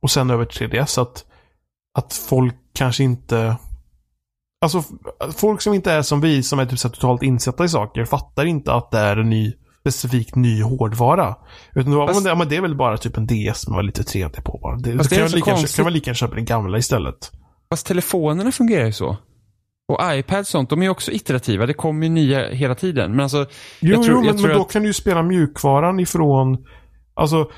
och 0.00 0.10
sen 0.10 0.30
över 0.30 0.44
till 0.44 0.68
3DS. 0.68 1.02
Att, 1.02 1.25
att 1.96 2.12
folk 2.12 2.54
kanske 2.74 3.04
inte... 3.04 3.56
Alltså 4.60 4.82
folk 5.36 5.60
som 5.62 5.74
inte 5.74 5.92
är 5.92 6.02
som 6.02 6.20
vi 6.20 6.42
som 6.42 6.58
är 6.58 6.66
typ 6.66 6.78
så 6.78 6.88
totalt 6.88 7.22
insatta 7.22 7.64
i 7.64 7.68
saker 7.68 8.04
fattar 8.04 8.44
inte 8.44 8.72
att 8.72 8.90
det 8.90 8.98
är 8.98 9.16
en 9.16 9.30
ny 9.30 9.52
specifikt 9.80 10.34
ny 10.34 10.62
hårdvara. 10.62 11.34
Utan 11.74 11.92
då, 11.92 12.06
Fast- 12.06 12.16
men 12.16 12.24
det, 12.24 12.30
ja, 12.30 12.34
men 12.34 12.48
det 12.48 12.56
är 12.56 12.60
väl 12.60 12.76
bara 12.76 12.96
typ 12.98 13.16
en 13.16 13.26
DS 13.26 13.68
med 13.68 13.84
lite 13.84 14.02
3D 14.02 14.42
på 14.42 14.58
bara. 14.62 14.76
Det, 14.76 14.96
Fast 14.96 15.10
det 15.10 15.16
kan, 15.16 15.22
jag 15.22 15.30
så 15.30 15.36
lika, 15.36 15.50
konstigt. 15.50 15.76
kan 15.76 15.84
man 15.84 15.92
lika 15.92 16.14
köpa 16.14 16.34
den 16.34 16.44
gamla 16.44 16.78
istället. 16.78 17.32
Fast 17.70 17.86
telefonerna 17.86 18.52
fungerar 18.52 18.86
ju 18.86 18.92
så. 18.92 19.16
Och 19.88 20.00
iPad 20.14 20.40
och 20.40 20.46
sånt, 20.46 20.70
de 20.70 20.80
är 20.80 20.84
ju 20.84 20.90
också 20.90 21.12
iterativa. 21.12 21.66
Det 21.66 21.74
kommer 21.74 22.06
ju 22.06 22.12
nya 22.12 22.48
hela 22.48 22.74
tiden. 22.74 23.10
Men 23.10 23.20
alltså, 23.20 23.46
Jo, 23.80 23.94
jag 23.94 24.04
tror, 24.04 24.16
jo 24.16 24.24
jag 24.24 24.24
men, 24.26 24.36
tror 24.36 24.48
men 24.48 24.56
då 24.56 24.62
att, 24.62 24.72
kan 24.72 24.82
du 24.82 24.88
ju 24.88 24.94
spela 24.94 25.22
mjukvaran 25.22 26.00
ifrån 26.00 26.64
Alltså, 27.18 27.50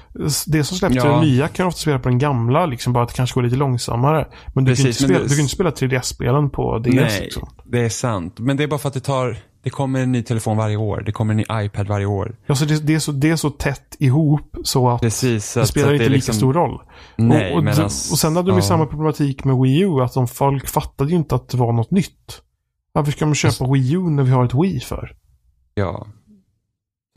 det 0.46 0.64
som 0.64 0.76
släpps 0.78 0.94
till 0.94 1.02
Ja. 1.04 1.14
det 1.14 1.20
nya 1.20 1.48
kan 1.48 1.66
ofta 1.66 1.78
spela 1.80 1.98
på 1.98 2.08
den 2.08 2.18
gamla, 2.18 2.66
liksom 2.66 2.92
bara 2.92 3.02
att 3.04 3.08
det 3.10 3.14
kanske 3.16 3.34
går 3.34 3.42
lite 3.42 3.56
långsammare. 3.56 4.26
Men 4.54 4.64
du, 4.64 4.74
kan, 4.76 4.84
Precis, 4.84 5.02
inte 5.02 5.02
men 5.02 5.08
spela, 5.08 5.18
det- 5.18 5.28
du 5.28 5.34
kan 5.36 5.40
inte 5.42 5.54
spela 5.54 5.70
3DS-spelen 5.70 6.50
på 6.50 6.78
DS. 6.78 6.86
nej, 6.94 7.20
Liksom. 7.20 7.48
det 7.64 7.80
är 7.84 7.88
sant. 7.88 8.38
Men 8.38 8.56
det 8.56 8.62
är 8.62 8.68
bara 8.68 8.78
för 8.78 8.88
att 8.88 8.94
det 8.94 9.00
tar, 9.00 9.36
det 9.62 9.70
kommer 9.70 10.00
en 10.00 10.12
ny 10.12 10.22
telefon 10.22 10.56
varje 10.56 10.76
år. 10.76 11.02
Det 11.06 11.12
kommer 11.12 11.32
en 11.32 11.36
ny 11.36 11.44
iPad 11.64 11.86
varje 11.88 12.06
år. 12.06 12.36
Alltså, 12.46 12.64
det, 12.64 12.86
det, 12.86 12.94
är 12.94 12.98
så, 12.98 13.12
det 13.12 13.30
är 13.30 13.36
så 13.36 13.50
tätt 13.50 13.96
ihop 13.98 14.56
så 14.64 14.88
att 14.90 15.00
Precis. 15.00 15.44
Så 15.50 15.58
det 15.58 15.62
att, 15.62 15.68
spelar 15.68 15.86
så 15.86 15.90
att 15.90 15.94
inte 15.94 16.04
det 16.04 16.08
är 16.08 16.10
lika 16.10 16.16
liksom, 16.16 16.34
stor 16.34 16.52
roll. 16.54 16.80
Nej, 17.16 17.52
och, 17.52 17.58
och, 17.62 17.68
alltså, 17.68 18.12
och 18.12 18.18
sen 18.18 18.36
hade 18.36 18.48
de 18.48 18.52
ju 18.54 18.58
ja. 18.58 18.62
samma 18.62 18.86
problematik 18.86 19.44
med 19.44 19.56
Wii 19.56 19.80
U, 19.80 20.00
att 20.02 20.14
de 20.14 20.28
folk 20.28 20.68
fattade 20.68 21.10
ju 21.10 21.16
inte 21.16 21.34
att 21.34 21.48
det 21.48 21.56
var 21.56 21.72
något 21.72 21.90
nytt. 21.90 22.42
Varför 22.92 23.12
ska 23.12 23.26
man 23.26 23.34
köpa 23.34 23.72
Wii 23.72 23.92
U 23.94 23.98
när 24.10 24.22
vi 24.22 24.30
har 24.30 24.44
ett 24.44 24.54
Wii 24.54 24.80
för? 24.80 25.12
Ja. 25.74 26.06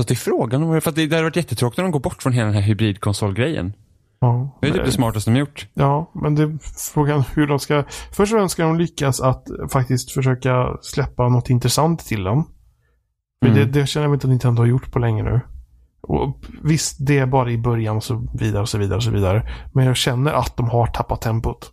Så 0.01 0.07
det 0.07 0.13
är 0.13 0.15
frågan 0.15 0.63
om, 0.63 0.81
för 0.81 0.89
att 0.89 0.95
det, 0.95 1.07
det 1.07 1.15
hade 1.15 1.23
varit 1.23 1.35
jättetråkigt 1.35 1.79
om 1.79 1.85
de 1.85 1.91
går 1.91 1.99
bort 1.99 2.23
från 2.23 2.33
hela 2.33 2.45
den 2.45 2.55
här 2.55 2.61
hybridkonsolgrejen. 2.61 3.73
Ja, 4.19 4.57
Det 4.61 4.67
är 4.67 4.71
typ 4.71 4.85
det 4.85 4.91
smartaste 4.91 5.31
de 5.31 5.39
gjort. 5.39 5.67
Ja, 5.73 6.11
men 6.13 6.35
det 6.35 6.43
är 6.43 6.57
frågan 6.93 7.23
hur 7.33 7.47
de 7.47 7.59
ska... 7.59 7.83
Först 8.11 8.33
och 8.33 8.39
främst 8.39 8.53
ska 8.53 8.63
de 8.63 8.77
lyckas 8.77 9.21
att 9.21 9.47
faktiskt 9.71 10.11
försöka 10.11 10.77
släppa 10.81 11.29
något 11.29 11.49
intressant 11.49 12.05
till 12.05 12.23
den. 12.23 12.43
Mm. 13.45 13.55
det, 13.55 13.65
det 13.65 13.87
känner 13.87 14.07
jag 14.07 14.15
inte 14.15 14.27
att 14.27 14.29
Nintendo 14.29 14.61
har 14.61 14.67
gjort 14.67 14.91
på 14.91 14.99
länge 14.99 15.23
nu. 15.23 15.41
Och 16.01 16.39
visst, 16.63 16.95
det 16.99 17.17
är 17.17 17.25
bara 17.25 17.51
i 17.51 17.57
början 17.57 17.97
och 17.97 18.03
så 18.03 18.27
vidare 18.33 18.61
och 18.61 18.69
så 18.69 18.77
vidare 18.77 18.97
och 18.97 19.03
så 19.03 19.11
vidare. 19.11 19.49
Men 19.73 19.85
jag 19.85 19.95
känner 19.95 20.33
att 20.33 20.57
de 20.57 20.69
har 20.69 20.87
tappat 20.87 21.21
tempot. 21.21 21.71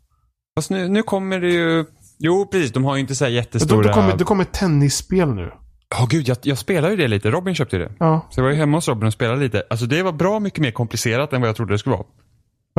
Fast 0.58 0.70
nu, 0.70 0.88
nu 0.88 1.02
kommer 1.02 1.40
det 1.40 1.50
ju, 1.50 1.84
jo 2.18 2.48
precis, 2.52 2.72
de 2.72 2.84
har 2.84 2.94
ju 2.96 3.00
inte 3.00 3.14
så 3.14 3.24
här 3.24 3.32
jättestora... 3.32 3.88
det, 3.88 3.92
kommer, 3.92 4.16
det 4.16 4.24
kommer 4.24 4.44
tennisspel 4.44 5.34
nu. 5.34 5.52
Ja 5.90 6.06
gud, 6.10 6.28
jag, 6.28 6.36
jag 6.42 6.58
spelar 6.58 6.90
ju 6.90 6.96
det 6.96 7.08
lite. 7.08 7.30
Robin 7.30 7.54
köpte 7.54 7.76
ju 7.76 7.82
det. 7.82 7.92
Ja, 7.98 8.26
Så 8.30 8.40
jag 8.40 8.44
var 8.44 8.50
ju 8.50 8.56
hemma 8.56 8.76
hos 8.76 8.88
Robin 8.88 9.06
och 9.06 9.12
spelade 9.12 9.40
lite. 9.40 9.62
Alltså 9.70 9.86
det 9.86 10.02
var 10.02 10.12
bra 10.12 10.40
mycket 10.40 10.58
mer 10.60 10.70
komplicerat 10.70 11.32
än 11.32 11.40
vad 11.40 11.48
jag 11.48 11.56
trodde 11.56 11.74
det 11.74 11.78
skulle 11.78 11.96
vara. 11.96 12.06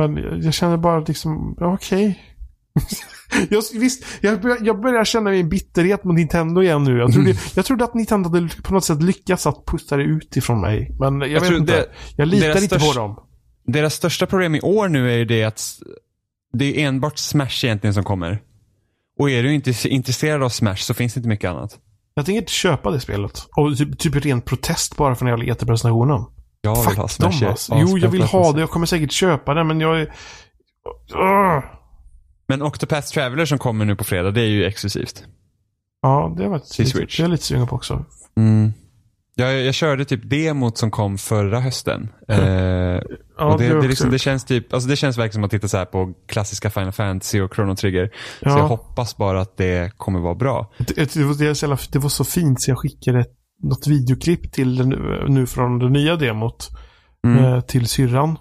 men 0.08 0.22
jag, 0.22 0.42
jag 0.42 0.54
känner 0.54 0.76
bara 0.76 1.00
liksom, 1.00 1.56
okej. 1.60 2.20
jag, 3.50 3.62
visst, 3.74 4.04
jag, 4.20 4.40
börjar, 4.40 4.58
jag 4.60 4.80
börjar 4.80 5.04
känna 5.04 5.34
en 5.34 5.48
bitterhet 5.48 6.04
mot 6.04 6.16
Nintendo 6.16 6.62
igen 6.62 6.84
nu. 6.84 6.98
Jag 6.98 7.12
trodde, 7.12 7.34
jag 7.54 7.64
trodde 7.64 7.84
att 7.84 7.94
Nintendo 7.94 8.30
hade 8.30 8.48
på 8.62 8.74
något 8.74 8.84
sätt 8.84 9.02
lyckats 9.02 9.46
att 9.46 9.64
pusta 9.66 9.96
det 9.96 10.02
ut 10.02 10.36
ifrån 10.36 10.60
mig. 10.60 10.96
Men 11.00 11.20
jag, 11.20 11.28
vet 11.28 11.44
tror 11.44 11.58
inte. 11.60 11.72
det- 11.72 11.88
jag 12.16 12.28
litar 12.28 12.48
inte 12.48 12.60
störst- 12.78 12.94
på 12.94 13.00
dem. 13.00 13.16
Deras 13.66 13.94
största 13.94 14.26
problem 14.26 14.54
i 14.54 14.60
år 14.60 14.88
nu 14.88 15.12
är 15.12 15.16
ju 15.18 15.24
det 15.24 15.44
att 15.44 15.62
det 16.52 16.64
är 16.82 16.88
enbart 16.88 17.18
Smash 17.18 17.64
egentligen 17.64 17.94
som 17.94 18.04
kommer. 18.04 18.42
Och 19.18 19.30
är 19.30 19.42
du 19.42 19.54
inte 19.54 19.88
intresserad 19.88 20.42
av 20.42 20.48
Smash 20.48 20.76
så 20.76 20.94
finns 20.94 21.14
det 21.14 21.18
inte 21.18 21.28
mycket 21.28 21.50
annat. 21.50 21.78
Jag 22.14 22.26
tänker 22.26 22.40
inte 22.40 22.52
köpa 22.52 22.90
det 22.90 23.00
spelet. 23.00 23.46
Och 23.56 23.76
typ, 23.76 23.98
typ 23.98 24.16
ren 24.16 24.40
protest 24.40 24.96
bara 24.96 25.14
för 25.14 25.26
den 25.26 25.38
jävla 25.38 25.54
E3-presentationen. 25.54 26.24
Jag 26.60 26.76
vill 26.76 26.96
ha 26.96 27.08
Fuck 27.08 27.10
Smash. 27.10 27.40
dem 27.40 27.48
alltså. 27.50 27.74
Jo, 27.76 27.98
jag 27.98 28.08
vill 28.08 28.22
ha 28.22 28.52
det. 28.52 28.60
Jag 28.60 28.70
kommer 28.70 28.86
säkert 28.86 29.12
köpa 29.12 29.54
det, 29.54 29.64
men 29.64 29.80
jag 29.80 30.00
är... 30.00 30.14
Men 32.48 32.62
Octopath 32.62 33.08
Traveler 33.08 33.44
som 33.44 33.58
kommer 33.58 33.84
nu 33.84 33.96
på 33.96 34.04
fredag, 34.04 34.30
det 34.30 34.40
är 34.40 34.46
ju 34.46 34.64
exklusivt. 34.64 35.24
Ja, 36.02 36.34
det 36.36 36.48
var 36.48 36.58
Till 36.58 36.90
Switch. 36.90 37.16
det 37.16 37.20
är 37.20 37.24
jag 37.24 37.30
lite 37.30 37.44
sugen 37.44 37.66
på 37.66 37.76
också. 37.76 38.04
Mm. 38.36 38.72
Jag, 39.34 39.60
jag 39.62 39.74
körde 39.74 40.04
typ 40.04 40.30
demot 40.30 40.78
som 40.78 40.90
kom 40.90 41.18
förra 41.18 41.60
hösten. 41.60 42.08
Eh, 42.28 42.38
Ja, 43.38 43.52
och 43.52 43.58
det, 43.58 43.68
det, 43.68 43.76
också- 43.76 43.88
liksom, 43.88 44.10
det 44.10 44.18
känns 44.18 44.44
typ, 44.44 44.72
alltså 44.72 44.88
det 44.88 44.96
känns 44.96 45.18
verkligen 45.18 45.32
som 45.32 45.44
att 45.44 45.50
titta 45.50 45.68
så 45.68 45.84
på 45.86 46.12
klassiska 46.28 46.70
Final 46.70 46.92
Fantasy 46.92 47.40
och 47.40 47.54
Chrono 47.54 47.76
Trigger. 47.76 48.10
Ja. 48.40 48.50
Så 48.50 48.58
jag 48.58 48.68
hoppas 48.68 49.16
bara 49.16 49.40
att 49.40 49.56
det 49.56 49.92
kommer 49.96 50.20
vara 50.20 50.34
bra. 50.34 50.72
Det, 50.78 50.94
det, 50.94 51.14
det, 51.14 51.24
var, 51.24 51.34
det, 51.34 51.92
det 51.92 51.98
var 51.98 52.08
så 52.08 52.24
fint 52.24 52.62
så 52.62 52.70
jag 52.70 52.78
skickade 52.78 53.20
ett, 53.20 53.30
något 53.62 53.86
videoklipp 53.86 54.52
till 54.52 54.76
den, 54.76 54.88
nu 55.28 55.46
från 55.46 55.78
det 55.78 55.88
nya 55.88 56.16
demot 56.16 56.68
Mm. 57.26 57.44
eh, 57.44 57.60
till 57.60 57.86
syrran. 57.86 58.36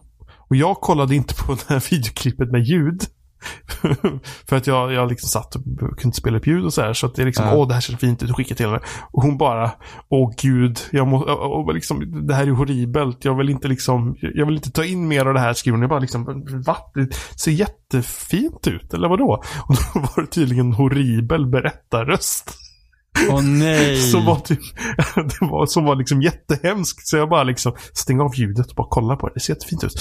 Och 0.50 0.56
jag 0.56 0.76
kollade 0.76 1.16
inte 1.16 1.34
på 1.36 1.54
det 1.68 1.74
här 1.74 1.92
videoklippet 1.92 2.52
med 2.52 2.62
ljud. 2.62 3.02
för 4.50 4.56
att 4.56 4.68
jag, 4.68 4.94
jag 4.94 5.10
liksom 5.10 5.30
satt 5.30 5.56
och 5.56 5.64
kunde 5.64 6.02
inte 6.04 6.18
spela 6.18 6.38
upp 6.38 6.48
ljud 6.48 6.66
och 6.66 6.74
så 6.74 6.82
här. 6.82 6.94
Så 6.94 7.06
att 7.06 7.16
det 7.16 7.22
är 7.22 7.26
liksom, 7.26 7.46
Ja. 7.46 7.56
åh 7.56 7.68
det 7.68 7.74
här 7.74 7.82
ser 7.82 7.98
fint 7.98 8.24
ut, 8.24 8.36
skicka 8.36 8.56
till 8.56 8.66
henne. 8.66 8.80
Och 9.12 9.24
hon 9.24 9.38
bara, 9.38 9.72
åh 10.10 10.34
gud, 10.42 10.80
jag 10.92 11.08
må, 11.08 11.18
och, 11.18 11.68
och 11.68 11.74
liksom, 11.74 12.28
det 12.28 12.36
här 12.36 12.48
är 12.48 12.52
horribelt. 12.52 13.26
Jag 13.26 13.38
vill 13.38 13.50
inte 13.50 13.68
liksom, 13.68 14.16
jag 14.22 14.46
vill 14.46 14.56
inte 14.56 14.72
ta 14.72 14.86
in 14.86 15.08
mer 15.08 15.26
av 15.26 15.34
det 15.34 15.40
här 15.40 15.54
skriver 15.54 15.76
hon. 15.76 15.82
Jag 15.82 15.90
bara 15.90 16.00
liksom, 16.00 16.46
va? 16.66 16.78
Det 16.94 17.14
ser 17.40 17.52
jättefint 17.52 18.68
ut, 18.68 18.94
eller 18.94 19.10
vadå? 19.10 19.44
Och 19.68 19.76
då 19.94 20.00
var 20.16 20.22
det 20.22 20.28
tydligen 20.28 20.66
en 20.68 20.74
horribel 20.74 21.48
berättarröst. 21.48 22.56
Åh 23.30 23.42
nej. 23.44 23.98
Som 24.12 24.26
var 24.26 24.36
typ, 24.36 24.60
det 25.16 25.42
var, 25.42 25.66
som 25.66 25.86
var 25.86 25.96
liksom 25.96 26.22
jättehemskt. 26.22 27.08
Så 27.08 27.18
jag 27.18 27.30
bara 27.30 27.44
liksom, 27.44 27.74
stäng 27.94 28.20
av 28.22 28.36
ljudet 28.36 28.68
och 28.68 28.76
bara 28.76 28.88
kolla 28.90 29.16
på 29.16 29.28
det. 29.28 29.34
Det 29.34 29.40
ser 29.40 29.54
jättefint 29.54 29.84
ut. 29.84 29.94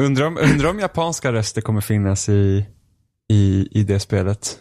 Undrar 0.00 0.26
om, 0.26 0.38
undrar 0.38 0.70
om 0.70 0.78
japanska 0.78 1.32
röster 1.32 1.60
kommer 1.60 1.80
finnas 1.80 2.28
i, 2.28 2.66
i, 3.28 3.68
i 3.70 3.82
det 3.82 4.00
spelet 4.00 4.58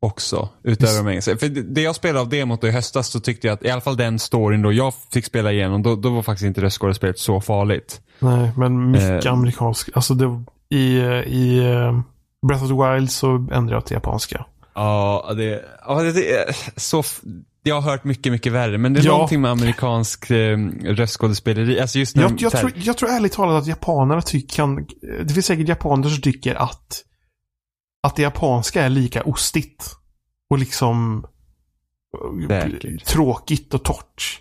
också. 0.00 0.48
Utöver 0.62 0.98
de 0.98 1.08
engelska. 1.08 1.36
För 1.36 1.48
det 1.48 1.82
jag 1.82 1.94
spelade 1.94 2.20
av 2.20 2.28
demot 2.28 2.64
i 2.64 2.70
höstas 2.70 3.08
så 3.08 3.20
tyckte 3.20 3.46
jag 3.46 3.54
att 3.54 3.64
i 3.64 3.70
alla 3.70 3.80
fall 3.80 3.96
den 3.96 4.18
storyn 4.18 4.62
då 4.62 4.72
jag 4.72 4.94
fick 5.12 5.24
spela 5.24 5.52
igenom, 5.52 5.82
då, 5.82 5.96
då 5.96 6.10
var 6.10 6.22
faktiskt 6.22 6.46
inte 6.46 6.60
röstskådespelet 6.60 7.18
så 7.18 7.40
farligt. 7.40 8.00
Nej, 8.18 8.50
men 8.56 8.90
mycket 8.90 9.24
Eh. 9.26 9.32
amerikansk. 9.32 9.90
Alltså 9.94 10.14
det, 10.14 10.44
i, 10.76 10.98
i 11.26 11.58
eh, 11.72 12.00
Breath 12.48 12.64
of 12.64 12.68
the 12.70 12.74
Wild 12.94 13.10
så 13.10 13.28
ändrade 13.34 13.72
jag 13.72 13.86
till 13.86 13.94
japanska. 13.94 14.46
Ja, 14.74 15.32
det, 15.36 15.64
ja, 15.86 16.02
det, 16.02 16.12
det 16.12 16.32
är 16.32 16.56
så... 16.76 17.02
Jag 17.66 17.80
har 17.80 17.90
hört 17.90 18.04
mycket, 18.04 18.32
mycket 18.32 18.52
värre. 18.52 18.78
Men 18.78 18.92
det 18.92 19.00
är 19.00 19.04
Ja. 19.04 19.12
någonting 19.12 19.40
med 19.40 19.50
amerikansk 19.50 20.30
eh, 20.30 20.58
röstskådespeleri. 20.84 21.80
Alltså 21.80 21.98
just 21.98 22.16
när 22.16 22.22
Jag, 22.22 22.32
jag, 22.40 22.50
här- 22.50 22.60
tror, 22.60 22.72
jag 22.76 22.96
tror 22.98 23.08
ärligt 23.08 23.32
talat 23.32 23.62
att 23.62 23.68
japanerna 23.68 24.22
tycker, 24.22 24.56
kan, 24.56 24.86
det 25.24 25.34
finns 25.34 25.46
säkert 25.46 25.68
japaner 25.68 26.08
som 26.08 26.22
tycker 26.22 26.54
att, 26.54 27.02
att 28.02 28.16
det 28.16 28.22
japanska 28.22 28.82
är 28.84 28.88
lika 28.88 29.22
ostigt. 29.22 29.94
Och 30.50 30.58
liksom 30.58 31.26
eh, 32.50 32.60
Säkert. 32.70 33.04
tråkigt 33.04 33.74
och 33.74 33.82
torrt. 33.84 34.40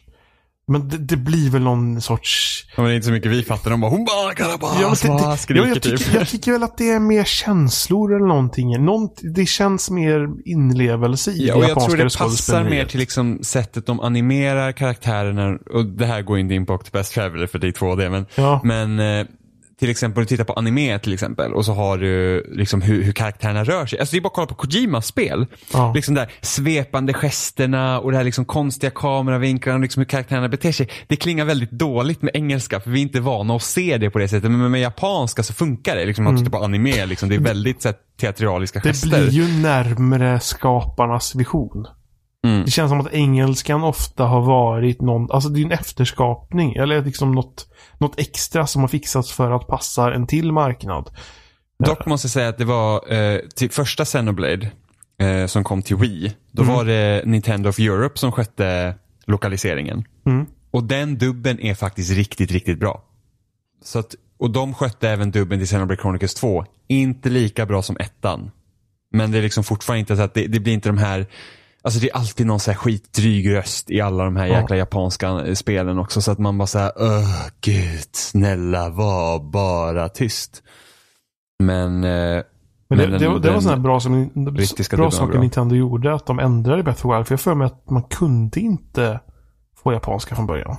Men 0.68 0.90
det, 0.90 0.98
det 0.98 1.18
blir 1.18 1.50
väl 1.50 1.62
någon 1.62 2.02
sorts... 2.02 2.66
Ja, 2.76 2.82
men 2.82 2.86
det 2.86 2.94
är 2.94 2.96
inte 2.96 3.06
så 3.06 3.12
mycket 3.12 3.32
vi 3.32 3.44
fattar. 3.44 3.72
De 3.72 3.82
bara 3.82 3.92
hon 3.92 4.06
bara 4.06 4.34
karabas, 4.34 5.04
Ja, 5.04 5.18
det, 5.18 5.30
det, 5.32 5.38
skriker 5.38 5.62
ja, 5.62 5.68
jag, 5.68 5.82
typ. 5.82 5.98
tycker, 6.00 6.18
jag 6.20 6.28
tycker 6.28 6.52
väl 6.52 6.64
att 6.64 6.78
det 6.78 6.90
är 6.90 7.00
mer 7.00 7.24
känslor 7.24 8.16
eller 8.16 8.28
någonting. 8.28 8.86
Nånt, 8.86 9.20
det 9.36 9.46
känns 9.46 9.90
mer 9.92 10.28
inlevelse 10.46 11.32
i 11.32 11.48
Ja, 11.48 11.56
och 11.56 11.64
jag 11.64 11.80
tror 11.86 11.98
det 11.98 12.18
passar 12.18 12.64
mer 12.64 12.86
till 12.86 13.00
liksom 13.00 13.40
sättet 13.44 13.86
de 13.86 14.00
animerar 14.00 14.72
karaktärerna. 14.72 15.58
Och 15.74 15.86
det 15.86 16.06
här 16.06 16.22
går 16.22 16.40
inte 16.40 16.54
in 16.54 16.66
på 16.66 16.74
Octopus 16.74 17.10
Traveler 17.10 17.48
för 17.48 17.60
det 17.60 17.68
är 17.68 17.72
2D. 17.72 18.10
Men, 18.10 18.26
Ja. 18.36 18.62
men 18.64 19.00
eh, 19.00 19.26
till 19.80 19.90
exempel, 19.90 20.22
om 20.22 20.24
du 20.24 20.28
tittar 20.28 20.44
på 20.44 20.54
anime 20.54 21.00
till 21.00 21.14
exempel. 21.14 21.54
Och 21.54 21.66
så 21.66 21.74
har 21.74 21.98
du 21.98 22.46
liksom 22.56 22.82
hur, 22.82 23.04
hur 23.04 23.12
karaktärerna 23.12 23.64
rör 23.64 23.86
sig. 23.86 24.00
Alltså 24.00 24.14
det 24.14 24.20
är 24.20 24.22
bara 24.22 24.28
att 24.28 24.34
kolla 24.34 24.48
på 24.48 24.56
Kojimas 24.56 25.06
spel. 25.06 25.46
Ja. 25.74 25.94
Liksom 25.96 26.16
där 26.16 26.32
svepande 26.42 27.14
gesterna 27.14 28.00
och 28.00 28.12
det 28.12 28.18
här 28.18 28.24
liksom 28.24 28.46
konstiga 28.46 28.92
kameravinklarna 28.92 29.76
och 29.76 29.82
liksom 29.82 30.00
hur 30.00 30.06
karaktärerna 30.06 30.50
beter 30.50 30.72
sig. 30.72 30.90
Det 31.08 31.16
klingar 31.16 31.46
väldigt 31.46 31.72
dåligt 31.72 32.22
med 32.22 32.36
engelska 32.36 32.80
för 32.80 32.92
vi 32.92 33.00
är 33.00 33.04
inte 33.04 33.20
vana 33.20 33.56
att 33.56 33.64
se 33.64 33.98
det 33.98 34.10
på 34.10 34.20
det 34.20 34.28
sättet. 34.28 34.52
Men 34.52 34.72
med 34.72 34.82
japanska 34.82 35.44
så 35.44 35.54
funkar 35.54 35.96
det. 35.96 36.06
Liksom, 36.06 36.28
om 36.28 36.34
man 36.34 36.44
tittar 36.44 36.60
på 36.60 36.66
anime, 36.66 37.06
liksom, 37.06 37.30
det 37.30 37.36
är 37.36 37.40
väldigt 37.40 37.82
så 37.82 37.88
här, 37.88 37.96
teatraliska 38.20 38.80
Mm. 38.80 38.92
Det 38.92 38.94
gester. 38.94 39.10
blir 39.10 39.30
ju 39.30 39.62
närmre 39.62 40.40
skaparnas 40.40 41.36
vision. 41.36 41.88
Mm. 42.44 42.66
Det 42.66 42.72
känns 42.72 42.90
som 42.90 43.00
att 43.00 43.14
engelskan 43.14 43.84
ofta 43.84 44.24
har 44.26 44.42
varit 44.42 45.02
någon, 45.02 45.32
alltså 45.32 45.50
det 45.50 45.62
är 45.62 45.66
en 45.66 45.72
efterskapning. 45.72 46.74
Eller 46.76 47.02
liksom 47.06 47.32
något, 47.32 47.68
något 47.98 48.20
extra 48.20 48.68
som 48.68 48.82
har 48.82 48.88
fixats 48.88 49.32
för 49.32 49.52
att 49.52 49.68
passa 49.68 50.14
en 50.14 50.28
till 50.28 50.52
marknad. 50.52 51.10
Dock 51.86 52.06
måste 52.06 52.26
jag 52.26 52.32
säga 52.32 52.50
att 52.50 52.58
det 52.58 52.66
var 52.66 53.14
eh, 53.14 53.40
till 53.56 53.72
första 53.72 54.06
Xenoblade 54.06 54.72
eh, 55.22 55.46
som 55.46 55.64
kom 55.64 55.82
till 55.82 55.96
Wii. 55.96 56.34
Då 56.52 56.64
Mm. 56.64 56.76
var 56.76 56.86
det 56.86 57.24
Nintendo 57.26 57.70
of 57.70 57.80
Europe 57.80 58.20
som 58.20 58.32
skötte 58.32 58.96
lokaliseringen. 59.26 60.04
Mm. 60.26 60.46
Och 60.72 60.84
den 60.84 61.18
dubben 61.18 61.60
är 61.60 61.76
faktiskt 61.76 62.12
riktigt, 62.12 62.52
riktigt 62.52 62.80
bra. 62.80 63.04
Så 63.84 64.00
att, 64.00 64.16
och 64.40 64.52
de 64.52 64.74
skötte 64.74 65.10
även 65.10 65.32
dubben 65.32 65.60
till 65.60 65.68
Xenoblade 65.68 66.02
Chronicles 66.02 66.34
2. 66.36 66.66
Inte 66.88 67.30
lika 67.30 67.66
bra 67.66 67.82
som 67.82 67.98
ettan. 68.00 68.52
Men 69.12 69.32
det 69.32 69.38
är 69.38 69.42
liksom 69.42 69.64
fortfarande 69.64 70.00
inte 70.00 70.16
så 70.16 70.22
att 70.22 70.34
det, 70.34 70.48
det 70.48 70.60
blir 70.60 70.74
inte 70.74 70.90
de 70.90 70.98
här 70.98 71.26
Alltså 71.84 72.00
det 72.00 72.10
är 72.10 72.16
alltid 72.16 72.46
någon 72.46 72.60
så 72.60 72.72
här 72.72 72.78
skitdryg 72.78 73.54
röst 73.56 73.92
i 73.92 74.02
alla 74.02 74.24
de 74.24 74.36
här 74.36 74.46
Ja. 74.46 74.60
jäkla 74.62 74.76
japanska 74.78 75.28
eh, 75.30 75.54
spelen 75.54 76.00
också. 76.00 76.22
Så 76.22 76.32
att 76.32 76.40
man 76.40 76.58
bara 76.58 76.68
såhär, 76.68 76.92
öh 77.00 77.48
gud, 77.62 78.08
snälla 78.12 78.90
var 78.90 79.40
bara 79.40 80.10
tyst. 80.10 80.64
Men, 81.64 82.04
eh, 82.04 82.10
Men 82.10 82.44
det, 82.44 82.44
Men 82.90 82.98
det, 82.98 83.08
den- 83.08 83.20
det 83.20 83.28
var 83.28 83.40
den 83.40 83.62
sådana 83.62 83.82
bra, 83.82 84.00
som, 84.00 84.32
bra 84.98 85.12
saker 85.12 85.32
bra. 85.32 85.42
Nintendo 85.42 85.76
gjorde. 85.76 86.14
Att 86.14 86.26
de 86.26 86.40
ändrade 86.40 86.84
Breath 86.84 87.06
of 87.06 87.16
Wild. 87.18 87.28
För 87.28 87.34
jag 87.34 87.40
för 87.40 87.56
mig 87.56 87.66
att 87.68 87.90
man 87.90 88.04
kunde 88.04 88.60
inte 88.60 89.20
få 89.84 89.94
japanska 89.94 90.36
från 90.36 90.46
början. 90.48 90.76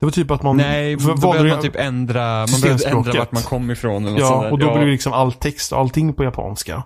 Det 0.00 0.06
var 0.06 0.10
typ 0.10 0.30
att 0.30 0.42
man... 0.42 0.56
nej, 0.56 0.96
då 0.96 1.32
du- 1.32 1.48
man 1.50 1.60
typ 1.62 1.76
ändra, 1.76 2.22
man 2.22 2.60
behövde 2.62 2.88
ändra 2.88 3.12
vart 3.18 3.32
man 3.32 3.42
kom 3.42 3.70
ifrån. 3.70 4.06
Eller 4.06 4.18
Ja, 4.20 4.50
och 4.50 4.58
då 4.58 4.66
ja, 4.66 4.72
blev 4.72 4.84
det 4.86 4.92
liksom 4.92 5.12
all 5.12 5.32
text 5.32 5.72
och 5.72 5.78
allting 5.78 6.12
på 6.12 6.24
japanska. 6.24 6.82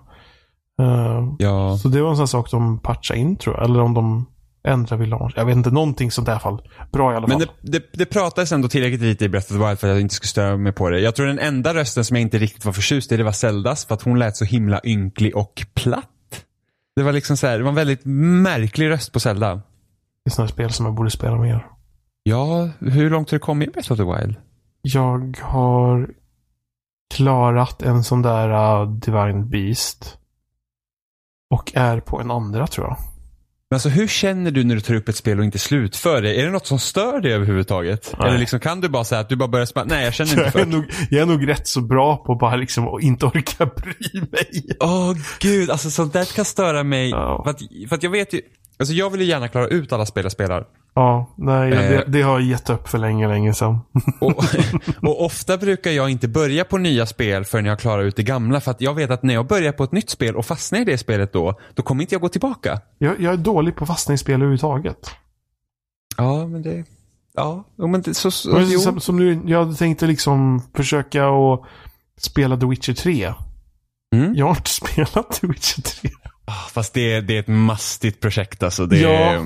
Eh, 0.81 1.33
ja. 1.39 1.77
Så 1.77 1.87
det 1.87 2.01
var 2.01 2.09
en 2.09 2.17
sån 2.17 2.27
sak 2.27 2.51
de 2.51 2.79
patchade 2.79 3.19
in 3.19 3.35
tror 3.37 3.55
jag. 3.55 3.65
Eller 3.65 3.81
om 3.81 3.93
de 3.93 4.25
ändrade 4.67 5.01
vid 5.01 5.09
launch. 5.09 5.33
Jag 5.35 5.45
vet 5.45 5.55
inte, 5.55 5.71
någonting 5.71 6.11
sånt 6.11 6.27
där 6.27 6.39
fall. 6.39 6.61
Bra 6.91 7.13
i 7.13 7.15
alla 7.15 7.27
Men 7.27 7.39
fall. 7.39 7.47
det, 7.61 7.71
det, 7.79 7.85
det 7.93 8.05
pratades 8.05 8.51
ändå 8.51 8.67
tillräckligt 8.67 9.01
lite 9.01 9.25
i 9.25 9.29
Breath 9.29 9.53
of 9.53 9.59
the 9.59 9.67
Wild 9.67 9.79
för 9.79 9.87
att 9.87 9.93
jag 9.93 10.01
inte 10.01 10.15
skulle 10.15 10.27
störa 10.27 10.57
mig 10.57 10.71
på 10.71 10.89
det. 10.89 10.99
Jag 10.99 11.15
tror 11.15 11.27
den 11.27 11.39
enda 11.39 11.73
rösten 11.73 12.05
som 12.05 12.15
jag 12.15 12.21
inte 12.21 12.37
riktigt 12.37 12.65
var 12.65 12.73
förtjust 12.73 13.11
i, 13.11 13.17
det 13.17 13.23
var 13.23 13.31
Zeldas. 13.31 13.85
För 13.85 13.93
att 13.95 14.01
hon 14.01 14.19
lät 14.19 14.37
så 14.37 14.45
himla 14.45 14.81
ynklig 14.83 15.35
och 15.35 15.65
platt. 15.73 16.45
Det 16.95 17.03
var 17.03 17.11
liksom 17.11 17.37
så 17.37 17.47
här, 17.47 17.57
det 17.57 17.63
var 17.63 17.69
en 17.69 17.75
väldigt 17.75 18.05
märklig 18.05 18.89
röst 18.89 19.13
på 19.13 19.19
Zelda. 19.19 19.55
Det 19.55 19.61
är 20.25 20.29
sådana 20.29 20.49
spel 20.49 20.71
som 20.71 20.85
jag 20.85 20.95
borde 20.95 21.11
spela 21.11 21.37
mer. 21.37 21.67
Ja, 22.23 22.69
hur 22.79 23.09
långt 23.09 23.31
har 23.31 23.35
du 23.35 23.39
kommit 23.39 23.69
i 23.69 23.71
Breath 23.71 23.91
of 23.91 23.97
the 23.97 24.03
Wild? 24.03 24.35
Jag 24.81 25.37
har 25.41 26.09
klarat 27.13 27.81
en 27.81 28.03
sån 28.03 28.21
där 28.21 28.49
uh, 28.81 28.91
Divine 28.91 29.49
Beast. 29.49 30.17
Och 31.55 31.71
är 31.75 31.99
på 31.99 32.19
en 32.19 32.31
andra 32.31 32.67
tror 32.67 32.87
jag. 32.87 32.97
Men 33.69 33.75
alltså 33.75 33.89
hur 33.89 34.07
känner 34.07 34.51
du 34.51 34.63
när 34.63 34.75
du 34.75 34.81
tar 34.81 34.93
upp 34.93 35.09
ett 35.09 35.15
spel 35.15 35.39
och 35.39 35.45
inte 35.45 35.59
slutför 35.59 36.21
det? 36.21 36.41
Är 36.41 36.45
det 36.45 36.51
något 36.51 36.67
som 36.67 36.79
stör 36.79 37.19
dig 37.19 37.33
överhuvudtaget? 37.33 38.15
Nej. 38.19 38.27
Eller 38.27 38.39
liksom 38.39 38.59
kan 38.59 38.81
du 38.81 38.89
bara 38.89 39.03
säga 39.03 39.21
att 39.21 39.29
du 39.29 39.35
bara 39.35 39.47
börjar 39.47 39.65
spela, 39.65 39.85
nej 39.85 40.03
jag 40.03 40.13
känner 40.13 40.31
inte 40.31 40.43
Jag 40.43 40.53
för 40.53 40.59
är, 40.59 40.65
nog, 40.65 40.85
jag 41.09 41.21
är 41.21 41.25
nog 41.25 41.47
rätt 41.47 41.67
så 41.67 41.81
bra 41.81 42.17
på 42.17 42.35
bara 42.35 42.55
liksom 42.55 42.87
att 42.87 43.01
inte 43.01 43.25
orka 43.25 43.65
bry 43.75 44.21
mig. 44.31 44.75
Åh 44.79 45.13
gud, 45.39 45.69
alltså 45.71 45.89
sånt 45.89 46.13
där 46.13 46.35
kan 46.35 46.45
störa 46.45 46.83
mig. 46.83 47.09
Ja. 47.09 47.41
För, 47.43 47.49
att, 47.51 47.89
för 47.89 47.95
att 47.95 48.03
jag 48.03 48.09
vet 48.09 48.33
ju, 48.33 48.41
alltså 48.79 48.93
jag 48.93 49.09
vill 49.09 49.21
ju 49.21 49.27
gärna 49.27 49.47
klara 49.47 49.67
ut 49.67 49.93
alla 49.93 50.05
spel 50.05 50.23
jag 50.23 50.31
spelar. 50.31 50.65
Ja, 50.97 51.33
nej, 51.37 51.71
Eh. 51.73 51.77
det, 51.89 52.03
det 52.07 52.21
har 52.21 52.39
jag 52.39 52.49
gett 52.49 52.69
upp 52.69 52.87
för 52.87 52.97
länge, 52.97 53.27
länge 53.27 53.53
sedan. 53.53 53.79
Och, 54.21 54.43
och 55.01 55.25
ofta 55.25 55.57
brukar 55.57 55.91
jag 55.91 56.09
inte 56.09 56.27
börja 56.27 56.63
på 56.65 56.77
nya 56.77 57.05
spel 57.05 57.45
förrän 57.45 57.65
jag 57.65 57.79
klarar 57.79 58.03
ut 58.03 58.15
det 58.15 58.23
gamla. 58.23 58.61
För 58.61 58.71
att 58.71 58.81
jag 58.81 58.93
vet 58.93 59.11
att 59.11 59.23
när 59.23 59.33
jag 59.33 59.47
börjar 59.47 59.71
på 59.71 59.83
ett 59.83 59.91
nytt 59.91 60.09
spel 60.09 60.35
och 60.35 60.45
fastnar 60.45 60.79
i 60.79 60.83
det 60.85 60.97
spelet 60.97 61.33
då, 61.33 61.59
då 61.73 61.83
kommer 61.83 62.01
inte 62.03 62.15
jag 62.15 62.21
gå 62.21 62.29
tillbaka. 62.29 62.81
Jag, 62.97 63.21
jag 63.21 63.33
är 63.33 63.37
dålig 63.37 63.75
på 63.75 63.83
att 63.83 63.87
fastna 63.87 64.13
i 64.13 64.17
spel 64.17 64.35
överhuvudtaget. 64.35 65.11
Ja, 66.17 66.47
men 66.47 66.61
det... 66.61 66.83
Ja, 67.33 67.65
men 67.77 68.01
det, 68.01 68.13
så... 68.13 68.31
så 68.31 68.49
Men 68.53 68.79
som, 68.79 68.99
som 68.99 69.15
nu, 69.17 69.41
jag 69.45 69.59
hade 69.59 69.75
tänkt 69.75 70.03
att 70.03 70.09
liksom 70.09 70.61
försöka 70.75 71.27
att 71.27 71.61
spela 72.19 72.57
The 72.57 72.65
Witcher 72.65 72.93
3. 72.93 73.33
Mm. 74.15 74.35
Jag 74.35 74.45
har 74.45 74.55
inte 74.55 74.69
spelat 74.93 75.31
The 75.31 75.47
Witcher 75.47 75.81
3. 75.81 76.09
Ah, 76.45 76.51
Fast 76.73 76.93
det, 76.93 77.21
det 77.21 77.35
är 77.35 77.39
ett 77.39 77.47
mastigt 77.47 78.19
projekt 78.21 78.63
alltså. 78.63 78.85
Det 78.85 78.97
Ja. 78.99 79.43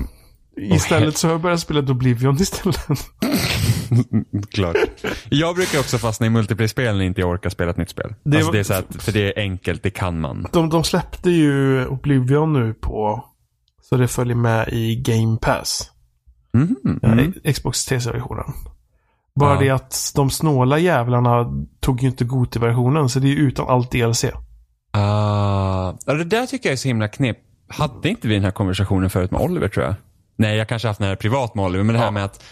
Istället 0.56 1.16
så 1.16 1.26
har 1.26 1.32
jag 1.32 1.40
börjat 1.40 1.60
spela 1.60 1.80
Oblivion 1.80 2.36
istället. 2.40 2.80
Klart. 4.54 4.76
Jag 5.28 5.54
brukar 5.54 5.78
också 5.78 5.98
fastna 5.98 6.26
i 6.26 6.30
multiplayer-spel 6.30 6.96
när 6.96 7.04
inte 7.04 7.20
jag 7.20 7.30
orkar 7.30 7.50
spela 7.50 7.70
ett 7.70 7.76
nytt 7.76 7.90
spel. 7.90 8.14
Det 8.24 8.36
alltså 8.36 8.46
var- 8.48 8.52
det 8.52 8.58
är 8.58 8.62
så 8.64 8.74
att, 8.74 9.02
för 9.02 9.12
det 9.12 9.20
är 9.38 9.42
enkelt, 9.42 9.82
det 9.82 9.90
kan 9.90 10.20
man. 10.20 10.46
De, 10.52 10.68
de 10.68 10.84
släppte 10.84 11.30
ju 11.30 11.86
Oblivion 11.86 12.52
nu 12.52 12.74
på 12.74 13.24
så 13.82 13.96
det 13.96 14.08
följer 14.08 14.36
med 14.36 14.68
i 14.72 14.96
Game 14.96 15.36
Pass. 15.40 15.90
Mhm, 16.54 17.00
eh, 17.02 17.12
mm. 17.12 17.32
Xbox 17.54 17.84
TC-versionen. 17.86 18.44
Bara 19.34 19.54
Ja. 19.54 19.60
det 19.60 19.70
att 19.70 20.12
de 20.16 20.30
snåla 20.30 20.78
jävlarna 20.78 21.46
tog 21.80 22.02
ju 22.02 22.08
inte 22.08 22.24
Goti-versionen 22.24 23.08
så 23.08 23.18
det 23.18 23.26
är 23.26 23.30
ju 23.30 23.36
utan 23.36 23.68
allt 23.68 23.90
DLC. 23.90 24.24
Ah, 24.92 25.94
ja, 26.06 26.12
det 26.14 26.24
där 26.24 26.46
tycker 26.46 26.68
jag 26.68 26.72
är 26.72 26.76
så 26.76 26.88
himla 26.88 27.08
knep. 27.08 27.36
Hade 27.68 28.08
inte 28.08 28.28
vi 28.28 28.34
den 28.34 28.44
här 28.44 28.50
konversationen 28.50 29.10
förut 29.10 29.30
med 29.30 29.40
Oliver 29.40 29.68
tror 29.68 29.84
jag? 29.86 29.94
Nej, 30.40 30.56
jag 30.56 30.68
kanske 30.68 30.88
haft 30.88 31.00
den 31.00 31.08
här 31.08 31.16
privat 31.16 31.54
med 31.54 31.64
Oliver, 31.64 31.84
men 31.84 31.92
det 31.92 31.98
här 31.98 32.06
Ja. 32.06 32.10
med 32.10 32.24
att 32.24 32.44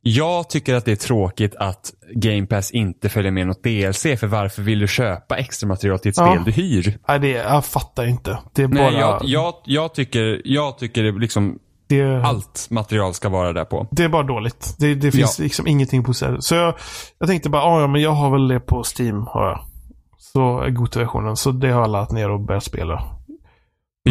jag 0.00 0.50
tycker 0.50 0.74
att 0.74 0.84
det 0.84 0.92
är 0.92 0.96
tråkigt 0.96 1.56
att 1.56 1.92
Game 2.14 2.46
Pass 2.46 2.70
inte 2.70 3.08
följer 3.08 3.32
med 3.32 3.46
något 3.46 3.62
DLC, 3.62 4.02
för 4.02 4.26
varför 4.26 4.62
vill 4.62 4.78
du 4.78 4.88
köpa 4.88 5.36
extra 5.36 5.68
material 5.68 5.98
till 5.98 6.08
ett 6.10 6.16
Ja. 6.16 6.26
spel 6.32 6.44
du 6.44 6.50
hyr? 6.50 6.98
Nej, 7.08 7.18
det, 7.18 7.28
jag 7.28 7.64
fattar 7.64 8.06
inte. 8.06 8.38
Det 8.54 8.62
är 8.62 8.68
Nej, 8.68 8.82
bara... 8.92 9.00
jag, 9.00 9.20
jag, 9.24 9.54
jag 9.64 9.94
tycker, 9.94 10.42
jag 10.44 10.78
tycker 10.78 11.02
det 11.02 11.12
liksom 11.20 11.58
det, 11.88 12.22
allt 12.24 12.66
material 12.70 13.14
ska 13.14 13.28
vara 13.28 13.52
där 13.52 13.64
på. 13.64 13.86
det 13.90 14.04
är 14.04 14.08
bara 14.08 14.22
dåligt. 14.22 14.74
Det, 14.78 14.94
det 14.94 15.12
finns 15.12 15.38
liksom 15.38 15.66
ingenting 15.66 16.04
positivt. 16.04 16.44
Så 16.44 16.54
jag, 16.54 16.74
jag 17.18 17.28
tänkte 17.28 17.48
bara, 17.48 17.62
ah, 17.62 17.80
ja 17.80 17.86
men 17.86 18.02
jag 18.02 18.10
har 18.12 18.30
väl 18.30 18.48
det 18.48 18.60
på 18.60 18.82
Steam. 18.98 19.26
Har 19.26 19.44
jag. 19.46 19.60
Så 20.18 20.60
är 20.60 20.70
Goti-versionen. 20.70 21.36
Så 21.36 21.50
det 21.52 21.68
har 21.70 21.80
jag 21.80 21.90
laddat 21.90 22.12
ner 22.12 22.30
och 22.30 22.40
börjat 22.40 22.64
spela. 22.64 23.02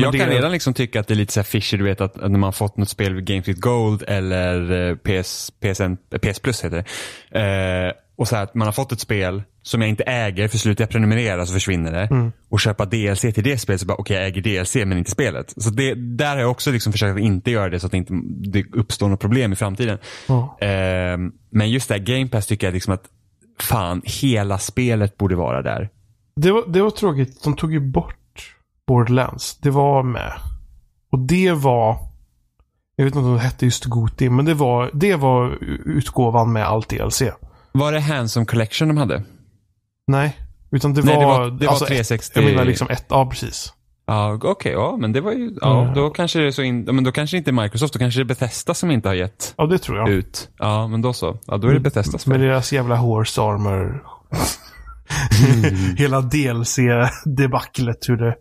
Jag 0.02 0.12
det- 0.14 0.18
kan 0.20 0.30
redan 0.30 0.52
liksom 0.52 0.74
tycka 0.74 1.00
att 1.00 1.08
det 1.08 1.14
är 1.14 1.16
lite 1.16 1.34
så 1.34 1.40
här 1.40 1.46
fishy, 1.46 1.78
du 1.78 1.84
vet 1.84 2.02
att 2.02 2.16
när 2.16 2.40
man 2.40 2.54
fått 2.54 2.78
något 2.78 2.90
spel 2.90 3.14
vid 3.14 3.26
Game 3.26 3.44
Freak 3.44 3.60
Gold 3.60 4.04
eller 4.08 4.90
eh, 4.90 4.96
PS, 4.96 5.52
PSN, 5.62 5.98
eh, 6.14 6.20
PS 6.20 6.40
Plus 6.40 6.64
heter 6.66 6.86
det. 7.32 7.88
Eh, 7.88 7.94
och 8.18 8.28
så 8.28 8.36
här 8.36 8.44
att 8.44 8.56
man 8.56 8.66
har 8.68 8.74
fått 8.74 8.92
ett 8.92 9.00
spel 9.00 9.44
som 9.62 9.82
jag 9.82 9.90
inte 9.90 10.04
äger, 10.04 10.48
för 10.48 10.58
slutar 10.58 10.84
jag 10.84 10.90
prenumerera 10.90 11.46
så 11.46 11.54
försvinner 11.54 11.92
det. 11.92 12.08
Mm. 12.12 12.32
Och 12.50 12.60
köpa 12.60 12.86
DLC 12.86 13.22
till 13.22 13.44
det 13.44 13.58
spelet 13.58 13.82
så 13.82 13.88
bara, 13.88 13.98
okej 13.98 14.18
jag 14.18 14.26
äger 14.26 14.42
DLC 14.42 14.76
men 14.76 14.98
inte 14.98 15.12
spelet. 15.12 15.54
Så 15.58 15.70
det, 15.70 15.94
där 15.94 16.30
har 16.36 16.42
jag 16.42 16.52
också 16.52 16.72
liksom 16.72 16.92
försökt 16.92 17.16
att 17.16 17.22
inte 17.22 17.52
göra 17.52 17.70
det 17.70 17.80
så 17.80 17.86
att 17.86 17.92
det 17.92 17.98
inte 17.98 18.14
det 18.50 18.64
uppstår 18.74 19.10
något 19.10 19.20
problem 19.20 19.54
i 19.54 19.56
framtiden. 19.56 19.98
Ja. 20.28 20.58
Eh, 20.62 21.18
men 21.50 21.70
just 21.70 21.88
det 21.88 21.94
här 21.94 22.02
Game 22.02 22.28
Pass 22.28 22.48
tycker 22.48 22.68
jag 22.68 22.74
liksom 22.74 22.94
att 22.94 23.04
fan, 23.60 24.02
hela 24.06 24.58
spelet 24.58 25.18
borde 25.18 25.36
vara 25.36 25.62
där. 25.62 25.90
Det 26.36 26.52
var, 26.52 26.64
det 26.68 26.82
var 26.82 26.92
tråkigt. 26.92 27.44
De 27.44 27.56
tog 27.56 27.74
ju 27.74 27.80
bort 27.80 28.16
Borderlands. 28.88 29.58
Det 29.58 29.70
var 29.70 30.04
med. 30.04 30.32
Och 31.12 31.20
det 31.20 31.52
var... 31.52 31.98
Jag 32.96 33.06
vet 33.06 33.16
inte 33.16 33.28
om 33.28 33.34
det 33.34 33.40
hette 33.40 33.66
just 33.66 33.86
Goti, 33.86 34.30
men 34.30 34.46
det 34.46 34.54
var, 34.54 34.90
det 34.94 35.16
var 35.16 35.58
utgåvan 35.86 36.54
med 36.54 36.66
allt 36.68 36.90
DLC. 36.90 37.22
Var 37.72 37.92
det 37.92 38.00
Handsome 38.00 38.46
Collection 38.46 38.88
de 38.88 38.98
hade? 38.98 39.24
Nej. 40.08 40.38
Utan 40.72 40.94
det 40.94 41.02
Nej, 41.06 41.16
var... 41.16 41.22
det 41.22 41.28
var- 41.28 41.60
det 41.60 41.66
var 41.66 41.72
alltså 41.74 41.86
360. 41.86 42.40
Ett, 42.40 42.46
jag 42.46 42.52
menar 42.52 42.66
liksom 42.66 42.88
ett... 42.90 43.06
Ja, 43.10 43.26
precis. 43.30 43.74
Ja, 44.06 44.40
okej, 44.44 44.72
ja, 44.72 44.98
men 45.00 45.12
det 45.12 45.22
var 45.22 45.32
ju, 45.32 45.58
ja, 45.62 45.82
Mm. 45.82 45.94
då 45.94 46.10
kanske 46.10 46.40
det 46.40 46.48
är 46.48 46.52
så 46.52 46.62
in, 46.62 46.82
men 46.84 47.04
då 47.04 47.12
kanske 47.12 47.38
inte 47.38 47.52
är 47.52 47.64
Microsoft, 47.64 47.94
då 47.94 48.00
kanske 48.00 48.20
det 48.20 48.24
är 48.24 48.26
Bethesda 48.26 48.74
som 48.74 48.92
inte 48.92 49.10
har 49.10 49.14
gett 49.16 49.54
Ja, 49.58 49.66
det 49.66 49.78
tror 49.78 49.98
jag. 49.98 50.10
ut. 50.10 50.50
Ja, 50.58 50.88
men 50.88 51.02
då 51.02 51.14
så. 51.14 51.38
Ja, 51.48 51.58
då 51.58 51.68
är 51.68 51.74
det 51.74 51.80
Bethesdas 51.80 52.28
Med 52.28 52.38
fel. 52.38 52.48
deras 52.48 52.74
jävla 52.74 52.96
horse 52.96 53.42
armor. 53.42 54.04
Hela 55.98 56.22
DLC-debaclet 56.22 58.10
hur 58.10 58.18
det... 58.18 58.36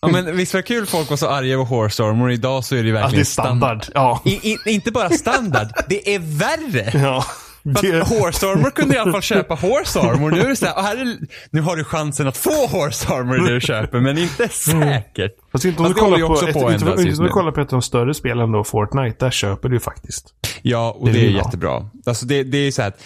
Ja, 0.00 0.08
men 0.08 0.36
visst 0.36 0.54
var 0.54 0.58
det 0.58 0.66
kul 0.66 0.86
folk 0.86 1.10
var 1.10 1.16
så 1.16 1.28
arga 1.28 1.54
över 1.54 1.64
Horse 1.64 2.32
idag 2.32 2.64
så 2.64 2.74
är 2.74 2.82
det 2.82 2.88
ju 2.88 2.94
Ja, 2.94 3.00
verkligen 3.00 3.18
det 3.18 3.22
är 3.22 3.24
standard. 3.24 3.86
Ja. 3.94 4.22
I, 4.24 4.30
i, 4.30 4.58
inte 4.64 4.90
bara 4.90 5.10
standard, 5.10 5.68
det 5.88 6.14
är 6.14 6.18
värre. 6.18 6.90
ja. 7.02 7.24
Det, 7.62 8.00
att 8.02 8.08
Horse 8.08 8.46
Armor 8.46 8.70
kunde 8.70 8.94
i 8.94 8.98
alla 8.98 9.12
fall 9.12 9.22
köpa 9.22 9.54
Horse 9.54 10.00
Armor. 10.00 10.30
Nu 10.30 10.40
är 10.40 10.48
det 10.48 10.56
så 10.56 10.66
här, 10.66 10.76
och 10.76 10.82
här 10.82 10.96
är, 10.96 11.18
nu 11.50 11.60
har 11.60 11.76
du 11.76 11.84
chansen 11.84 12.26
att 12.26 12.36
få 12.36 12.66
Horse 12.66 13.08
Armor 13.14 13.38
det 13.38 13.54
du 13.54 13.60
köper, 13.60 14.00
men 14.00 14.18
inte 14.18 14.48
säkert. 14.48 15.32
fast 15.52 15.64
inte 15.64 15.82
om 15.82 15.88
du 15.88 15.94
kollar 15.94 16.18
ju 16.18 16.26
på, 16.26 16.34
ett, 16.34 16.40
på 16.40 16.72
inte, 16.72 17.02
inte 17.02 17.22
du 17.22 17.28
kollar 17.28 17.52
på 17.52 17.60
ett 17.60 17.66
av 17.66 17.70
de 17.70 17.82
större 17.82 18.14
spelen 18.14 18.52
då, 18.52 18.64
Fortnite, 18.64 19.24
där 19.24 19.30
köper 19.30 19.68
du 19.68 19.80
faktiskt. 19.80 20.34
Ja, 20.62 20.96
och 20.98 21.06
Det 21.06 21.12
det, 21.12 21.26
är 21.26 21.30
jättebra. 21.30 21.90
Alltså 22.06 22.26
det, 22.26 22.42
det 22.42 22.58
är 22.58 22.70
så 22.70 22.82
här 22.82 22.88
att 22.88 23.00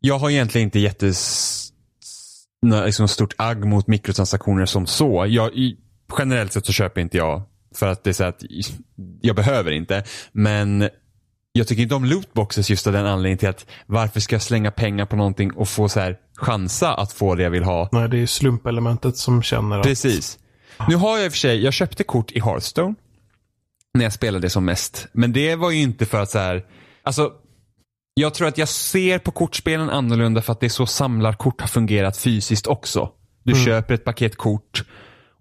jag 0.00 0.18
har 0.18 0.30
egentligen 0.30 0.64
inte 0.64 0.78
jättes 0.78 1.59
liksom 2.62 3.08
stort 3.08 3.34
agg 3.36 3.64
mot 3.64 3.86
mikrotransaktioner 3.86 4.66
som 4.66 4.86
så. 4.86 5.26
Jag, 5.28 5.50
generellt 6.18 6.52
sett 6.52 6.66
så 6.66 6.72
köper 6.72 7.00
inte 7.00 7.16
jag 7.16 7.42
för 7.74 7.86
att 7.86 8.04
det 8.04 8.10
är 8.10 8.14
så 8.14 8.24
att 8.24 8.42
jag 9.20 9.36
behöver 9.36 9.70
inte. 9.70 10.04
Men 10.32 10.88
jag 11.52 11.68
tycker 11.68 11.82
inte 11.82 11.94
om 11.94 12.04
lootboxes 12.04 12.70
just 12.70 12.86
av 12.86 12.92
den 12.92 13.06
anledningen 13.06 13.38
till 13.38 13.48
att 13.48 13.66
varför 13.86 14.20
ska 14.20 14.34
jag 14.34 14.42
slänga 14.42 14.70
pengar 14.70 15.06
på 15.06 15.16
någonting 15.16 15.52
och 15.52 15.68
få 15.68 15.88
så 15.88 16.00
här 16.00 16.18
chansa 16.36 16.94
att 16.94 17.12
få 17.12 17.34
det 17.34 17.42
jag 17.42 17.50
vill 17.50 17.64
ha. 17.64 17.88
Nej, 17.92 18.08
det 18.08 18.18
är 18.18 18.26
slumpelementet 18.26 19.16
som 19.16 19.42
känner 19.42 19.78
att... 19.78 19.86
Precis. 19.86 20.38
Nu 20.88 20.96
har 20.96 21.16
jag 21.16 21.26
i 21.26 21.28
och 21.28 21.32
för 21.32 21.38
sig, 21.38 21.64
jag 21.64 21.72
köpte 21.72 22.04
kort 22.04 22.32
i 22.32 22.40
Hearthstone. 22.40 22.94
När 23.94 24.04
jag 24.04 24.12
spelade 24.12 24.50
som 24.50 24.64
mest. 24.64 25.06
Men 25.12 25.32
det 25.32 25.56
var 25.56 25.70
ju 25.70 25.78
inte 25.78 26.06
för 26.06 26.22
att 26.22 26.30
så 26.30 26.38
här, 26.38 26.64
alltså 27.02 27.32
jag 28.14 28.34
tror 28.34 28.48
att 28.48 28.58
jag 28.58 28.68
ser 28.68 29.18
på 29.18 29.30
kortspelen 29.30 29.90
annorlunda 29.90 30.42
för 30.42 30.52
att 30.52 30.60
det 30.60 30.66
är 30.66 30.68
så 30.68 30.86
samlarkort 30.86 31.60
har 31.60 31.68
fungerat 31.68 32.16
fysiskt 32.16 32.66
också. 32.66 33.10
Du 33.42 33.52
Mm. 33.52 33.64
köper 33.64 33.94
ett 33.94 34.04
paket 34.04 34.36
kort 34.36 34.84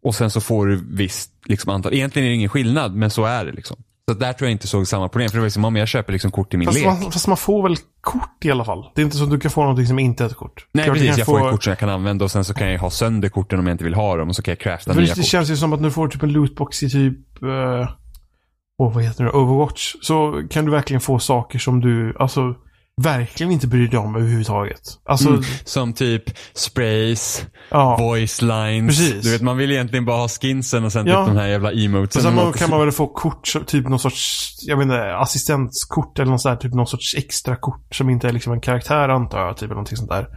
och 0.03 0.15
sen 0.15 0.29
så 0.31 0.41
får 0.41 0.67
du 0.67 0.83
visst 0.91 1.31
liksom, 1.45 1.69
antal. 1.73 1.93
Egentligen 1.93 2.25
är 2.25 2.29
det 2.29 2.35
ingen 2.35 2.49
skillnad, 2.49 2.95
men 2.95 3.09
så 3.09 3.25
är 3.25 3.45
det 3.45 3.51
liksom. 3.51 3.77
Så 4.09 4.15
där 4.15 4.33
tror 4.33 4.47
jag 4.47 4.51
inte 4.51 4.67
såg 4.67 4.87
samma 4.87 5.09
problem. 5.09 5.29
För 5.29 5.35
det 5.37 5.39
var 5.41 5.45
liksom, 5.47 5.65
om 5.65 5.75
jag 5.75 5.87
köper 5.87 6.13
liksom 6.13 6.31
kort 6.31 6.53
i 6.53 6.57
min 6.57 6.65
Fast 6.65 6.77
lek. 6.79 6.85
man, 6.85 7.11
fast 7.11 7.27
man 7.27 7.37
får 7.37 7.63
väl 7.63 7.75
kort 8.01 8.45
i 8.45 8.51
alla 8.51 8.65
fall? 8.65 8.91
Det 8.95 9.01
är 9.01 9.03
inte 9.03 9.17
så 9.17 9.23
att 9.23 9.29
du 9.29 9.39
kan 9.39 9.51
få 9.51 9.61
någonting 9.61 9.85
som 9.87 9.99
inte 9.99 10.23
är 10.23 10.27
ett 10.27 10.35
kort. 10.35 10.67
Nej 10.71 10.85
Klart 10.85 10.97
precis, 10.97 11.17
jag 11.17 11.25
får 11.25 11.45
ett 11.45 11.51
kort 11.51 11.63
som 11.63 11.71
jag 11.71 11.79
kan 11.79 11.89
använda 11.89 12.25
och 12.25 12.31
sen 12.31 12.45
så 12.45 12.53
kan 12.53 12.71
jag 12.71 12.79
ha 12.79 12.89
sönder 12.89 13.29
korten 13.29 13.59
om 13.59 13.67
jag 13.67 13.73
inte 13.73 13.83
vill 13.83 13.93
ha 13.93 14.15
dem 14.15 14.29
och 14.29 14.35
så 14.35 14.41
kan 14.41 14.51
jag 14.51 14.59
crafta 14.59 14.93
nya 14.93 15.01
det, 15.01 15.07
det 15.07 15.15
kort. 15.15 15.25
känns 15.25 15.49
ju 15.49 15.57
som 15.57 15.73
att 15.73 15.81
nu 15.81 15.91
får 15.91 16.07
du 16.07 16.11
typ 16.13 16.23
en 16.23 16.31
lootbox 16.31 16.83
i 16.83 16.89
typ... 16.89 17.43
Uh, 17.43 17.89
oh, 18.79 18.93
vad 18.93 19.03
heter 19.03 19.23
det? 19.23 19.31
Overwatch. 19.31 19.95
Så 20.01 20.43
kan 20.49 20.65
du 20.65 20.71
verkligen 20.71 21.01
få 21.01 21.19
saker 21.19 21.59
som 21.59 21.81
du, 21.81 22.15
alltså, 22.19 22.55
verkligen 23.01 23.51
inte 23.51 23.67
bryr 23.67 23.87
dig 23.87 23.99
om 23.99 24.15
överhuvudtaget. 24.15 24.79
Alltså, 25.05 25.29
Mm, 25.29 25.41
som 25.65 25.93
typ 25.93 26.23
sprays, 26.53 27.45
ja. 27.71 27.97
voice 27.97 28.41
lines. 28.41 28.97
Precis. 28.99 29.23
Du 29.23 29.31
vet 29.31 29.41
man 29.41 29.57
vill 29.57 29.71
egentligen 29.71 30.05
bara 30.05 30.17
ha 30.17 30.27
skinsen 30.27 30.83
och 30.85 30.91
sen 30.91 31.07
Ja. 31.07 31.25
typ 31.25 31.33
de 31.35 31.39
här 31.39 31.47
jävla 31.47 31.71
emotesen. 31.71 32.21
Sen 32.21 32.35
Man- 32.35 32.53
kan 32.53 32.69
man 32.69 32.79
väl 32.79 32.91
få 32.91 33.07
kort, 33.07 33.53
typ 33.67 33.87
någon 33.87 33.99
sorts, 33.99 34.55
jag 34.67 34.77
vet 34.77 34.83
inte, 34.83 35.15
assistentskort 35.17 36.19
eller 36.19 36.31
något 36.31 36.41
sånt 36.41 36.59
där, 36.61 36.69
typ 36.69 36.75
någon 36.75 36.87
sorts 36.87 37.15
extra 37.17 37.55
kort 37.55 37.95
som 37.95 38.09
inte 38.09 38.27
är 38.27 38.31
liksom 38.33 38.53
en 38.53 38.61
karaktär 38.61 39.09
antar 39.09 39.39
jag, 39.39 39.57
typ 39.57 39.63
eller 39.63 39.73
någonting 39.75 39.97
sånt 39.97 40.09
där. 40.09 40.27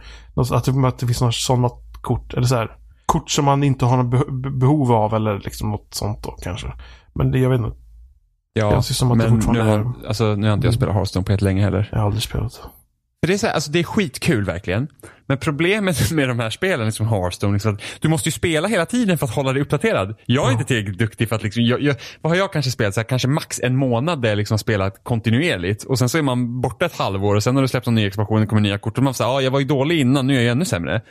Att, 0.55 0.63
typ, 0.65 0.75
att 0.85 0.99
det 0.99 1.05
finns 1.07 1.21
några 1.21 1.31
sådana 1.31 1.69
kort, 2.01 2.33
eller 2.33 2.47
så 2.47 2.55
här, 2.55 2.71
kort 3.05 3.31
som 3.31 3.45
man 3.45 3.63
inte 3.63 3.85
har 3.85 3.97
något 4.03 4.11
be- 4.11 4.49
behov 4.59 4.91
av 4.91 5.13
eller 5.13 5.39
liksom 5.39 5.71
något 5.71 5.87
sånt 5.93 6.23
då 6.23 6.31
kanske. 6.31 6.67
Men 7.15 7.31
det, 7.31 7.39
jag 7.39 7.49
vet 7.49 7.59
inte, 7.59 7.77
Ja, 8.53 8.71
känns 8.71 8.91
ju 8.91 8.93
som 8.93 9.11
att 9.11 9.17
det 9.19 9.23
men 9.23 9.33
nu 9.33 9.41
fortfarande 9.41 9.71
har, 9.71 9.79
är- 9.79 10.07
alltså, 10.07 10.35
nu 10.35 10.47
har 10.47 10.53
inte 10.53 10.67
jag 10.67 10.73
spelat 10.73 10.95
Hearthstone 10.95 11.25
på 11.25 11.31
helt 11.31 11.41
länge 11.41 11.63
heller. 11.63 11.89
jag 11.91 11.99
har 11.99 12.05
aldrig 12.05 12.23
spelat. 12.23 12.53
För 12.53 13.27
det, 13.27 13.33
är 13.33 13.37
så 13.37 13.47
här, 13.47 13.53
alltså, 13.53 13.71
det 13.71 13.79
är 13.79 13.83
skitkul 13.83 14.45
verkligen. 14.45 14.87
Men 15.25 15.37
problemet 15.37 16.11
med 16.11 16.27
de 16.29 16.39
här 16.39 16.49
spelen, 16.49 16.85
liksom 16.85 17.07
Hearthstone, 17.07 17.53
liksom, 17.53 17.73
att 17.73 17.81
du 17.99 18.07
måste 18.07 18.27
ju 18.29 18.31
spela 18.31 18.67
hela 18.67 18.85
tiden 18.85 19.17
för 19.17 19.25
att 19.25 19.35
hålla 19.35 19.53
dig 19.53 19.61
uppdaterad. 19.61 20.15
Jag 20.25 20.47
är 20.47 20.51
inte 20.51 20.63
tillräckligt 20.63 20.97
duktig 20.97 21.29
för 21.29 21.35
att, 21.35 21.43
liksom, 21.43 21.63
jag, 21.63 21.81
jag, 21.81 21.95
vad 22.21 22.31
har 22.31 22.37
jag 22.37 22.53
kanske 22.53 22.71
spelat? 22.71 22.93
Så 22.93 22.99
här, 22.99 23.05
kanske 23.07 23.27
max 23.27 23.59
en 23.63 23.75
månad 23.75 24.21
där 24.21 24.29
jag 24.29 24.37
liksom 24.37 24.59
spelat 24.59 25.03
kontinuerligt. 25.03 25.83
Och 25.83 25.99
sen 25.99 26.09
så 26.09 26.17
är 26.17 26.21
man 26.21 26.61
borta 26.61 26.85
ett 26.85 26.97
halvår 26.97 27.35
och 27.35 27.43
sen 27.43 27.55
har 27.55 27.61
du 27.61 27.67
släppt 27.67 27.87
en 27.87 27.95
ny 27.95 28.05
expansion 28.07 28.41
och 28.43 28.49
kommer 28.49 28.61
nya 28.61 28.77
kort. 28.77 28.97
Och 28.97 29.03
man 29.03 29.13
säger, 29.13 29.31
ja 29.31 29.41
jag 29.41 29.51
var 29.51 29.59
ju 29.59 29.65
dålig 29.65 29.99
innan, 29.99 30.27
nu 30.27 30.37
är 30.37 30.41
jag 30.41 30.51
ännu 30.51 30.65
sämre. 30.65 31.01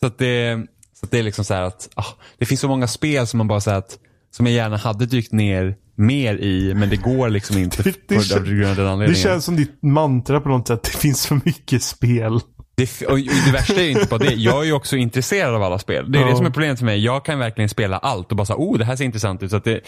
Så 0.00 0.06
att 0.06 0.18
det, 0.18 0.66
så 0.94 1.06
att 1.06 1.10
det 1.10 1.18
är 1.18 1.22
liksom 1.22 1.44
så 1.44 1.54
här 1.54 1.62
att, 1.62 1.88
ah, 1.94 2.06
det 2.38 2.46
finns 2.46 2.60
så 2.60 2.68
många 2.68 2.86
spel 2.86 3.26
som 3.26 3.38
man 3.38 3.48
bara 3.48 3.60
säger 3.60 3.78
att, 3.78 3.98
som 4.36 4.46
jag 4.46 4.54
gärna 4.54 4.76
hade 4.76 5.06
dykt 5.06 5.32
ner 5.32 5.74
mer 5.96 6.34
i, 6.34 6.74
men 6.74 6.88
det 6.90 6.96
går 6.96 7.28
liksom 7.28 7.58
inte 7.58 7.82
Det- 7.82 8.08
det 8.08 8.14
på 8.14 8.20
kän- 8.20 8.74
den 8.76 8.98
Det 8.98 9.14
känns 9.14 9.44
som 9.44 9.56
ditt 9.56 9.82
mantra 9.82 10.40
på 10.40 10.48
något 10.48 10.68
sätt. 10.68 10.82
Det 10.82 10.98
finns 10.98 11.26
för 11.26 11.40
mycket 11.44 11.82
spel. 11.82 12.40
Det, 12.76 13.02
och 13.06 13.18
det 13.18 13.52
värsta 13.52 13.74
är 13.74 13.82
ju 13.84 13.90
inte 13.90 14.06
bara 14.06 14.18
det, 14.18 14.32
jag 14.34 14.60
är 14.60 14.64
ju 14.64 14.72
också 14.72 14.96
intresserad 14.96 15.54
av 15.54 15.62
alla 15.62 15.78
spel. 15.78 16.12
Det 16.12 16.18
är 16.18 16.22
Ja. 16.22 16.28
det 16.30 16.36
som 16.36 16.46
är 16.46 16.50
problemet 16.50 16.78
för 16.78 16.86
mig. 16.86 17.04
Jag 17.04 17.24
kan 17.24 17.38
verkligen 17.38 17.68
spela 17.68 17.98
allt 17.98 18.30
och 18.30 18.36
bara 18.36 18.46
säga, 18.46 18.56
oh 18.58 18.78
det 18.78 18.84
här 18.84 18.96
ser 18.96 19.04
intressant 19.04 19.42
ut. 19.42 19.50
Så 19.50 19.58
det, 19.58 19.80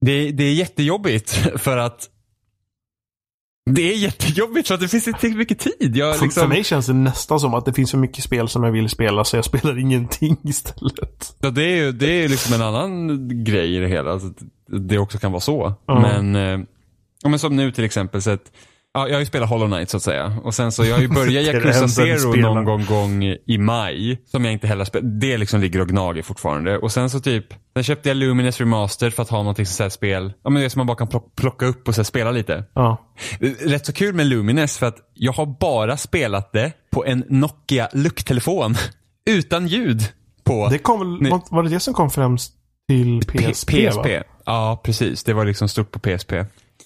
det, 0.00 0.30
det 0.32 0.44
är 0.44 0.52
jättejobbigt 0.54 1.30
för 1.56 1.76
att 1.78 2.08
det 3.70 3.92
är 3.92 3.96
jättejobbigt 3.96 4.68
för 4.68 4.74
att 4.74 4.80
det 4.80 4.88
finns 4.88 5.08
inte 5.08 5.20
tillräckligt 5.20 5.50
mycket 5.50 5.78
tid. 5.78 5.96
Jag, 5.96 6.16
För, 6.16 6.24
liksom, 6.24 6.40
för 6.40 6.48
mig 6.48 6.64
känns 6.64 6.86
det 6.86 6.92
nästan 6.92 7.40
som 7.40 7.54
att 7.54 7.64
det 7.64 7.72
finns 7.72 7.90
för 7.90 7.98
mycket 7.98 8.24
spel 8.24 8.48
som 8.48 8.64
jag 8.64 8.72
vill 8.72 8.88
spela 8.88 9.24
så 9.24 9.36
jag 9.36 9.44
spelar 9.44 9.78
ingenting 9.78 10.36
istället. 10.44 11.36
Ja, 11.40 11.50
det 11.50 11.62
är 11.62 11.76
ju 11.76 11.92
det 11.92 12.24
är 12.24 12.28
liksom 12.28 12.54
en 12.54 12.62
annan 12.62 13.44
grej 13.44 13.76
i 13.76 13.78
det 13.78 13.88
hela. 13.88 14.12
Alltså, 14.12 14.28
det 14.66 14.98
också 14.98 15.18
kan 15.18 15.32
vara 15.32 15.40
så. 15.40 15.74
Ja. 15.86 16.00
Men, 16.00 16.36
eh, 16.36 16.66
men 17.24 17.38
som 17.38 17.56
nu 17.56 17.72
till 17.72 17.84
exempel. 17.84 18.22
Så 18.22 18.30
att, 18.30 18.52
ja, 18.94 19.08
jag 19.08 19.14
har 19.14 19.20
ju 19.20 19.26
spelat 19.26 19.48
Hollow 19.50 19.68
Knight 19.68 19.90
så 19.90 19.96
att 19.96 20.02
säga. 20.02 20.36
Och 20.44 20.54
sen 20.54 20.72
så 20.72 20.84
jag 20.84 20.94
har 20.94 21.02
ju 21.02 21.08
börjat 21.14 21.44
Yakuza 21.54 21.88
Zero 21.88 22.34
någon 22.34 22.64
gång, 22.64 22.84
gång 22.86 23.24
i 23.24 23.58
maj. 23.58 24.22
Som 24.26 24.44
jag 24.44 24.52
inte 24.52 24.66
heller 24.66 24.84
spelat. 24.84 25.20
Det 25.20 25.38
liksom 25.38 25.60
ligger 25.60 25.80
och 25.80 25.88
gnager 25.88 26.22
fortfarande. 26.22 26.78
Och 26.78 26.92
sen 26.92 27.10
så 27.10 27.20
typ, 27.20 27.46
sen 27.74 27.82
köpte 27.84 28.08
jag 28.08 28.16
Luminous 28.16 28.60
Remastered 28.60 29.14
för 29.14 29.22
att 29.22 29.28
ha 29.28 29.38
någonting 29.38 29.66
sånt 29.66 29.84
här 29.84 29.88
spel. 29.90 30.32
Ja 30.44 30.50
men 30.50 30.62
det 30.62 30.70
som 30.70 30.78
man 30.80 30.86
bara 30.86 30.96
kan 30.96 31.08
plock- 31.08 31.30
plocka 31.36 31.66
upp 31.66 31.88
och 31.88 31.94
så 31.94 32.04
spela 32.04 32.30
lite. 32.30 32.64
Ja. 32.74 32.96
Rätt 33.60 33.86
så 33.86 33.92
kul 33.92 34.14
med 34.14 34.26
Lumines 34.26 34.78
för 34.78 34.86
att 34.86 34.96
jag 35.14 35.32
har 35.32 35.46
bara 35.60 35.96
spelat 35.96 36.52
det 36.52 36.72
på 36.92 37.04
en 37.06 37.24
Nokia 37.28 37.88
lucktelefon. 37.92 38.74
Utan 39.30 39.66
ljud 39.66 40.02
på. 40.44 40.68
Det 40.68 40.78
kom 40.78 41.30
var- 41.50 41.62
det 41.62 41.68
det 41.68 41.80
som 41.80 41.94
kom 41.94 42.10
främst 42.10 42.52
till 42.88 43.20
PSP? 43.20 43.66
P- 43.70 43.90
Va? 43.96 44.02
PSP. 44.02 44.08
Ja, 44.46 44.80
precis. 44.84 45.24
Det 45.24 45.32
var 45.32 45.44
liksom 45.44 45.68
stort 45.68 45.90
på 45.90 45.98
PSP. 45.98 46.32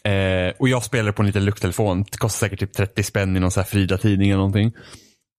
Eh, 0.09 0.53
och 0.59 0.69
jag 0.69 0.83
spelade 0.83 1.13
på 1.13 1.23
en 1.23 1.27
liten 1.27 1.45
lukttelefon. 1.45 2.05
Det 2.11 2.19
kostar 2.19 2.47
säkert 2.47 2.61
typ 2.61 2.73
30 2.73 3.03
spänn 3.03 3.37
i 3.37 3.41
någon 3.41 3.51
så 3.51 3.61
här 3.61 3.67
Frida-tidning 3.67 4.31
eller 4.31 4.39
någonting. 4.39 4.73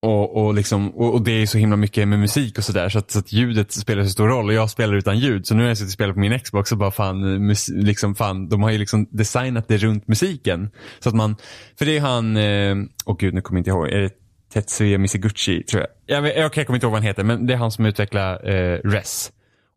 Och, 0.02 0.46
och, 0.46 0.54
liksom, 0.54 0.90
och, 0.90 1.14
och 1.14 1.22
det 1.22 1.32
är 1.32 1.46
så 1.46 1.58
himla 1.58 1.76
mycket 1.76 2.08
med 2.08 2.20
musik 2.20 2.58
och 2.58 2.64
sådär 2.64 2.90
så 2.90 3.00
att, 3.00 3.12
så 3.12 3.20
att 3.20 3.34
ljudet 3.34 3.72
spelar 3.72 4.04
så 4.04 4.10
stor 4.10 4.28
roll 4.28 4.48
och 4.48 4.54
jag 4.54 4.70
spelar 4.70 4.96
utan 4.96 5.20
ljud. 5.20 5.48
Så 5.48 5.56
nu 5.56 5.62
har 5.62 5.68
jag 5.68 5.78
suttit 5.78 5.90
och 5.90 5.94
spelat 5.94 6.16
på 6.16 6.20
min 6.20 6.40
Xbox 6.40 6.72
och 6.72 6.78
bara 6.78 6.92
fan, 6.92 7.46
mus, 7.48 7.70
liksom 7.70 8.16
fan, 8.16 8.50
de 8.50 8.64
har 8.64 8.72
ju 8.72 8.78
liksom 8.78 9.08
designat 9.12 9.68
det 9.68 9.78
runt 9.78 10.08
musiken. 10.08 10.70
Så 11.00 11.10
att 11.10 11.16
man, 11.16 11.36
för 11.78 11.86
det 11.86 11.98
är 11.98 12.02
han, 12.02 12.38
eh, 12.38 12.76
åh 13.06 13.18
gud 13.20 13.34
nu 13.34 13.42
kommer 13.42 13.58
jag 13.58 13.62
inte 13.62 13.70
ihåg, 13.70 13.88
är 13.88 14.02
det 14.02 14.12
Tetsuya 14.54 14.98
Miseguchi 14.98 15.64
tror 15.64 15.82
jag. 15.82 16.18
Jag, 16.18 16.38
jag, 16.38 16.52
jag 16.56 16.68
kommer 16.68 16.78
inte 16.78 16.86
ihåg 16.86 16.92
vad 16.92 17.02
han 17.02 17.08
heter 17.08 17.24
men 17.24 17.48
det 17.48 17.54
är 17.54 17.58
han 17.58 17.72
som 17.72 17.86
utvecklar 17.86 18.50
eh, 18.50 18.80
Res. 18.84 19.32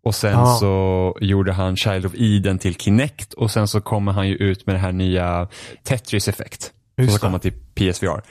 Och 0.09 0.15
sen 0.15 0.33
Ja. 0.33 0.57
så 0.61 1.17
gjorde 1.21 1.53
han 1.53 1.77
Child 1.77 2.07
of 2.07 2.13
Eden 2.17 2.59
till 2.59 2.75
Kinect 2.75 3.33
och 3.33 3.51
sen 3.51 3.69
så 3.69 3.81
kommer 3.81 4.13
han 4.13 4.29
ju 4.29 4.35
ut 4.35 4.67
med 4.67 4.75
det 4.75 4.79
här 4.79 4.93
nya 4.93 5.49
Tetris 5.85 6.29
Effect. 6.29 6.73
Som 6.99 7.09
ska 7.09 7.27
komma 7.27 7.39
till 7.39 7.53
PSVR. 7.53 8.23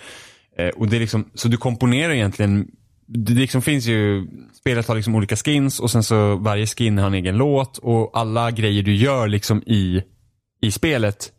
Eh, 0.58 0.68
och 0.68 0.88
det 0.88 0.96
är 0.96 1.00
liksom, 1.00 1.30
så 1.34 1.48
du 1.48 1.58
komponerar 1.58 2.14
egentligen 2.14 2.68
det 3.08 3.34
liksom 3.34 3.62
finns 3.62 3.86
ju, 3.86 4.28
spelet 4.60 4.88
har 4.88 4.96
liksom 4.96 5.16
olika 5.16 5.36
skins 5.36 5.80
och 5.80 5.92
sen 5.92 6.04
så 6.04 6.36
varje 6.36 6.66
skin 6.66 6.98
har 6.98 7.08
en 7.08 7.14
egen 7.14 7.38
låt 7.38 7.78
och 7.78 8.12
alla 8.20 8.52
grejer 8.52 8.84
du 8.84 8.96
gör 8.96 9.28
liksom 9.28 9.62
i, 9.66 10.02
i 10.62 10.72
spelet 10.72 11.32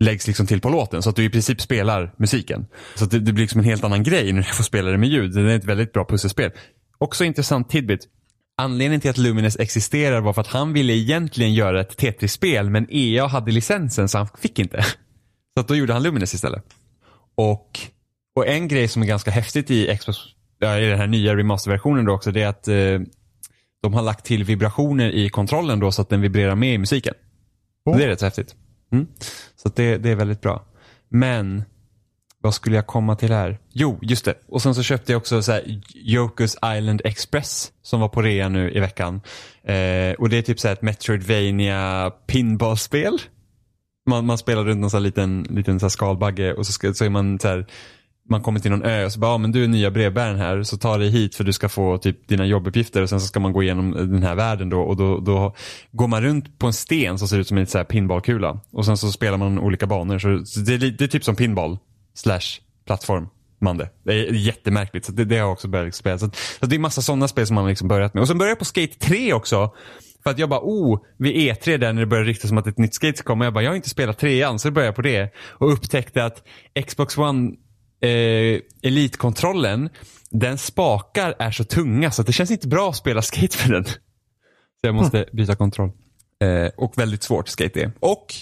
läggs 0.00 0.26
liksom 0.26 0.46
till 0.46 0.60
på 0.60 0.68
låten 0.68 1.02
så 1.02 1.10
att 1.10 1.16
du 1.16 1.24
i 1.24 1.30
princip 1.30 1.60
spelar 1.60 2.14
musiken. 2.18 2.66
Så 2.94 3.04
att 3.04 3.10
det, 3.10 3.18
det 3.18 3.32
blir 3.32 3.42
liksom 3.44 3.60
en 3.60 3.64
helt 3.66 3.84
annan 3.84 4.02
grej 4.02 4.32
när 4.32 4.42
du 4.42 4.48
får 4.48 4.64
spela 4.64 4.90
det 4.90 4.98
med 4.98 5.08
ljud. 5.08 5.34
Det 5.34 5.40
är 5.40 5.56
ett 5.56 5.64
väldigt 5.64 5.92
bra 5.92 6.04
pusselspel. 6.04 6.50
Också 6.98 7.24
intressant 7.24 7.70
tidbit. 7.70 8.08
Anledningen 8.58 9.00
till 9.00 9.10
att 9.10 9.18
Lumines 9.18 9.56
existerar 9.58 10.20
var 10.20 10.32
för 10.32 10.40
att 10.40 10.46
han 10.46 10.72
ville 10.72 10.92
egentligen 10.92 11.54
göra 11.54 11.80
ett 11.80 11.96
Tetris-spel 11.96 12.70
men 12.70 12.86
EA 12.90 13.26
hade 13.26 13.52
licensen 13.52 14.08
så 14.08 14.18
han 14.18 14.28
fick 14.38 14.58
inte. 14.58 14.82
Så 15.54 15.60
att 15.60 15.68
då 15.68 15.76
gjorde 15.76 15.92
han 15.92 16.02
Lumines 16.02 16.34
istället. 16.34 16.64
Och, 17.34 17.80
och 18.36 18.46
en 18.46 18.68
grej 18.68 18.88
som 18.88 19.02
är 19.02 19.06
ganska 19.06 19.30
häftigt 19.30 19.70
i 19.70 19.96
Xbox, 19.98 20.18
ja, 20.58 20.78
i 20.78 20.86
den 20.86 20.98
här 20.98 21.06
nya 21.06 21.36
remasterversionen 21.36 22.04
då 22.04 22.12
också 22.12 22.30
det 22.30 22.42
är 22.42 22.48
att 22.48 22.68
eh, 22.68 23.00
de 23.82 23.94
har 23.94 24.02
lagt 24.02 24.24
till 24.24 24.44
vibrationer 24.44 25.10
i 25.10 25.28
kontrollen 25.28 25.80
då 25.80 25.92
så 25.92 26.02
att 26.02 26.08
den 26.08 26.20
vibrerar 26.20 26.54
med 26.54 26.74
i 26.74 26.78
musiken. 26.78 27.14
Oh. 27.84 27.96
Det 27.96 28.04
är 28.04 28.08
rätt 28.08 28.20
så 28.20 28.26
häftigt. 28.26 28.54
Mm. 28.92 29.06
Så 29.56 29.68
det, 29.68 29.96
det 29.96 30.10
är 30.10 30.14
väldigt 30.14 30.40
bra. 30.40 30.64
Men 31.08 31.64
vad 32.46 32.54
skulle 32.54 32.76
jag 32.76 32.86
komma 32.86 33.16
till 33.16 33.32
här? 33.32 33.58
Jo, 33.72 33.98
just 34.02 34.24
det. 34.24 34.34
Och 34.48 34.62
sen 34.62 34.74
så 34.74 34.82
köpte 34.82 35.12
jag 35.12 35.18
också 35.18 35.42
så 35.42 35.52
här 35.52 35.80
Yokus 35.94 36.56
Island 36.76 37.00
Express 37.04 37.72
som 37.82 38.00
var 38.00 38.08
på 38.08 38.22
rea 38.22 38.48
nu 38.48 38.70
i 38.70 38.80
veckan. 38.80 39.20
Eh, 39.64 40.12
och 40.18 40.28
det 40.28 40.38
är 40.38 40.42
typ 40.42 40.60
så 40.60 40.68
här 40.68 40.72
ett 40.72 40.82
Metroidvania 40.82 42.10
pinballspel. 42.26 43.18
Man, 44.08 44.26
man 44.26 44.38
spelar 44.38 44.64
runt 44.64 44.80
någon 44.80 44.90
sån 44.90 44.98
här 44.98 45.02
liten, 45.02 45.46
liten 45.50 45.80
så 45.80 45.86
här 45.86 45.90
skalbagge 45.90 46.54
och 46.54 46.66
så, 46.66 46.72
ska, 46.72 46.94
så 46.94 47.04
är 47.04 47.10
man 47.10 47.38
så 47.38 47.48
här 47.48 47.66
man 48.28 48.42
kommer 48.42 48.60
till 48.60 48.70
någon 48.70 48.82
ö 48.82 49.04
och 49.04 49.12
så 49.12 49.20
bara, 49.20 49.30
ja, 49.30 49.38
men 49.38 49.52
du 49.52 49.64
är 49.64 49.68
nya 49.68 49.90
brevbäraren 49.90 50.38
här 50.38 50.62
så 50.62 50.76
ta 50.76 50.96
dig 50.96 51.08
hit 51.08 51.34
för 51.34 51.44
du 51.44 51.52
ska 51.52 51.68
få 51.68 51.98
typ 51.98 52.28
dina 52.28 52.46
jobbuppgifter 52.46 53.02
och 53.02 53.08
sen 53.08 53.20
så 53.20 53.26
ska 53.26 53.40
man 53.40 53.52
gå 53.52 53.62
igenom 53.62 53.92
den 53.92 54.22
här 54.22 54.34
världen 54.34 54.68
då 54.68 54.80
och 54.80 54.96
då, 54.96 55.20
då 55.20 55.54
går 55.92 56.08
man 56.08 56.22
runt 56.22 56.58
på 56.58 56.66
en 56.66 56.72
sten 56.72 57.18
som 57.18 57.28
ser 57.28 57.38
ut 57.38 57.48
som 57.48 57.58
en 57.58 57.66
så 57.66 57.78
här 57.78 57.84
pinballkula 57.84 58.60
och 58.70 58.84
sen 58.84 58.96
så 58.96 59.12
spelar 59.12 59.38
man 59.38 59.58
olika 59.58 59.86
banor 59.86 60.18
så, 60.18 60.60
det, 60.60 60.74
är, 60.74 60.78
det 60.78 61.04
är 61.04 61.08
typ 61.08 61.24
som 61.24 61.36
pinball 61.36 61.78
slash 62.16 62.60
plattform. 62.86 63.28
Man 63.60 63.76
det. 63.76 63.90
är 64.04 64.32
jättemärkligt 64.32 65.04
så 65.04 65.12
det, 65.12 65.24
det 65.24 65.34
har 65.34 65.42
jag 65.42 65.52
också 65.52 65.68
börjat 65.68 65.94
spela. 65.94 66.18
Så, 66.18 66.30
så 66.60 66.66
det 66.66 66.76
är 66.76 66.78
massa 66.78 67.02
sådana 67.02 67.28
spel 67.28 67.46
som 67.46 67.54
man 67.54 67.64
har 67.64 67.70
liksom 67.70 67.88
börjat 67.88 68.14
med. 68.14 68.20
Och 68.20 68.28
sen 68.28 68.38
började 68.38 68.50
jag 68.50 68.58
på 68.58 68.64
Skate 68.64 68.98
3 68.98 69.32
också. 69.32 69.74
För 70.22 70.30
att 70.30 70.38
jag 70.38 70.48
bara, 70.48 70.60
oh, 70.60 71.00
vid 71.18 71.34
E3 71.34 71.78
där 71.78 71.92
när 71.92 72.00
det 72.00 72.06
började 72.06 72.28
ryktas 72.28 72.48
som 72.48 72.58
att 72.58 72.66
ett 72.66 72.78
nytt 72.78 72.94
skate 72.94 73.18
ska 73.18 73.26
komma. 73.26 73.44
Jag 73.44 73.54
bara, 73.54 73.64
jag 73.64 73.70
har 73.70 73.76
inte 73.76 73.90
spelat 73.90 74.18
trean 74.18 74.58
så 74.58 74.70
började 74.70 74.88
jag 74.88 74.94
på 74.96 75.02
det. 75.02 75.32
Och 75.48 75.72
upptäckte 75.72 76.24
att 76.24 76.42
Xbox 76.86 77.18
One 77.18 77.52
eh, 78.00 78.60
Elite-kontrollen, 78.82 79.88
den 80.30 80.58
spakar 80.58 81.34
är 81.38 81.50
så 81.50 81.64
tunga 81.64 82.10
så 82.10 82.22
det 82.22 82.32
känns 82.32 82.50
inte 82.50 82.68
bra 82.68 82.90
att 82.90 82.96
spela 82.96 83.22
skate 83.22 83.56
med 83.62 83.76
den. 83.76 83.84
Så 83.84 84.82
jag 84.82 84.94
måste 84.94 85.26
byta 85.32 85.56
kontroll. 85.56 85.90
Eh, 86.42 86.70
och 86.76 86.98
väldigt 86.98 87.22
svårt 87.22 87.48
skate 87.48 87.82
är. 87.82 87.92
Och 88.00 88.34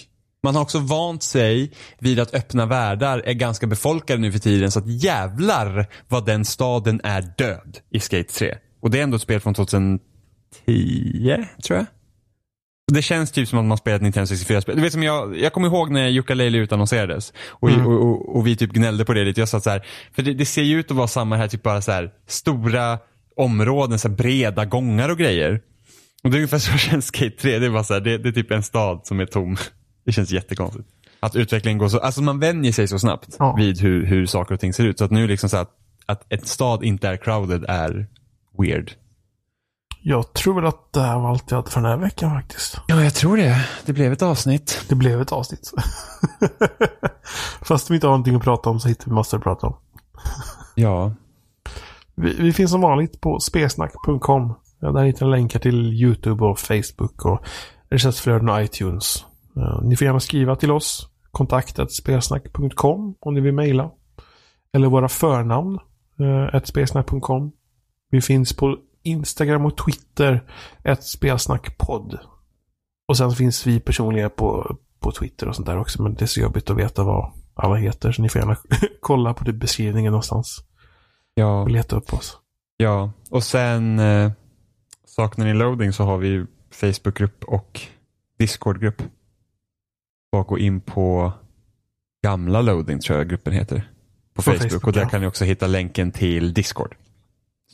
man 0.45 0.55
har 0.55 0.61
också 0.61 0.79
vant 0.79 1.23
sig 1.23 1.71
vid 1.99 2.19
att 2.19 2.33
öppna 2.33 2.65
världar 2.65 3.19
är 3.25 3.33
ganska 3.33 3.67
befolkade 3.67 4.21
nu 4.21 4.31
för 4.31 4.39
tiden 4.39 4.71
så 4.71 4.79
att 4.79 4.87
jävlar 5.03 5.87
vad 6.07 6.25
den 6.25 6.45
staden 6.45 7.01
är 7.03 7.21
död 7.37 7.77
i 7.91 7.99
Skate 7.99 8.33
3. 8.33 8.55
Och 8.81 8.91
det 8.91 8.99
är 8.99 9.03
ändå 9.03 9.15
ett 9.15 9.21
spel 9.21 9.39
från 9.39 9.53
2010 9.53 9.99
tror 11.63 11.77
jag. 11.77 11.85
Det 12.93 13.01
känns 13.01 13.31
typ 13.31 13.47
som 13.47 13.59
att 13.59 13.65
man 13.65 13.77
spelat 13.77 14.01
Nintendo 14.01 14.33
64-spel. 14.33 14.75
Du 14.75 14.81
vet 14.81 14.93
som 14.93 15.03
jag, 15.03 15.37
jag 15.39 15.53
kommer 15.53 15.67
ihåg 15.67 15.91
när 15.91 16.09
Yooka-Laylee 16.09 16.57
utannonserades. 16.59 17.33
Och, 17.47 17.69
Mm. 17.69 17.85
och, 17.87 18.01
och, 18.09 18.35
och 18.35 18.47
vi 18.47 18.55
typ 18.55 18.71
gnällde 18.71 19.05
på 19.05 19.13
det 19.13 19.23
lite. 19.23 19.41
Jag 19.41 19.49
sa 19.49 19.61
så 19.61 19.69
här, 19.69 19.85
för 20.15 20.23
det, 20.23 20.33
det 20.33 20.45
ser 20.45 20.63
ju 20.63 20.79
ut 20.79 20.91
att 20.91 20.97
vara 20.97 21.07
samma 21.07 21.35
här, 21.37 21.47
typ 21.47 21.63
bara 21.63 21.81
så 21.81 21.91
här 21.91 22.11
stora 22.27 22.99
områden, 23.35 23.99
så 23.99 24.07
här 24.07 24.15
breda 24.15 24.65
gångar 24.65 25.09
och 25.09 25.17
grejer. 25.17 25.61
Och 26.23 26.29
det 26.31 26.35
är 26.35 26.39
ungefär 26.39 26.59
så 26.59 26.77
känns 26.77 27.05
Skate 27.05 27.37
3. 27.41 27.59
Det 27.59 27.65
är 27.65 27.69
bara 27.69 27.83
så 27.83 27.93
här, 27.93 28.01
det, 28.01 28.17
det 28.17 28.29
är 28.29 28.33
typ 28.33 28.51
en 28.51 28.63
stad 28.63 29.01
som 29.03 29.19
är 29.19 29.25
tom. 29.25 29.57
Det 30.05 30.11
känns 30.11 30.31
jättekonstigt. 30.31 30.89
Att 31.19 31.35
utvecklingen 31.35 31.77
går 31.77 31.87
så, 31.87 31.99
alltså 31.99 32.21
man 32.21 32.39
vänjer 32.39 32.71
sig 32.71 32.87
så 32.87 32.99
snabbt 32.99 33.35
Ja. 33.39 33.55
vid 33.55 33.81
hur, 33.81 34.05
hur 34.05 34.25
saker 34.25 34.53
och 34.53 34.59
ting 34.59 34.73
ser 34.73 34.83
ut. 34.85 34.97
Så 34.97 35.05
att 35.05 35.11
nu 35.11 35.27
liksom 35.27 35.49
så 35.49 35.57
att, 35.57 35.69
att 36.05 36.33
ett 36.33 36.47
stad 36.47 36.83
inte 36.83 37.07
är 37.07 37.17
crowded 37.17 37.65
är 37.67 38.07
weird. 38.57 38.91
Jag 40.01 40.33
tror 40.33 40.55
väl 40.55 40.65
att 40.65 40.93
det 40.93 41.01
här 41.01 41.19
var 41.19 41.29
allt 41.29 41.51
jag 41.51 41.57
hade 41.57 41.71
för 41.71 41.81
den 41.81 41.89
här 41.89 41.97
veckan 41.97 42.31
faktiskt. 42.31 42.77
Ja, 42.87 43.03
jag 43.03 43.13
tror 43.13 43.37
det. 43.37 43.65
Det 43.85 43.93
blev 43.93 44.13
ett 44.13 44.21
avsnitt. 44.21 44.85
Det 44.89 44.95
blev 44.95 45.21
ett 45.21 45.31
avsnitt. 45.31 45.71
Fast 47.61 47.89
vi 47.89 47.95
inte 47.95 48.07
har 48.07 48.11
någonting 48.11 48.35
att 48.35 48.43
prata 48.43 48.69
om 48.69 48.79
så 48.79 48.87
hittar 48.87 49.05
vi 49.05 49.11
massor 49.11 49.37
att 49.37 49.43
prata 49.43 49.67
om. 49.67 49.75
Ja. 50.75 51.13
Vi, 52.15 52.35
vi 52.39 52.53
finns 52.53 52.71
som 52.71 52.81
vanligt 52.81 53.21
på 53.21 53.39
spesnack.com. 53.39 54.53
Där 54.79 55.03
hittar 55.03 55.25
ni 55.25 55.31
länkar 55.31 55.59
till 55.59 55.93
YouTube 55.93 56.45
och 56.45 56.59
Facebook 56.59 57.25
och 57.25 57.45
recensflöden 57.89 58.49
och 58.49 58.61
iTunes. 58.63 59.25
Eh, 59.57 59.81
ni 59.83 59.95
får 59.95 60.05
gärna 60.05 60.19
skriva 60.19 60.55
till 60.55 60.71
oss. 60.71 61.09
Kontaktat 61.31 61.91
spelsnack.com 61.91 63.15
om 63.19 63.33
ni 63.33 63.41
vill 63.41 63.53
mejla. 63.53 63.91
Eller 64.73 64.87
våra 64.87 65.09
förnamn. 65.09 65.79
Uh, 66.21 66.61
spelsnack.com. 66.63 67.51
Vi 68.09 68.21
finns 68.21 68.55
på 68.55 68.77
Instagram 69.03 69.65
och 69.65 69.77
Twitter. 69.77 70.43
Ett 70.83 71.03
spelsnackpodd. 71.03 72.19
Och 73.07 73.17
sen 73.17 73.31
finns 73.31 73.67
vi 73.67 73.79
personliga 73.79 74.29
på, 74.29 74.77
på 74.99 75.11
Twitter 75.11 75.47
och 75.47 75.55
sånt 75.55 75.67
där 75.67 75.79
också. 75.79 76.03
Men 76.03 76.13
det 76.13 76.21
är 76.21 76.27
så 76.27 76.39
jobbigt 76.39 76.69
att 76.69 76.77
veta 76.77 77.03
vad 77.03 77.31
alla 77.53 77.75
heter. 77.75 78.11
Så 78.11 78.21
ni 78.21 78.29
får 78.29 78.41
gärna 78.41 78.57
kolla 79.01 79.33
på 79.33 79.43
det 79.43 79.53
beskrivningen 79.53 80.11
någonstans. 80.11 80.63
Ja. 81.33 81.61
Och 81.61 81.69
leta 81.69 81.95
upp 81.95 82.13
oss. 82.13 82.37
Ja. 82.77 83.11
Och 83.31 83.43
sen 83.43 83.99
eh, 83.99 84.31
saknar 85.05 85.45
ni 85.45 85.53
loading 85.53 85.93
så 85.93 86.03
har 86.03 86.17
vi 86.17 86.45
Facebookgrupp 86.71 87.43
och 87.43 87.81
Discordgrupp. 88.39 89.01
Bara 90.35 90.43
gå 90.43 90.59
in 90.59 90.81
på 90.81 91.33
gamla 92.23 92.61
loading 92.61 92.99
tror 92.99 93.17
jag 93.17 93.29
gruppen 93.29 93.53
heter. 93.53 93.77
På, 93.77 93.83
På 94.35 94.41
Facebook. 94.41 94.61
Facebook, 94.61 94.87
och 94.87 94.93
där 94.93 95.01
ja. 95.01 95.09
kan 95.09 95.21
ni 95.21 95.27
också 95.27 95.45
hitta 95.45 95.67
länken 95.67 96.11
till 96.11 96.53
Discord. 96.53 96.95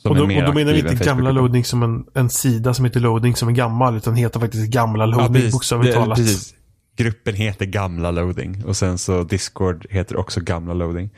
Och 0.04 0.16
då, 0.16 0.22
och 0.22 0.28
då 0.28 0.52
menar 0.52 0.72
vi 0.72 0.78
inte 0.78 1.04
gamla 1.04 1.30
loading 1.30 1.64
som 1.64 1.82
en, 1.82 2.06
en 2.14 2.30
sida 2.30 2.74
som 2.74 2.84
heter 2.84 3.00
loading 3.00 3.36
som 3.36 3.48
är 3.48 3.52
gammal. 3.52 3.96
Utan 3.96 4.16
heter 4.16 4.40
faktiskt 4.40 4.70
gamla 4.70 5.04
Ja, 5.04 5.06
loading 5.06 5.32
precis. 5.32 5.52
bokstavligt 5.52 5.94
talat. 5.94 6.18
precis. 6.18 6.54
Gruppen 6.96 7.34
heter 7.34 7.66
gamla 7.66 8.10
loading 8.10 8.64
och 8.64 8.76
sen 8.76 8.98
så 8.98 9.24
Discord 9.24 9.86
heter 9.90 10.16
också 10.16 10.40
gamla 10.40 10.74
loading. 10.74 11.10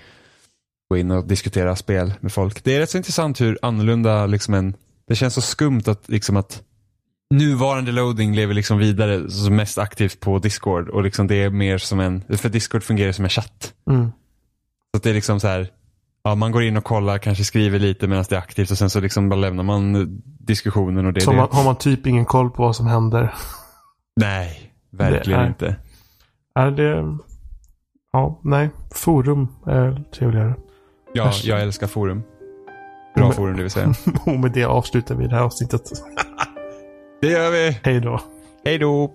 Gå 0.90 0.96
in 0.96 1.10
och 1.10 1.26
diskutera 1.26 1.76
spel 1.76 2.14
med 2.20 2.32
folk. 2.32 2.64
Det 2.64 2.76
är 2.76 2.80
rätt 2.80 2.90
så 2.90 2.96
intressant 2.96 3.40
hur 3.40 3.58
annorlunda 3.62 4.26
liksom 4.26 4.54
en, 4.54 4.74
det 5.08 5.14
känns 5.14 5.34
så 5.34 5.40
skumt 5.40 5.82
att 5.86 6.08
liksom 6.08 6.36
att 6.36 6.62
nuvarande 7.36 7.92
loading 7.92 8.34
lever 8.34 8.54
liksom 8.54 8.78
vidare 8.78 9.26
mest 9.50 9.78
aktivt 9.78 10.20
på 10.20 10.38
Discord 10.38 10.88
och 10.88 11.02
liksom 11.02 11.26
det 11.26 11.34
är 11.42 11.50
mer 11.50 11.78
som 11.78 12.00
en, 12.00 12.22
för 12.38 12.48
Discord 12.48 12.82
fungerar 12.82 13.12
som 13.12 13.24
en 13.24 13.28
chatt. 13.30 13.72
Mm. 13.90 14.10
Så 14.96 15.02
det 15.02 15.10
är 15.10 15.14
liksom 15.14 15.40
så 15.40 15.48
här, 15.48 15.68
ja 16.24 16.34
man 16.34 16.52
går 16.52 16.62
in 16.62 16.76
och 16.76 16.84
kollar, 16.84 17.18
kanske 17.18 17.44
skriver 17.44 17.78
lite 17.78 18.06
medan 18.06 18.24
det 18.28 18.34
är 18.36 18.38
aktivt 18.40 18.70
och 18.70 18.78
sen 18.78 18.90
så 18.90 19.00
liksom 19.00 19.28
bara 19.28 19.40
lämnar 19.40 19.64
man 19.64 20.08
diskussionen 20.38 21.06
och 21.06 21.12
det 21.12 21.20
Så 21.20 21.30
det. 21.30 21.36
man, 21.36 21.48
har 21.52 21.64
man 21.64 21.76
typ 21.76 22.06
ingen 22.06 22.24
koll 22.24 22.50
på 22.50 22.62
vad 22.62 22.76
som 22.76 22.86
händer. 22.86 23.34
Nej, 24.20 24.72
verkligen 24.90 25.40
Det 25.40 25.44
är- 25.44 25.48
inte. 25.48 25.76
Är 26.54 26.70
det... 26.70 27.18
Ja, 28.12 28.40
nej. 28.44 28.70
Forum 28.94 29.48
är 29.66 30.04
trevligare. 30.18 30.54
Ja, 31.12 31.32
jag 31.44 31.60
älskar 31.62 31.86
forum. 31.86 32.22
Bra 33.16 33.32
forum 33.32 33.56
det 33.56 33.62
vill 33.62 33.70
säga. 33.70 33.94
Och 34.26 34.40
med 34.40 34.52
det 34.52 34.64
avslutar 34.64 35.14
vi 35.14 35.26
det 35.26 35.34
här 35.34 35.42
avsnittet. 35.42 35.82
Det 37.24 37.30
gör 37.30 37.50
vi. 37.50 37.78
Hej 37.82 38.00
då. 38.00 38.20
Hej 38.64 38.78
då. 38.78 39.10